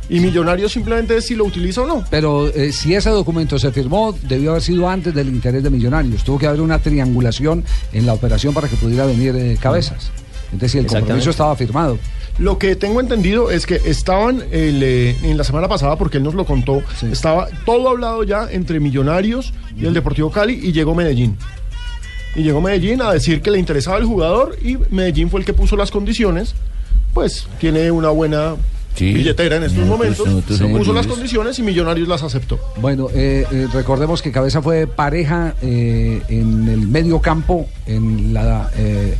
Y 0.08 0.20
Millonarios 0.20 0.72
simplemente 0.72 1.16
es 1.16 1.24
si 1.26 1.34
lo 1.34 1.44
utiliza 1.44 1.80
o 1.82 1.86
no. 1.86 2.04
Pero 2.10 2.48
eh, 2.48 2.72
si 2.72 2.94
ese 2.94 3.08
documento 3.08 3.58
se 3.58 3.72
firmó, 3.72 4.14
debió 4.22 4.50
haber 4.50 4.62
sido 4.62 4.88
antes 4.88 5.14
del 5.14 5.28
interés 5.28 5.62
de 5.62 5.70
Millonarios. 5.70 6.24
Tuvo 6.24 6.38
que 6.38 6.46
haber 6.46 6.60
una 6.60 6.78
triangulación 6.78 7.64
en 7.92 8.04
la 8.04 8.12
operación 8.12 8.52
para 8.52 8.68
que 8.68 8.76
pudiera 8.76 9.06
venir 9.06 9.34
eh, 9.36 9.56
cabezas. 9.58 10.10
Es 10.52 10.60
decir, 10.60 10.80
el 10.82 10.86
compromiso 10.86 11.30
estaba 11.30 11.56
firmado. 11.56 11.98
Lo 12.38 12.58
que 12.58 12.74
tengo 12.74 13.00
entendido 13.00 13.50
es 13.50 13.64
que 13.64 13.80
estaban 13.84 14.42
el, 14.50 14.82
eh, 14.82 15.16
en 15.22 15.36
la 15.36 15.44
semana 15.44 15.68
pasada, 15.68 15.96
porque 15.96 16.18
él 16.18 16.24
nos 16.24 16.34
lo 16.34 16.44
contó, 16.44 16.82
estaba 17.10 17.46
todo 17.64 17.88
hablado 17.88 18.24
ya 18.24 18.48
entre 18.50 18.80
Millonarios 18.80 19.52
y 19.76 19.86
el 19.86 19.94
Deportivo 19.94 20.32
Cali 20.32 20.58
y 20.60 20.72
llegó 20.72 20.96
Medellín. 20.96 21.38
Y 22.34 22.42
llegó 22.42 22.60
Medellín 22.60 23.02
a 23.02 23.12
decir 23.12 23.40
que 23.40 23.52
le 23.52 23.60
interesaba 23.60 23.98
el 23.98 24.04
jugador 24.04 24.56
y 24.60 24.78
Medellín 24.90 25.30
fue 25.30 25.40
el 25.40 25.46
que 25.46 25.52
puso 25.52 25.76
las 25.76 25.92
condiciones. 25.92 26.56
Pues 27.12 27.46
tiene 27.60 27.92
una 27.92 28.08
buena 28.08 28.56
billetera 28.98 29.56
en 29.56 29.64
estos 29.64 29.86
momentos. 29.86 30.26
somos 30.58 30.78
puso 30.78 30.92
las 30.92 31.06
condiciones 31.06 31.58
y 31.58 31.62
Millonarios 31.62 32.06
las 32.08 32.22
aceptó. 32.22 32.58
Bueno, 32.80 33.08
eh, 33.14 33.46
eh, 33.50 33.66
recordemos 33.72 34.22
que 34.22 34.30
Cabeza 34.32 34.62
fue 34.62 34.86
pareja 34.86 35.54
eh, 35.62 36.22
en 36.28 36.68
el 36.68 36.86
medio 36.88 37.20
campo, 37.20 37.66
en 37.86 38.32
la... 38.34 38.70
eh, 38.76 39.14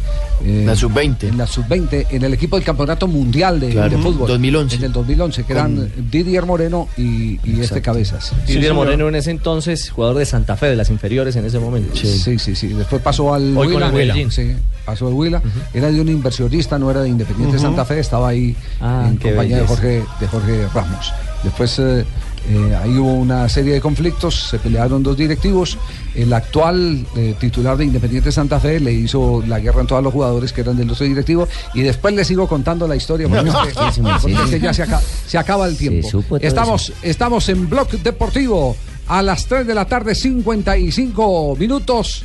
eh, 0.44 0.62
La 0.66 0.74
sub-20. 0.76 1.28
En 1.28 1.38
la 1.38 1.46
sub-20, 1.46 2.06
en 2.10 2.22
el 2.24 2.34
equipo 2.34 2.56
del 2.56 2.64
Campeonato 2.64 3.06
Mundial 3.06 3.60
de, 3.60 3.70
Claro, 3.70 3.96
de 3.96 4.02
Fútbol. 4.02 4.28
2011. 4.28 4.76
En 4.76 4.84
el 4.84 4.92
2011, 4.92 5.44
que 5.44 5.52
eran 5.52 5.76
Con- 5.76 6.10
Didier 6.10 6.44
Moreno 6.46 6.88
y, 6.96 7.38
y 7.44 7.60
este 7.60 7.80
Cabezas. 7.82 8.32
Didier 8.46 8.74
Moreno 8.74 9.08
en 9.08 9.14
ese 9.14 9.30
entonces, 9.30 9.90
jugador 9.90 10.18
de 10.18 10.26
Santa 10.26 10.56
Fe, 10.56 10.66
de 10.66 10.76
las 10.76 10.90
inferiores 10.90 11.36
en 11.36 11.44
ese 11.44 11.58
momento. 11.58 11.94
Sí, 11.96 12.38
sí, 12.38 12.54
sí. 12.56 12.68
Después 12.68 13.00
pasó 13.02 13.32
al 13.34 13.56
Hoy 13.56 13.72
con 13.72 13.82
el. 13.82 14.30
Sí, 14.30 14.52
pasó 14.84 15.06
al 15.08 15.14
Huila. 15.14 15.42
Era 15.72 15.90
de 15.90 16.00
un 16.00 16.08
inversionista, 16.08 16.78
no 16.78 16.90
era 16.90 17.02
de 17.02 17.08
Independiente. 17.08 17.58
Santa 17.58 17.84
Fe, 17.84 18.00
estaba 18.00 18.28
ahí 18.28 18.54
Ah, 18.80 19.06
en 19.08 19.16
compañía 19.16 19.58
de. 19.60 19.66
Jorge, 19.66 20.02
de 20.20 20.26
Jorge 20.28 20.66
Ramos. 20.74 21.12
Después 21.42 21.78
eh, 21.78 22.04
eh, 22.48 22.76
ahí 22.82 22.96
hubo 22.96 23.12
una 23.14 23.48
serie 23.48 23.74
de 23.74 23.80
conflictos, 23.80 24.48
se 24.50 24.58
pelearon 24.58 25.02
dos 25.02 25.16
directivos. 25.16 25.76
El 26.14 26.32
actual 26.32 27.04
eh, 27.16 27.34
titular 27.38 27.76
de 27.76 27.84
Independiente 27.84 28.30
Santa 28.32 28.60
Fe 28.60 28.80
le 28.80 28.92
hizo 28.92 29.42
la 29.46 29.58
guerra 29.60 29.82
a 29.82 29.86
todos 29.86 30.02
los 30.02 30.12
jugadores 30.12 30.52
que 30.52 30.60
eran 30.62 30.76
del 30.76 30.90
otro 30.90 31.04
directivo 31.06 31.46
y 31.74 31.82
después 31.82 32.14
le 32.14 32.24
sigo 32.24 32.46
contando 32.48 32.86
la 32.88 32.96
historia 32.96 33.28
porque, 33.28 33.48
es 33.48 33.54
que- 33.54 33.72
Sí, 33.92 33.94
sí, 33.94 34.00
porque 34.02 34.20
sí. 34.36 34.42
es 34.44 34.50
que 34.50 34.60
ya 34.60 34.72
se 34.74 34.82
acaba, 34.84 35.02
se 35.26 35.38
acaba 35.38 35.66
el 35.66 35.76
tiempo. 35.76 36.08
Estamos, 36.40 36.92
estamos 37.02 37.48
en 37.48 37.68
Blog 37.68 37.88
Deportivo 37.90 38.76
a 39.08 39.20
las 39.22 39.44
3 39.46 39.66
de 39.66 39.74
la 39.74 39.84
tarde, 39.86 40.14
55 40.14 41.56
minutos. 41.56 42.24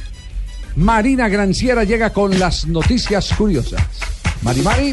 Marina 0.76 1.28
Granciera 1.28 1.84
llega 1.84 2.12
con 2.12 2.38
las 2.40 2.66
noticias 2.68 3.34
curiosas. 3.38 3.82
Mari 4.42 4.62
Mari. 4.62 4.92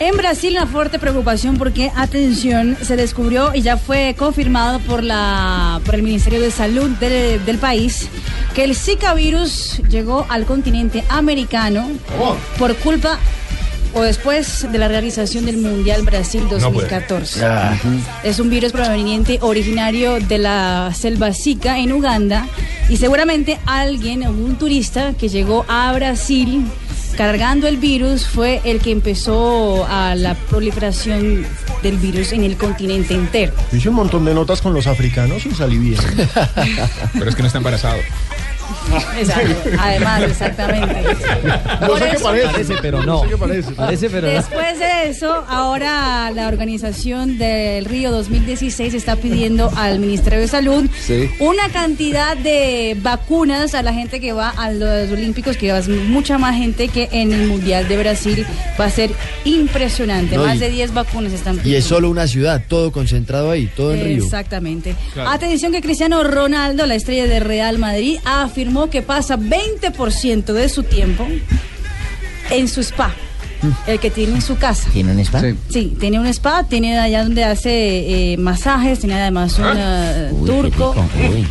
En 0.00 0.16
Brasil 0.16 0.52
una 0.56 0.66
fuerte 0.66 0.98
preocupación 0.98 1.58
porque, 1.58 1.92
atención, 1.94 2.74
se 2.80 2.96
descubrió 2.96 3.54
y 3.54 3.60
ya 3.60 3.76
fue 3.76 4.14
confirmado 4.18 4.78
por, 4.80 5.04
la, 5.04 5.78
por 5.84 5.94
el 5.94 6.02
Ministerio 6.02 6.40
de 6.40 6.50
Salud 6.50 6.88
de- 6.98 7.38
del 7.40 7.58
país 7.58 8.08
que 8.54 8.64
el 8.64 8.74
Zika 8.74 9.12
virus 9.12 9.82
llegó 9.90 10.24
al 10.30 10.46
continente 10.46 11.04
americano 11.10 11.86
por 12.58 12.74
culpa 12.76 13.18
o 13.94 14.02
después 14.02 14.66
de 14.70 14.78
la 14.78 14.88
realización 14.88 15.46
del 15.46 15.58
Mundial 15.58 16.02
Brasil 16.02 16.42
puede. 16.48 16.60
2014. 16.60 17.44
Ah. 17.44 17.76
Es 18.22 18.38
un 18.38 18.50
virus 18.50 18.72
proveniente 18.72 19.38
originario 19.42 20.18
de 20.20 20.38
la 20.38 20.92
selva 20.94 21.32
Zika 21.32 21.78
en 21.78 21.92
Uganda 21.92 22.46
y 22.88 22.96
seguramente 22.96 23.58
alguien, 23.66 24.26
un 24.26 24.56
turista 24.56 25.14
que 25.14 25.28
llegó 25.28 25.64
a 25.68 25.92
Brasil 25.92 26.64
cargando 27.16 27.68
el 27.68 27.76
virus 27.76 28.26
fue 28.26 28.60
el 28.64 28.80
que 28.80 28.90
empezó 28.90 29.86
a 29.86 30.14
la 30.14 30.34
proliferación 30.34 31.44
del 31.82 31.98
virus 31.98 32.32
en 32.32 32.44
el 32.44 32.56
continente 32.56 33.14
entero. 33.14 33.52
Hice 33.72 33.88
un 33.88 33.96
montón 33.96 34.24
de 34.24 34.34
notas 34.34 34.62
con 34.62 34.72
los 34.72 34.86
africanos 34.86 35.44
y 35.46 35.50
salí 35.54 35.78
bien. 35.78 36.00
Pero 37.12 37.28
es 37.28 37.36
que 37.36 37.42
no 37.42 37.46
está 37.46 37.58
embarazado. 37.58 37.98
Exacto. 39.18 39.70
Además, 39.78 40.22
exactamente. 40.22 40.96
No 41.80 41.86
Por 41.86 41.98
sé 41.98 42.04
qué 42.10 42.16
eso- 42.16 42.24
parece. 42.24 42.46
Parece, 42.50 42.74
pero 42.82 43.02
no. 43.04 43.22
sé 43.22 43.28
qué 43.30 43.36
parece. 43.36 43.72
Parece, 43.72 44.10
pero 44.10 44.26
no. 44.28 44.32
Después 44.34 44.78
de 44.78 45.08
eso, 45.08 45.44
ahora 45.48 46.30
la 46.34 46.48
organización 46.48 47.38
del 47.38 47.84
Río 47.84 48.10
2016 48.10 48.94
está 48.94 49.16
pidiendo 49.16 49.70
al 49.76 49.98
Ministerio 49.98 50.40
de 50.40 50.48
Salud 50.48 50.88
Sí. 51.06 51.28
una 51.38 51.68
cantidad 51.70 52.36
de 52.36 52.96
vacunas 53.00 53.74
a 53.74 53.82
la 53.82 53.92
gente 53.92 54.20
que 54.20 54.32
va 54.32 54.50
a 54.50 54.70
los 54.70 55.10
Olímpicos, 55.10 55.56
que 55.56 55.72
va 55.72 55.80
mucha 56.08 56.38
más 56.38 56.56
gente 56.56 56.88
que 56.88 57.08
en 57.12 57.32
el 57.32 57.46
Mundial 57.46 57.88
de 57.88 57.96
Brasil. 57.98 58.46
Va 58.80 58.86
a 58.86 58.90
ser 58.90 59.10
impresionante. 59.44 60.36
No, 60.36 60.44
más 60.44 60.56
y- 60.56 60.60
de 60.60 60.70
10 60.70 60.94
vacunas 60.94 61.32
están 61.32 61.60
Y 61.64 61.74
es 61.74 61.84
solo 61.84 62.10
una 62.10 62.26
ciudad, 62.26 62.62
todo 62.68 62.92
concentrado 62.92 63.50
ahí, 63.50 63.68
todo 63.76 63.92
en 63.94 64.04
Río. 64.04 64.24
Exactamente. 64.24 64.94
Claro. 65.12 65.30
Atención 65.30 65.72
que 65.72 65.80
Cristiano 65.80 66.22
Ronaldo, 66.22 66.86
la 66.86 66.94
estrella 66.94 67.26
de 67.26 67.40
Real 67.40 67.78
Madrid, 67.78 68.18
afirmó 68.24 68.59
que 68.90 69.02
pasa 69.02 69.36
20% 69.38 70.52
de 70.52 70.68
su 70.68 70.82
tiempo 70.82 71.26
en 72.50 72.68
su 72.68 72.80
spa, 72.82 73.14
el 73.86 73.98
que 74.00 74.10
tiene 74.10 74.34
en 74.34 74.42
su 74.42 74.56
casa. 74.56 74.88
¿Tiene 74.92 75.12
un 75.12 75.18
spa? 75.20 75.40
Sí, 75.68 75.96
tiene 75.98 76.18
un 76.18 76.26
spa, 76.26 76.64
tiene 76.64 76.98
allá 76.98 77.22
donde 77.24 77.44
hace 77.44 78.32
eh, 78.32 78.36
masajes, 78.36 78.98
tiene 79.00 79.14
además 79.20 79.58
un 79.58 80.40
Uy, 80.40 80.46
turco. 80.46 80.94
rico, 80.94 81.08
uy. 81.30 81.46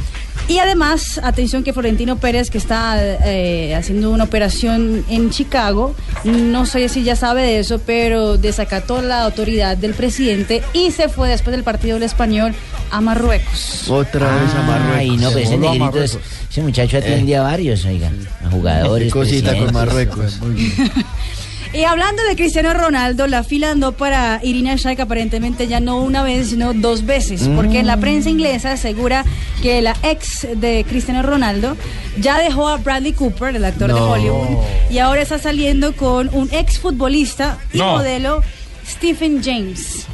Y 0.49 0.57
además, 0.57 1.19
atención 1.23 1.63
que 1.63 1.71
Florentino 1.73 2.17
Pérez, 2.17 2.49
que 2.49 2.57
está 2.57 2.97
eh, 3.01 3.73
haciendo 3.75 4.09
una 4.09 4.23
operación 4.25 5.05
en 5.07 5.29
Chicago, 5.29 5.95
no 6.23 6.65
sé 6.65 6.89
si 6.89 7.03
ya 7.03 7.15
sabe 7.15 7.43
de 7.43 7.59
eso, 7.59 7.79
pero 7.85 8.35
desacató 8.37 9.01
la 9.03 9.23
autoridad 9.25 9.77
del 9.77 9.93
presidente 9.93 10.63
y 10.73 10.89
se 10.91 11.07
fue 11.07 11.29
después 11.29 11.55
del 11.55 11.63
partido 11.63 11.93
del 11.93 12.03
español 12.03 12.53
a 12.91 12.99
Marruecos. 12.99 13.87
Otra 13.89 14.25
vez 14.41 14.51
a 14.55 14.61
Marruecos. 14.63 14.97
Ay, 14.97 15.17
no, 15.17 15.29
pero 15.29 15.39
ese 15.41 15.55
Voló 15.57 15.69
a 15.69 15.73
negrito, 15.73 16.01
es- 16.03 16.17
ese 16.49 16.61
muchacho 16.63 16.97
atiende 16.97 17.35
a 17.37 17.43
varios, 17.43 17.85
oiga, 17.85 18.11
a 18.43 18.49
jugadores. 18.49 19.05
Qué 19.13 19.19
cosita 19.19 19.49
con 19.55 19.67
presidentes. 19.67 19.73
Marruecos. 19.73 20.39
Y 21.71 21.83
hablando 21.83 22.23
de 22.23 22.35
Cristiano 22.35 22.73
Ronaldo, 22.73 23.27
la 23.27 23.43
fila 23.43 23.69
andó 23.69 23.91
para 23.91 24.39
Irina 24.41 24.75
Shayk 24.75 24.99
aparentemente 25.01 25.67
ya 25.67 25.79
no 25.79 26.01
una 26.01 26.23
vez, 26.23 26.49
sino 26.49 26.73
dos 26.73 27.05
veces, 27.05 27.47
porque 27.55 27.83
la 27.83 27.97
prensa 27.97 28.29
inglesa 28.31 28.71
asegura 28.71 29.23
que 29.61 29.79
la 29.83 29.95
ex 30.01 30.47
de 30.55 30.83
Cristiano 30.89 31.21
Ronaldo 31.21 31.77
ya 32.19 32.39
dejó 32.39 32.67
a 32.69 32.77
Bradley 32.77 33.13
Cooper, 33.13 33.55
el 33.55 33.63
actor 33.65 33.93
de. 33.93 33.99
Hollywood, 33.99 34.57
y 34.89 34.97
ahora 34.97 35.21
está 35.21 35.37
saliendo 35.37 35.95
con 35.95 36.29
un 36.33 36.49
ex 36.51 36.79
futbolista 36.79 37.59
y 37.71 37.77
No. 37.77 37.97
modelo 37.97 38.41
Stephen 38.87 39.41
James. 39.43 40.07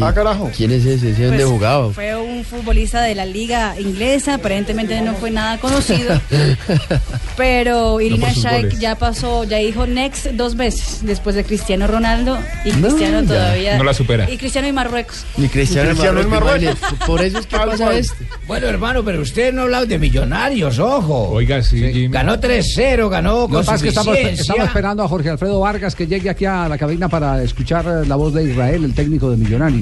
Ah, 0.00 0.12
carajo. 0.14 0.50
¿Quién 0.56 0.70
es 0.72 0.84
ese? 0.84 1.10
¿Ese 1.10 1.22
dónde 1.26 1.38
Pues, 1.44 1.48
jugaba? 1.50 1.92
Fue 1.92 2.16
un 2.16 2.44
futbolista 2.44 3.02
de 3.02 3.14
la 3.14 3.26
liga 3.26 3.74
inglesa, 3.80 4.34
aparentemente 4.34 5.00
no 5.00 5.14
fue 5.14 5.30
nada 5.30 5.58
conocido, 5.58 6.20
pero 7.36 8.00
Irina 8.00 8.32
sus 8.32 8.44
Shayk 8.44 8.78
ya 8.78 8.94
pasó, 8.96 9.44
ya 9.44 9.58
dijo 9.58 9.86
next 9.86 10.26
dos 10.32 10.56
veces 10.56 11.00
después 11.02 11.34
de 11.36 11.44
Cristiano 11.44 11.86
Ronaldo 11.86 12.38
y 12.64 12.70
Cristiano 12.72 13.22
ya. 13.22 13.26
todavía 13.28 13.78
No 13.78 13.84
la 13.84 13.94
supera. 13.94 14.30
y 14.30 14.36
Cristiano 14.36 14.68
y 14.68 14.72
Marruecos. 14.72 15.24
Ni 15.36 15.48
Cristiano, 15.48 15.90
Ni 15.90 15.94
Cristiano 15.96 16.22
Marruecos, 16.28 16.40
Marruecos. 16.54 16.78
imagínate. 16.80 17.06
Por 17.06 17.22
eso 17.22 17.38
es 17.38 17.46
que 17.46 17.56
pasa 17.66 17.92
esto. 17.94 18.14
Bueno, 18.46 18.66
hermano, 18.66 19.04
pero 19.04 19.22
usted 19.22 19.52
no 19.52 19.60
ha 19.62 19.64
hablado 19.64 19.86
de 19.86 19.98
millonarios, 19.98 20.78
ojo. 20.78 21.30
Oiga, 21.30 21.62
sí, 21.62 21.78
Jimmy. 21.92 22.08
Ganó 22.08 22.36
3-0, 22.38 23.08
ganó 23.08 23.48
con 23.48 23.64
pasa 23.64 23.76
es 23.76 23.82
que 23.82 23.88
estamos, 23.88 24.16
estamos 24.18 24.64
esperando 24.66 25.02
a 25.02 25.08
Jorge 25.08 25.30
Alfredo 25.30 25.60
Vargas 25.60 25.94
que 25.94 26.06
llegue 26.06 26.28
aquí 26.30 26.44
a 26.44 26.68
la 26.68 26.76
cabina 26.78 27.08
para 27.08 27.42
escuchar 27.42 27.84
eh, 27.86 28.06
la 28.06 28.16
voz 28.16 28.34
de 28.34 28.44
Israel, 28.44 28.84
el 28.84 28.94
técnico 28.94 29.30
de 29.30 29.36
Millonarios. 29.36 29.79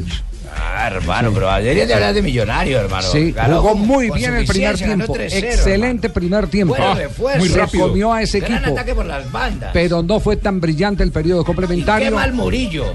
Ah, 0.61 0.87
hermano, 0.89 1.31
pero 1.33 1.53
deberías 1.55 1.87
de 1.89 1.95
hablar 1.95 2.15
de 2.15 2.23
millonarios, 2.23 2.81
hermano. 2.83 3.07
Sí, 3.09 3.35
jugó 3.37 3.75
muy 3.75 4.11
bien 4.11 4.35
el 4.35 4.47
primer 4.47 4.77
tiempo. 4.77 5.15
3-0, 5.15 5.45
Excelente 5.45 6.09
primer 6.09 6.47
tiempo. 6.49 6.75
Refuerzo. 6.97 7.39
muy 7.39 7.49
rápido. 7.49 7.85
Se 7.85 7.91
comió 7.91 8.13
a 8.13 8.23
ese 8.23 8.41
Gran 8.41 8.55
equipo. 8.55 8.73
ataque 8.73 8.95
por 8.95 9.07
las 9.07 9.31
bandas. 9.31 9.71
Pero 9.73 10.03
no 10.03 10.19
fue 10.21 10.37
tan 10.37 10.61
brillante 10.61 11.03
el 11.03 11.13
periodo 11.13 11.45
complementario. 11.45 12.09
Qué 12.09 12.15
mal 12.15 12.33
Murillo. 12.33 12.87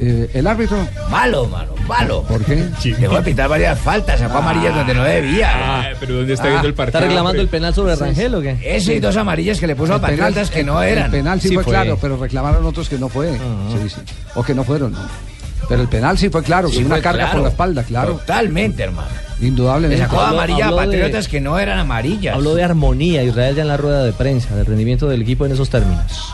Eh, 0.00 0.30
el 0.34 0.46
árbitro. 0.46 0.78
Malo, 1.10 1.46
mano, 1.48 1.72
malo. 1.88 2.22
¿Por 2.22 2.44
qué? 2.44 2.68
Dejó 2.98 3.16
de 3.16 3.22
pitar 3.22 3.48
varias 3.48 3.78
faltas, 3.80 4.20
sacó 4.20 4.38
amarillas 4.38 4.74
donde 4.74 4.94
no 4.94 5.02
debía. 5.02 5.50
Ah, 5.52 5.88
pero 5.98 6.14
¿dónde 6.14 6.34
está 6.34 6.46
viendo 6.48 6.68
el 6.68 6.74
partido? 6.74 6.98
¿Está 7.00 7.08
reclamando 7.08 7.42
el 7.42 7.48
penal 7.48 7.74
sobre 7.74 7.96
Sí. 7.96 8.00
Rangel 8.02 8.34
o 8.36 8.40
qué? 8.40 8.56
Ese 8.62 8.94
y 8.94 9.00
dos 9.00 9.16
amarillas 9.16 9.58
que 9.58 9.66
le 9.66 9.74
puso 9.74 9.94
a 9.94 9.96
El 9.96 10.02
penal- 10.02 10.18
Patriotas 10.18 10.50
que 10.50 10.62
no 10.62 10.80
eran. 10.80 11.06
El 11.06 11.10
penal 11.10 11.40
sí, 11.40 11.48
Sí 11.48 11.54
fue, 11.54 11.64
fue. 11.64 11.72
claro, 11.72 11.98
pero 12.00 12.16
reclamaron 12.16 12.64
otros 12.64 12.88
que 12.88 12.98
no 12.98 13.08
fue. 13.08 13.32
Sí, 13.32 13.88
sí. 13.88 14.00
O 14.36 14.44
que 14.44 14.54
no 14.54 14.62
fueron. 14.62 14.92
¿no? 14.92 14.98
Pero 15.68 15.82
el 15.82 15.88
penal 15.88 16.16
sí 16.18 16.28
fue 16.30 16.42
claro, 16.42 16.68
Sí 16.68 16.82
una 16.84 17.00
carga 17.00 17.24
claro. 17.24 17.32
por 17.32 17.42
la 17.42 17.48
espalda, 17.48 17.82
claro. 17.84 18.12
Totalmente, 18.14 18.82
hermano. 18.82 19.08
Le 19.40 19.48
Indudablemente. 19.48 20.02
sacó 20.04 20.20
Habló- 20.20 20.34
amarilla 20.38 20.64
a 20.64 20.68
habló 20.68 20.80
de- 20.80 20.86
Patriotas 20.86 21.28
que 21.28 21.40
no 21.40 21.58
eran 21.58 21.78
amarillas. 21.78 22.34
Habló 22.34 22.54
de 22.54 22.64
armonía 22.64 23.22
Israel 23.22 23.54
ya 23.54 23.62
en 23.62 23.68
la 23.68 23.76
rueda 23.76 24.02
de 24.04 24.12
prensa, 24.12 24.54
del 24.56 24.66
rendimiento 24.66 25.08
del 25.08 25.22
equipo 25.22 25.46
en 25.46 25.52
esos 25.52 25.70
términos. 25.70 26.32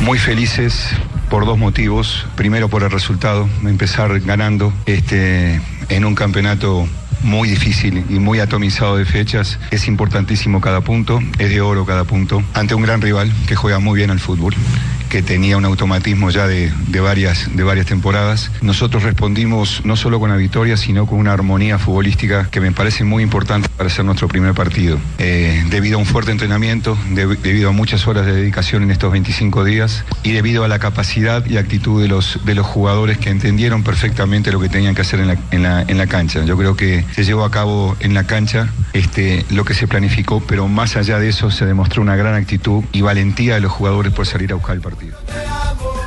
Muy 0.00 0.18
felices 0.18 0.88
por 1.28 1.44
dos 1.46 1.58
motivos. 1.58 2.26
Primero 2.34 2.68
por 2.68 2.82
el 2.82 2.90
resultado, 2.90 3.48
empezar 3.62 4.18
ganando 4.20 4.72
este, 4.86 5.60
en 5.90 6.04
un 6.04 6.14
campeonato 6.14 6.88
muy 7.22 7.50
difícil 7.50 8.04
y 8.08 8.14
muy 8.18 8.40
atomizado 8.40 8.96
de 8.96 9.04
fechas. 9.04 9.58
Es 9.70 9.86
importantísimo 9.88 10.60
cada 10.62 10.80
punto, 10.80 11.20
es 11.38 11.50
de 11.50 11.60
oro 11.60 11.84
cada 11.84 12.04
punto, 12.04 12.42
ante 12.54 12.74
un 12.74 12.82
gran 12.82 13.02
rival 13.02 13.30
que 13.46 13.54
juega 13.56 13.78
muy 13.78 13.98
bien 13.98 14.10
al 14.10 14.18
fútbol 14.20 14.54
que 15.10 15.22
tenía 15.22 15.58
un 15.58 15.64
automatismo 15.66 16.30
ya 16.30 16.46
de, 16.46 16.72
de 16.88 17.00
varias, 17.00 17.54
de 17.54 17.62
varias 17.62 17.84
temporadas. 17.86 18.50
Nosotros 18.62 19.02
respondimos 19.02 19.82
no 19.84 19.96
solo 19.96 20.18
con 20.20 20.30
la 20.30 20.36
victoria, 20.36 20.76
sino 20.78 21.04
con 21.06 21.18
una 21.18 21.32
armonía 21.34 21.78
futbolística 21.78 22.48
que 22.50 22.60
me 22.60 22.72
parece 22.72 23.04
muy 23.04 23.22
importante 23.22 23.68
para 23.76 23.90
ser 23.90 24.04
nuestro 24.06 24.28
primer 24.28 24.54
partido. 24.54 24.98
Eh, 25.18 25.64
debido 25.68 25.96
a 25.96 26.00
un 26.00 26.06
fuerte 26.06 26.30
entrenamiento, 26.30 26.96
de- 27.10 27.26
debido 27.36 27.68
a 27.68 27.72
muchas 27.72 28.06
horas 28.06 28.24
de 28.24 28.32
dedicación 28.32 28.82
en 28.84 28.90
estos 28.90 29.12
25 29.12 29.64
días 29.64 30.04
y 30.22 30.30
debido 30.32 30.64
a 30.64 30.68
la 30.68 30.78
capacidad 30.78 31.44
y 31.44 31.56
actitud 31.58 32.00
de 32.00 32.08
los, 32.08 32.38
de 32.46 32.54
los 32.54 32.64
jugadores 32.66 33.18
que 33.18 33.30
entendieron 33.30 33.82
perfectamente 33.82 34.52
lo 34.52 34.60
que 34.60 34.68
tenían 34.68 34.94
que 34.94 35.02
hacer 35.02 35.20
en 35.20 35.26
la, 35.26 35.36
en 35.50 35.62
la, 35.62 35.82
en 35.82 35.98
la 35.98 36.06
cancha. 36.06 36.44
Yo 36.44 36.56
creo 36.56 36.76
que 36.76 37.04
se 37.14 37.24
llevó 37.24 37.44
a 37.44 37.50
cabo 37.50 37.96
en 38.00 38.14
la 38.14 38.24
cancha 38.24 38.68
este, 38.92 39.44
lo 39.50 39.64
que 39.64 39.74
se 39.74 39.88
planificó, 39.88 40.40
pero 40.40 40.68
más 40.68 40.96
allá 40.96 41.18
de 41.18 41.28
eso 41.28 41.50
se 41.50 41.66
demostró 41.66 42.00
una 42.00 42.14
gran 42.16 42.34
actitud 42.34 42.84
y 42.92 43.00
valentía 43.02 43.54
de 43.56 43.60
los 43.60 43.72
jugadores 43.72 44.12
por 44.12 44.26
salir 44.26 44.52
a 44.52 44.54
buscar 44.54 44.76
el 44.76 44.82
partido. 44.82 44.99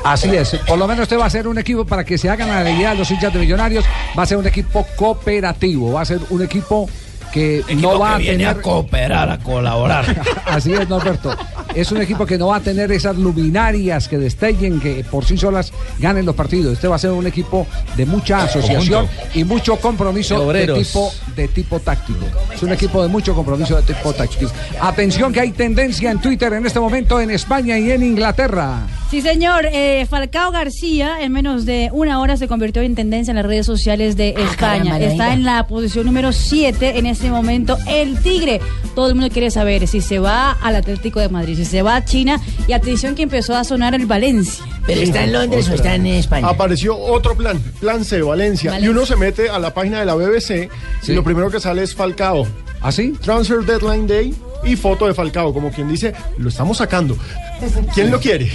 Así 0.04 0.30
es. 0.36 0.56
Por 0.68 0.78
lo 0.78 0.88
menos 0.88 1.04
este 1.04 1.18
va 1.18 1.26
a 1.26 1.30
ser 1.30 1.48
un 1.48 1.58
equipo 1.58 1.86
para 1.86 2.04
que 2.04 2.18
se 2.18 2.30
hagan 2.30 2.50
la 2.50 2.70
idea 2.70 2.94
los 2.94 3.10
hinchas 3.10 3.34
de 3.34 3.40
Millonarios. 3.40 3.86
Va 4.18 4.24
a 4.24 4.26
ser 4.26 4.38
un 4.38 4.48
equipo 4.48 4.86
cooperativo. 4.96 5.94
Va 5.94 6.02
a 6.02 6.06
ser 6.06 6.20
un 6.30 6.42
equipo 6.42 6.90
que 7.34 7.60
Equipo 7.60 7.94
no 7.94 8.00
va 8.00 8.10
que 8.10 8.14
a 8.14 8.18
viene 8.18 8.38
tener 8.46 8.48
a 8.48 8.62
cooperar, 8.62 9.30
a 9.30 9.40
colaborar. 9.40 10.22
Así 10.46 10.72
es, 10.72 10.88
Norberto. 10.88 11.36
Es 11.76 11.92
un 11.92 12.02
equipo 12.02 12.26
que 12.26 12.38
no 12.38 12.48
va 12.48 12.58
a 12.58 12.60
tener 12.60 12.92
esas 12.92 13.18
luminarias 13.18 14.08
que 14.08 14.18
destellen, 14.18 14.80
que 14.80 15.04
por 15.10 15.26
sí 15.26 15.38
solas 15.38 15.74
ganen 16.00 16.26
los 16.26 16.36
partidos. 16.36 16.74
Este 16.74 16.88
va 16.88 16.96
a 16.98 17.00
ser 17.00 17.12
un 17.12 17.26
equipo 17.26 17.66
de 17.98 18.06
mucha 18.06 18.44
asociación 18.44 19.08
y 19.34 19.44
mucho 19.44 19.78
compromiso 19.78 20.52
De 20.54 20.68
tipo, 20.68 21.12
de 21.36 21.48
tipo 21.48 21.80
táctico. 21.80 22.26
Es 22.54 22.62
un 22.62 22.74
equipo 22.74 23.02
de 23.02 23.08
mucho 23.08 23.34
compromiso 23.34 23.76
de 23.76 23.82
tipo 23.94 24.14
táctico. 24.14 24.52
Atención 24.80 25.34
que 25.34 25.40
hay 25.40 25.52
tendencia 25.52 26.12
en 26.12 26.20
Twitter 26.20 26.54
en 26.54 26.66
este 26.66 26.80
momento 26.80 27.20
en 27.20 27.32
España 27.32 27.78
y 27.80 27.92
en 27.92 28.04
Inglaterra. 28.04 28.88
Sí, 29.14 29.22
señor. 29.22 29.68
Eh, 29.72 30.08
Falcao 30.10 30.52
García 30.52 31.22
en 31.22 31.32
menos 31.32 31.66
de 31.66 31.90
una 31.94 32.20
hora 32.20 32.36
se 32.36 32.48
convirtió 32.48 32.82
en 32.82 32.96
tendencia 32.96 33.32
en 33.32 33.36
las 33.36 33.46
redes 33.46 33.66
sociales 33.66 34.18
de 34.18 34.30
España. 34.30 34.56
caramba, 34.56 35.00
no 35.00 35.06
Está 35.06 35.34
en 35.34 35.44
la 35.44 35.68
posición 35.68 36.08
número 36.08 36.32
7 36.34 36.98
en 36.98 37.06
este 37.06 37.30
momento. 37.30 37.78
El 37.88 38.20
Tigre. 38.20 38.60
Todo 38.96 39.10
el 39.10 39.16
mundo 39.16 39.30
quiere 39.32 39.52
saber 39.52 39.88
si 39.88 40.02
se 40.02 40.18
va 40.18 40.54
al 40.54 40.76
Atlético 40.76 41.20
de 41.20 41.30
Madrid, 41.30 41.60
se 41.66 41.82
va 41.82 41.96
a 41.96 42.06
China. 42.06 42.40
Y 42.68 42.74
atención 42.74 43.16
que 43.16 43.24
empezó 43.24 43.56
a 43.56 43.64
sonar 43.64 43.94
el 43.96 44.06
Valencia. 44.06 44.64
¿Pero 44.86 45.02
está 45.02 45.24
en 45.24 45.34
Londres 45.34 45.70
o 45.70 45.74
está 45.76 45.96
en 45.96 46.06
España? 46.08 46.48
Apareció 46.48 46.98
otro 46.98 47.36
plan, 47.36 47.60
Plan 47.80 48.04
C, 48.04 48.22
Valencia. 48.22 48.72
Valencia. 48.72 48.80
Y 48.80 48.88
uno 48.90 49.06
se 49.06 49.16
mete 49.16 49.50
a 49.50 49.60
la 49.60 49.74
página 49.74 50.00
de 50.00 50.06
la 50.06 50.16
BBC 50.16 50.70
Sí. 51.02 51.12
y 51.12 51.16
lo 51.16 51.24
primero 51.24 51.50
que 51.50 51.60
sale 51.60 51.84
es 51.84 51.94
Falcao. 51.96 52.46
¿Así? 52.82 53.14
Transfer 53.22 53.60
Deadline 53.64 54.08
Day 54.08 54.36
y 54.66 54.76
foto 54.76 55.08
de 55.08 55.14
Falcao, 55.14 55.54
como 55.54 55.72
quien 55.72 55.88
dice, 55.90 56.14
lo 56.38 56.50
estamos 56.50 56.78
sacando. 56.78 57.16
¿Quién 57.94 58.12
lo 58.12 58.20
quiere? 58.20 58.52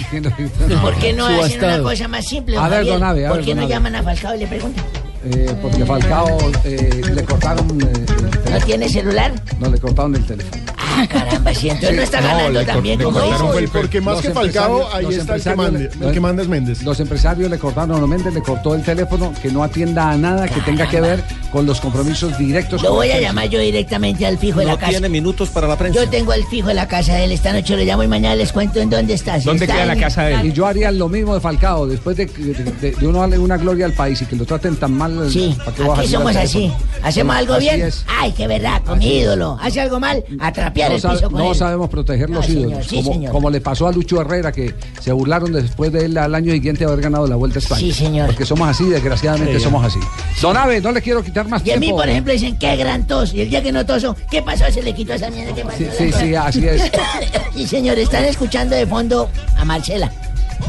¿Por 0.81 0.93
qué 0.99 1.13
no 1.13 1.25
hacen 1.25 1.37
una 1.39 1.47
Subastado. 1.47 1.83
cosa 1.83 2.07
más 2.07 2.25
simple, 2.27 2.57
A 2.57 2.67
ver, 2.69 2.85
don 2.85 3.01
Abe, 3.03 3.25
a 3.25 3.29
¿Por 3.29 3.41
qué 3.41 3.55
don 3.55 3.63
no 3.63 3.67
llaman 3.69 3.95
a 3.95 4.03
Falcao 4.03 4.35
y 4.35 4.39
le 4.39 4.47
preguntan? 4.47 4.85
Eh, 5.25 5.51
porque 5.61 5.83
Falcao 5.85 6.37
eh, 6.63 7.01
le 7.13 7.23
cortaron 7.23 7.67
eh, 7.81 7.91
el 7.91 8.05
¿No 8.23 8.29
teléfono. 8.29 8.65
tiene 8.65 8.87
celular? 8.89 9.31
No, 9.59 9.69
le 9.69 9.79
cortaron 9.79 10.15
el 10.15 10.25
teléfono. 10.25 10.63
Ah, 11.01 11.07
caramba, 11.07 11.53
si 11.53 11.69
entonces 11.69 11.95
no 11.95 12.01
está 12.01 12.21
No, 12.21 12.27
ganando 12.27 12.65
también 12.65 13.01
como 13.01 13.19
Y 13.59 13.67
porque 13.67 14.01
más 14.01 14.15
Los 14.15 14.23
que 14.25 14.31
Falcao, 14.31 14.89
ahí 14.93 15.05
está 15.05 15.35
el 15.35 15.41
que, 15.41 15.49
empresarios 15.49 15.57
mande, 15.57 15.79
le- 15.99 16.05
el 16.07 16.13
que 16.13 16.19
manda 16.19 16.41
es 16.43 16.47
Méndez. 16.49 16.83
Los 16.83 16.99
empresarios 16.99 17.49
le 17.49 17.57
cortaron, 17.57 17.99
no 17.99 18.07
Méndez 18.07 18.33
le 18.33 18.41
cortó 18.41 18.75
el 18.75 18.83
teléfono 18.83 19.33
que 19.41 19.49
no 19.51 19.63
atienda 19.63 20.09
a 20.11 20.17
nada 20.17 20.47
que 20.47 20.59
tenga 20.61 20.87
que 20.89 21.01
ver 21.01 21.23
con 21.51 21.65
los 21.65 21.79
compromisos 21.79 22.37
directos. 22.37 22.81
Lo 22.83 22.93
voy 22.93 23.11
a 23.11 23.19
llamar 23.19 23.49
yo 23.49 23.59
directamente 23.59 24.25
al 24.25 24.37
fijo 24.37 24.59
de 24.59 24.65
No 24.65 24.73
la 24.73 24.77
casa. 24.79 24.91
tiene 24.91 25.09
minutos 25.09 25.49
para 25.49 25.67
la 25.67 25.77
prensa. 25.77 25.99
Yo 26.03 26.09
tengo 26.09 26.33
el 26.33 26.45
fijo 26.45 26.67
de 26.67 26.73
la 26.75 26.87
casa 26.87 27.13
de 27.15 27.25
él. 27.25 27.31
Esta 27.31 27.53
noche 27.53 27.75
lo 27.75 27.83
llamo 27.83 28.03
y 28.03 28.07
mañana 28.07 28.35
les 28.35 28.51
cuento 28.51 28.79
en 28.79 28.89
dónde 28.89 29.13
está. 29.13 29.39
Si 29.39 29.45
¿Dónde 29.45 29.65
está 29.65 29.75
queda 29.75 29.85
la 29.85 29.95
casa 29.95 30.23
de 30.23 30.33
Y 30.43 30.47
él? 30.47 30.53
yo 30.53 30.65
haría 30.65 30.91
lo 30.91 31.07
mismo 31.09 31.33
de 31.33 31.39
Falcao, 31.41 31.87
después 31.87 32.17
de, 32.17 32.25
de, 32.25 32.53
de- 32.53 32.91
de 32.91 33.07
uno 33.07 33.19
darle 33.19 33.37
una 33.39 33.57
gloria 33.57 33.85
al 33.85 33.93
país 33.93 34.21
y 34.21 34.25
que 34.25 34.35
lo 34.35 34.45
traten 34.45 34.75
tan 34.75 34.93
mal. 34.93 35.29
Sí, 35.31 35.55
¿para 35.57 35.71
qué 35.75 35.83
vas 35.83 35.97
a 35.97 36.01
aquí 36.01 36.11
somos 36.11 36.35
así. 36.35 36.71
Hacemos 37.03 37.35
algo 37.35 37.53
Así 37.53 37.63
bien. 37.63 37.81
es. 37.81 38.05
Ay, 38.07 38.31
qué 38.33 38.47
verdad, 38.47 38.81
con 38.85 39.01
ídolo. 39.01 39.57
Hace 39.61 39.81
algo 39.81 39.99
mal, 39.99 40.23
atrapear 40.39 40.88
No, 40.89 40.95
el 40.95 41.01
sabe- 41.01 41.55
sabemos 41.55 41.89
proteger 41.89 42.29
los 42.29 42.45
señor, 42.45 42.69
ídolos, 42.69 42.87
sí, 42.87 43.03
como, 43.03 43.29
como 43.31 43.49
le 43.49 43.61
pasó 43.61 43.87
a 43.87 43.91
Lucho 43.91 44.19
Herrera, 44.21 44.51
que 44.51 44.73
se 45.01 45.11
burlaron 45.11 45.51
después 45.53 45.91
de 45.91 46.05
él 46.05 46.17
al 46.17 46.33
año 46.35 46.51
siguiente 46.51 46.85
de 46.85 46.91
haber 46.91 47.03
ganado 47.03 47.27
la 47.27 47.35
Vuelta 47.35 47.59
a 47.59 47.61
España. 47.61 47.79
Sí, 47.81 47.91
señor. 47.91 48.27
Porque 48.27 48.45
somos 48.45 48.67
así, 48.69 48.85
desgraciadamente 48.85 49.57
Sí. 49.57 49.63
somos 49.63 49.85
así. 49.85 49.99
Don 50.41 50.55
Abe, 50.57 50.81
no 50.81 50.91
le 50.91 51.01
quiero 51.01 51.23
quitar 51.23 51.47
más 51.47 51.65
Y 51.65 51.71
a 51.71 51.75
mí, 51.75 51.81
tiempo. 51.87 51.97
por 51.97 52.09
ejemplo, 52.09 52.33
dicen, 52.33 52.57
qué 52.57 52.75
gran 52.75 53.05
tos. 53.07 53.33
Y 53.33 53.41
el 53.41 53.49
día 53.49 53.61
que 53.63 53.71
no 53.71 53.85
toso, 53.85 54.15
¿qué 54.31 54.41
pasó? 54.41 54.65
Se 54.71 54.81
le 54.81 54.93
quitó 54.93 55.13
esa 55.13 55.29
mierda. 55.29 55.53
¿Qué 55.55 55.63
pasó? 55.63 55.77
Sí, 55.77 55.85
sí, 55.97 56.11
sí, 56.11 56.35
así 56.35 56.67
es. 56.67 56.91
y 57.55 57.65
señor, 57.67 57.97
están 57.99 58.25
escuchando 58.25 58.75
de 58.75 58.85
fondo 58.87 59.29
a 59.57 59.65
Marcela. 59.65 60.11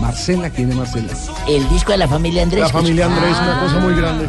Marcela, 0.00 0.48
¿quién 0.50 0.70
es 0.70 0.76
Marcela? 0.76 1.08
El 1.48 1.68
disco 1.68 1.92
de 1.92 1.98
la 1.98 2.08
familia 2.08 2.42
Andrés. 2.44 2.60
La 2.62 2.68
familia 2.68 3.06
Andrés, 3.06 3.36
una 3.42 3.60
cosa 3.60 3.78
muy 3.80 3.94
grande. 3.94 4.28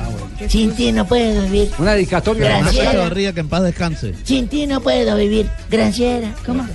Sin 0.49 0.75
ti 0.75 0.91
no 0.91 1.07
puedo 1.07 1.43
vivir. 1.43 1.71
Una 1.77 1.93
dedicatoria. 1.93 2.59
Graciela. 2.59 3.33
que 3.33 3.39
en 3.39 3.49
paz 3.49 3.63
descanse. 3.63 4.13
Sin 4.23 4.47
ti 4.47 4.67
no 4.67 4.81
puedo 4.81 5.15
vivir. 5.17 5.49
Granciera. 5.69 6.33
¿Cómo? 6.45 6.65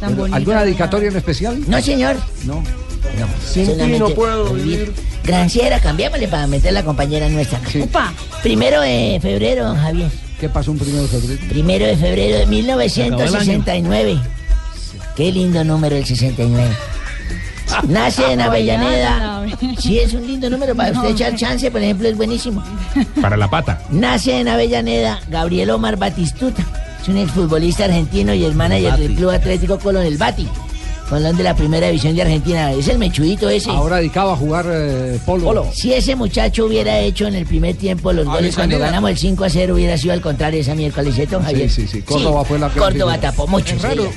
Tan 0.00 0.16
bonita. 0.16 0.36
¿Alguna 0.36 0.64
dedicatoria 0.64 1.08
en 1.08 1.16
especial? 1.16 1.60
No, 1.66 1.80
señor. 1.80 2.16
No. 2.44 2.62
No. 3.18 3.26
Sin 3.44 3.76
ti 3.76 3.98
no 3.98 4.10
puedo 4.10 4.54
vivir. 4.54 4.92
Granciera, 5.24 5.80
cambiémosle 5.80 6.28
para 6.28 6.46
meter 6.46 6.72
la 6.72 6.82
compañera 6.84 7.28
nuestra. 7.28 7.60
Upa. 7.82 8.12
Primero 8.42 8.80
de 8.80 9.18
febrero, 9.20 9.64
don 9.64 9.76
Javier. 9.76 10.10
¿Qué 10.40 10.48
pasó 10.48 10.70
un 10.70 10.78
primero 10.78 11.02
de 11.02 11.08
febrero? 11.08 11.40
Primero 11.48 11.86
de 11.86 11.96
febrero 11.96 12.38
de 12.38 12.46
1969. 12.46 14.20
Qué 15.16 15.32
lindo 15.32 15.64
número 15.64 15.96
el 15.96 16.04
69. 16.04 16.64
Nace 17.86 18.32
en 18.32 18.40
Avellaneda. 18.40 19.46
Sí, 19.78 19.98
es 19.98 20.14
un 20.14 20.26
lindo 20.26 20.50
número 20.50 20.74
para 20.74 20.92
usted 20.92 21.10
echar 21.10 21.34
chance, 21.36 21.70
por 21.70 21.82
ejemplo, 21.82 22.08
es 22.08 22.16
buenísimo. 22.16 22.62
Para 23.20 23.36
la 23.36 23.48
pata. 23.48 23.80
Nace 23.90 24.40
en 24.40 24.48
Avellaneda 24.48 25.20
Gabriel 25.28 25.70
Omar 25.70 25.96
Batistuta. 25.96 26.64
Es 27.00 27.08
un 27.08 27.16
exfutbolista 27.16 27.84
argentino 27.84 28.34
y 28.34 28.44
el 28.44 28.54
manager 28.54 28.96
del 28.96 29.14
Club 29.14 29.30
Atlético 29.30 29.78
Colón, 29.78 30.04
el 30.04 30.18
Bati. 30.18 30.48
Colón 31.08 31.38
de 31.38 31.42
la 31.42 31.56
primera 31.56 31.86
división 31.86 32.14
de 32.14 32.22
Argentina. 32.22 32.70
Es 32.72 32.86
el 32.88 32.98
mechudito 32.98 33.48
ese. 33.48 33.70
Ahora 33.70 33.96
dedicado 33.96 34.32
a 34.32 34.36
jugar 34.36 34.66
eh, 34.68 35.18
polo. 35.24 35.66
Si 35.72 35.92
ese 35.92 36.14
muchacho 36.16 36.66
hubiera 36.66 36.98
hecho 36.98 37.26
en 37.26 37.34
el 37.34 37.46
primer 37.46 37.76
tiempo 37.76 38.12
los 38.12 38.26
goles 38.26 38.54
cuando 38.54 38.78
ganamos 38.78 39.10
el 39.10 39.16
5 39.16 39.44
a 39.44 39.48
0, 39.48 39.74
hubiera 39.74 39.96
sido 39.96 40.12
al 40.12 40.20
contrario 40.20 40.60
esa 40.60 40.74
miércoles, 40.74 41.14
¿cierto, 41.14 41.40
Javier? 41.40 41.70
Sí, 41.70 41.82
sí, 41.82 41.88
sí. 41.88 42.02
Córdoba 42.02 42.44
fue 42.44 42.58
la 42.58 42.68
peor 42.68 42.92
Córdoba 42.92 43.18
tapó 43.18 43.46
mucho. 43.46 43.74
Es 43.74 43.82
raro. 43.82 44.10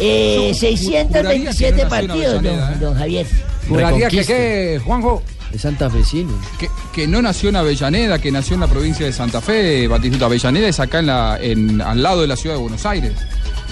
Eh, 0.00 0.52
Juraría 0.52 0.52
que 0.52 0.54
627 0.54 1.22
no 1.22 1.44
nació 1.44 1.68
en 1.68 1.88
partidos, 1.88 2.38
Avellaneda, 2.38 2.70
don, 2.70 2.80
don 2.80 2.94
Javier. 2.94 3.26
Juraría 3.68 4.08
que 4.08 4.24
qué, 4.24 4.80
Juanjo. 4.84 5.22
Es 5.52 5.62
santafesino. 5.62 6.32
Que, 6.58 6.68
que 6.92 7.06
no 7.06 7.22
nació 7.22 7.48
en 7.48 7.56
Avellaneda, 7.56 8.18
que 8.18 8.30
nació 8.30 8.54
en 8.54 8.60
la 8.60 8.66
provincia 8.66 9.06
de 9.06 9.12
Santa 9.12 9.40
Fe, 9.40 9.88
Batistuta. 9.88 10.26
Avellaneda 10.26 10.68
es 10.68 10.78
acá 10.78 10.98
en 10.98 11.06
la, 11.06 11.38
en, 11.40 11.80
al 11.80 12.02
lado 12.02 12.20
de 12.20 12.26
la 12.26 12.36
ciudad 12.36 12.56
de 12.56 12.62
Buenos 12.62 12.84
Aires. 12.84 13.12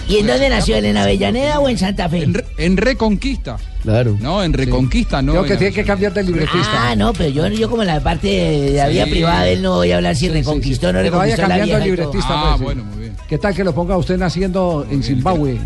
¿Y 0.08 0.18
en 0.18 0.26
dónde 0.28 0.48
nació 0.48 0.76
él? 0.76 0.84
¿En 0.84 0.96
Avellaneda 0.96 1.58
o 1.58 1.68
en 1.68 1.76
Santa 1.78 2.08
Fe? 2.08 2.28
En 2.58 2.76
Reconquista. 2.76 3.56
Claro. 3.82 4.16
No, 4.20 4.42
en 4.42 4.52
Reconquista 4.52 5.20
no. 5.20 5.32
Creo 5.32 5.44
en 5.44 5.50
que 5.50 5.56
tiene 5.56 5.72
que 5.72 5.84
cambiar 5.84 6.12
de 6.14 6.22
libretista. 6.22 6.90
Ah, 6.90 6.94
no, 6.96 7.12
pero 7.12 7.28
yo, 7.30 7.46
yo 7.48 7.68
como 7.68 7.82
la 7.84 7.98
parte 8.00 8.26
de 8.28 8.72
la 8.76 8.86
vida 8.88 9.04
Sí. 9.04 9.10
privada 9.10 9.42
de 9.42 9.52
él 9.54 9.62
no 9.62 9.74
voy 9.76 9.90
a 9.92 9.96
hablar 9.96 10.14
si 10.16 10.28
reconquistó 10.28 10.88
o 10.88 10.92
no 10.92 11.00
Pero 11.00 11.16
vaya 11.18 11.36
reconquistó 11.36 11.42
la 11.42 11.58
cambiando 11.58 11.84
vieja 11.84 11.86
el 11.86 11.92
y 11.92 11.96
todo. 11.96 12.12
libretista. 12.12 12.34
Ah, 12.34 12.44
pues, 12.50 12.58
sí. 12.58 12.64
bueno, 12.64 12.84
muy 12.84 12.98
bien. 13.00 13.16
¿Qué 13.28 13.38
tal 13.38 13.54
que 13.54 13.64
lo 13.64 13.74
ponga 13.74 13.96
usted 13.96 14.16
naciendo 14.16 14.86
en 14.88 15.02
Zimbabue 15.02 15.58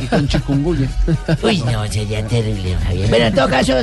y 0.00 0.06
con 0.06 0.28
chikungunya? 0.28 0.88
Uy, 1.42 1.58
no, 1.70 1.86
sería 1.90 2.24
terrible, 2.26 2.76
Javier. 2.84 3.08
Pero 3.10 3.24
en 3.26 3.34
todo 3.34 3.48
caso, 3.48 3.74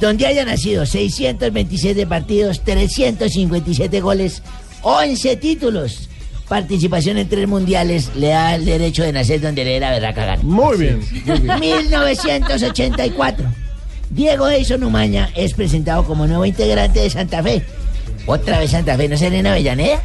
donde 0.00 0.26
haya 0.26 0.44
nacido 0.44 0.86
627 0.86 2.06
partidos, 2.06 2.62
357 2.62 4.00
goles, 4.00 4.42
11 4.82 5.36
títulos, 5.36 6.08
participación 6.48 7.18
en 7.18 7.28
tres 7.28 7.48
mundiales, 7.48 8.10
le 8.14 8.28
da 8.28 8.54
el 8.54 8.64
derecho 8.64 9.02
de 9.02 9.12
nacer 9.12 9.40
donde 9.40 9.64
le 9.64 9.72
dé 9.72 9.80
la 9.80 9.90
verdad 9.90 10.14
cagar. 10.14 10.42
Muy 10.44 10.76
bien. 10.76 11.00
1984. 11.60 13.46
Diego 14.10 14.48
Edson 14.48 14.84
Umaña 14.84 15.30
es 15.34 15.54
presentado 15.54 16.04
como 16.04 16.26
nuevo 16.26 16.44
integrante 16.46 17.00
de 17.00 17.10
Santa 17.10 17.42
Fe. 17.42 17.62
Otra 18.26 18.60
vez 18.60 18.70
Santa 18.70 18.96
Fe, 18.96 19.08
¿no 19.08 19.16
será 19.16 19.36
en 19.36 19.46
Avellaneda? 19.46 20.00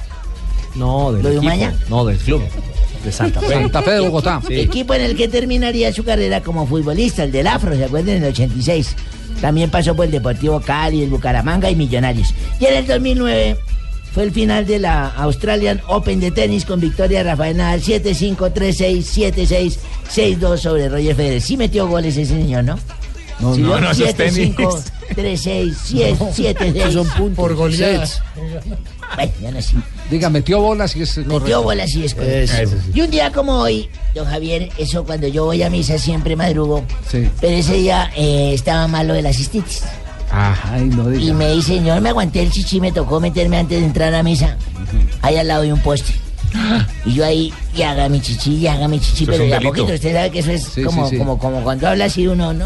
No, 0.75 1.11
del 1.11 1.23
¿Lo 1.23 1.29
de 1.29 1.35
equipo. 1.35 1.53
Umaña? 1.53 1.73
No, 1.89 2.05
del 2.05 2.17
club. 2.17 2.41
De 3.03 3.11
Santa 3.11 3.39
Fe. 3.41 3.53
Santa 3.53 3.81
Fe 3.81 3.91
de 3.91 3.99
Bogotá. 3.99 4.41
Equipo 4.49 4.93
en 4.95 5.01
el 5.01 5.15
que 5.15 5.27
terminaría 5.27 5.93
su 5.93 6.03
carrera 6.03 6.41
como 6.41 6.65
futbolista, 6.65 7.23
el 7.23 7.31
del 7.31 7.47
Afro, 7.47 7.75
¿se 7.75 7.85
acuerdan? 7.85 8.17
En 8.17 8.23
el 8.23 8.29
86. 8.31 8.95
También 9.39 9.69
pasó 9.69 9.95
por 9.95 10.05
el 10.05 10.11
Deportivo 10.11 10.59
Cali, 10.59 11.03
el 11.03 11.09
Bucaramanga 11.09 11.69
y 11.69 11.75
Millonarios. 11.75 12.33
Y 12.59 12.65
en 12.65 12.75
el 12.75 12.87
2009 12.87 13.57
fue 14.13 14.23
el 14.23 14.31
final 14.31 14.65
de 14.65 14.79
la 14.79 15.07
Australian 15.07 15.81
Open 15.87 16.19
de 16.19 16.31
tenis 16.31 16.65
con 16.65 16.79
victoria 16.79 17.19
de 17.19 17.23
Rafael 17.31 17.55
Nadal 17.57 17.81
7-5, 17.81 18.35
3-6, 18.53 19.33
7-6, 19.33 19.77
6-2 20.13 20.57
sobre 20.57 20.89
Roger 20.89 21.15
Federer. 21.15 21.41
Sí 21.41 21.55
metió 21.57 21.87
goles 21.87 22.17
ese 22.17 22.33
señor, 22.35 22.63
¿no? 22.65 22.77
No, 23.39 23.55
Sí, 23.55 23.61
no, 23.61 23.69
¿no? 23.69 23.79
no, 23.81 23.91
eso 23.91 24.05
es 24.05 24.15
7-5, 24.17 24.55
3-6, 25.15 25.75
7-6. 26.35 26.75
Esos 26.75 26.93
son 26.93 27.07
puntos. 27.17 27.35
Por 27.35 27.55
goleada. 27.55 28.05
Sets. 28.05 28.21
Bueno, 29.15 29.31
ya 29.41 29.51
no 29.51 29.61
sé. 29.61 29.75
Diga, 30.09 30.29
metió 30.29 30.61
bolas 30.61 30.95
y 30.95 31.01
es 31.01 31.17
Metió 31.17 31.33
correcto. 31.39 31.63
bolas 31.63 31.95
y 31.95 32.05
es 32.05 32.13
correcto. 32.15 32.53
Eso. 32.55 32.75
Y 32.93 33.01
un 33.01 33.09
día 33.11 33.31
como 33.31 33.53
hoy, 33.59 33.89
don 34.13 34.25
Javier, 34.27 34.69
eso 34.77 35.03
cuando 35.05 35.27
yo 35.27 35.45
voy 35.45 35.63
a 35.63 35.69
misa 35.69 35.97
siempre 35.97 36.35
madrugo, 36.35 36.83
Sí. 37.09 37.27
pero 37.41 37.57
ese 37.57 37.73
día 37.73 38.11
eh, 38.15 38.51
estaba 38.53 38.87
malo 38.87 39.13
de 39.13 39.21
la 39.21 39.33
cistitis. 39.33 39.83
Ay, 40.31 40.85
no 40.85 41.13
Y 41.13 41.33
me 41.33 41.51
dice, 41.53 41.75
señor, 41.75 42.01
me 42.01 42.09
aguanté 42.09 42.41
el 42.41 42.51
chichi, 42.51 42.79
me 42.79 42.91
tocó 42.91 43.19
meterme 43.19 43.57
antes 43.57 43.79
de 43.79 43.85
entrar 43.85 44.13
a 44.15 44.23
misa, 44.23 44.55
ahí 45.21 45.35
al 45.37 45.47
lado 45.47 45.63
de 45.63 45.73
un 45.73 45.79
poste. 45.81 46.13
Y 47.05 47.13
yo 47.13 47.25
ahí, 47.25 47.53
y 47.75 47.81
haga 47.81 48.07
mi 48.09 48.21
chichi, 48.21 48.55
y 48.55 48.67
haga 48.67 48.87
mi 48.87 48.99
chichi, 48.99 49.23
Eso 49.23 49.31
es 49.33 49.37
pero 49.37 49.43
un 49.43 49.49
de 49.49 49.55
a 49.55 49.59
delito. 49.59 49.73
poquito, 49.75 49.93
usted 49.95 50.13
sabe 50.13 50.31
que 50.31 50.39
eso 50.39 50.51
es 50.51 50.63
Sí, 50.65 50.83
como, 50.83 51.03
sí, 51.05 51.11
sí. 51.11 51.17
Como, 51.17 51.37
como 51.37 51.61
cuando 51.63 51.87
habla 51.87 52.05
así 52.05 52.27
uno, 52.27 52.53
¿no? 52.53 52.65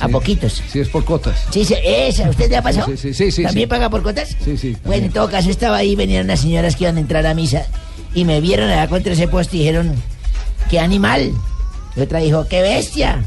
A 0.00 0.06
Sí. 0.06 0.12
poquitos. 0.12 0.62
Sí, 0.72 0.80
es 0.80 0.88
por 0.88 1.04
cotas. 1.04 1.36
Sí, 1.50 1.64
sí, 1.64 1.74
esa, 1.84 2.28
¿usted 2.30 2.48
le 2.48 2.56
ha 2.56 2.62
pasado? 2.62 2.86
Sí, 2.86 2.96
sí, 2.96 3.12
sí, 3.14 3.30
sí, 3.32 3.42
¿También 3.42 3.66
sí. 3.66 3.70
paga 3.70 3.90
por 3.90 4.02
cotas? 4.02 4.36
Sí, 4.44 4.56
sí. 4.56 4.76
Bueno, 4.84 5.06
en 5.06 5.12
todo 5.12 5.28
caso, 5.28 5.50
estaba 5.50 5.76
ahí, 5.78 5.94
venían 5.96 6.24
unas 6.24 6.40
señoras 6.40 6.74
que 6.76 6.84
iban 6.84 6.96
a 6.96 7.00
entrar 7.00 7.26
a 7.26 7.34
misa 7.34 7.62
y 8.14 8.24
me 8.24 8.40
vieron 8.40 8.70
allá 8.70 8.88
contra 8.88 9.12
ese 9.12 9.28
poste 9.28 9.56
y 9.56 9.60
dijeron, 9.60 9.94
¡qué 10.70 10.78
animal! 10.80 11.32
Y 11.96 12.00
otra 12.00 12.20
dijo, 12.20 12.46
¡qué 12.48 12.62
bestia! 12.62 13.22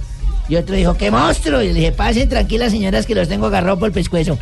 Y 0.50 0.56
otro 0.58 0.76
dijo, 0.76 0.94
¡qué 0.96 1.10
monstruo! 1.10 1.62
Y 1.62 1.68
le 1.68 1.74
dije, 1.74 1.92
pasen 1.94 2.28
tranquilas, 2.28 2.72
señoras, 2.72 3.06
que 3.06 3.16
los 3.16 3.30
tengo 3.30 3.48
agarrados 3.48 3.80
por 3.80 3.88
el 3.88 3.94
pescuezo. 3.94 4.38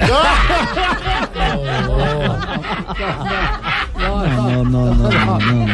No, 3.98 4.26
no, 4.26 4.64
no, 4.64 4.96
no, 4.96 5.10
no, 5.12 5.40
no. 5.40 5.68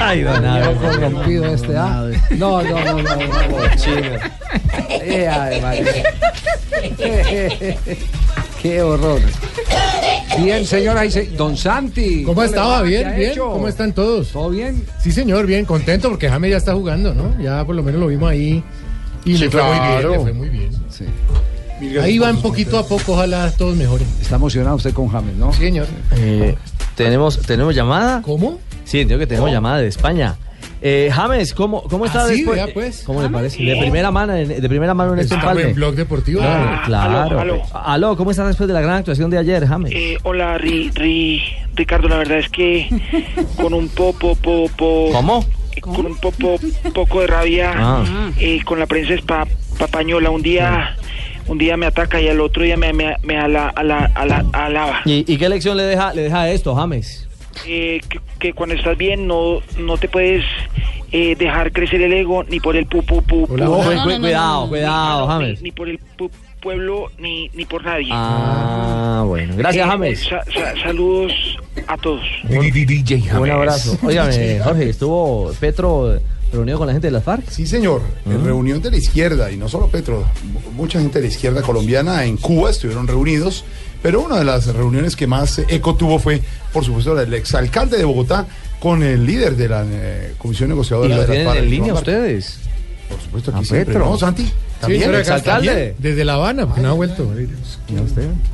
Ay, 0.00 0.22
don 0.22 0.44
Abe. 0.44 0.74
corrompido 0.76 1.46
este, 1.46 1.76
¿ah? 1.76 2.08
No, 2.30 2.62
no, 2.62 2.84
no, 2.84 3.02
no, 3.02 3.02
no. 3.02 3.76
Chino. 3.76 4.16
Eh, 4.88 5.28
ay, 5.28 5.60
María. 5.60 5.84
Qué 8.62 8.82
horror. 8.82 9.20
Bien, 10.38 10.64
señora, 10.64 11.02
dice, 11.02 11.26
don 11.36 11.56
Santi. 11.56 12.22
¿Cómo 12.24 12.40
ha 12.40 12.82
Bien, 12.82 13.12
hecho? 13.14 13.50
¿cómo 13.50 13.68
están 13.68 13.92
todos? 13.92 14.28
¿Todo 14.28 14.50
bien? 14.50 14.86
Sí, 15.02 15.12
señor, 15.12 15.46
bien, 15.46 15.64
contento 15.66 16.08
porque 16.08 16.28
James 16.30 16.50
ya 16.50 16.56
está 16.56 16.72
jugando, 16.72 17.14
¿no? 17.14 17.38
Ya 17.42 17.64
por 17.64 17.76
lo 17.76 17.82
menos 17.82 18.00
lo 18.00 18.06
vimos 18.06 18.30
ahí 18.30 18.64
y 19.24 19.36
Sí, 19.36 19.44
le 19.44 19.50
fue 19.50 19.62
muy 19.62 19.72
bien, 19.72 19.82
claro. 19.92 20.10
le 20.12 20.18
fue 20.20 20.32
muy 20.32 20.48
bien. 20.48 20.70
Sí. 20.90 21.04
Ahí 22.00 22.18
van 22.18 22.36
poquito 22.42 22.78
a 22.78 22.86
poco, 22.86 23.12
ojalá 23.14 23.50
todos 23.52 23.74
mejoren. 23.76 24.06
Está 24.20 24.36
emocionado 24.36 24.76
usted 24.76 24.92
con 24.92 25.08
James, 25.08 25.34
¿no? 25.36 25.52
Sí, 25.52 25.60
señor. 25.62 25.86
Eh, 26.16 26.54
¿tenemos, 26.94 27.40
¿Tenemos 27.40 27.74
llamada? 27.74 28.20
¿Cómo? 28.22 28.58
Sí, 28.84 29.00
entiendo 29.00 29.18
que 29.22 29.26
tenemos 29.26 29.46
¿Cómo? 29.48 29.54
llamada 29.54 29.78
de 29.78 29.88
España. 29.88 30.36
Eh, 30.82 31.10
James, 31.12 31.52
¿cómo, 31.54 31.82
cómo 31.84 32.06
está 32.06 32.24
Ah, 32.24 32.28
sí, 32.28 32.36
después? 32.36 32.56
vea, 32.56 32.72
pues. 32.74 33.02
¿Cómo 33.04 33.22
le 33.22 33.28
parece? 33.28 33.62
De 33.62 33.76
primera 33.76 34.10
mano, 34.10 34.34
en- 34.34 34.48
de 34.48 34.68
primera 34.68 34.94
mano 34.94 35.12
en 35.14 35.20
este 35.20 35.34
empalme. 35.34 35.62
en 35.62 35.74
Blog 35.74 35.94
Deportivo. 35.94 36.40
Ah, 36.42 36.82
claro. 36.86 37.18
aló, 37.20 37.40
aló. 37.40 37.62
Aló, 37.72 38.16
¿cómo 38.16 38.30
estás 38.30 38.46
después 38.48 38.66
de 38.66 38.72
la 38.74 38.80
gran 38.80 38.96
actuación 38.96 39.30
de 39.30 39.38
ayer, 39.38 39.66
James? 39.66 39.92
Eh, 39.94 40.16
hola, 40.22 40.56
Ri, 40.58 40.90
Ri- 40.90 41.42
Ricardo, 41.74 42.08
la 42.08 42.16
verdad 42.16 42.38
es 42.38 42.48
que 42.50 42.88
con 43.56 43.72
un 43.74 43.88
poco, 43.88 44.34
po, 44.36 44.68
po- 44.76 45.10
¿Cómo? 45.12 45.44
Con 45.80 46.06
un 46.06 46.16
poco, 46.18 46.56
poco 46.94 47.20
de 47.20 47.26
rabia, 47.26 47.72
Ah. 47.76 48.04
eh, 48.38 48.60
con 48.64 48.78
la 48.78 48.86
prensa 48.86 49.14
espa- 49.14 49.46
papañola, 49.78 50.30
un 50.30 50.42
día, 50.42 50.96
un 51.46 51.58
día 51.58 51.76
me 51.76 51.86
ataca 51.86 52.20
y 52.20 52.28
al 52.28 52.40
otro 52.40 52.62
día 52.62 52.76
me, 52.76 52.92
me, 52.92 53.16
me 53.22 53.36
ala, 53.38 53.68
ala- 53.74 54.10
ala- 54.14 54.44
alaba. 54.52 55.00
¿Y, 55.04 55.24
y 55.32 55.36
qué 55.38 55.48
lección 55.48 55.76
le 55.76 55.84
deja, 55.84 56.12
le 56.14 56.22
deja 56.22 56.48
esto, 56.50 56.74
James? 56.74 57.26
Eh, 57.66 58.00
que, 58.08 58.20
que 58.38 58.52
cuando 58.52 58.74
estás 58.74 58.96
bien 58.96 59.26
no, 59.26 59.60
no 59.78 59.96
te 59.98 60.08
puedes 60.08 60.44
eh, 61.12 61.34
dejar 61.36 61.72
crecer 61.72 62.00
el 62.02 62.12
ego 62.12 62.44
ni 62.44 62.60
por 62.60 62.76
el 62.76 62.86
pu, 62.86 63.02
pu, 63.02 63.22
pu, 63.22 63.46
pu- 63.46 63.48
Cu- 63.48 63.56
cu- 63.56 64.20
cuidado, 64.20 64.68
cuidado, 64.68 65.26
ni- 65.26 65.32
James. 65.32 65.62
Ni, 65.62 65.72
por 65.72 65.88
el 65.88 65.98
pu- 66.16 66.30
pueblo 66.60 67.10
ni, 67.18 67.48
ni 67.54 67.64
por 67.64 67.84
nadie. 67.84 68.08
Ah, 68.12 69.24
bueno. 69.26 69.54
Gracias, 69.56 69.86
Eh, 69.86 69.90
James. 69.90 70.20
sa- 70.28 70.44
sa- 70.52 70.82
saludos 70.82 71.32
a 71.86 71.96
todos. 71.96 72.22
Un 72.48 73.50
abrazo. 73.50 73.98
Óigame, 74.02 74.60
Jorge, 74.62 74.90
¿estuvo 74.90 75.52
Petro 75.58 76.18
reunido 76.52 76.78
con 76.78 76.86
la 76.88 76.92
gente 76.92 77.06
de 77.08 77.12
las 77.12 77.24
FARC? 77.24 77.48
Sí, 77.48 77.66
señor. 77.66 78.02
En 78.26 78.44
reunión 78.44 78.82
de 78.82 78.90
la 78.90 78.96
izquierda, 78.96 79.50
y 79.50 79.56
no 79.56 79.68
solo 79.68 79.86
Petro, 79.88 80.24
mu- 80.52 80.72
mucha 80.72 81.00
gente 81.00 81.20
de 81.20 81.28
la 81.28 81.32
izquierda 81.32 81.62
colombiana 81.62 82.24
en 82.24 82.36
Cuba 82.36 82.70
estuvieron 82.70 83.06
reunidos, 83.06 83.64
pero 84.02 84.20
una 84.20 84.38
de 84.38 84.44
las 84.44 84.66
reuniones 84.66 85.14
que 85.16 85.26
más 85.26 85.58
eco 85.68 85.94
tuvo 85.94 86.18
fue, 86.18 86.40
por 86.72 86.84
supuesto, 86.84 87.14
la 87.14 87.20
del 87.22 87.34
exalcalde 87.34 87.98
de 87.98 88.04
Bogotá 88.04 88.46
con 88.80 89.02
el 89.02 89.24
líder 89.26 89.56
de 89.56 89.68
la 89.68 89.84
eh, 89.86 90.34
Comisión 90.38 90.68
¿Y 90.68 90.72
Negociadora 90.72 91.14
lo 91.16 91.22
de 91.26 91.28
las 91.38 91.44
FARC, 91.46 91.58
en 91.62 91.70
línea 91.70 91.94
ustedes? 91.94 92.60
Por 93.08 93.20
supuesto, 93.20 93.50
A 93.52 93.56
aquí 93.58 93.66
siempre. 93.66 93.94
Petro. 93.94 94.10
¿No, 94.10 94.16
Santi? 94.18 94.50
Sí, 94.80 94.86
¿También? 94.86 95.14
¿Exalcalde? 95.14 95.66
también, 95.68 95.94
Desde 95.98 96.24
La 96.24 96.34
Habana, 96.34 96.66
porque 96.66 96.80
no 96.80 96.88
ha 96.88 96.92
vuelto. 96.92 97.30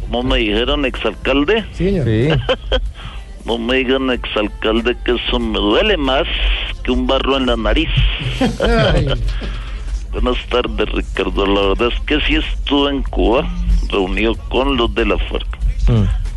¿Cómo 0.01 0.23
me 0.23 0.39
dijeron 0.39 0.85
exalcalde? 0.85 1.65
Sí, 1.73 1.85
señor. 1.91 2.07
No 3.45 3.59
me 3.59 3.77
digan 3.77 4.11
exalcalde 4.11 4.97
que 5.05 5.13
eso 5.13 5.39
me 5.39 5.57
duele 5.61 5.97
más 5.97 6.25
que 6.83 6.91
un 6.91 7.07
barro 7.07 7.37
en 7.37 7.47
la 7.47 7.57
nariz. 7.57 7.89
Buenas 10.11 10.37
tardes, 10.49 10.89
Ricardo. 10.93 11.47
La 11.47 11.69
verdad 11.69 11.93
es 11.95 12.01
que 12.07 12.21
sí 12.23 12.35
estuve 12.35 12.91
en 12.91 13.05
Cuba, 13.05 13.49
reunido 13.89 14.35
con 14.49 14.77
los 14.77 14.93
de 14.97 15.07
la 15.07 15.17
FARC. 15.19 15.47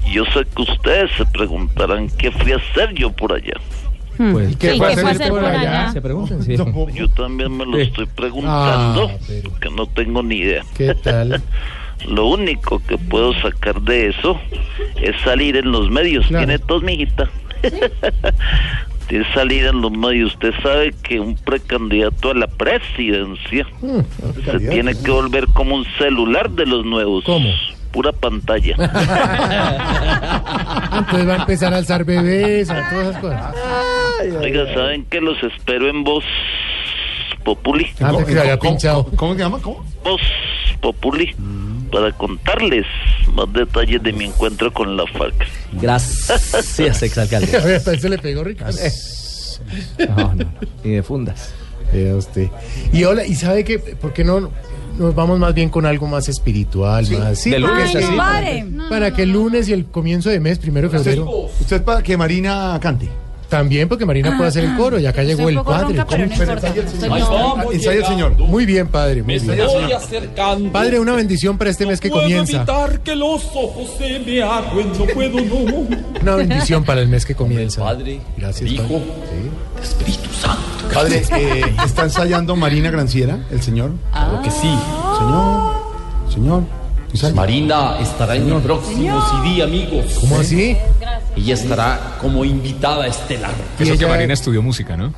Y 0.05 0.13
Yo 0.13 0.25
sé 0.25 0.45
que 0.55 0.61
ustedes 0.61 1.09
se 1.17 1.25
preguntarán 1.25 2.09
qué 2.09 2.29
fui 2.29 2.51
a 2.51 2.57
hacer 2.57 2.93
yo 2.93 3.11
por 3.11 3.33
allá. 3.33 3.53
Pues, 4.31 4.57
¿Qué 4.57 4.75
fue 4.75 4.87
a 4.87 5.09
hacer 5.09 5.29
por 5.29 5.45
allá? 5.45 5.91
Se 5.93 6.01
preguntan, 6.01 6.43
sí. 6.43 6.55
Yo 6.93 7.07
también 7.15 7.55
me 7.55 7.65
lo 7.65 7.77
estoy 7.77 8.05
preguntando, 8.05 9.09
Ah, 9.13 9.17
pero- 9.27 9.59
que 9.59 9.69
no 9.69 9.85
tengo 9.87 10.21
ni 10.21 10.35
idea. 10.39 10.63
¿Qué 10.75 10.93
tal? 10.93 11.41
Lo 12.07 12.27
único 12.27 12.81
que 12.87 12.97
puedo 12.97 13.33
sacar 13.41 13.81
de 13.81 14.07
eso 14.07 14.39
es 15.01 15.15
salir 15.23 15.57
en 15.57 15.71
los 15.71 15.89
medios. 15.89 16.27
Claro. 16.27 16.45
Tiene 16.47 16.59
tos, 16.59 16.81
mijita. 16.83 17.29
de 19.09 19.25
salir 19.33 19.65
en 19.65 19.81
los 19.81 19.91
medios. 19.91 20.33
Usted 20.33 20.53
sabe 20.61 20.93
que 21.03 21.19
un 21.19 21.35
precandidato 21.35 22.31
a 22.31 22.35
la 22.35 22.47
presidencia 22.47 23.65
se 24.45 24.59
tiene 24.59 24.95
que 24.97 25.11
volver 25.11 25.47
como 25.47 25.75
un 25.75 25.85
celular 25.97 26.49
de 26.51 26.65
los 26.65 26.85
nuevos. 26.85 27.23
¿Cómo? 27.25 27.49
Pura 27.91 28.11
pantalla. 28.11 28.75
Entonces 30.97 31.27
va 31.27 31.33
a 31.33 31.37
empezar 31.37 31.73
a 31.73 31.77
alzar 31.77 32.03
bebés, 32.03 32.69
a 32.69 32.89
todas 32.89 33.07
esas 33.07 33.21
cosas. 33.21 33.55
Oiga, 34.41 34.73
¿saben 34.73 35.05
que 35.05 35.21
los 35.21 35.41
espero 35.43 35.89
en 35.89 36.03
Voz 36.03 36.23
Populi? 37.43 37.85
Que 37.85 38.33
se 38.33 38.39
había 38.39 38.59
pinchado. 38.59 39.05
¿Cómo 39.15 39.33
se 39.33 39.39
llama? 39.39 39.59
¿Cómo? 39.61 39.83
Voz 40.03 40.21
Populi. 40.81 41.35
Para 41.91 42.11
contarles 42.11 42.85
más 43.33 43.51
detalles 43.51 44.03
de 44.03 44.13
mi 44.13 44.25
encuentro 44.25 44.71
con 44.71 44.95
la 44.95 45.07
FARC. 45.07 45.47
Gracias, 45.73 47.01
exalcalde. 47.01 47.57
Hasta 47.75 47.91
él 47.91 47.99
se 47.99 48.09
le 48.09 48.19
pegó 48.19 48.43
Ricardo. 48.43 48.77
No, 50.15 50.35
no. 50.35 50.45
Y 50.83 50.91
de 50.91 51.03
fundas. 51.03 51.55
Usted. 52.15 52.49
Y 52.93 53.03
hola, 53.03 53.25
¿y 53.25 53.33
sabe 53.33 53.63
qué? 53.63 53.79
¿Por 53.79 54.13
qué 54.13 54.23
no 54.23 54.51
nos 54.99 55.15
vamos 55.15 55.39
más 55.39 55.53
bien 55.53 55.69
con 55.69 55.85
algo 55.85 56.07
más 56.07 56.27
espiritual? 56.29 57.07
Más, 57.09 57.43
De 57.43 57.59
lunes 57.59 57.95
así. 57.95 58.15
Pare. 58.15 58.65
Para 58.89 59.13
que 59.13 59.23
el 59.23 59.31
lunes 59.31 59.67
y 59.69 59.73
el 59.73 59.85
comienzo 59.85 60.29
de 60.29 60.39
mes, 60.39 60.59
primero 60.59 60.89
de 60.89 60.97
febrero. 60.97 61.49
Usted 61.59 61.83
para 61.83 62.03
que 62.03 62.17
Marina 62.17 62.77
cante. 62.81 63.09
También 63.49 63.89
porque 63.89 64.05
Marina 64.05 64.37
puede 64.37 64.49
hacer 64.49 64.63
el 64.63 64.77
coro 64.77 64.99
y 64.99 65.07
acá 65.07 65.23
llegó 65.23 65.49
el 65.49 65.55
padre. 65.63 65.97
ronca, 65.97 66.05
pero 66.05 66.27
no 66.27 66.35
bien. 66.35 67.25
va, 67.25 67.63
ensaya 67.73 67.99
el 67.99 68.05
señor. 68.05 68.37
Muy 68.37 68.65
bien, 68.67 68.87
padre. 68.87 69.23
Muy 69.23 69.39
bien. 69.39 69.59
estoy 69.59 69.91
acercando. 69.91 70.71
Padre, 70.71 70.99
una 70.99 71.13
bendición 71.13 71.57
para 71.57 71.71
este 71.71 71.87
mes 71.87 71.99
que 71.99 72.09
Puedo 72.09 72.21
comienza. 72.23 72.57
evitar 72.57 72.99
que 72.99 73.15
los 73.15 73.43
ojos 73.55 73.89
se 73.97 74.19
me 74.19 74.39
no 74.39 75.05
puedo, 75.15 75.39
no. 75.41 75.87
Una 76.21 76.35
bendición 76.35 76.83
para 76.83 77.01
el 77.01 77.07
mes 77.07 77.25
que 77.25 77.33
comienza. 77.33 77.81
Padre, 77.81 78.21
Gracias, 78.37 78.69
Hijo, 78.69 78.83
Padre. 78.83 79.01
Espíritu. 79.81 80.28
Padre, 80.93 81.23
eh, 81.31 81.75
¿está 81.85 82.03
ensayando 82.03 82.55
Marina 82.55 82.89
Granciera, 82.91 83.39
el 83.51 83.61
señor? 83.61 83.91
Claro 84.11 84.41
que 84.41 84.51
sí. 84.51 84.69
Señor, 85.17 85.73
señor. 86.33 86.63
Marina 87.33 87.97
estará 87.99 88.35
en 88.35 88.45
mi 88.53 88.59
próximo 88.61 89.21
CD, 89.43 89.63
amigos. 89.63 90.17
¿Cómo 90.21 90.39
así? 90.39 90.77
Ella 91.35 91.53
estará 91.53 92.17
como 92.21 92.45
invitada 92.45 93.07
estelar. 93.07 93.51
Eso 93.79 93.91
que 93.91 93.93
ella- 93.95 94.07
Marina 94.07 94.33
estudió 94.33 94.61
música, 94.61 94.95
¿no? 94.95 95.13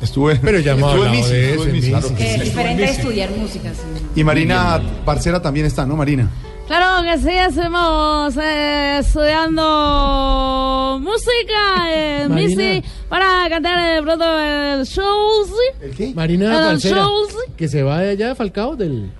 Estuve, 0.00 0.36
Pero 0.42 0.58
ya 0.58 0.72
hemos 0.72 0.90
estuve 0.92 1.06
en 1.08 1.14
hablado 1.14 1.28
de 1.30 1.50
estuve 1.50 1.64
eso 1.78 2.08
en. 2.08 2.14
Que 2.16 2.34
es 2.34 2.44
diferente 2.44 2.84
a 2.84 2.90
estudiar 2.90 3.30
música. 3.30 3.70
sí. 3.72 4.20
Y 4.20 4.24
Marina 4.24 4.80
Parcera 5.04 5.40
también 5.40 5.66
está, 5.66 5.86
¿no, 5.86 5.94
Marina? 5.96 6.28
Claro 6.66 7.02
que 7.02 7.18
sí, 7.18 7.30
estamos 7.30 8.34
eh, 8.40 8.98
estudiando 9.00 10.98
música 11.02 11.92
en 11.92 12.28
Marina. 12.30 12.48
Missy 12.48 12.84
para 13.08 13.48
cantar 13.50 13.94
de 13.96 14.02
pronto 14.02 14.24
el 14.40 14.86
show. 14.86 15.44
sí. 15.44 15.52
¿El 15.84 15.94
qué? 15.94 16.14
Marina 16.14 16.46
El 16.46 16.64
Balcera, 16.66 16.96
show, 17.02 17.10
sí. 17.28 17.52
que 17.56 17.68
se 17.68 17.82
va 17.82 18.00
de 18.00 18.10
allá 18.10 18.28
de 18.28 18.34
Falcao 18.34 18.76
del... 18.76 19.12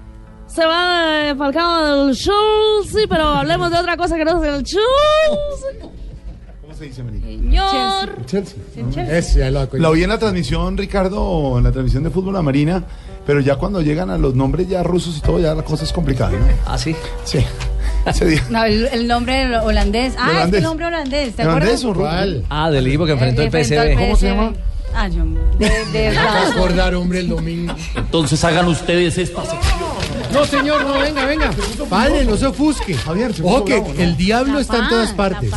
Se 0.47 0.65
va 0.65 1.07
de 1.25 1.35
Falcao 1.35 2.07
del 2.07 2.15
show, 2.15 2.85
sí, 2.87 3.05
pero 3.09 3.25
hablemos 3.25 3.71
de 3.71 3.79
otra 3.79 3.97
cosa 3.97 4.17
que 4.17 4.25
no 4.25 4.43
es 4.43 4.49
el 4.49 4.63
show. 4.63 4.81
sí. 5.59 5.89
¿Cómo 6.63 6.75
se 6.75 6.85
dice, 6.85 7.03
Marina? 7.03 7.27
Señor. 7.27 8.27
Chelsea. 8.27 8.59
Ese, 9.19 9.41
ya 9.41 9.51
lo 9.51 9.69
La 9.73 9.91
oí 9.91 10.03
en 10.05 10.09
la 10.11 10.19
transmisión, 10.19 10.77
Ricardo, 10.79 11.59
en 11.59 11.65
la 11.65 11.73
transmisión 11.73 12.03
de 12.05 12.11
fútbol 12.11 12.37
a 12.37 12.43
Marina, 12.43 12.83
pero 13.27 13.41
ya 13.41 13.57
cuando 13.57 13.81
llegan 13.83 14.11
a 14.11 14.19
los 14.19 14.35
nombres 14.35 14.69
ya 14.69 14.83
rusos 14.83 15.17
y 15.19 15.21
todo, 15.21 15.39
ya 15.41 15.55
la 15.55 15.63
cosa 15.65 15.85
es 15.85 15.93
complicada, 15.93 16.33
¿no? 16.33 16.47
Ah, 16.67 16.79
sí. 16.79 16.95
Sí. 17.25 17.39
Ese 18.07 18.27
día. 18.27 18.43
No, 18.51 18.65
el, 18.65 18.87
el 18.93 19.07
nombre 19.07 19.57
holandés. 19.59 20.15
Ah, 20.19 20.43
es 20.45 20.51
que 20.51 20.57
el 20.57 20.63
nombre 20.65 20.87
holandés, 20.87 21.35
¿te 21.37 21.43
¿Holandés 21.43 21.81
acuerdas? 21.81 21.85
o 21.85 21.95
ruso? 21.95 22.01
¿Cuál? 22.01 22.45
Ah, 22.51 22.71
del 22.71 22.87
equipo 22.89 23.07
que 23.07 23.13
enfrentó 23.13 23.43
el 23.43 23.51
PSV. 23.51 23.95
¿Cómo 23.97 24.17
se 24.17 24.27
llama? 24.29 24.53
Ah, 24.95 25.09
yo. 25.09 25.25
De, 25.59 25.69
de 25.93 26.11
Me 26.11 26.17
vas 26.17 26.27
a 26.35 26.49
acordar, 26.53 26.95
hombre, 26.97 27.21
el 27.21 27.29
domingo. 27.29 27.75
Entonces 27.95 28.43
hagan 28.45 28.67
ustedes 28.69 29.17
esta 29.19 29.43
sección. 29.43 29.81
No, 30.35 30.45
señor, 30.45 30.85
no, 30.85 30.99
venga, 30.99 31.25
venga. 31.27 31.51
Padre, 31.89 32.25
no 32.25 32.37
se 32.37 32.47
ofusque. 32.47 32.95
Javier, 32.95 33.33
se 33.33 33.43
Ojo 33.43 33.65
que 33.65 33.75
bravo, 33.79 33.95
¿no? 33.95 34.03
el 34.03 34.17
diablo 34.17 34.59
está 34.59 34.79
en 34.79 34.89
todas 34.89 35.13
partes. 35.13 35.51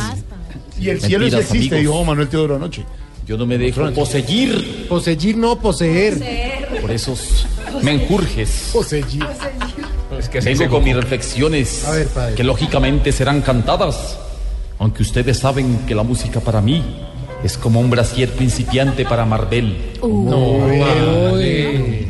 Y 0.78 0.88
el 0.90 1.00
cielo 1.00 1.28
sí 1.28 1.36
existe, 1.36 1.76
amigos. 1.76 1.94
dijo 1.94 2.04
Manuel 2.04 2.28
Teodoro 2.28 2.56
anoche. 2.56 2.84
Yo 3.26 3.36
no 3.36 3.44
me 3.44 3.58
dejo 3.58 3.90
poseer 3.92 4.86
Poseer, 4.88 5.36
no 5.36 5.58
poseer. 5.58 6.78
por 6.80 6.90
esos 6.92 7.44
menjurjes. 7.82 8.70
Poseer. 8.72 9.04
Es 10.18 10.28
que 10.28 10.40
Vengo 10.40 10.68
con 10.68 10.84
mis 10.84 10.94
reflexiones 10.96 11.84
A 11.86 11.90
ver, 11.90 12.06
padre. 12.08 12.34
que 12.34 12.44
lógicamente 12.44 13.12
serán 13.12 13.42
cantadas, 13.42 14.18
aunque 14.78 15.02
ustedes 15.02 15.38
saben 15.38 15.78
que 15.86 15.94
la 15.94 16.02
música 16.04 16.40
para 16.40 16.60
mí 16.60 16.82
es 17.42 17.58
como 17.58 17.80
un 17.80 17.90
brasier 17.90 18.30
principiante 18.32 19.04
para 19.04 19.24
Marvel. 19.26 19.76
No, 20.02 20.58
Le 21.36 22.06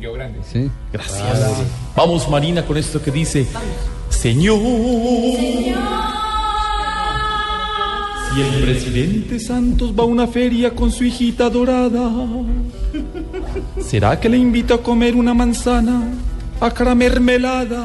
quedó 0.00 0.12
grande. 0.14 0.38
Sí. 0.50 0.70
Gracias. 0.92 1.38
Vamos 1.94 2.28
Marina 2.28 2.64
con 2.64 2.76
esto 2.76 3.00
que 3.02 3.10
dice, 3.10 3.46
Señor. 4.08 4.58
Si 8.38 8.44
el 8.44 8.62
presidente 8.62 9.40
Santos 9.40 9.92
va 9.98 10.04
a 10.04 10.06
una 10.06 10.28
feria 10.28 10.70
con 10.70 10.92
su 10.92 11.02
hijita 11.02 11.50
dorada, 11.50 12.08
¿será 13.80 14.20
que 14.20 14.28
le 14.28 14.36
invito 14.36 14.74
a 14.74 14.80
comer 14.82 15.16
una 15.16 15.34
manzana 15.34 16.04
a 16.60 16.70
cara 16.70 16.94
mermelada? 16.94 17.84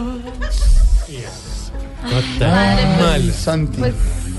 Mal. 2.39 3.31
Santi. 3.33 3.81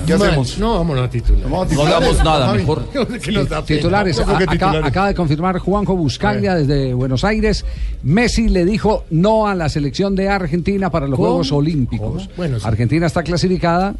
¿Qué 0.06 0.16
Mal. 0.16 0.28
hacemos? 0.28 0.56
No, 0.58 0.74
vámonos 0.78 1.04
a 1.06 1.10
titular. 1.10 1.42
Vamos 1.44 1.58
a 1.58 1.64
No 1.64 1.68
titular. 1.70 1.94
hagamos 1.94 2.18
nada, 2.24 2.46
Javi. 2.46 2.58
mejor. 2.58 2.88
Que 3.20 3.32
nos 3.32 3.48
da 3.48 3.64
pena. 3.64 3.76
Titulares. 3.78 4.20
¿Cómo 4.20 4.26
que 4.38 4.44
A- 4.44 4.46
acá- 4.46 4.52
titulares? 4.52 4.84
acaba 4.86 5.08
de 5.08 5.14
confirmar 5.14 5.58
Juanjo 5.58 5.96
Buscaglia 5.96 6.54
desde 6.54 6.94
Buenos 6.94 7.24
Aires. 7.24 7.64
Messi 8.04 8.48
le 8.48 8.64
dijo 8.64 9.04
no 9.10 9.48
a 9.48 9.54
la 9.56 9.68
selección 9.68 10.14
de 10.14 10.28
Argentina 10.28 10.90
para 10.90 11.08
los 11.08 11.16
¿Cómo? 11.16 11.28
Juegos 11.30 11.50
Olímpicos. 11.50 12.22
¿Cómo? 12.24 12.36
Bueno, 12.36 12.60
sí. 12.60 12.66
Argentina 12.68 13.06
está 13.06 13.24
clasificada. 13.24 13.94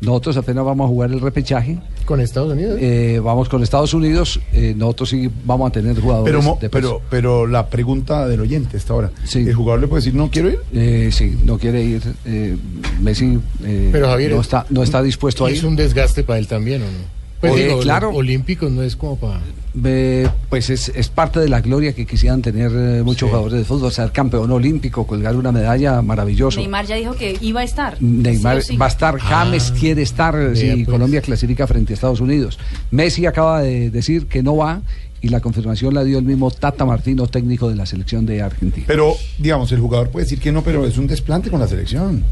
Nosotros 0.00 0.36
apenas 0.36 0.64
vamos 0.64 0.84
a 0.84 0.88
jugar 0.88 1.10
el 1.10 1.20
repechaje. 1.20 1.78
Con 2.04 2.20
Estados 2.20 2.52
Unidos. 2.52 2.78
Eh, 2.80 3.20
vamos 3.22 3.48
con 3.48 3.62
Estados 3.62 3.92
Unidos. 3.94 4.40
Eh, 4.52 4.72
nosotros 4.76 5.08
sí 5.10 5.28
vamos 5.44 5.68
a 5.68 5.72
tener 5.72 6.00
jugadores. 6.00 6.30
Pero, 6.32 6.42
mo- 6.42 6.58
de 6.60 6.70
peso. 6.70 6.70
pero, 6.70 7.02
pero 7.10 7.46
la 7.46 7.66
pregunta 7.68 8.26
del 8.28 8.40
oyente 8.40 8.76
esta 8.76 8.94
hora. 8.94 9.10
Sí. 9.24 9.40
¿El 9.40 9.54
jugador 9.54 9.80
le 9.80 9.88
puede 9.88 10.00
decir 10.02 10.14
no 10.14 10.30
quiero 10.30 10.50
ir? 10.50 10.60
Eh, 10.72 11.10
sí, 11.12 11.36
no 11.44 11.58
quiere 11.58 11.82
ir. 11.82 12.02
eh, 12.24 12.56
Messi 13.00 13.38
eh, 13.64 13.88
Pero, 13.92 14.06
Javier, 14.08 14.30
no, 14.32 14.40
está, 14.40 14.64
no 14.70 14.82
está 14.82 15.02
dispuesto 15.02 15.44
a 15.46 15.50
Es 15.50 15.58
ir. 15.58 15.66
un 15.66 15.74
desgaste 15.76 16.22
para 16.22 16.38
él 16.38 16.46
también, 16.46 16.82
¿o 16.82 16.86
no? 16.86 17.18
Pues 17.40 17.54
Eh, 17.56 17.64
digo, 17.66 17.80
claro. 17.80 18.10
Olímpicos 18.10 18.70
no 18.70 18.82
es 18.82 18.94
como 18.96 19.16
para. 19.16 19.40
Eh, 19.84 20.28
pues 20.48 20.70
es, 20.70 20.88
es 20.88 21.08
parte 21.08 21.40
de 21.40 21.48
la 21.48 21.60
gloria 21.60 21.92
que 21.92 22.06
quisieran 22.06 22.42
tener 22.42 22.70
eh, 22.74 23.02
muchos 23.02 23.28
jugadores 23.28 23.58
de 23.58 23.64
fútbol, 23.64 23.92
ser 23.92 24.12
campeón 24.12 24.50
olímpico, 24.50 25.06
colgar 25.06 25.36
una 25.36 25.52
medalla 25.52 26.00
maravilloso. 26.02 26.58
Neymar 26.60 26.86
ya 26.86 26.96
dijo 26.96 27.14
que 27.14 27.36
iba 27.40 27.60
a 27.60 27.64
estar. 27.64 27.96
Neymar 28.00 28.62
Sí 28.62 28.70
o 28.70 28.72
sí. 28.72 28.76
va 28.76 28.86
a 28.86 28.88
estar, 28.88 29.18
James 29.18 29.72
quiere 29.72 30.02
estar 30.02 30.34
eh, 30.36 30.56
si 30.56 30.84
pues. 30.84 30.88
Colombia 30.88 31.20
clasifica 31.20 31.66
frente 31.66 31.92
a 31.92 31.94
Estados 31.94 32.20
Unidos. 32.20 32.58
Messi 32.90 33.26
acaba 33.26 33.62
de 33.62 33.90
decir 33.90 34.26
que 34.26 34.42
no 34.42 34.56
va 34.56 34.80
y 35.20 35.28
la 35.28 35.40
confirmación 35.40 35.94
la 35.94 36.04
dio 36.04 36.18
el 36.18 36.24
mismo 36.24 36.50
Tata 36.50 36.84
Martino, 36.84 37.26
técnico 37.26 37.68
de 37.68 37.76
la 37.76 37.86
selección 37.86 38.24
de 38.24 38.42
Argentina. 38.42 38.84
Pero, 38.86 39.14
digamos, 39.38 39.72
el 39.72 39.80
jugador 39.80 40.10
puede 40.10 40.24
decir 40.24 40.38
que 40.38 40.52
no, 40.52 40.62
pero 40.62 40.86
es 40.86 40.96
un 40.96 41.06
desplante 41.06 41.50
con 41.50 41.60
la 41.60 41.66
selección. 41.66 42.24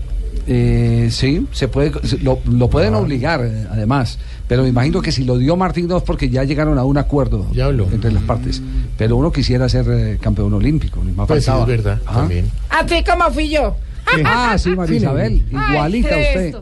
Eh, 0.46 1.08
sí, 1.10 1.46
se 1.52 1.68
puede, 1.68 1.92
lo, 2.22 2.38
lo 2.46 2.68
pueden 2.70 2.94
Ah. 2.94 2.98
obligar, 2.98 3.40
eh, 3.44 3.66
además. 3.70 4.18
Pero 4.48 4.62
me 4.62 4.68
imagino 4.68 5.02
que 5.02 5.10
si 5.12 5.24
lo 5.24 5.38
dio 5.38 5.56
Martino 5.56 5.96
es 5.96 6.02
porque 6.04 6.28
ya 6.30 6.44
llegaron 6.44 6.78
a 6.78 6.84
un 6.84 6.98
acuerdo 6.98 7.46
entre 7.92 8.12
las 8.12 8.22
partes. 8.22 8.62
Pero 8.96 9.16
uno 9.16 9.32
quisiera 9.32 9.68
ser 9.68 9.86
eh, 9.90 10.18
campeón 10.20 10.54
olímpico, 10.54 11.02
ni 11.04 11.12
más 11.12 11.26
Pues 11.26 11.44
sí, 11.44 11.50
es 11.50 11.66
verdad, 11.66 12.00
Ah. 12.06 12.14
también. 12.14 12.50
Así 12.70 13.02
como 13.04 13.30
fui 13.30 13.48
yo. 13.50 13.76
Ah, 14.24 14.56
sí, 14.56 14.70
María 14.70 14.98
Isabel, 14.98 15.44
igualita 15.50 16.14
a 16.14 16.18
usted. 16.18 16.54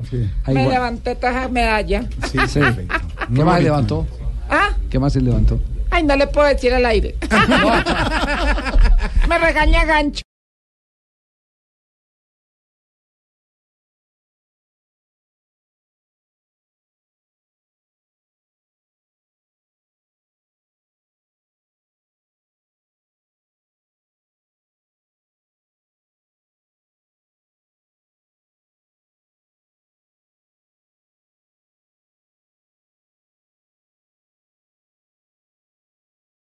Me 0.49 0.67
levanté 0.69 1.15
todas 1.15 1.37
esas 1.37 1.51
medallas. 1.53 2.07
Sí, 2.33 2.39
sí. 2.49 2.61
¿Qué 3.35 3.45
más 3.45 3.57
se 3.59 3.63
levantó? 3.65 4.07
¿Ah? 4.49 4.71
¿Qué 4.89 4.99
más 4.99 5.13
se 5.13 5.21
levantó? 5.21 5.61
Ay, 5.91 6.05
no 6.05 6.17
le 6.17 6.27
puedo 6.27 6.49
decir 6.49 6.73
al 6.73 6.87
aire. 6.87 7.15
Me 9.29 9.39
regaña 9.39 9.85
gancho. 9.85 10.23